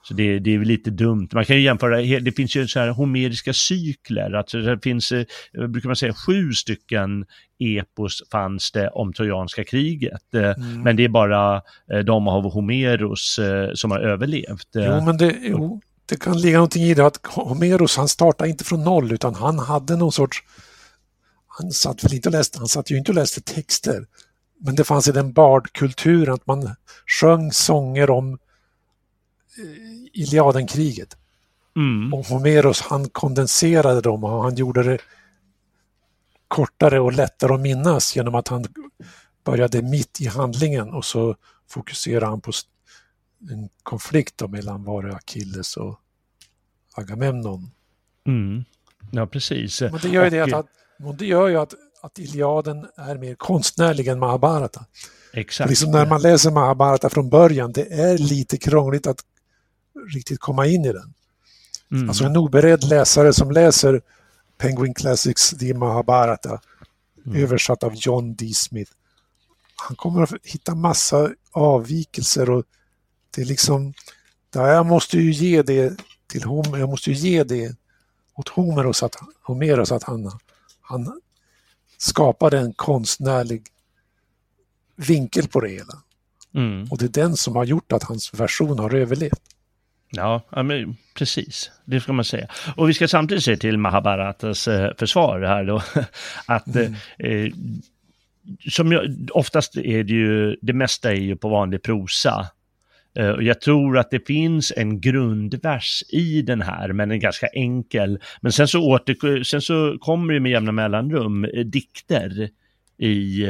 Så 0.08 0.14
det, 0.14 0.38
det 0.38 0.54
är 0.54 0.58
lite 0.58 0.90
dumt. 0.90 1.28
Man 1.32 1.44
kan 1.44 1.56
ju 1.56 1.62
jämföra, 1.62 2.20
det 2.20 2.32
finns 2.32 2.56
ju 2.56 2.68
så 2.68 2.80
här 2.80 2.88
homeriska 2.88 3.52
cykler, 3.52 4.32
alltså 4.32 4.58
det 4.58 4.80
finns, 4.82 5.12
eh, 5.12 5.24
brukar 5.68 5.88
man 5.88 5.96
säga, 5.96 6.14
sju 6.14 6.52
stycken 6.52 7.26
epos 7.58 8.22
fanns 8.32 8.72
det 8.72 8.88
om 8.88 9.12
trojanska 9.12 9.64
kriget. 9.64 10.34
Eh, 10.34 10.42
mm. 10.42 10.82
Men 10.82 10.96
det 10.96 11.04
är 11.04 11.08
bara 11.08 11.62
eh, 11.92 11.98
de 11.98 12.28
av 12.28 12.52
Homeros 12.52 13.40
som 13.74 13.90
har 13.90 13.98
överlevt. 13.98 14.68
Jo, 14.74 15.04
men 15.04 15.16
det, 15.16 15.36
jo, 15.42 15.80
det 16.06 16.20
kan 16.20 16.40
ligga 16.40 16.56
någonting 16.56 16.82
i 16.82 16.94
det 16.94 17.06
att 17.06 17.26
Homeros 17.26 17.96
han 17.96 18.08
startade 18.08 18.50
inte 18.50 18.64
från 18.64 18.84
noll 18.84 19.12
utan 19.12 19.34
han 19.34 19.58
hade 19.58 19.96
någon 19.96 20.12
sorts 20.12 20.42
han 21.58 21.70
satt 21.70 22.04
väl 22.04 22.14
inte 22.14 22.28
och 22.28 22.32
läste, 22.32 22.58
han 22.58 22.68
satt 22.68 22.90
ju 22.90 22.98
inte 22.98 23.10
och 23.10 23.14
läste 23.14 23.40
texter. 23.40 24.06
Men 24.60 24.74
det 24.74 24.84
fanns 24.84 25.08
i 25.08 25.12
den 25.12 25.32
bardkulturen 25.32 26.34
att 26.34 26.46
man 26.46 26.74
sjöng 27.20 27.52
sånger 27.52 28.10
om 28.10 28.38
Iliadenkriget. 30.12 31.16
Mm. 31.76 32.14
Och 32.14 32.26
Homeros 32.26 32.80
han 32.80 33.08
kondenserade 33.08 34.00
dem 34.00 34.24
och 34.24 34.42
han 34.42 34.54
gjorde 34.54 34.82
det 34.82 34.98
kortare 36.48 37.00
och 37.00 37.12
lättare 37.12 37.54
att 37.54 37.60
minnas 37.60 38.16
genom 38.16 38.34
att 38.34 38.48
han 38.48 38.64
började 39.44 39.82
mitt 39.82 40.20
i 40.20 40.26
handlingen 40.26 40.88
och 40.88 41.04
så 41.04 41.36
fokuserade 41.68 42.26
han 42.26 42.40
på 42.40 42.52
en 43.50 43.68
konflikt 43.82 44.50
mellan 44.50 44.84
var 44.84 45.02
det 45.02 45.14
Achilles 45.14 45.76
och 45.76 46.00
Agamemnon. 46.94 47.70
Mm. 48.26 48.64
Ja, 49.10 49.26
precis. 49.26 49.80
Men 49.80 49.98
det 50.02 50.08
gör 50.08 50.30
ju, 50.30 50.42
och... 50.42 50.48
det 50.48 50.56
att, 50.56 51.18
det 51.18 51.26
gör 51.26 51.48
ju 51.48 51.56
att, 51.56 51.74
att 52.02 52.18
Iliaden 52.18 52.86
är 52.96 53.18
mer 53.18 53.34
konstnärlig 53.34 54.08
än 54.08 54.18
Mahabharata. 54.18 54.84
Exakt. 55.32 55.70
Liksom 55.70 55.90
när 55.90 56.06
man 56.06 56.22
läser 56.22 56.50
Mahabharata 56.50 57.10
från 57.10 57.30
början, 57.30 57.72
det 57.72 57.92
är 57.92 58.18
lite 58.18 58.56
krångligt 58.56 59.06
att 59.06 59.24
riktigt 60.14 60.40
komma 60.40 60.66
in 60.66 60.84
i 60.84 60.92
den. 60.92 61.14
Mm. 61.92 62.08
Alltså 62.08 62.24
en 62.24 62.36
oberedd 62.36 62.84
läsare 62.84 63.32
som 63.32 63.50
läser 63.50 64.02
Penguin 64.58 64.94
Classics 64.94 65.50
The 65.50 65.74
Mahabharata 65.74 66.60
mm. 67.26 67.42
översatt 67.42 67.82
av 67.82 67.92
John 67.94 68.34
D. 68.34 68.52
Smith. 68.54 68.92
Han 69.76 69.96
kommer 69.96 70.22
att 70.22 70.32
hitta 70.42 70.74
massa 70.74 71.30
avvikelser 71.50 72.50
och 72.50 72.64
det 73.30 73.42
är 73.42 73.46
liksom, 73.46 73.94
jag 74.50 74.86
måste 74.86 75.18
ju 75.18 75.32
ge 75.32 75.62
det 75.62 75.96
till 76.26 76.44
Homer, 76.44 76.78
jag 76.78 76.88
måste 76.88 77.10
ju 77.10 77.16
ge 77.16 77.44
det 77.44 77.76
åt 78.34 78.48
Homeros 78.48 79.02
att, 79.02 79.16
Homeros 79.42 79.92
att 79.92 80.02
han, 80.02 80.38
han 80.80 81.20
skapade 81.98 82.58
en 82.58 82.72
konstnärlig 82.72 83.66
vinkel 84.96 85.48
på 85.48 85.60
det 85.60 85.68
hela. 85.68 86.02
Mm. 86.54 86.88
Och 86.90 86.98
det 86.98 87.04
är 87.04 87.22
den 87.22 87.36
som 87.36 87.56
har 87.56 87.64
gjort 87.64 87.92
att 87.92 88.02
hans 88.02 88.34
version 88.34 88.78
har 88.78 88.94
överlevt. 88.94 89.53
Ja, 90.16 90.42
men 90.62 90.96
precis. 91.14 91.70
Det 91.84 92.00
ska 92.00 92.12
man 92.12 92.24
säga. 92.24 92.48
Och 92.76 92.88
vi 92.88 92.94
ska 92.94 93.08
samtidigt 93.08 93.44
se 93.44 93.56
till 93.56 93.78
Mahabharatas 93.78 94.68
eh, 94.68 94.92
försvar 94.98 95.40
här 95.40 95.64
då. 95.64 95.82
Att 96.46 96.76
mm. 96.76 96.94
eh, 97.18 97.52
som 98.70 98.92
jag, 98.92 99.28
oftast 99.30 99.76
är 99.76 100.04
det 100.04 100.12
ju, 100.12 100.56
det 100.62 100.72
mesta 100.72 101.10
är 101.10 101.20
ju 101.20 101.36
på 101.36 101.48
vanlig 101.48 101.82
prosa. 101.82 102.46
Eh, 103.18 103.28
och 103.28 103.42
jag 103.42 103.60
tror 103.60 103.98
att 103.98 104.10
det 104.10 104.26
finns 104.26 104.72
en 104.76 105.00
grundvers 105.00 106.02
i 106.08 106.42
den 106.42 106.62
här, 106.62 106.92
men 106.92 107.10
en 107.10 107.20
ganska 107.20 107.46
enkel. 107.46 108.18
Men 108.40 108.52
sen 108.52 108.68
så, 108.68 108.90
åter, 108.90 109.42
sen 109.42 109.62
så 109.62 109.96
kommer 110.00 110.34
det 110.34 110.40
med 110.40 110.52
jämna 110.52 110.72
mellanrum 110.72 111.44
eh, 111.44 111.64
dikter 111.64 112.48
i 112.98 113.46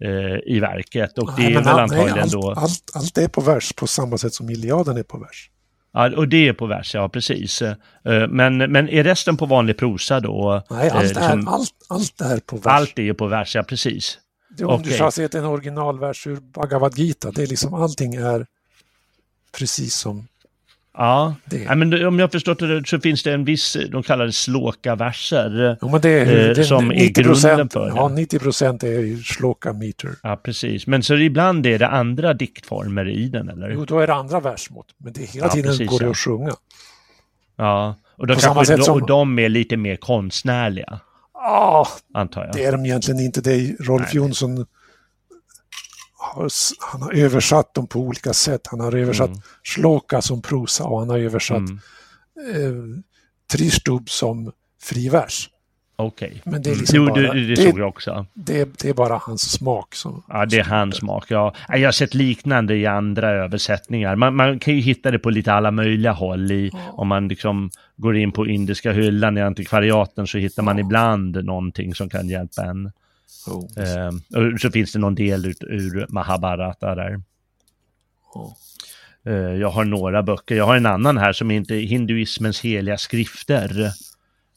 eh, 0.00 0.54
i 0.54 0.60
verket. 0.60 1.18
Och 1.18 1.30
det 1.36 1.42
nej, 1.42 1.52
är 1.52 1.58
väl 1.58 1.68
all, 1.68 1.78
antagligen 1.78 2.18
allt, 2.18 2.32
då... 2.32 2.50
Allt, 2.50 2.90
allt 2.94 3.18
är 3.18 3.28
på 3.28 3.40
vers 3.40 3.72
på 3.72 3.86
samma 3.86 4.18
sätt 4.18 4.34
som 4.34 4.50
Iliaden 4.50 4.96
är 4.96 5.02
på 5.02 5.18
vers. 5.18 5.50
Ja, 5.92 6.16
och 6.16 6.28
det 6.28 6.48
är 6.48 6.52
på 6.52 6.66
vers, 6.66 6.94
ja 6.94 7.08
precis. 7.08 7.62
Eh, 7.62 7.74
men, 8.28 8.58
men 8.58 8.88
är 8.88 9.04
resten 9.04 9.36
på 9.36 9.46
vanlig 9.46 9.78
prosa 9.78 10.20
då? 10.20 10.62
Nej, 10.70 10.90
allt, 10.90 11.02
eh, 11.02 11.08
liksom, 11.08 11.48
är, 11.48 11.52
allt, 11.52 11.74
allt 11.88 12.20
är 12.20 12.40
på 12.40 12.56
vers. 12.56 12.66
Allt 12.66 12.98
är 12.98 13.12
på 13.12 13.26
vers, 13.26 13.54
ja 13.54 13.62
precis. 13.62 14.18
Det, 14.56 14.64
om 14.64 14.80
okay. 14.80 14.96
du 14.96 15.02
har 15.02 15.10
sett 15.10 15.34
en 15.34 15.44
originalvers 15.44 16.26
ur 16.26 16.36
Bhagavad 16.36 16.98
Gita, 16.98 17.30
det 17.30 17.42
är 17.42 17.46
liksom 17.46 17.74
allting 17.74 18.14
är 18.14 18.46
precis 19.58 19.94
som 19.94 20.28
Ja, 20.92 21.34
ja 21.66 21.74
men 21.74 22.06
om 22.06 22.18
jag 22.18 22.32
förstått 22.32 22.58
det 22.58 22.82
så 22.86 23.00
finns 23.00 23.22
det 23.22 23.32
en 23.32 23.44
viss, 23.44 23.76
de 23.90 24.02
kallar 24.02 24.26
det 24.26 24.32
sloka-verser. 24.32 25.76
Ja, 25.80 25.88
men 25.88 26.00
det 26.00 26.08
är, 26.08 26.58
eh, 26.58 26.64
som 26.64 26.90
är 26.92 27.08
grunden 27.08 27.68
för 27.68 27.86
det. 27.86 27.92
Ja, 27.96 28.08
90 28.08 28.38
procent 28.38 28.82
är 28.82 28.88
ju 28.88 29.22
sloka-meter. 29.22 30.10
Ja, 30.22 30.36
precis. 30.36 30.86
Men 30.86 31.02
så 31.02 31.16
ibland 31.16 31.66
är 31.66 31.78
det 31.78 31.88
andra 31.88 32.34
diktformer 32.34 33.08
i 33.08 33.28
den, 33.28 33.48
eller? 33.48 33.70
Jo, 33.70 33.84
då 33.84 33.98
är 33.98 34.06
det 34.06 34.14
andra 34.14 34.40
versmått. 34.40 34.86
Men 34.96 35.12
det 35.12 35.22
är 35.22 35.26
hela 35.26 35.46
ja, 35.46 35.52
tiden 35.52 35.70
precis, 35.70 35.88
går 35.88 35.98
det 35.98 36.04
ja. 36.04 36.10
att 36.10 36.16
sjunga. 36.16 36.52
Ja, 37.56 37.94
och, 38.16 38.26
då 38.26 38.34
kanske, 38.34 38.76
de, 38.76 38.82
som... 38.82 38.94
och 38.94 39.06
de 39.06 39.38
är 39.38 39.48
lite 39.48 39.76
mer 39.76 39.96
konstnärliga. 39.96 41.00
Ja, 41.34 41.88
antar 42.14 42.44
jag. 42.44 42.54
det 42.54 42.64
är 42.64 42.72
de 42.72 42.86
egentligen 42.86 43.20
inte. 43.20 43.40
Det 43.40 43.52
är 43.52 43.84
Rolf 43.84 44.02
Nej. 44.02 44.16
Jonsson 44.16 44.66
har, 46.20 46.48
han 46.80 47.02
har 47.02 47.12
översatt 47.12 47.74
dem 47.74 47.86
på 47.86 48.00
olika 48.00 48.32
sätt. 48.32 48.60
Han 48.66 48.80
har 48.80 48.96
översatt 48.96 49.28
mm. 49.28 49.40
shloka 49.62 50.22
som 50.22 50.42
prosa 50.42 50.84
och 50.84 50.98
han 50.98 51.10
har 51.10 51.18
översatt 51.18 51.58
mm. 51.58 51.80
eh, 52.54 53.02
Tristub 53.52 54.10
som 54.10 54.52
frivers. 54.82 55.48
Okej. 55.96 56.28
Okay. 56.28 56.52
Men 56.52 56.62
det 56.62 56.68
är 56.68 56.72
mm. 56.72 56.80
liksom 56.80 56.96
jo, 56.96 57.06
bara, 57.06 57.32
det, 57.32 57.46
det, 57.46 57.56
såg 57.56 57.78
jag 57.78 57.88
också. 57.88 58.26
Det, 58.34 58.78
det, 58.78 58.88
är 58.88 58.94
bara 58.94 59.16
hans 59.22 59.50
smak. 59.52 59.94
Som, 59.94 60.22
ja, 60.28 60.46
det 60.46 60.58
är 60.58 60.64
hans 60.64 60.96
smak. 60.96 61.24
Ja. 61.28 61.54
Jag 61.68 61.84
har 61.86 61.92
sett 61.92 62.14
liknande 62.14 62.76
i 62.76 62.86
andra 62.86 63.30
översättningar. 63.30 64.16
Man, 64.16 64.36
man 64.36 64.58
kan 64.58 64.74
ju 64.74 64.80
hitta 64.80 65.10
det 65.10 65.18
på 65.18 65.30
lite 65.30 65.52
alla 65.52 65.70
möjliga 65.70 66.12
håll. 66.12 66.50
I, 66.50 66.70
ja. 66.72 66.78
Om 66.92 67.08
man 67.08 67.28
liksom 67.28 67.70
går 67.96 68.16
in 68.16 68.32
på 68.32 68.46
indiska 68.46 68.92
hyllan 68.92 69.38
i 69.38 69.42
antikvariaten 69.42 70.26
så 70.26 70.38
hittar 70.38 70.62
man 70.62 70.78
ja. 70.78 70.84
ibland 70.84 71.44
någonting 71.44 71.94
som 71.94 72.10
kan 72.10 72.28
hjälpa 72.28 72.62
en. 72.62 72.92
Oh. 73.46 73.84
Eh, 73.84 74.10
så 74.60 74.70
finns 74.70 74.92
det 74.92 74.98
någon 74.98 75.14
del 75.14 75.46
ur, 75.46 75.54
ur 75.60 76.06
Mahabharata 76.08 76.94
där. 76.94 77.22
Oh. 78.34 78.52
Eh, 79.26 79.34
jag 79.34 79.70
har 79.70 79.84
några 79.84 80.22
böcker. 80.22 80.54
Jag 80.54 80.66
har 80.66 80.76
en 80.76 80.86
annan 80.86 81.18
här 81.18 81.32
som 81.32 81.50
heter 81.50 81.74
Hinduismens 81.74 82.60
heliga 82.60 82.98
skrifter. 82.98 83.92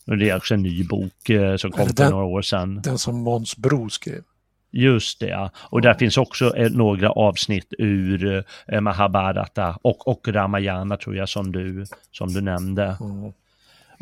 Det 0.06 0.30
är 0.30 0.38
också 0.38 0.54
en 0.54 0.64
ny 0.64 0.84
bok 0.84 1.30
eh, 1.30 1.56
som 1.56 1.72
kom 1.72 1.90
för 1.90 2.10
några 2.10 2.26
år 2.26 2.42
sedan. 2.42 2.82
Den 2.84 2.98
som 2.98 3.22
Måns 3.22 3.58
Bro 3.58 3.90
skrev. 3.90 4.24
Just 4.72 5.20
det, 5.20 5.28
ja. 5.28 5.52
Och 5.58 5.82
där 5.82 5.94
finns 5.94 6.18
också 6.18 6.58
eh, 6.58 6.72
några 6.72 7.10
avsnitt 7.10 7.74
ur 7.78 8.44
eh, 8.68 8.82
Mahabharata 8.82 9.78
och, 9.82 10.08
och 10.08 10.28
Ramayana 10.28 10.98
tror 10.98 11.16
jag 11.16 11.30
som 11.30 11.52
du, 11.52 11.86
som 12.12 12.34
du 12.34 12.42
nämnde. 12.42 12.98
Mm. 13.02 13.34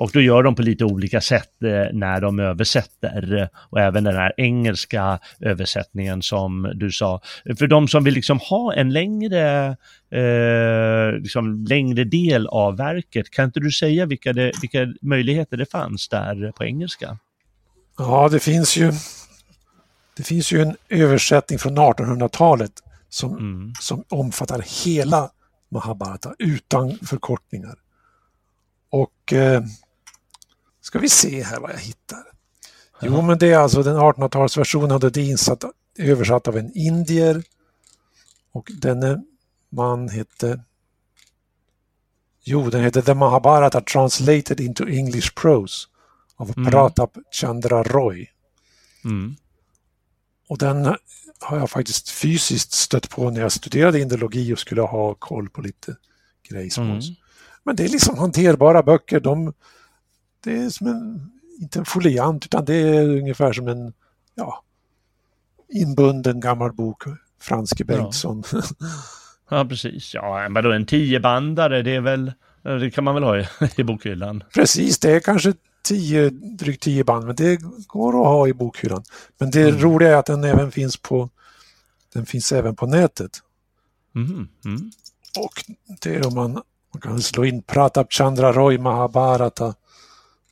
Och 0.02 0.12
då 0.14 0.22
gör 0.22 0.44
de 0.44 0.56
på 0.56 0.62
lite 0.62 0.86
olika 0.86 1.22
sätt 1.22 1.64
eh, 1.64 1.94
när 1.94 2.22
de 2.22 2.40
översätter. 2.40 3.50
Och 3.56 3.80
även 3.80 4.04
den 4.04 4.16
här 4.16 4.34
engelska 4.38 5.20
översättningen 5.40 6.22
som 6.22 6.72
du 6.76 6.92
sa. 6.92 7.22
För 7.60 7.68
de 7.68 7.88
som 7.88 8.04
vill 8.04 8.14
liksom 8.14 8.40
ha 8.40 8.74
en 8.74 8.94
längre, 8.94 9.68
eh, 10.12 11.20
liksom 11.22 11.66
längre 11.66 12.04
del 12.04 12.48
av 12.48 12.78
verket, 12.78 13.32
kan 13.32 13.46
inte 13.46 13.60
du 13.60 13.72
säga 13.72 14.06
vilka, 14.06 14.34
det, 14.34 14.52
vilka 14.62 14.94
möjligheter 15.02 15.58
det 15.58 15.72
fanns 15.72 16.10
där 16.10 16.52
på 16.52 16.64
engelska? 16.64 17.18
Ja, 17.98 18.30
det 18.32 18.40
finns 18.40 18.78
ju, 18.78 18.92
det 20.18 20.24
finns 20.24 20.52
ju 20.52 20.62
en 20.62 20.76
översättning 20.90 21.60
från 21.60 21.78
1800-talet 21.78 22.72
som, 23.10 23.38
mm. 23.38 23.74
som 23.80 24.04
omfattar 24.10 24.86
hela 24.86 25.30
Mahabharata 25.70 26.36
utan 26.40 26.98
förkortningar. 26.98 27.76
Och 28.90 29.34
eh, 29.34 29.64
ska 30.82 31.00
vi 31.00 31.10
se 31.10 31.44
här 31.44 31.60
vad 31.60 31.72
jag 31.72 31.78
hittar. 31.78 32.24
Jo, 33.02 33.22
men 33.22 33.38
det 33.38 33.52
är 33.52 33.58
alltså 33.58 33.84
den 33.84 33.98
1800-talsversionen 33.98 34.94
av 34.94 35.12
det 35.12 35.22
insatt, 35.22 35.64
översatt 35.98 36.48
av 36.48 36.58
en 36.58 36.72
indier. 36.78 37.44
Och 38.52 38.72
denne 38.74 39.24
man 39.70 40.10
hette 40.10 40.64
Jo, 42.44 42.70
den 42.70 42.84
heter 42.84 43.02
The 43.02 43.14
Mahabharata 43.14 43.82
Translated 43.82 44.60
into 44.60 44.88
English 44.88 45.34
Prose 45.36 45.88
av 46.36 46.54
mm. 46.58 46.72
Pratap 46.72 47.18
Chandra 47.32 47.84
Roy. 47.84 48.30
Mm. 49.06 49.36
Och 50.48 50.58
den 50.58 50.96
har 51.40 51.58
jag 51.58 51.70
faktiskt 51.70 52.10
fysiskt 52.10 52.72
stött 52.72 53.10
på 53.10 53.30
när 53.30 53.42
jag 53.42 53.52
studerade 53.52 54.00
indologi 54.00 54.54
och 54.54 54.60
skulle 54.60 54.82
ha 54.82 55.16
koll 55.16 55.50
på 55.50 55.62
lite 55.62 55.96
grejsmåls. 56.50 57.06
Mm. 57.06 57.16
Men 57.64 57.76
det 57.76 57.84
är 57.84 57.90
liksom 57.90 58.18
hanterbara 58.18 58.84
böcker. 58.84 59.20
De, 59.20 59.54
det 60.44 60.58
är 60.58 60.70
som 60.70 60.88
en, 60.88 61.32
inte 61.60 61.80
en 61.80 61.86
foliant, 61.86 62.46
utan 62.46 62.66
det 62.66 62.76
är 62.76 63.10
ungefär 63.10 63.54
som 63.54 63.68
en 63.68 63.94
ja, 64.36 64.64
inbunden 65.70 66.40
gammal 66.40 66.74
bok, 66.74 67.04
Franske 67.40 67.86
Bengtsson. 67.86 68.44
Ja, 69.54 69.66
precis. 69.66 70.14
Ja, 70.14 70.50
men 70.50 70.64
då 70.64 70.72
en 70.72 70.86
tiobandare, 70.86 71.82
det 71.82 71.96
är 71.96 72.02
väl, 72.02 72.34
det 72.64 72.92
kan 72.92 73.04
man 73.04 73.14
väl 73.16 73.24
ha 73.24 73.40
i, 73.40 73.46
i 73.76 73.84
bokhyllan. 73.84 74.44
Precis, 74.54 75.00
det 75.00 75.12
är 75.12 75.20
kanske 75.20 75.54
tio, 75.84 76.30
drygt 76.30 76.84
tio 76.84 77.04
band, 77.04 77.26
men 77.26 77.36
det 77.36 77.60
går 77.88 78.10
att 78.10 78.28
ha 78.28 78.48
i 78.48 78.54
bokhyllan. 78.54 79.04
Men 79.38 79.52
det 79.52 79.70
mm. 79.70 79.82
roliga 79.82 80.10
är 80.10 80.16
att 80.16 80.26
den 80.26 80.44
även 80.44 80.72
finns 80.72 80.98
på, 80.98 81.30
den 82.14 82.26
finns 82.26 82.52
även 82.52 82.76
på 82.76 82.86
nätet. 82.86 83.32
Mm. 84.16 84.48
Mm. 84.66 84.92
Och 85.40 85.64
det 86.02 86.16
är 86.16 86.28
om 86.28 86.36
man, 86.36 86.52
man 86.94 87.02
kan 87.02 87.22
slå 87.22 87.46
in 87.46 87.64
Pratap 87.64 88.14
Chandra 88.14 88.54
Roy 88.54 88.78
Mahabharata. 88.78 89.76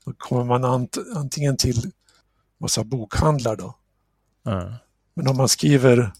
Då 0.10 0.15
kommer 0.18 0.44
man 0.44 0.64
ant, 0.64 0.98
antingen 1.15 1.57
till 1.57 1.91
massa 2.57 2.84
bokhandlar 2.84 3.56
då. 3.56 3.76
Men 5.14 5.27
om 5.27 5.38
man 5.38 5.49
skriver 5.49 6.11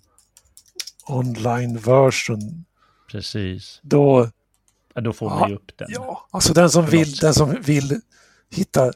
online 1.08 1.78
version. 1.78 2.66
Precis. 3.12 3.80
Då, 3.84 4.30
ja, 4.94 5.02
då 5.02 5.14
får 5.14 5.30
man 5.30 5.50
ju 5.50 5.56
upp 5.56 5.72
den. 5.78 5.88
Ja, 5.92 6.28
alltså 6.32 6.54
den 6.54 6.70
som, 6.70 6.86
vill, 6.86 7.16
den 7.16 7.34
som 7.34 7.62
vill 7.62 8.02
hitta 8.50 8.92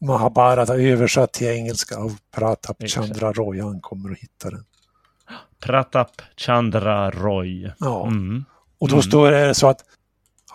Mahabharata 0.00 0.76
översatt 0.76 1.32
till 1.32 1.46
engelska 1.46 1.96
av 1.96 2.18
Pratap 2.30 2.76
Chandra 2.88 3.32
Roy, 3.32 3.60
han 3.60 3.80
kommer 3.80 4.10
att 4.10 4.18
hitta 4.18 4.50
den. 4.50 4.64
Pratap 5.60 6.22
Chandra 6.36 7.10
Roy. 7.10 7.72
Ja, 7.78 8.06
mm. 8.06 8.44
och 8.78 8.88
då 8.88 8.94
mm. 8.94 9.02
står 9.02 9.30
det 9.30 9.54
så 9.54 9.68
att 9.68 9.84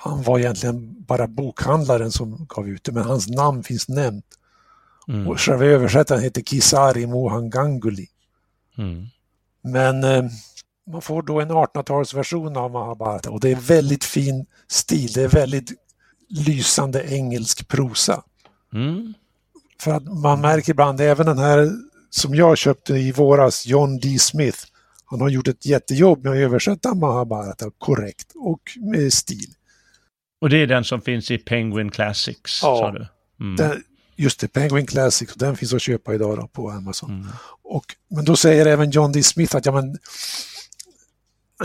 han 0.04 0.24
var 0.24 0.40
egentligen 0.40 1.04
bara 1.04 1.28
bokhandlaren 1.28 2.12
som 2.12 2.46
gav 2.50 2.68
ut 2.68 2.84
det, 2.84 2.92
men 2.92 3.04
hans 3.04 3.28
namn 3.28 3.64
finns 3.64 3.90
nämnt. 3.90 4.26
Mm. 5.08 5.28
Och 5.28 5.40
själva 5.40 5.66
översättaren 5.66 6.22
heter 6.22 6.42
Kisari 6.42 7.08
Mohan 7.08 7.50
Ganguly. 7.50 8.08
Mm. 8.78 9.06
Men 9.64 10.04
eh, 10.04 10.24
man 10.92 11.02
får 11.02 11.22
då 11.22 11.42
en 11.42 11.52
1800-talsversion 11.52 12.58
av 12.58 12.72
Mahabharata 12.72 13.30
och 13.30 13.40
det 13.40 13.52
är 13.52 13.56
väldigt 13.56 14.04
fin 14.04 14.46
stil. 14.68 15.12
Det 15.14 15.24
är 15.24 15.28
väldigt 15.28 15.72
lysande 16.30 17.04
engelsk 17.14 17.68
prosa. 17.68 18.24
Mm. 18.74 19.14
För 19.82 19.92
att 19.92 20.04
man 20.04 20.42
märker 20.42 20.72
ibland, 20.72 21.02
även 21.02 21.26
den 21.26 21.38
här 21.38 21.72
som 22.10 22.36
jag 22.36 22.58
köpte 22.58 22.94
i 22.94 23.12
våras, 23.12 23.66
John 23.66 24.00
D. 24.00 24.20
Smith, 24.20 24.60
han 25.06 25.22
har 25.22 25.30
gjort 25.30 25.48
ett 25.48 25.66
jättejobb 25.66 26.24
med 26.24 26.32
att 26.32 26.38
översätta 26.38 26.94
Mahabharata 26.94 27.72
korrekt 27.78 28.32
och 28.36 28.62
med 28.80 29.14
stil. 29.14 29.56
Och 30.42 30.50
det 30.50 30.58
är 30.58 30.68
den 30.68 30.84
som 30.84 31.02
finns 31.02 31.32
i 31.32 31.38
Penguin 31.38 31.92
Classics, 31.92 32.60
ja, 32.64 32.78
sa 32.78 32.92
du? 32.92 33.08
Mm. 33.40 33.56
Den, 33.56 33.84
just 34.16 34.40
det, 34.40 34.48
Penguin 34.48 34.88
Classics, 34.88 35.34
den 35.36 35.58
finns 35.58 35.74
att 35.74 35.82
köpa 35.82 36.14
idag 36.14 36.38
då 36.38 36.48
på 36.48 36.70
Amazon. 36.70 37.12
Mm. 37.12 37.28
Och, 37.64 37.96
men 38.08 38.26
då 38.26 38.36
säger 38.36 38.66
även 38.66 38.92
John 38.92 39.12
D. 39.12 39.24
Smith 39.24 39.56
att 39.56 39.66
ja, 39.66 39.72
men, 39.72 39.98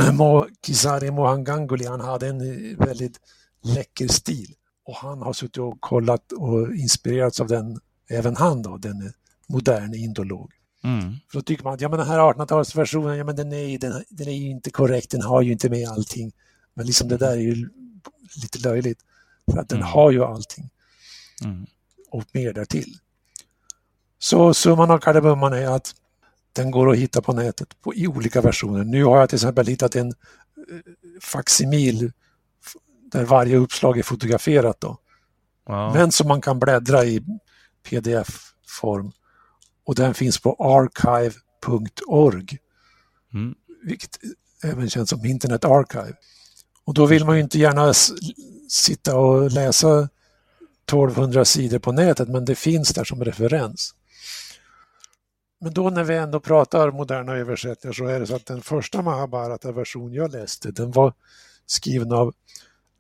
Mo, 0.17 0.47
Kisari 0.67 1.11
Mohan 1.11 1.45
Ganguly, 1.45 1.87
han 1.87 2.01
hade 2.01 2.29
en 2.29 2.77
väldigt 2.77 3.21
läcker 3.65 4.09
stil. 4.09 4.55
Och 4.85 4.97
han 4.97 5.23
har 5.23 5.33
suttit 5.33 5.59
och 5.59 5.81
kollat 5.81 6.33
och 6.33 6.75
inspirerats 6.75 7.41
av 7.41 7.47
den, 7.47 7.81
även 8.11 8.37
han 8.37 8.63
då, 8.63 8.77
den 8.77 9.13
modern 9.47 9.95
indolog. 9.95 10.53
Mm. 10.85 11.15
För 11.31 11.39
då 11.39 11.43
tycker 11.43 11.65
man 11.65 11.75
att 11.75 11.81
ja, 11.81 11.89
men 11.89 11.99
den 11.99 12.09
här 12.09 12.19
1800-talsversionen, 12.19 13.15
ja, 13.15 13.25
men 13.25 13.37
den, 13.37 13.53
är, 13.53 13.79
den, 13.79 14.05
den 14.09 14.29
är 14.29 14.33
ju 14.33 14.51
inte 14.51 14.71
korrekt, 14.71 15.11
den 15.11 15.23
har 15.23 15.43
ju 15.43 15.53
inte 15.53 15.71
med 15.71 15.89
allting. 15.89 16.33
Men 16.75 16.87
liksom 16.87 17.09
det 17.09 17.17
där 17.17 17.33
är 17.33 17.41
ju 17.41 17.69
lite 18.43 18.69
löjligt. 18.69 18.99
För 19.53 19.59
att 19.59 19.69
den 19.69 19.79
mm. 19.79 19.89
har 19.89 20.11
ju 20.11 20.25
allting. 20.25 20.71
Mm. 21.45 21.67
Och 22.11 22.25
mer 22.33 22.53
därtill. 22.53 22.99
Så 24.19 24.55
summan 24.55 24.91
av 24.91 24.99
kardemumman 24.99 25.53
är 25.53 25.67
att 25.67 25.95
den 26.53 26.71
går 26.71 26.91
att 26.91 26.97
hitta 26.97 27.23
på 27.23 27.33
nätet 27.33 27.81
på, 27.81 27.95
i 27.95 28.07
olika 28.07 28.41
versioner. 28.41 28.85
Nu 28.85 29.05
har 29.05 29.21
jag 29.21 29.29
till 29.29 29.37
exempel 29.37 29.67
hittat 29.67 29.97
en 29.97 30.09
eh, 30.09 30.15
facsimil 31.21 32.13
där 33.13 33.25
varje 33.25 33.57
uppslag 33.57 33.99
är 33.99 34.03
fotograferat 34.03 34.81
då. 34.81 34.99
Ja. 35.67 35.95
Men 35.95 36.13
som 36.13 36.29
man 36.29 36.41
kan 36.41 36.61
bläddra 36.61 37.05
i 37.05 37.25
pdf-form. 37.83 39.13
Och 39.85 39.95
den 39.95 40.15
finns 40.15 40.41
på 40.41 40.57
archive.org. 40.59 42.59
Mm. 43.35 43.55
Vilket 43.83 44.19
även 44.63 44.91
känns 44.91 45.11
som 45.11 45.25
Internet 45.25 45.65
Archive. 45.65 46.15
Och 46.87 46.95
då 46.95 47.07
vill 47.07 47.25
man 47.25 47.37
ju 47.37 47.43
inte 47.43 47.59
gärna 47.59 47.95
sitta 48.69 49.17
och 49.17 49.51
läsa 49.51 50.09
1200 50.87 51.45
sidor 51.45 51.79
på 51.79 51.93
nätet 51.93 52.29
men 52.29 52.45
det 52.45 52.55
finns 52.55 52.89
där 52.89 53.05
som 53.05 53.25
referens. 53.25 53.95
Men 55.61 55.75
då 55.75 55.91
när 55.91 56.05
vi 56.05 56.17
ändå 56.17 56.41
pratar 56.41 56.91
moderna 56.91 57.37
översättningar 57.37 57.93
så 57.93 58.07
är 58.07 58.21
det 58.21 58.27
så 58.27 58.37
att 58.37 58.47
den 58.47 58.63
första 58.63 59.03
Mahabharata-version 59.03 60.13
jag 60.13 60.33
läste 60.33 60.71
den 60.71 60.91
var 60.91 61.13
skriven 61.67 62.13
av 62.13 62.35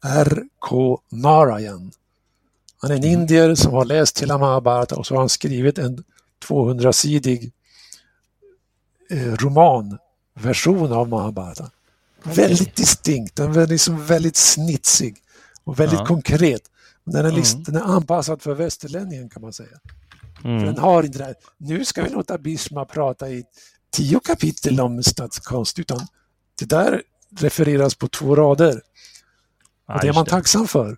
R.K. 0.04 1.00
Narayan. 1.08 1.92
Han 2.78 2.90
är 2.90 2.94
en 2.94 3.04
mm. 3.04 3.20
indier 3.20 3.54
som 3.54 3.72
har 3.72 3.84
läst 3.84 4.22
hela 4.22 4.38
Mahabharata 4.38 4.96
och 4.96 5.06
så 5.06 5.14
har 5.14 5.18
han 5.18 5.28
skrivit 5.28 5.78
en 5.78 6.04
200-sidig 6.48 7.52
eh, 9.10 9.34
romanversion 9.34 10.92
av 10.92 11.08
Mahabharata. 11.08 11.70
Väldigt 12.34 12.76
distinkt, 12.76 13.36
den 13.36 13.56
är 13.56 13.66
liksom 13.66 14.06
väldigt 14.06 14.36
snitsig 14.36 15.16
och 15.64 15.80
väldigt 15.80 15.98
ja. 15.98 16.06
konkret. 16.06 16.62
Den 17.04 17.26
är, 17.26 17.32
liksom, 17.32 17.60
mm. 17.60 17.64
den 17.64 17.82
är 17.82 17.96
anpassad 17.96 18.42
för 18.42 18.54
västerlänningen 18.54 19.28
kan 19.28 19.42
man 19.42 19.52
säga. 19.52 19.78
Mm. 20.44 20.58
För 20.58 20.66
den 20.66 20.78
har 20.78 21.02
inte 21.02 21.18
det 21.18 21.24
här, 21.24 21.34
nu 21.58 21.84
ska 21.84 22.02
vi 22.02 22.10
låta 22.10 22.38
Bishma 22.38 22.84
prata 22.84 23.30
i 23.30 23.44
tio 23.92 24.20
kapitel 24.20 24.80
om 24.80 25.02
statskonst, 25.02 25.78
utan 25.78 26.06
det 26.58 26.64
där 26.64 27.02
refereras 27.38 27.94
på 27.94 28.08
två 28.08 28.36
rader. 28.36 28.80
Och 29.88 30.00
det 30.00 30.08
är 30.08 30.12
man 30.12 30.26
tacksam 30.26 30.66
för. 30.66 30.96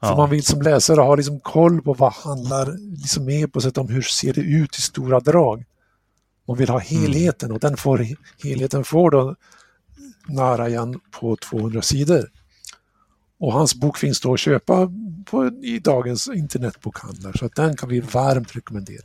Ja. 0.00 0.08
För 0.08 0.16
man 0.16 0.30
vill 0.30 0.44
som 0.44 0.62
läsare 0.62 1.00
ha 1.00 1.14
liksom 1.14 1.40
koll 1.40 1.82
på 1.82 1.94
vad 1.94 2.12
handlar 2.12 2.76
liksom 2.78 3.24
med 3.24 3.52
på 3.52 3.60
sätt 3.60 3.78
om 3.78 3.88
hur 3.88 4.02
ser 4.02 4.32
det 4.32 4.40
ut 4.40 4.78
i 4.78 4.80
stora 4.80 5.20
drag. 5.20 5.64
Man 6.48 6.56
vill 6.56 6.68
ha 6.68 6.80
mm. 6.80 7.02
helheten 7.02 7.52
och 7.52 7.60
den 7.60 7.76
får, 7.76 8.06
helheten 8.42 8.84
får 8.84 9.10
då 9.10 9.36
Narayan 10.28 11.00
på 11.20 11.36
200 11.36 11.82
sidor. 11.82 12.30
Och 13.38 13.52
hans 13.52 13.74
bok 13.74 13.98
finns 13.98 14.20
då 14.20 14.34
att 14.34 14.40
köpa 14.40 14.92
på, 15.24 15.50
i 15.62 15.78
dagens 15.78 16.28
internetbokhandlar 16.28 17.32
så 17.32 17.46
att 17.46 17.54
den 17.54 17.76
kan 17.76 17.88
vi 17.88 18.00
varmt 18.00 18.56
rekommendera. 18.56 19.04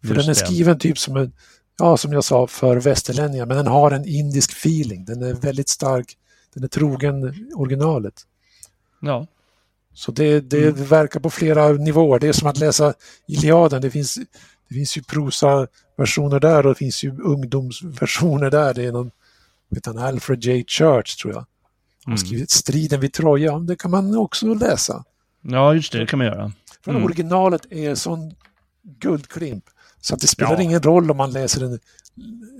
För 0.00 0.14
Just 0.14 0.20
den 0.20 0.30
är 0.30 0.34
skriven 0.34 0.78
typ 0.78 0.98
som 0.98 1.16
en, 1.16 1.32
ja 1.78 1.96
som 1.96 2.12
jag 2.12 2.24
sa, 2.24 2.46
för 2.46 2.76
västerlänningar 2.76 3.46
men 3.46 3.56
den 3.56 3.66
har 3.66 3.90
en 3.90 4.04
indisk 4.04 4.52
feeling. 4.52 5.04
Den 5.04 5.22
är 5.22 5.34
väldigt 5.34 5.68
stark, 5.68 6.16
den 6.54 6.64
är 6.64 6.68
trogen 6.68 7.34
originalet. 7.54 8.14
Ja. 9.00 9.26
Så 9.94 10.12
det, 10.12 10.40
det 10.40 10.68
mm. 10.68 10.84
verkar 10.84 11.20
på 11.20 11.30
flera 11.30 11.68
nivåer. 11.68 12.18
Det 12.18 12.28
är 12.28 12.32
som 12.32 12.48
att 12.48 12.58
läsa 12.58 12.94
Iliaden. 13.26 13.82
Det 13.82 13.90
finns, 13.90 14.14
det 14.68 14.74
finns 14.74 14.96
ju 14.96 15.02
prosa-versioner 15.02 16.40
där 16.40 16.66
och 16.66 16.74
det 16.74 16.78
finns 16.78 17.04
ju 17.04 17.20
ungdomsversioner 17.20 18.50
där. 18.50 18.74
Det 18.74 18.84
är 18.84 18.92
någon, 18.92 19.10
vet 19.68 19.86
han, 19.86 19.98
Alfred 19.98 20.44
J. 20.44 20.64
Church 20.68 21.16
tror 21.16 21.32
jag. 21.32 21.40
Han 21.40 22.12
har 22.12 22.18
mm. 22.18 22.26
skrivit 22.26 22.50
Striden 22.50 23.00
vid 23.00 23.12
Troja. 23.12 23.58
Det 23.58 23.76
kan 23.76 23.90
man 23.90 24.16
också 24.16 24.54
läsa. 24.54 25.04
Ja, 25.42 25.74
just 25.74 25.92
det. 25.92 25.98
Det 25.98 26.06
kan 26.06 26.18
man 26.18 26.26
göra. 26.26 26.52
För 26.84 26.90
mm. 26.90 27.04
originalet 27.04 27.72
är 27.72 27.94
sån 27.94 28.34
guldklimp. 28.82 29.64
Så 30.00 30.14
att 30.14 30.20
det 30.20 30.26
spelar 30.26 30.52
ja. 30.52 30.62
ingen 30.62 30.82
roll 30.82 31.10
om 31.10 31.16
man 31.16 31.32
läser 31.32 31.64
en, 31.64 31.80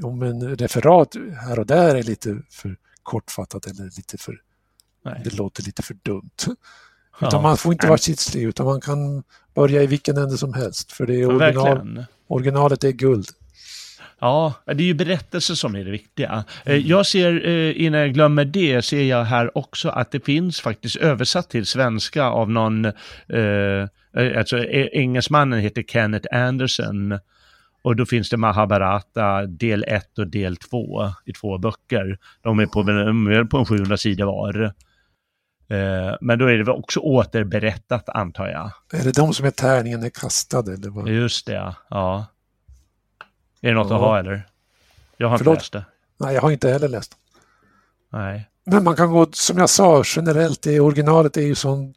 om 0.03 0.23
en 0.23 0.57
referat 0.57 1.17
här 1.41 1.59
och 1.59 1.67
där 1.67 1.95
är 1.95 2.03
lite 2.03 2.43
för 2.51 2.77
kortfattat 3.03 3.67
eller 3.67 3.85
lite 3.85 4.19
för... 4.19 4.41
Nej. 5.05 5.21
Det 5.25 5.35
låter 5.35 5.63
lite 5.63 5.83
för 5.83 5.95
dumt. 6.03 6.31
Utan 7.19 7.31
ja. 7.33 7.41
man 7.41 7.57
får 7.57 7.73
inte 7.73 7.87
vara 7.87 7.99
kitslig 7.99 8.43
utan 8.43 8.67
man 8.67 8.81
kan 8.81 9.23
börja 9.55 9.83
i 9.83 9.87
vilken 9.87 10.17
ände 10.17 10.39
som 10.39 10.55
helst. 10.55 10.93
För 10.93 11.07
det 11.07 11.15
är 11.15 11.27
original, 11.27 12.05
originalet 12.27 12.85
är 12.85 12.91
guld. 12.91 13.29
Ja, 14.21 14.55
det 14.65 14.73
är 14.83 14.87
ju 14.87 14.95
berättelser 14.95 15.55
som 15.55 15.75
är 15.75 15.85
det 15.85 15.91
viktiga. 15.91 16.45
Eh, 16.65 16.75
mm. 16.75 16.87
Jag 16.87 17.07
ser, 17.07 17.49
eh, 17.49 17.83
innan 17.83 18.01
jag 18.01 18.15
glömmer 18.15 18.45
det, 18.45 18.83
ser 18.83 19.03
jag 19.03 19.25
här 19.25 19.59
också 19.59 19.89
att 19.89 20.11
det 20.11 20.25
finns 20.25 20.61
faktiskt 20.61 20.97
översatt 20.97 21.51
till 21.51 21.67
svenska 21.67 22.25
av 22.25 22.51
någon, 22.51 22.85
eh, 22.85 22.93
eh 24.17 24.39
alltså 24.39 24.65
engelsmannen 24.69 25.61
heter 25.61 25.83
Kenneth 25.83 26.37
Anderson. 26.37 27.19
Och 27.83 27.97
då 27.97 28.07
finns 28.07 28.31
det 28.31 28.37
Mahabharata 28.37 29.47
del 29.47 29.85
1 29.89 30.19
och 30.19 30.27
del 30.27 30.57
2 30.57 31.09
i 31.25 31.33
två 31.33 31.59
böcker. 31.59 32.19
De 32.43 32.59
är 32.59 32.67
på, 32.67 32.83
de 32.83 33.27
är 33.27 33.45
på 33.45 33.59
en 33.59 33.67
700 33.67 33.97
sidor 33.97 34.27
var. 34.27 34.73
Men 36.21 36.39
då 36.39 36.47
är 36.47 36.59
det 36.59 36.73
också 36.73 37.01
återberättat 37.01 38.09
antar 38.09 38.49
jag. 38.49 39.01
Är 39.01 39.05
det 39.05 39.17
de 39.17 39.35
som 39.35 39.47
är 39.47 39.51
tärningen 39.51 40.03
är 40.03 40.11
kastad 40.11 40.59
eller 40.59 40.91
vad? 40.91 41.09
Just 41.09 41.47
det, 41.47 41.75
ja. 41.91 42.27
Är 43.61 43.69
det 43.69 43.75
något 43.75 43.91
ja. 43.91 43.97
att 43.97 44.03
ha 44.03 44.19
eller? 44.19 44.47
Jag 45.17 45.29
har 45.29 45.39
Förlåt? 45.39 45.53
inte 45.53 45.61
läst 45.61 45.73
det. 45.73 45.85
Nej, 46.19 46.35
jag 46.35 46.43
har 46.43 46.51
inte 46.51 46.71
heller 46.71 46.89
läst. 46.89 47.17
Nej. 48.13 48.49
Men 48.65 48.85
man 48.85 48.97
kan 48.97 49.13
gå, 49.13 49.27
som 49.33 49.59
jag 49.59 49.71
sa, 49.71 50.03
generellt, 50.07 50.63
det 50.63 50.81
originalet 50.81 51.37
är 51.37 51.43
ju 51.43 51.55
så, 51.55 51.93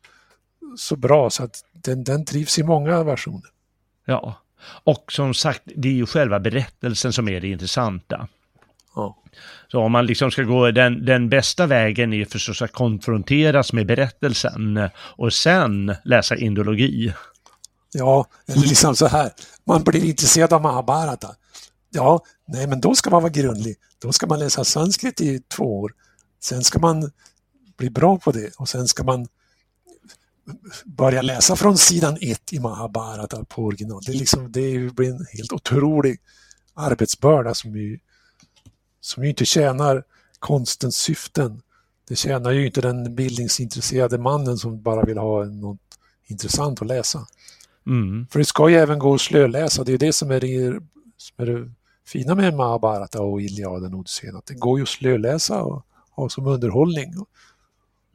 så 0.77 0.95
bra 0.95 1.29
så 1.29 1.43
att 1.43 1.63
den, 1.71 2.03
den 2.03 2.25
trivs 2.25 2.59
i 2.59 2.63
många 2.63 3.03
versioner. 3.03 3.49
Ja, 4.05 4.35
och 4.83 5.11
som 5.11 5.33
sagt, 5.33 5.61
det 5.65 5.87
är 5.87 5.93
ju 5.93 6.05
själva 6.05 6.39
berättelsen 6.39 7.13
som 7.13 7.29
är 7.29 7.41
det 7.41 7.47
intressanta. 7.47 8.27
Ja. 8.95 9.17
Så 9.67 9.79
om 9.79 9.91
man 9.91 10.05
liksom 10.05 10.31
ska 10.31 10.43
gå 10.43 10.71
den, 10.71 11.05
den 11.05 11.29
bästa 11.29 11.65
vägen 11.65 12.13
är 12.13 12.25
förstås 12.25 12.61
att 12.61 12.71
konfronteras 12.71 13.73
med 13.73 13.85
berättelsen 13.85 14.89
och 14.95 15.33
sen 15.33 15.95
läsa 16.03 16.35
indologi. 16.35 17.13
Ja, 17.91 18.25
eller 18.47 18.61
liksom 18.61 18.95
så 18.95 19.07
här. 19.07 19.31
Man 19.63 19.83
blir 19.83 20.05
intresserad 20.05 20.53
av 20.53 20.61
Mahabharata. 20.61 21.35
Ja, 21.89 22.23
nej 22.47 22.67
men 22.67 22.81
då 22.81 22.95
ska 22.95 23.09
man 23.09 23.21
vara 23.21 23.31
grundlig. 23.31 23.75
Då 23.99 24.11
ska 24.11 24.27
man 24.27 24.39
läsa 24.39 24.63
sanskrit 24.63 25.21
i 25.21 25.39
två 25.39 25.79
år. 25.79 25.93
Sen 26.39 26.63
ska 26.63 26.79
man 26.79 27.11
bli 27.77 27.89
bra 27.89 28.17
på 28.17 28.31
det 28.31 28.51
och 28.57 28.69
sen 28.69 28.87
ska 28.87 29.03
man 29.03 29.27
börja 30.85 31.21
läsa 31.21 31.55
från 31.55 31.77
sidan 31.77 32.17
ett 32.21 32.53
i 32.53 32.59
Mahabharata 32.59 33.45
på 33.45 33.63
original. 33.63 34.01
Det, 34.05 34.11
är 34.11 34.15
liksom, 34.15 34.51
det 34.51 34.95
blir 34.95 35.09
en 35.09 35.25
helt 35.33 35.53
otrolig 35.53 36.19
arbetsbörda 36.73 37.53
som 37.53 37.75
ju, 37.75 37.99
som 39.01 39.23
ju 39.23 39.29
inte 39.29 39.45
tjänar 39.45 40.03
konstens 40.39 40.95
syften. 40.95 41.61
Det 42.07 42.15
tjänar 42.15 42.51
ju 42.51 42.65
inte 42.65 42.81
den 42.81 43.15
bildningsintresserade 43.15 44.17
mannen 44.17 44.57
som 44.57 44.81
bara 44.81 45.05
vill 45.05 45.17
ha 45.17 45.45
något 45.45 45.79
intressant 46.27 46.81
att 46.81 46.87
läsa. 46.87 47.27
Mm. 47.87 48.27
För 48.31 48.39
det 48.39 48.45
ska 48.45 48.69
ju 48.69 48.75
även 48.75 48.99
gå 48.99 49.13
att 49.13 49.21
slöläsa, 49.21 49.83
det 49.83 49.93
är 49.93 49.97
det 49.97 50.13
som 50.13 50.31
är 50.31 50.39
det, 50.39 50.79
som 51.17 51.35
är 51.37 51.45
det 51.45 51.71
fina 52.09 52.35
med 52.35 52.53
Mahabharata 52.53 53.21
och 53.21 53.41
Iliaden 53.41 53.93
och 53.93 53.99
Odysseen, 53.99 54.35
att 54.35 54.45
det 54.45 54.53
går 54.53 54.79
ju 54.79 54.83
att 54.83 54.89
slöläsa 54.89 55.63
och 55.63 55.85
ha 56.11 56.29
som 56.29 56.47
underhållning. 56.47 57.13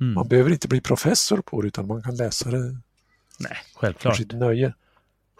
Mm. 0.00 0.14
Man 0.14 0.28
behöver 0.28 0.50
inte 0.50 0.68
bli 0.68 0.80
professor 0.80 1.42
på 1.42 1.62
det 1.62 1.68
utan 1.68 1.86
man 1.86 2.02
kan 2.02 2.16
läsa 2.16 2.50
det 2.50 2.58
Nej, 2.58 3.56
för 3.72 3.80
självklart. 3.80 4.16
sitt 4.16 4.32
nöje. 4.32 4.74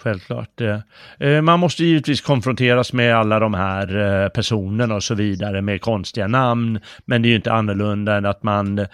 Självklart. 0.03 0.61
eh. 0.61 0.79
Eh, 1.21 1.43
Man 1.43 1.61
måste 1.61 1.85
givetvis 1.85 2.21
konfronteras 2.21 2.93
med 2.93 3.17
alla 3.17 3.39
de 3.39 3.55
här 3.55 4.23
eh, 4.25 4.29
personerna 4.29 4.95
och 4.95 5.03
så 5.03 5.15
vidare 5.15 5.63
med 5.63 5.81
konstiga 5.81 6.27
namn. 6.27 6.81
Men 7.05 7.23
det 7.23 7.29
är 7.29 7.31
ju 7.31 7.37
inte 7.37 7.53
annorlunda 7.53 8.17
än 8.17 8.27
att 8.27 8.43
man 8.43 8.87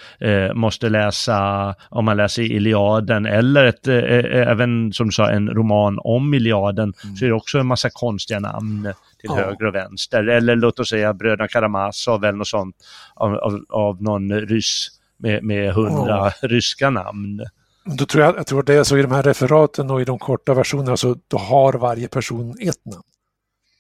måste 0.55 0.89
läsa, 0.89 1.75
om 1.89 2.05
man 2.05 2.17
läser 2.17 2.43
Iliaden 2.43 3.27
eller 3.27 3.65
ett, 3.65 3.89
även 3.89 4.93
som 4.93 5.07
du 5.07 5.13
sa, 5.13 5.31
en 5.31 5.49
roman 5.51 5.99
om 6.01 6.35
Iliaden, 6.35 6.93
så 7.19 7.25
är 7.25 7.29
det 7.29 7.35
också 7.35 7.59
en 7.59 7.67
massa 7.67 7.91
konstiga 7.93 8.41
namn 8.41 8.89
till 9.21 9.31
Mm. 9.31 9.39
Ja. 9.43 9.47
höger 9.47 9.67
och 9.67 9.75
vänster. 9.75 10.27
Eller 10.29 10.57
låt 10.57 10.79
oss 10.81 10.89
säga 10.91 11.15
bröderna 11.15 11.49
Karamazov 11.49 12.25
eller 12.25 12.39
något 12.39 12.47
sånt 12.49 12.77
av, 13.15 13.35
av, 13.35 13.65
av 13.69 14.03
någon 14.03 14.33
ryss 14.41 14.89
med, 15.19 15.45
med 15.45 15.73
hundra 15.75 16.31
ryska 16.43 16.91
namn. 16.91 17.41
Då 17.85 18.07
tror 18.07 18.25
jag, 18.25 18.37
jag 18.37 18.47
tror 18.47 18.63
det 18.63 18.75
är 18.75 18.85
så 18.85 18.99
i 18.99 19.03
de 19.03 19.13
här 19.13 19.23
referaten 19.23 19.91
och 19.91 20.01
i 20.01 20.05
de 20.05 20.19
korta 20.19 20.55
versionerna 20.55 20.97
så 20.97 21.17
då 21.29 21.39
har 21.39 21.73
varje 21.73 22.09
person 22.09 22.57
ett 22.61 22.85
namn. 22.85 23.03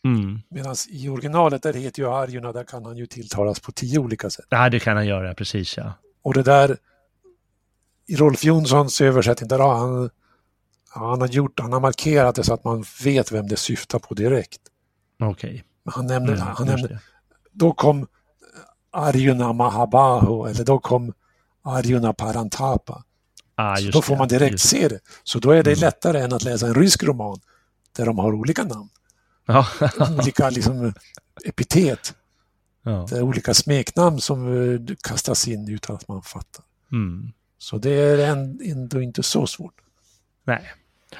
Mm. 0.04 0.40
Medan 0.50 0.74
i 0.88 1.08
originalet 1.08 1.62
där 1.62 1.72
heter 1.74 2.02
ju 2.02 2.08
Arjuna, 2.08 2.52
där 2.52 2.64
kan 2.64 2.84
han 2.84 2.96
ju 2.96 3.06
tilltalas 3.06 3.60
på 3.60 3.72
tio 3.72 3.98
olika 3.98 4.30
sätt. 4.30 4.44
Ja, 4.48 4.68
det 4.68 4.80
kan 4.80 4.96
han 4.96 5.06
göra, 5.06 5.34
precis 5.34 5.76
ja. 5.76 5.92
Och 6.22 6.34
det 6.34 6.42
där 6.42 6.76
i 8.06 8.16
Rolf 8.16 8.44
Jonssons 8.44 9.00
översättning, 9.00 9.48
där 9.48 9.58
har 9.58 9.74
han, 9.74 10.10
han 10.88 11.20
har 11.20 11.28
gjort, 11.28 11.60
han 11.60 11.72
har 11.72 11.80
markerat 11.80 12.34
det 12.34 12.44
så 12.44 12.54
att 12.54 12.64
man 12.64 12.84
vet 13.04 13.32
vem 13.32 13.48
det 13.48 13.56
syftar 13.56 13.98
på 13.98 14.14
direkt. 14.14 14.60
Okej. 15.22 15.64
Men 15.84 15.92
han 15.94 16.06
nämnde, 16.06 16.32
Mm, 16.32 16.46
han 16.46 16.66
det. 16.66 16.98
då 17.52 17.72
kom 17.72 18.06
Arjuna 18.90 19.52
Mahabahu 19.52 20.48
eller 20.50 20.64
då 20.64 20.78
kom 20.78 21.12
Arjuna 21.62 22.12
Parantapa. 22.12 23.04
Ah, 23.60 23.76
Så 23.76 23.90
då 23.90 24.02
får 24.02 24.16
man 24.16 24.28
direkt 24.28 24.52
just- 24.52 24.68
se 24.68 24.88
det. 24.88 24.98
Så 25.24 25.38
då 25.38 25.50
är 25.50 25.62
det 25.62 25.70
Mm. 25.70 25.80
lättare 25.80 26.20
än 26.20 26.32
att 26.32 26.42
läsa 26.44 26.66
en 26.66 26.74
rysk 26.74 27.02
roman 27.02 27.36
där 27.96 28.06
de 28.06 28.18
har 28.18 28.32
olika 28.32 28.64
namn, 28.64 28.88
Ja. 29.46 29.66
olika 30.18 30.50
liksom, 30.50 30.92
epitet, 31.44 32.14
ja. 32.84 33.06
det 33.10 33.16
är 33.16 33.22
olika 33.22 33.54
smeknamn 33.54 34.20
som 34.20 34.62
eh, 34.74 34.80
kastas 35.08 35.48
in 35.48 35.68
utan 35.68 35.96
att 35.96 36.08
man 36.08 36.22
fattar. 36.22 36.64
Mm. 36.92 37.32
Så 37.58 37.78
det 37.78 37.90
är 37.90 38.30
ändå 38.64 39.02
inte 39.02 39.22
så 39.22 39.46
svårt. 39.46 39.74
Nej. 40.44 40.62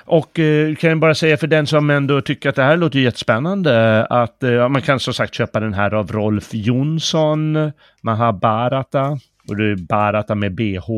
Och 0.05 0.39
eh, 0.39 0.75
kan 0.77 0.91
jag 0.91 1.01
bara 1.01 1.15
säga 1.15 1.37
för 1.37 1.47
den 1.47 1.67
som 1.67 1.91
ändå 1.91 2.21
tycker 2.21 2.49
att 2.49 2.57
det 2.57 2.63
här 2.63 2.77
låter 2.77 2.99
jättespännande 2.99 4.07
att 4.07 4.43
eh, 4.43 4.69
man 4.69 4.83
kan 4.83 5.01
som 5.01 5.15
sagt 5.15 5.35
köpa 5.35 5.61
den 5.61 5.75
här 5.75 5.95
av 5.95 6.13
Rolf 6.13 6.49
Jonsson, 6.55 7.73
Mahabharata, 8.03 9.19
och 9.49 9.57
det 9.57 9.65
är 9.71 9.77
Bharata 9.77 10.35
med 10.35 10.55
BH. 10.55 10.89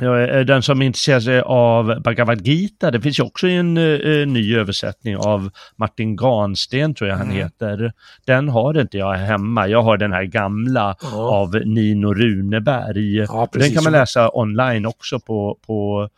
Eh, 0.00 0.40
Den 0.40 0.62
som 0.62 0.82
intresserar 0.82 1.20
sig 1.20 1.40
av 1.40 2.00
Bhagavad 2.02 2.46
Gita, 2.46 2.90
det 2.90 3.00
finns 3.00 3.18
ju 3.18 3.22
också 3.22 3.46
en 3.48 3.76
eh, 3.76 4.26
ny 4.26 4.56
översättning 4.56 5.16
av 5.16 5.50
Martin 5.76 6.16
Gansten, 6.16 6.94
tror 6.94 7.10
jag 7.10 7.16
han 7.16 7.26
Mm. 7.30 7.36
heter. 7.42 7.92
Den 8.24 8.48
har 8.48 8.80
inte 8.80 8.98
jag 8.98 9.12
hemma, 9.14 9.68
jag 9.68 9.82
har 9.82 9.96
den 9.96 10.12
här 10.12 10.24
gamla 10.24 10.96
Ja. 11.02 11.08
av 11.16 11.54
Nino 11.54 12.14
Runeberg. 12.14 13.16
Ja, 13.16 13.48
den 13.52 13.74
kan 13.74 13.84
man 13.84 13.92
läsa 13.92 14.30
online 14.34 14.86
också 14.86 15.20
på, 15.20 15.58
på 15.66 16.08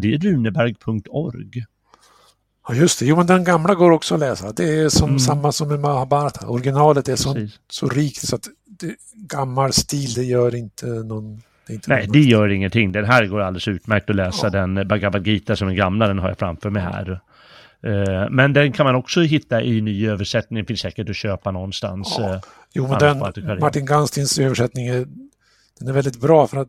det 0.00 0.14
är 0.14 0.18
runeberg.org. 0.18 1.64
Ja, 2.68 2.74
just 2.74 2.98
det. 2.98 3.06
Jo, 3.06 3.16
men 3.16 3.26
den 3.26 3.44
gamla 3.44 3.74
går 3.74 3.90
också 3.90 4.14
att 4.14 4.20
läsa. 4.20 4.52
Det 4.52 4.78
är 4.78 4.88
som 4.88 5.08
Mm. 5.08 5.18
samma 5.18 5.52
som 5.52 5.68
med 5.68 5.80
Mahabharata. 5.80 6.46
Originalet 6.48 7.08
är 7.08 7.16
så, 7.16 7.34
Precis. 7.34 7.58
så 7.70 7.88
rikt 7.88 8.26
så 8.28 8.36
att 8.36 8.48
det, 8.80 8.94
gammal 9.14 9.72
stil, 9.72 10.12
det 10.14 10.22
gör 10.24 10.54
inte 10.54 10.86
någon... 10.86 11.42
Inte 11.72 11.90
Nej, 11.90 12.06
det 12.12 12.20
gör 12.20 12.48
ingenting. 12.48 12.92
Den 12.92 13.04
här 13.04 13.26
går 13.26 13.40
alldeles 13.40 13.68
utmärkt 13.68 14.10
att 14.10 14.16
läsa. 14.16 14.46
Ja. 14.46 14.50
Den 14.50 14.88
Bhagavad 14.88 15.26
Gita 15.26 15.56
som 15.56 15.68
är 15.68 15.74
gamla, 15.74 16.06
den 16.08 16.18
har 16.18 16.28
jag 16.28 16.38
framför 16.38 16.70
mig 16.70 16.82
här. 16.82 17.20
Eh, 17.82 18.30
Men 18.30 18.52
den 18.52 18.72
kan 18.72 18.86
man 18.86 18.94
också 18.94 19.20
hitta 19.20 19.62
i 19.62 19.80
ny 19.80 20.08
översättning. 20.08 20.62
Det 20.62 20.66
finns 20.66 20.80
säkert 20.80 21.08
att 21.10 21.16
köpa 21.16 21.50
någonstans. 21.50 22.14
Ja. 22.18 22.34
eh. 22.34 22.40
Jo, 22.74 22.88
men 22.88 22.98
den, 22.98 23.58
Martin 23.60 23.86
Ganstins 23.86 24.38
översättning 24.38 24.86
är, 24.86 25.06
den 25.78 25.88
är 25.88 25.92
väldigt 25.92 26.20
bra 26.20 26.46
för 26.46 26.56
att 26.56 26.68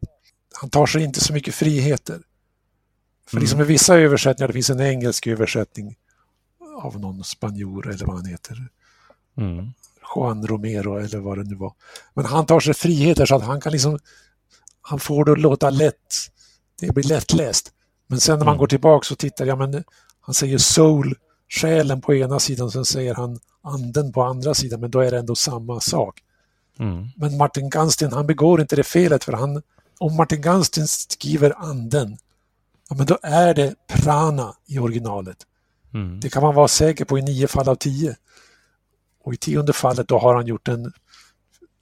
han 0.61 0.69
tar 0.69 0.85
sig 0.85 1.03
inte 1.03 1.19
så 1.19 1.33
mycket 1.33 1.55
friheter. 1.55 2.19
För 3.27 3.37
Mm. 3.37 3.41
liksom 3.41 3.61
i 3.61 3.63
vissa 3.63 3.99
översättningar, 3.99 4.47
det 4.47 4.53
finns 4.53 4.69
en 4.69 4.81
engelsk 4.81 5.27
översättning 5.27 5.95
av 6.81 6.99
någon 6.99 7.23
spanjor 7.23 7.89
eller 7.89 8.05
vad 8.05 8.15
han 8.15 8.25
heter, 8.25 8.57
Mm. 9.37 9.73
Juan 10.15 10.47
Romero 10.47 10.97
eller 10.97 11.17
vad 11.19 11.37
det 11.37 11.43
nu 11.43 11.55
var. 11.55 11.73
Men 12.13 12.25
han 12.25 12.45
tar 12.45 12.59
sig 12.59 12.73
friheter 12.73 13.25
så 13.25 13.35
att 13.35 13.43
han 13.43 13.61
kan 13.61 13.71
liksom, 13.71 13.99
han 14.83 14.99
får 14.99 15.25
det 15.25 15.31
att 15.31 15.39
låta 15.39 15.69
lätt, 15.69 16.15
det 16.79 16.93
blir 16.93 17.03
lättläst. 17.03 17.71
Men 18.07 18.19
sen 18.19 18.39
när 18.39 18.45
man 18.45 18.53
Mm. 18.53 18.59
går 18.59 18.67
tillbaka 18.67 19.13
och 19.13 19.17
tittar, 19.17 19.45
ja 19.45 19.55
men 19.55 19.83
han 20.21 20.33
säger 20.33 20.57
soul, 20.57 21.15
själen 21.49 22.01
på 22.01 22.15
ena 22.15 22.39
sidan, 22.39 22.71
sen 22.71 22.85
säger 22.85 23.15
han 23.15 23.39
anden 23.61 24.11
på 24.11 24.23
andra 24.23 24.53
sidan, 24.53 24.79
men 24.79 24.91
då 24.91 24.99
är 24.99 25.11
det 25.11 25.17
ändå 25.17 25.35
samma 25.35 25.79
sak. 25.79 26.21
Mm. 26.79 27.07
Men 27.15 27.37
Martin 27.37 27.69
Gansten, 27.69 28.13
han 28.13 28.27
begår 28.27 28.61
inte 28.61 28.75
det 28.75 28.83
felet 28.83 29.23
för 29.23 29.33
han, 29.33 29.61
om 29.99 30.15
Martin 30.15 30.41
Gansten 30.41 30.87
skriver 30.87 31.53
anden, 31.57 32.17
ja 32.89 32.95
men 32.95 33.05
då 33.05 33.17
är 33.23 33.53
det 33.53 33.75
prana 33.87 34.55
i 34.65 34.79
originalet. 34.79 35.37
Mm. 35.93 36.19
Det 36.19 36.29
kan 36.29 36.43
man 36.43 36.55
vara 36.55 36.67
säker 36.67 37.05
på 37.05 37.19
i 37.19 37.21
nio 37.21 37.47
fall 37.47 37.69
av 37.69 37.75
tio. 37.75 38.15
Och 39.23 39.33
i 39.33 39.37
tionde 39.37 39.73
fallet 39.73 40.07
då 40.07 40.19
har 40.19 40.35
han 40.35 40.47
gjort 40.47 40.67
en, 40.67 40.93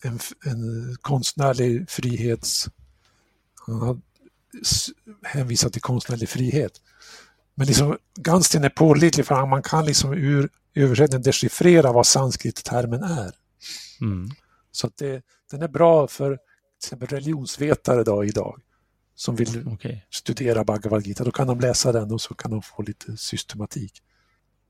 en, 0.03 0.19
en 0.45 0.95
konstnärlig 1.01 1.89
frihets... 1.89 2.67
Han 3.65 3.81
har 3.81 3.97
hänvisat 5.23 5.73
till 5.73 5.81
konstnärlig 5.81 6.29
frihet. 6.29 6.71
Men 7.55 7.67
liksom, 7.67 7.97
Gansten 8.15 8.63
är 8.63 8.69
pålitlig 8.69 9.25
för 9.25 9.45
man 9.45 9.61
kan 9.61 9.85
liksom 9.85 10.13
ur 10.13 10.49
översättningen 10.75 11.23
dechiffrera 11.23 11.91
vad 11.91 12.07
sanskrit-termen 12.07 13.03
är. 13.03 13.31
Mm. 14.01 14.29
Så 14.71 14.87
att 14.87 14.97
det, 14.97 15.23
den 15.51 15.61
är 15.61 15.67
bra 15.67 16.07
för 16.07 16.29
till 16.29 16.87
exempel 16.87 17.07
religionsvetare 17.07 18.03
då, 18.03 18.25
idag 18.25 18.61
som 19.15 19.35
vill 19.35 19.67
Okej. 19.67 20.05
studera 20.09 20.63
Bhagavad 20.63 21.07
Gita. 21.07 21.23
Då 21.23 21.31
kan 21.31 21.47
de 21.47 21.59
läsa 21.59 21.91
den 21.91 22.11
och 22.11 22.21
så 22.21 22.33
kan 22.33 22.51
de 22.51 22.61
få 22.61 22.81
lite 22.81 23.17
systematik. 23.17 23.93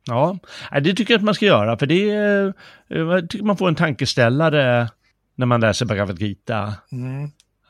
Ja, 0.06 0.38
det 0.72 0.94
tycker 0.94 1.14
jag 1.14 1.20
att 1.20 1.26
man 1.26 1.36
ska 1.36 1.46
göra. 1.46 1.78
För 1.78 1.86
det 1.86 2.10
är, 2.10 2.48
eh, 2.48 3.00
jag 3.00 3.30
tycker 3.30 3.46
man 3.46 3.58
får 3.58 3.68
en 3.68 3.76
tankeställare 3.76 4.90
när 5.36 5.46
man 5.46 5.62
läser 5.62 5.86
Bhagavad 5.86 6.20
Gita. 6.20 6.74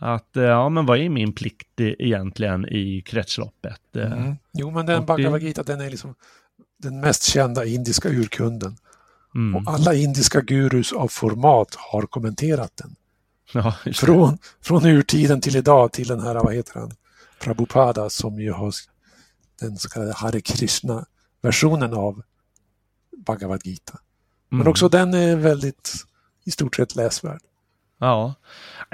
Att, 0.04 0.38
eh, 0.38 0.44
ja 0.44 0.70
men 0.70 0.86
vad 0.86 1.00
är 1.00 1.10
min 1.10 1.34
plikt 1.34 1.80
egentligen 1.80 2.66
i 2.66 3.02
kretsloppet? 3.06 3.96
Eh, 3.96 4.12
Mm. 4.12 4.36
Jo, 4.54 4.72
men 4.72 4.86
den 4.86 5.06
Bhagavad 5.06 5.42
Gita 5.42 5.64
den 5.64 5.82
är 5.82 5.90
liksom 5.90 6.16
den 6.80 7.00
mest 7.00 7.24
kända 7.24 7.66
indiska 7.66 8.10
urkunden. 8.10 8.78
Mm. 9.36 9.56
Och 9.68 9.74
alla 9.74 9.94
indiska 9.94 10.42
gurus 10.42 10.94
av 10.94 11.08
format 11.08 11.76
har 11.76 12.02
kommenterat 12.02 12.72
den. 12.78 12.96
Ja. 13.54 13.74
Från, 13.94 14.38
från 14.62 14.86
urtiden 14.86 15.42
till 15.42 15.56
idag 15.56 15.92
till 15.92 16.08
den 16.08 16.20
här, 16.22 16.36
vad 16.36 16.54
heter 16.54 16.80
han, 16.80 16.92
Prabhupada 17.40 18.10
som 18.10 18.40
ju 18.40 18.52
har 18.52 18.74
den 19.60 19.78
så 19.78 19.90
kallade 19.90 20.14
Hare 20.14 20.42
Krishna-versionen 20.42 21.94
av 21.94 22.22
Bhagavad 23.26 23.62
Gita. 23.66 24.00
Men 24.50 24.60
Mm. 24.62 24.72
också 24.72 24.90
den 24.90 25.14
är 25.14 25.36
väldigt 25.36 25.94
i 26.46 26.52
stort 26.52 26.76
sett 26.76 26.96
läsvärd. 26.96 27.42
Ja, 28.00 28.34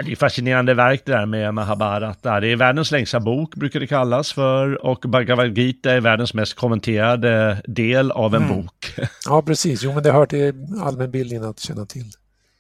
det 0.06 0.12
är 0.12 0.16
fascinerande 0.16 0.74
verk 0.74 1.02
det 1.06 1.12
där 1.12 1.26
med 1.26 1.54
Mahabharata. 1.54 2.40
Det 2.40 2.48
är 2.48 2.56
världens 2.56 2.92
längsta 2.92 3.20
bok, 3.20 3.56
brukar 3.56 3.80
det 3.80 3.88
kallas 3.88 4.34
för, 4.34 4.86
och 4.86 5.00
Bhagavad 5.08 5.58
Gita 5.58 5.92
är 5.92 6.02
världens 6.02 6.34
mest 6.34 6.54
kommenterade 6.54 7.62
del 7.66 8.12
av 8.12 8.36
en 8.36 8.44
Mm. 8.44 8.56
bok. 8.58 8.94
Ja, 9.26 9.42
precis. 9.42 9.84
Jo, 9.84 9.94
men 9.94 10.04
det 10.04 10.12
hör 10.12 10.26
till 10.26 10.54
allmänbildningen 10.84 11.46
att 11.46 11.60
känna 11.60 11.86
till. 11.86 12.06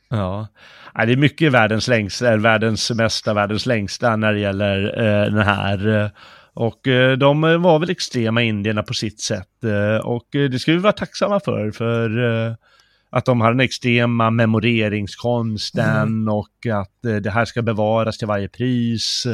Ja. 0.09 0.47
det 0.93 1.11
är 1.11 1.18
mycket 1.18 1.51
världens 1.51 1.88
längsta, 1.88 2.38
världens 2.38 2.91
mesta, 2.91 3.34
världens 3.34 3.65
längsta 3.65 4.15
när 4.15 4.34
det 4.34 4.39
gäller 4.39 4.99
eh, 4.99 5.31
den 5.34 5.45
här. 5.45 6.11
Och 6.53 6.88
eh, 6.88 7.18
de 7.18 7.41
var 7.41 7.80
väl 7.80 7.89
extrema 7.89 8.41
indierna 8.41 8.84
på 8.84 8.93
sitt 8.93 9.19
sätt. 9.22 9.64
Eh, 9.64 10.05
och 10.05 10.35
eh, 10.35 10.49
det 10.49 10.59
ska 10.59 10.72
vi 10.72 10.77
vara 10.77 10.93
tacksamma 10.93 11.39
för, 11.39 11.72
för 11.72 12.09
att 13.18 13.26
de 13.26 13.41
har 13.41 13.52
den 13.52 13.60
extrema 13.60 14.30
memoreringskonsten 14.30 16.02
mm. 16.02 16.34
och 16.34 16.65
att 16.73 17.06
eh, 17.06 17.15
det 17.15 17.31
här 17.31 17.45
ska 17.45 17.61
bevaras 17.61 18.18
till 18.18 18.27
varje 18.27 18.49
pris. 18.49 19.27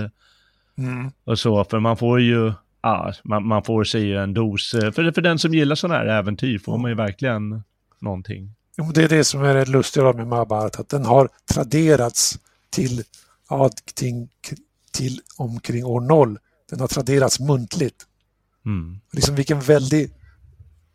Mm. 0.77 1.11
Och 1.23 1.39
så, 1.39 1.64
för 1.64 1.80
man 1.80 1.97
får 1.97 2.22
ju, 2.22 2.53
ja, 2.81 3.14
man, 3.23 3.47
man 3.47 3.64
får 3.64 3.84
sig 3.84 4.01
ju 4.01 4.18
en 4.18 4.34
dos. 4.34 4.72
För, 4.72 5.11
för 5.11 5.22
den 5.22 5.39
som 5.39 5.53
gillar 5.53 5.76
sådana 5.76 5.99
här 5.99 6.05
äventyr 6.05 6.60
får 6.60 6.77
man 6.77 6.91
ju 6.91 6.95
verkligen 6.95 7.64
någonting. 7.99 8.55
Jo, 8.77 8.91
det 8.93 9.03
är 9.03 9.10
det 9.10 9.23
som 9.23 9.43
är 9.43 9.53
det 9.53 9.65
lustiga 9.65 10.14
med 10.14 10.27
Mahabharat, 10.27 10.80
att 10.80 10.89
den 10.89 11.05
har 11.05 11.30
traderats 11.53 12.39
till, 12.69 13.03
ja, 13.49 13.69
till, 13.93 14.27
till 14.91 15.19
omkring 15.38 15.85
år 15.85 16.01
noll. 16.01 16.38
Den 16.69 16.80
har 16.80 16.88
traderats 16.88 17.39
muntligt. 17.39 18.05
Mm. 18.65 18.99
Liksom 19.11 19.35
vilken 19.35 19.60
väldig 19.60 20.11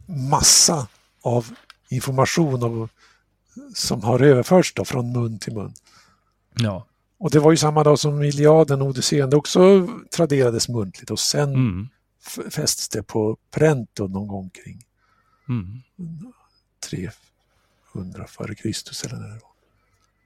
massa 0.07 0.89
av 1.23 1.47
information 1.89 2.63
och, 2.63 2.91
som 3.75 4.03
har 4.03 4.21
överförts 4.21 4.75
då 4.75 4.85
från 4.85 5.13
mun 5.13 5.39
till 5.39 5.55
mun. 5.55 5.75
Ja. 6.55 6.87
Och 7.19 7.31
det 7.31 7.39
var 7.39 7.51
ju 7.51 7.57
samma 7.57 7.85
dag 7.85 7.99
som 7.99 8.23
Iliaden 8.23 8.83
och 8.83 8.89
Odysseen, 8.89 9.35
också 9.35 9.89
traderades 10.17 10.69
muntligt 10.69 11.11
och 11.11 11.21
sen 11.21 11.55
mm. 11.55 11.89
fästes 12.51 12.89
det 12.89 13.03
på 13.03 13.37
pränt 13.51 13.99
någon 13.99 14.29
gång 14.29 14.51
kring 14.51 14.85
mm. 15.49 15.83
300 17.95 18.27
före 18.29 18.55
Kristus 18.55 19.05
eller 19.05 19.17
när 19.17 19.29
det 19.29 19.33
var. 19.33 19.49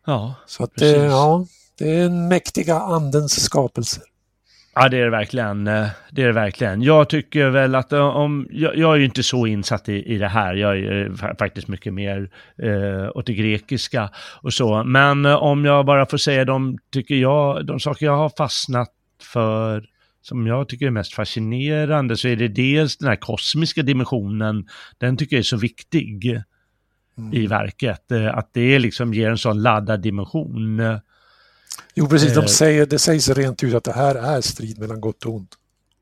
Ja, 0.05 0.34
Så 0.47 0.64
att 0.64 0.74
det, 0.74 0.97
ja, 0.97 1.47
det 1.78 1.90
är 1.90 2.05
en 2.05 2.28
mäktiga 2.28 2.80
andens 2.80 3.44
skapelser. 3.44 4.02
Ja, 4.74 4.89
det 4.89 4.99
är 4.99 5.05
det 5.05 5.11
verkligen. 5.11 5.66
Eh, 5.66 5.89
det 6.11 6.23
är 6.23 6.27
det 6.27 6.32
verkligen. 6.32 6.82
Jag 6.82 7.09
tycker 7.09 7.51
väl 7.51 7.74
att 7.74 7.93
eh, 7.93 8.07
om, 8.07 8.49
jag, 8.51 8.77
jag 8.77 8.94
är 8.94 8.99
ju 8.99 9.05
inte 9.05 9.23
så 9.23 9.47
insatt 9.47 9.89
i, 9.89 10.15
i 10.15 10.19
det 10.19 10.28
här. 10.28 10.55
Jag 10.55 10.78
är 10.78 11.07
eh, 11.07 11.36
faktiskt 11.39 11.69
mycket 11.69 11.94
mer 11.94 12.31
eh, 12.62 13.16
åt 13.16 13.27
det 13.27 13.35
grekiska 13.35 14.11
och 14.43 14.53
så. 14.53 14.85
Men 14.85 15.27
om 15.27 15.65
jag 15.65 15.86
bara 15.86 16.07
får 16.07 16.19
säga 16.19 16.44
de, 16.44 16.78
tycker 16.93 17.15
jag, 17.15 17.66
de 17.66 17.81
saker 17.81 18.07
jag 18.07 18.16
har 18.16 18.32
fastnat 18.36 18.89
för 19.32 19.85
som 20.23 20.47
jag 20.47 20.69
tycker 20.69 20.86
är 20.86 20.90
mest 20.90 21.15
fascinerande 21.15 22.16
så 22.16 22.28
är 22.28 22.36
det 22.36 22.49
dels 22.49 22.97
den 22.97 23.09
här 23.09 23.16
kosmiska 23.16 23.82
dimensionen. 23.82 24.66
Den 24.99 25.16
tycker 25.16 25.36
jag 25.36 25.40
är 25.40 25.44
så 25.44 25.57
viktig 25.57 26.40
mm. 27.19 27.35
i 27.35 27.47
verket. 27.47 28.12
Att 28.32 28.51
det 28.53 28.78
liksom 28.78 29.15
ger 29.15 29.31
en 29.31 29.39
sån 29.39 29.62
laddad 29.62 30.03
dimension. 30.03 30.81
Jo, 31.94 32.09
precis. 32.09 32.35
De 32.35 32.40
eh. 32.40 32.47
säger, 32.47 32.86
det 32.86 32.98
sägs 32.98 33.28
rent 33.28 33.62
ut 33.62 33.74
att 33.74 33.85
det 33.85 33.93
här 33.93 34.14
är 34.14 34.40
strid 34.40 34.78
mellan 34.78 35.01
gott 35.01 35.24
och 35.24 35.35
ont. 35.35 35.55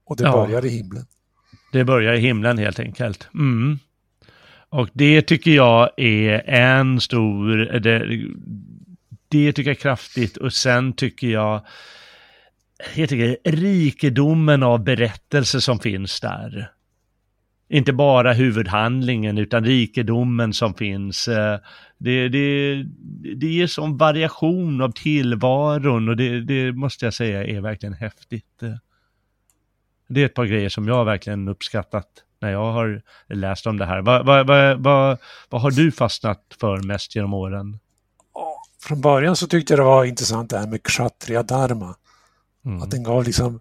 Och 0.05 0.17
det 0.17 0.23
ja, 0.23 0.33
börjar 0.33 0.65
i 0.65 0.69
himlen. 0.69 1.07
Det 1.73 1.85
börjar 1.85 2.15
i 2.15 2.21
himlen 2.21 2.59
helt 2.59 2.81
enkelt. 2.81 3.29
Mm. 3.35 3.79
Och 4.69 4.89
det 4.93 5.23
tycker 5.23 5.51
jag 5.51 5.91
är 5.97 6.49
en 6.49 7.01
stor, 7.01 7.57
det, 7.57 7.99
det 9.29 9.53
tycker 9.53 9.71
jag 9.71 9.77
är 9.77 9.81
kraftigt 9.81 10.37
och 10.37 10.53
sen 10.53 10.93
tycker 10.93 11.27
jag, 11.27 11.67
jag 12.95 13.09
tycker 13.09 13.37
rikedomen 13.45 14.63
av 14.63 14.85
berättelser 14.85 15.59
som 15.59 15.79
finns 15.79 16.21
där 16.21 16.71
inte 17.71 17.93
bara 17.93 18.33
huvudhandlingen 18.33 19.39
utan 19.39 19.65
rikedomen 19.65 20.53
som 20.53 20.75
finns. 20.75 21.29
Eh, 21.29 21.59
det, 21.99 22.29
det, 22.29 22.75
det 23.37 23.47
ger 23.47 23.67
sån 23.67 23.97
variation 23.97 24.83
av 24.83 24.93
tillvaron 24.93 26.09
och 26.09 26.17
det, 26.17 26.41
det 26.41 26.73
måste 26.73 27.05
jag 27.05 27.15
säga 27.15 27.45
är 27.45 27.61
verkligen 27.61 27.93
häftigt. 27.93 28.63
Eh, 28.63 28.75
det 30.09 30.23
är 30.23 30.27
ett 30.27 30.35
par 30.35 30.45
grejer 30.45 30.69
som 30.69 30.89
jag 30.89 31.05
verkligen 31.05 31.49
uppskattat 31.49 32.09
när 32.41 32.51
jag 32.51 32.73
har 32.73 33.03
läst 33.29 33.67
om 33.67 33.77
det 33.77 33.87
här. 33.87 34.03
Vad, 34.03 34.27
vad, 34.27 34.47
vad, 34.47 34.79
vad, 34.79 35.19
vad 35.49 35.63
har 35.63 35.71
du 35.71 35.93
fastnat 35.93 36.57
för 36.61 36.83
mest 36.83 37.17
genom 37.17 37.35
åren? 37.35 37.79
Från 38.83 39.01
början 39.01 39.37
så 39.37 39.47
tyckte 39.47 39.73
jag 39.73 39.81
det 39.81 39.85
var 39.85 40.05
intressant 40.05 40.51
det 40.51 40.59
här 40.59 40.67
med 40.67 40.83
kshatriya 40.83 41.43
dharma. 41.43 41.95
Mm. 42.65 42.83
Att 42.83 42.91
den 42.91 43.03
gav 43.03 43.25
liksom 43.25 43.61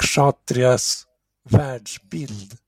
kshatriyas 0.00 1.06
världsbild 1.50 2.58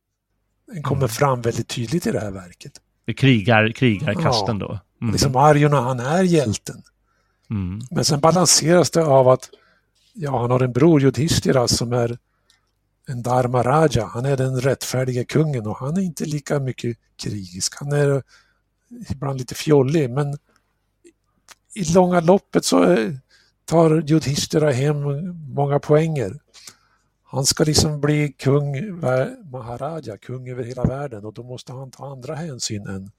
den 0.72 0.82
kommer 0.82 1.02
mm. 1.02 1.08
fram 1.08 1.42
väldigt 1.42 1.68
tydligt 1.68 2.06
i 2.06 2.10
det 2.10 2.20
här 2.20 2.30
verket. 2.30 2.72
Krigar, 3.16 3.72
krigarkasten 3.72 4.58
ja, 4.60 4.66
då? 4.66 4.78
Mm. 5.02 5.12
Liksom 5.12 5.36
Arjuna, 5.36 5.80
han 5.80 6.00
är 6.00 6.22
hjälten. 6.22 6.82
Mm. 7.50 7.80
Men 7.90 8.04
sen 8.04 8.20
balanseras 8.20 8.90
det 8.90 9.04
av 9.04 9.28
att 9.28 9.50
ja, 10.14 10.40
han 10.40 10.50
har 10.50 10.60
en 10.60 10.72
bror, 10.72 11.02
Yudhishthira, 11.02 11.68
som 11.68 11.92
är 11.92 12.18
en 13.08 13.22
Dharma 13.22 13.62
Raja. 13.62 14.06
Han 14.06 14.24
är 14.24 14.36
den 14.36 14.60
rättfärdiga 14.60 15.24
kungen 15.24 15.66
och 15.66 15.76
han 15.76 15.96
är 15.96 16.00
inte 16.00 16.24
lika 16.24 16.60
mycket 16.60 16.96
krigisk. 17.16 17.74
Han 17.76 17.92
är 17.92 18.22
ibland 19.10 19.38
lite 19.38 19.54
fjollig, 19.54 20.10
men 20.10 20.38
i 21.74 21.92
långa 21.92 22.20
loppet 22.20 22.64
så 22.64 22.96
tar 23.64 24.10
Yudhishthira 24.10 24.70
hem 24.70 24.96
många 25.54 25.78
poänger. 25.78 26.38
Han 27.30 27.46
ska 27.46 27.64
liksom 27.64 28.00
bli 28.00 28.32
kung, 28.32 29.00
Maharaja, 29.50 30.18
kung 30.18 30.48
över 30.48 30.64
hela 30.64 30.84
världen 30.84 31.24
och 31.24 31.34
då 31.34 31.42
måste 31.42 31.72
han 31.72 31.90
ta 31.90 32.12
andra 32.12 32.34
hänsyn 32.34 32.86
än, 32.86 33.10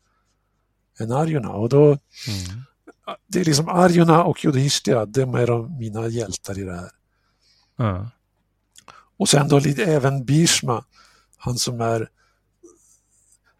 än 0.99 1.11
Arjuna. 1.11 1.49
Och 1.49 1.69
då, 1.69 1.85
mm. 1.85 2.63
Det 3.27 3.39
är 3.39 3.45
liksom 3.45 3.69
Arjuna 3.69 4.23
och 4.23 4.45
Yudhishthira, 4.45 5.05
de 5.05 5.35
är 5.35 5.47
de 5.47 5.77
mina 5.77 6.07
hjältar 6.07 6.59
i 6.59 6.63
det 6.63 6.75
här. 6.75 6.91
Mm. 7.79 8.07
Och 9.17 9.29
sen 9.29 9.47
då 9.47 9.59
lite 9.59 9.85
även 9.85 10.25
Bhishma, 10.25 10.85
han 11.37 11.57
som 11.57 11.81
är 11.81 12.09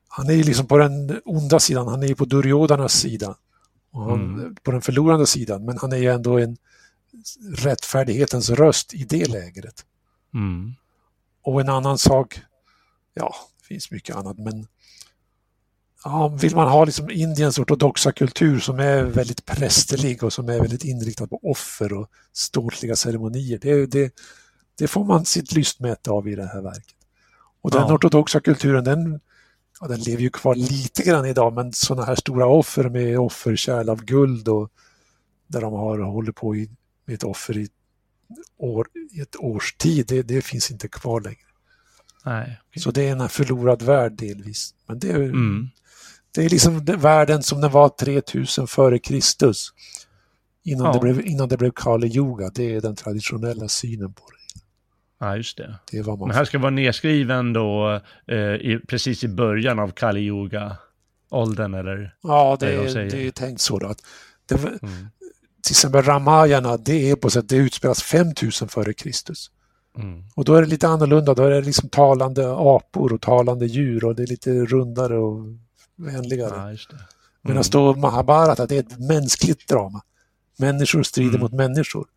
han 0.08 0.30
är 0.30 0.44
liksom 0.44 0.68
på 0.68 0.78
den 0.78 1.22
onda 1.26 1.60
sidan, 1.60 1.88
han 1.88 2.04
är 2.04 2.16
på 2.16 2.26
Duryodanas 2.26 2.94
sida. 2.94 3.36
Och 3.92 4.04
han, 4.04 4.40
mm. 4.40 4.56
På 4.56 4.72
den 4.72 4.82
förlorande 4.82 5.28
sidan, 5.28 5.66
men 5.66 5.78
han 5.78 5.92
är 5.92 5.98
ju 5.98 6.10
ändå 6.10 6.38
en 6.40 6.58
rättfärdighetens 7.56 8.50
röst 8.50 8.94
i 8.94 9.04
det 9.04 9.30
lägret. 9.30 9.86
Mm. 10.34 10.74
Och 11.44 11.62
en 11.62 11.70
annan 11.70 11.98
sak, 11.98 12.42
ja, 13.14 13.36
det 13.60 13.66
finns 13.66 13.92
mycket 13.92 14.16
annat, 14.16 14.38
men 14.38 14.68
ja, 16.04 16.28
vill 16.28 16.56
man 16.56 16.68
ha 16.68 16.86
liksom 16.86 17.10
Indiens 17.10 17.60
ortodoxa 17.60 18.12
kultur 18.12 18.60
som 18.60 18.80
är 18.80 19.04
väldigt 19.04 19.46
prästerlig 19.46 20.24
och 20.24 20.34
som 20.34 20.50
är 20.50 20.60
väldigt 20.60 20.84
inriktad 20.84 21.28
på 21.28 21.40
offer 21.44 21.94
och 21.94 22.10
ståtliga 22.34 22.96
ceremonier, 22.96 23.60
det, 23.62 23.86
det, 23.86 24.14
det 24.78 24.88
får 24.88 25.04
man 25.04 25.26
sitt 25.26 25.52
lystmäte 25.52 26.12
av 26.12 26.28
i 26.28 26.36
det 26.36 26.48
här 26.48 26.62
verket. 26.62 26.96
Och 27.62 27.72
den 27.72 27.82
ja. 27.88 27.94
ortodoxa 27.94 28.40
kulturen, 28.40 28.84
den, 28.84 29.20
ja, 29.80 29.88
den 29.88 30.00
lever 30.00 30.22
ju 30.22 30.30
kvar 30.30 30.56
lite 30.56 31.04
grann 31.04 31.26
idag, 31.26 31.54
men 31.54 31.74
sådana 31.74 32.06
här 32.06 32.16
stora 32.16 32.48
offer 32.48 32.90
med 32.90 33.20
offerkärl 33.20 33.90
av 33.90 34.06
guld 34.06 34.48
och 34.48 34.70
där 35.48 35.62
de 35.62 35.74
har 35.74 36.00
hållit 36.00 36.36
på 36.36 36.56
i, 36.56 36.70
med 37.06 37.14
ett 37.14 37.24
offer 37.24 37.58
i 37.58 37.70
år, 38.58 38.88
ett 39.22 39.36
års 39.36 39.74
tid, 39.74 40.06
det, 40.08 40.22
det 40.22 40.42
finns 40.42 40.72
inte 40.72 40.88
kvar 40.88 41.22
längre. 41.22 41.38
Nej, 42.26 42.60
okay. 42.70 42.82
Så 42.82 42.92
det 42.92 43.08
är 43.08 43.12
en 43.12 43.30
förlorad 43.30 43.82
värld 43.82 44.12
delvis. 44.12 44.74
Men 44.88 45.00
det 45.00 45.12
är, 45.12 45.16
mm. 45.16 45.70
det 46.36 46.46
är 46.46 46.50
liksom 46.50 46.86
världen 46.86 47.44
som 47.44 47.62
den 47.62 47.72
var 47.72 47.90
3000 47.90 48.68
före 48.68 49.00
Kristus. 49.00 49.74
Innan, 50.64 50.86
ja. 50.86 50.94
det 50.94 51.00
blev, 51.00 51.26
innan 51.26 51.50
det 51.50 51.58
blev 51.58 51.72
Kali 51.72 52.08
Yoga, 52.08 52.52
det 52.56 52.76
är 52.76 52.82
den 52.82 52.96
traditionella 52.96 53.68
synen 53.68 54.14
på 54.14 54.24
det. 54.30 54.36
Ja, 55.20 55.36
just 55.38 55.58
det. 55.58 55.80
det 55.92 56.02
var 56.02 56.18
Men 56.18 56.32
här 56.32 56.46
ska 56.46 56.60
vara 56.60 56.70
nedskriven 56.70 57.54
då 57.54 58.02
eh, 58.28 58.38
i, 58.38 58.80
precis 58.88 59.24
i 59.24 59.28
början 59.28 59.80
av 59.80 59.92
Kali 59.92 60.20
Yoga-åldern 60.20 61.74
eller? 61.74 62.16
Ja, 62.24 62.58
det, 62.60 62.74
är, 62.74 63.10
det 63.10 63.28
är 63.28 63.32
tänkt 63.32 63.62
så. 63.62 63.80
Då, 63.80 63.88
att 63.88 64.04
det, 64.46 64.56
mm 64.56 65.08
till 65.62 65.74
exempel 65.74 66.04
Ramayana, 66.04 66.78
det 66.78 67.12
är 67.12 67.16
på 67.16 67.30
sätt 67.30 67.50
det 67.50 67.56
utspelas 67.56 68.04
5000 68.04 68.68
före 68.68 68.94
Kristus. 68.94 69.52
Mm. 69.98 70.24
Och 70.36 70.46
då 70.46 70.56
är 70.56 70.62
det 70.62 70.68
lite 70.68 70.88
annorlunda, 70.88 71.34
då 71.34 71.44
är 71.44 71.50
det 71.50 71.62
liksom 71.62 71.90
talande 71.90 72.54
apor 72.58 73.14
och 73.14 73.22
talande 73.22 73.66
djur 73.66 74.06
och 74.06 74.16
det 74.16 74.24
är 74.24 74.28
lite 74.28 74.66
rundare 74.66 75.18
och 75.18 75.46
vänligare. 75.96 76.54
Ja, 76.56 76.64
mm. 76.64 76.78
Medan 77.42 77.64
då 77.72 77.96
Mahabharata, 77.96 78.66
det 78.66 78.76
är 78.76 78.80
ett 78.80 79.00
mänskligt 79.00 79.68
drama. 79.68 80.02
Människor 80.58 81.04
strider 81.04 81.30
mm. 81.30 81.42
mot 81.42 81.54
människor. 81.54 82.08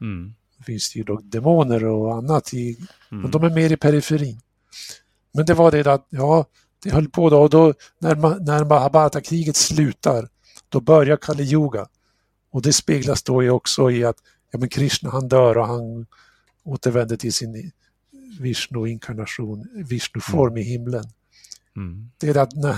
Mm. 0.00 0.34
Det 0.58 0.64
finns 0.64 0.96
ju 0.96 1.02
dock 1.02 1.20
demoner 1.22 1.84
och 1.84 2.14
annat, 2.14 2.54
i, 2.54 2.76
mm. 3.10 3.22
men 3.22 3.30
de 3.30 3.44
är 3.44 3.50
mer 3.50 3.72
i 3.72 3.76
periferin. 3.76 4.40
Men 5.32 5.46
det 5.46 5.54
var 5.54 5.70
det 5.70 5.86
att, 5.86 6.06
ja, 6.10 6.44
det 6.82 6.90
höll 6.90 7.08
på 7.08 7.30
då 7.30 7.42
och 7.42 7.50
då 7.50 7.74
när, 7.98 8.14
när 8.44 8.64
Mahabharata-kriget 8.64 9.56
slutar, 9.56 10.28
då 10.68 10.80
börjar 10.80 11.16
Kali 11.16 11.44
Yuga. 11.44 11.86
Och 12.58 12.62
det 12.62 12.72
speglas 12.72 13.22
då 13.22 13.50
också 13.50 13.90
i 13.90 14.04
att 14.04 14.16
ja, 14.50 14.58
men 14.58 14.68
Krishna 14.68 15.10
han 15.10 15.28
dör 15.28 15.58
och 15.58 15.66
han 15.66 16.06
återvänder 16.64 17.16
till 17.16 17.32
sin 17.32 17.72
Vishnu-inkarnation, 18.40 19.68
Vishnu-form 19.74 20.48
mm. 20.48 20.58
i 20.58 20.62
himlen. 20.62 21.04
Mm. 21.76 22.10
Det 22.18 22.28
är 22.28 22.36
att 22.36 22.52
när, 22.52 22.74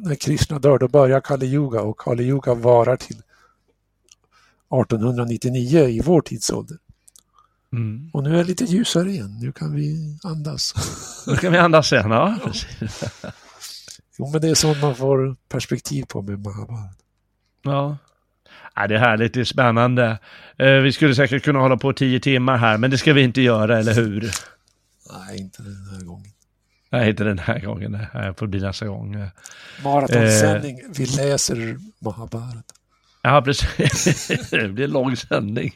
när 0.00 0.14
Krishna 0.14 0.58
dör, 0.58 0.78
då 0.78 0.88
börjar 0.88 1.20
Kali 1.20 1.46
Yuga 1.46 1.82
och 1.82 2.00
Kali 2.00 2.24
Yuga 2.24 2.54
varar 2.54 2.96
till 2.96 3.16
1899 3.16 5.88
i 5.88 6.00
vår 6.00 6.20
tidsålder. 6.20 6.78
Mm. 7.72 8.10
Och 8.12 8.22
nu 8.22 8.34
är 8.34 8.38
det 8.38 8.44
lite 8.44 8.64
ljusare 8.64 9.10
igen, 9.10 9.38
nu 9.40 9.52
kan 9.52 9.74
vi 9.74 10.18
andas. 10.22 10.74
Nu 11.26 11.36
kan 11.36 11.52
vi 11.52 11.58
andas 11.58 11.92
igen, 11.92 12.10
ja. 12.10 12.38
jo, 14.18 14.30
men 14.32 14.40
det 14.40 14.48
är 14.48 14.54
sånt 14.54 14.82
man 14.82 14.96
får 14.96 15.36
perspektiv 15.48 16.04
på 16.04 16.22
med 16.22 16.38
Mahabharata. 16.38 16.94
Ja. 17.62 17.98
Ja. 18.74 18.86
Det 18.86 18.94
är 18.94 18.98
härligt, 18.98 19.34
det 19.34 19.40
är 19.40 19.44
spännande. 19.44 20.18
Eh, 20.58 20.72
vi 20.72 20.92
skulle 20.92 21.14
säkert 21.14 21.44
kunna 21.44 21.58
hålla 21.58 21.76
på 21.76 21.92
tio 21.92 22.20
timmar 22.20 22.56
här, 22.56 22.78
men 22.78 22.90
det 22.90 22.98
ska 22.98 23.12
vi 23.12 23.22
inte 23.22 23.42
göra, 23.42 23.78
eller 23.78 23.94
hur? 23.94 24.30
Nej, 25.12 25.40
inte 25.40 25.62
den 25.62 25.86
här 25.92 26.04
gången. 26.04 26.32
Nej, 26.90 27.10
inte 27.10 27.24
den 27.24 27.38
här 27.38 27.60
gången. 27.60 27.92
Det 28.12 28.34
får 28.38 28.46
bli 28.46 28.60
nästa 28.60 28.86
gång. 28.86 29.28
Maratonsändning, 29.84 30.78
eh. 30.78 30.86
vi 30.96 31.06
läser 31.06 31.76
Mahabharata. 31.98 32.74
Ja, 33.22 33.42
precis. 33.42 34.28
det 34.50 34.68
blir 34.68 34.84
en 34.84 34.90
lång 34.90 35.16
sändning. 35.16 35.74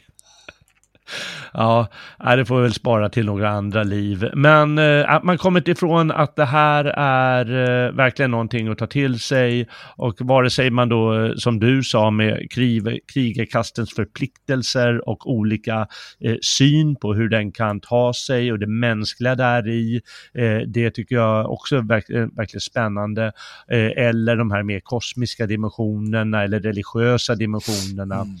Ja, 1.53 1.87
det 2.35 2.45
får 2.45 2.55
vi 2.55 2.61
väl 2.61 2.73
spara 2.73 3.09
till 3.09 3.25
några 3.25 3.49
andra 3.49 3.83
liv. 3.83 4.29
Men 4.33 4.77
eh, 4.77 5.09
att 5.09 5.23
man 5.23 5.37
kommit 5.37 5.67
ifrån 5.67 6.11
att 6.11 6.35
det 6.35 6.45
här 6.45 6.85
är 6.97 7.45
eh, 7.45 7.91
verkligen 7.91 8.31
någonting 8.31 8.67
att 8.67 8.77
ta 8.77 8.87
till 8.87 9.19
sig 9.19 9.67
och 9.95 10.15
vare 10.19 10.49
sig 10.49 10.69
man 10.69 10.89
då, 10.89 11.13
eh, 11.13 11.31
som 11.35 11.59
du 11.59 11.83
sa, 11.83 12.11
med 12.11 12.51
krig, 12.51 12.99
krigarkastens 13.13 13.93
förpliktelser 13.93 15.09
och 15.09 15.31
olika 15.31 15.87
eh, 16.19 16.35
syn 16.41 16.95
på 16.95 17.13
hur 17.13 17.29
den 17.29 17.51
kan 17.51 17.79
ta 17.79 18.13
sig 18.13 18.51
och 18.51 18.59
det 18.59 18.67
mänskliga 18.67 19.35
där 19.35 19.67
i, 19.67 20.01
eh, 20.33 20.57
det 20.67 20.91
tycker 20.91 21.15
jag 21.15 21.51
också 21.51 21.75
är 21.75 21.81
verkligen, 21.81 22.29
verkligen 22.29 22.61
spännande. 22.61 23.31
Eh, 23.71 24.07
eller 24.07 24.35
de 24.35 24.51
här 24.51 24.63
mer 24.63 24.79
kosmiska 24.79 25.45
dimensionerna 25.45 26.43
eller 26.43 26.59
religiösa 26.59 27.35
dimensionerna. 27.35 28.15
Mm 28.15 28.37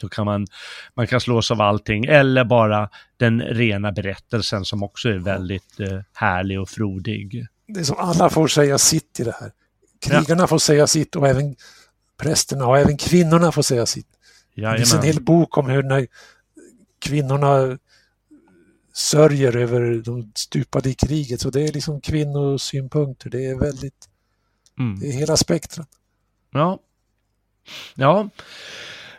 så 0.00 0.08
kan 0.08 0.24
man, 0.24 0.46
man 0.94 1.06
kan 1.06 1.20
slås 1.20 1.50
av 1.50 1.60
allting 1.60 2.04
eller 2.04 2.44
bara 2.44 2.88
den 3.16 3.40
rena 3.40 3.92
berättelsen 3.92 4.64
som 4.64 4.82
också 4.82 5.08
är 5.08 5.18
väldigt 5.18 5.80
eh, 5.80 6.00
härlig 6.12 6.60
och 6.60 6.68
frodig. 6.68 7.46
Det 7.68 7.80
är 7.80 7.84
som 7.84 7.96
alla 7.98 8.30
får 8.30 8.48
säga 8.48 8.78
sitt 8.78 9.20
i 9.20 9.24
det 9.24 9.36
här. 9.40 9.52
Krigarna 10.00 10.42
ja. 10.42 10.46
får 10.46 10.58
säga 10.58 10.86
sitt 10.86 11.16
och 11.16 11.28
även 11.28 11.56
prästerna 12.16 12.66
och 12.66 12.78
även 12.78 12.96
kvinnorna 12.96 13.52
får 13.52 13.62
säga 13.62 13.86
sitt. 13.86 14.08
Jajamän. 14.54 14.72
Det 14.72 14.78
finns 14.78 14.94
en 14.94 15.02
hel 15.02 15.22
bok 15.22 15.58
om 15.58 15.68
hur 15.68 15.82
när 15.82 16.06
kvinnorna 16.98 17.78
sörjer 18.92 19.56
över 19.56 20.02
de 20.04 20.32
stupade 20.34 20.90
i 20.90 20.94
kriget. 20.94 21.40
Så 21.40 21.50
det 21.50 21.62
är 21.62 21.72
liksom 21.72 22.00
kvinnosynpunkter. 22.00 23.30
Det 23.30 23.46
är 23.46 23.54
väldigt... 23.54 24.08
Mm. 24.78 25.00
Det 25.00 25.06
är 25.06 25.12
hela 25.12 25.36
spektrat. 25.36 25.88
Ja. 26.50 26.78
Ja. 27.94 28.28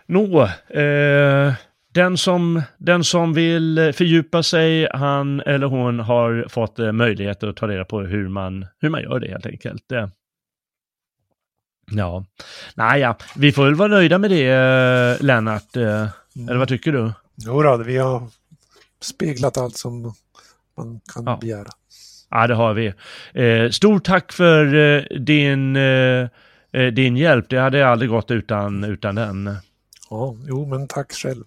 Nå, 0.08 0.44
eh, 0.70 1.54
den, 1.94 2.18
som, 2.18 2.62
den 2.78 3.04
som 3.04 3.34
vill 3.34 3.94
fördjupa 3.96 4.44
sig, 4.44 4.90
han 4.94 5.42
eller 5.42 5.68
hon 5.68 6.00
har 6.00 6.46
fått 6.50 6.80
eh, 6.80 6.92
möjlighet 6.92 7.44
att 7.44 7.56
ta 7.56 7.68
reda 7.68 7.86
på 7.86 8.02
hur 8.02 8.28
man, 8.28 8.66
hur 8.80 8.90
man 8.90 9.02
gör 9.02 9.20
det 9.20 9.32
helt 9.32 9.46
enkelt. 9.46 9.92
Eh. 9.92 10.08
Ja, 11.92 12.26
nej, 12.76 13.02
ja. 13.02 13.18
vi 13.36 13.52
får 13.52 13.66
väl 13.66 13.76
vara 13.76 13.90
nöjda 13.90 14.18
med 14.18 14.30
det, 14.32 14.48
eh, 14.48 15.26
Lennart. 15.26 15.76
Eh, 15.76 16.08
mm. 16.36 16.50
Eller 16.50 16.58
vad 16.58 16.68
tycker 16.68 16.92
du? 16.92 17.12
Jo 17.36 17.64
då, 17.64 17.78
vi 17.78 17.98
har 17.98 18.28
speglat 19.02 19.58
allt 19.58 19.78
som 19.78 20.14
man 20.78 21.00
kan 21.14 21.24
ja. 21.26 21.38
begära. 21.42 21.70
Ja, 22.30 22.48
det 22.48 22.56
har 22.56 22.74
vi. 22.74 22.94
Eh, 23.34 23.70
stort 23.70 24.04
tack 24.04 24.32
för 24.32 24.76
eh, 24.76 25.04
din, 25.20 25.76
eh, 25.76 26.28
eh, 26.72 26.94
din 26.94 27.18
hjälp. 27.18 27.50
Det 27.50 27.60
hade 27.60 27.88
aldrig 27.88 28.10
gått 28.10 28.32
utan, 28.32 28.84
utan 28.84 29.16
den. 29.16 29.58
Ja, 30.10 30.36
jo 30.48 30.66
men 30.66 30.88
tack 30.88 31.14
själv. 31.14 31.44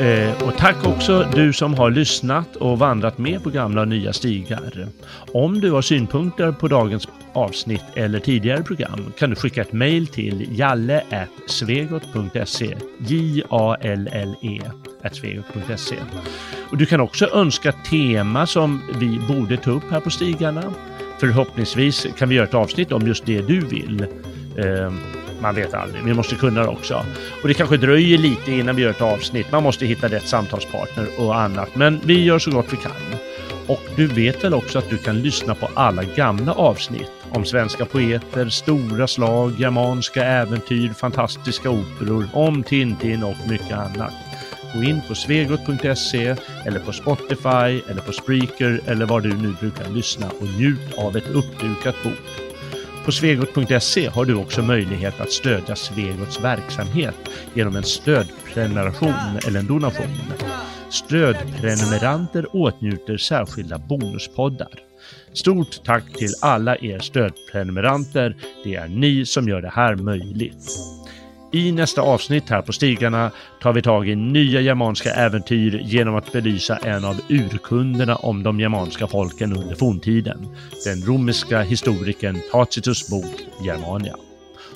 Eh, 0.00 0.42
och 0.42 0.56
tack 0.56 0.86
också 0.86 1.28
du 1.34 1.52
som 1.52 1.74
har 1.74 1.90
lyssnat 1.90 2.56
och 2.56 2.78
vandrat 2.78 3.18
med 3.18 3.42
på 3.42 3.50
gamla 3.50 3.80
och 3.80 3.88
nya 3.88 4.12
stigar. 4.12 4.88
Om 5.34 5.60
du 5.60 5.70
har 5.70 5.82
synpunkter 5.82 6.52
på 6.52 6.68
dagens 6.68 7.08
avsnitt 7.32 7.84
eller 7.94 8.20
tidigare 8.20 8.62
program 8.62 9.12
kan 9.18 9.30
du 9.30 9.36
skicka 9.36 9.60
ett 9.60 9.72
mejl 9.72 10.06
till 10.06 10.58
jalle.svegot.se 10.58 12.76
J-A-L-L-E 12.98 14.60
svegot.se 15.12 15.96
Och 16.70 16.76
du 16.76 16.86
kan 16.86 17.00
också 17.00 17.26
önska 17.26 17.72
tema 17.72 18.46
som 18.46 18.82
vi 18.94 19.20
borde 19.28 19.56
ta 19.56 19.70
upp 19.70 19.90
här 19.90 20.00
på 20.00 20.10
stigarna. 20.10 20.74
Förhoppningsvis 21.20 22.06
kan 22.18 22.28
vi 22.28 22.34
göra 22.34 22.46
ett 22.46 22.54
avsnitt 22.54 22.92
om 22.92 23.06
just 23.06 23.26
det 23.26 23.40
du 23.40 23.60
vill. 23.60 24.06
Eh, 24.56 24.92
man 25.42 25.54
vet 25.54 25.74
aldrig, 25.74 26.04
vi 26.04 26.14
måste 26.14 26.34
kunna 26.34 26.62
det 26.62 26.68
också. 26.68 27.04
Och 27.42 27.48
det 27.48 27.54
kanske 27.54 27.76
dröjer 27.76 28.18
lite 28.18 28.52
innan 28.52 28.76
vi 28.76 28.82
gör 28.82 28.90
ett 28.90 29.00
avsnitt. 29.00 29.52
Man 29.52 29.62
måste 29.62 29.86
hitta 29.86 30.08
rätt 30.08 30.28
samtalspartner 30.28 31.06
och 31.18 31.40
annat. 31.40 31.76
Men 31.76 32.00
vi 32.04 32.24
gör 32.24 32.38
så 32.38 32.50
gott 32.50 32.72
vi 32.72 32.76
kan. 32.76 32.92
Och 33.66 33.82
du 33.96 34.06
vet 34.06 34.44
väl 34.44 34.54
också 34.54 34.78
att 34.78 34.90
du 34.90 34.96
kan 34.96 35.22
lyssna 35.22 35.54
på 35.54 35.68
alla 35.74 36.04
gamla 36.04 36.52
avsnitt 36.52 37.10
om 37.30 37.44
svenska 37.44 37.84
poeter, 37.84 38.48
stora 38.48 39.06
slag, 39.06 39.52
germanska 39.58 40.24
äventyr, 40.24 40.88
fantastiska 40.88 41.70
operor, 41.70 42.28
om 42.32 42.62
Tintin 42.62 43.22
och 43.22 43.36
mycket 43.48 43.72
annat. 43.72 44.29
Gå 44.74 44.82
in 44.82 45.00
på 45.08 45.14
svegot.se 45.14 46.36
eller 46.66 46.78
på 46.78 46.92
Spotify 46.92 47.82
eller 47.90 48.00
på 48.06 48.12
Spreaker 48.12 48.80
eller 48.86 49.06
var 49.06 49.20
du 49.20 49.36
nu 49.36 49.54
brukar 49.60 49.90
lyssna 49.90 50.30
och 50.40 50.46
njut 50.58 50.98
av 50.98 51.16
ett 51.16 51.28
uppdukat 51.28 51.94
bord. 52.04 52.12
På 53.04 53.12
svegot.se 53.12 54.08
har 54.08 54.24
du 54.24 54.34
också 54.34 54.62
möjlighet 54.62 55.20
att 55.20 55.32
stödja 55.32 55.76
Svegots 55.76 56.40
verksamhet 56.40 57.14
genom 57.54 57.76
en 57.76 57.82
stödprenumeration 57.82 59.38
eller 59.46 59.60
en 59.60 59.66
donation. 59.66 60.16
Stödprenumeranter 60.90 62.56
åtnjuter 62.56 63.16
särskilda 63.16 63.78
bonuspoddar. 63.78 64.90
Stort 65.32 65.84
tack 65.84 66.12
till 66.12 66.34
alla 66.40 66.76
er 66.76 66.98
stödprenumeranter. 66.98 68.36
Det 68.64 68.74
är 68.74 68.88
ni 68.88 69.26
som 69.26 69.48
gör 69.48 69.62
det 69.62 69.72
här 69.74 69.96
möjligt. 69.96 70.99
I 71.52 71.72
nästa 71.72 72.02
avsnitt 72.02 72.50
här 72.50 72.62
på 72.62 72.72
Stigarna 72.72 73.30
tar 73.62 73.72
vi 73.72 73.82
tag 73.82 74.08
i 74.08 74.16
nya 74.16 74.60
germanska 74.60 75.10
äventyr 75.10 75.80
genom 75.84 76.16
att 76.16 76.32
belysa 76.32 76.76
en 76.76 77.04
av 77.04 77.20
urkunderna 77.28 78.16
om 78.16 78.42
de 78.42 78.60
germanska 78.60 79.06
folken 79.06 79.52
under 79.52 79.74
forntiden. 79.74 80.48
Den 80.84 81.02
romerska 81.02 81.60
historikern 81.60 82.40
Tacitus 82.52 83.08
bok 83.08 83.34
Germania. 83.64 84.16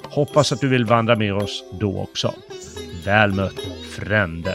Hoppas 0.02 0.52
att 0.52 0.60
du 0.60 0.68
vill 0.68 0.84
vandra 0.84 1.16
med 1.16 1.34
oss 1.34 1.64
då 1.80 2.01
också. 2.01 2.34
Väl 3.05 3.32
mött, 3.32 3.60
frände! 3.90 4.55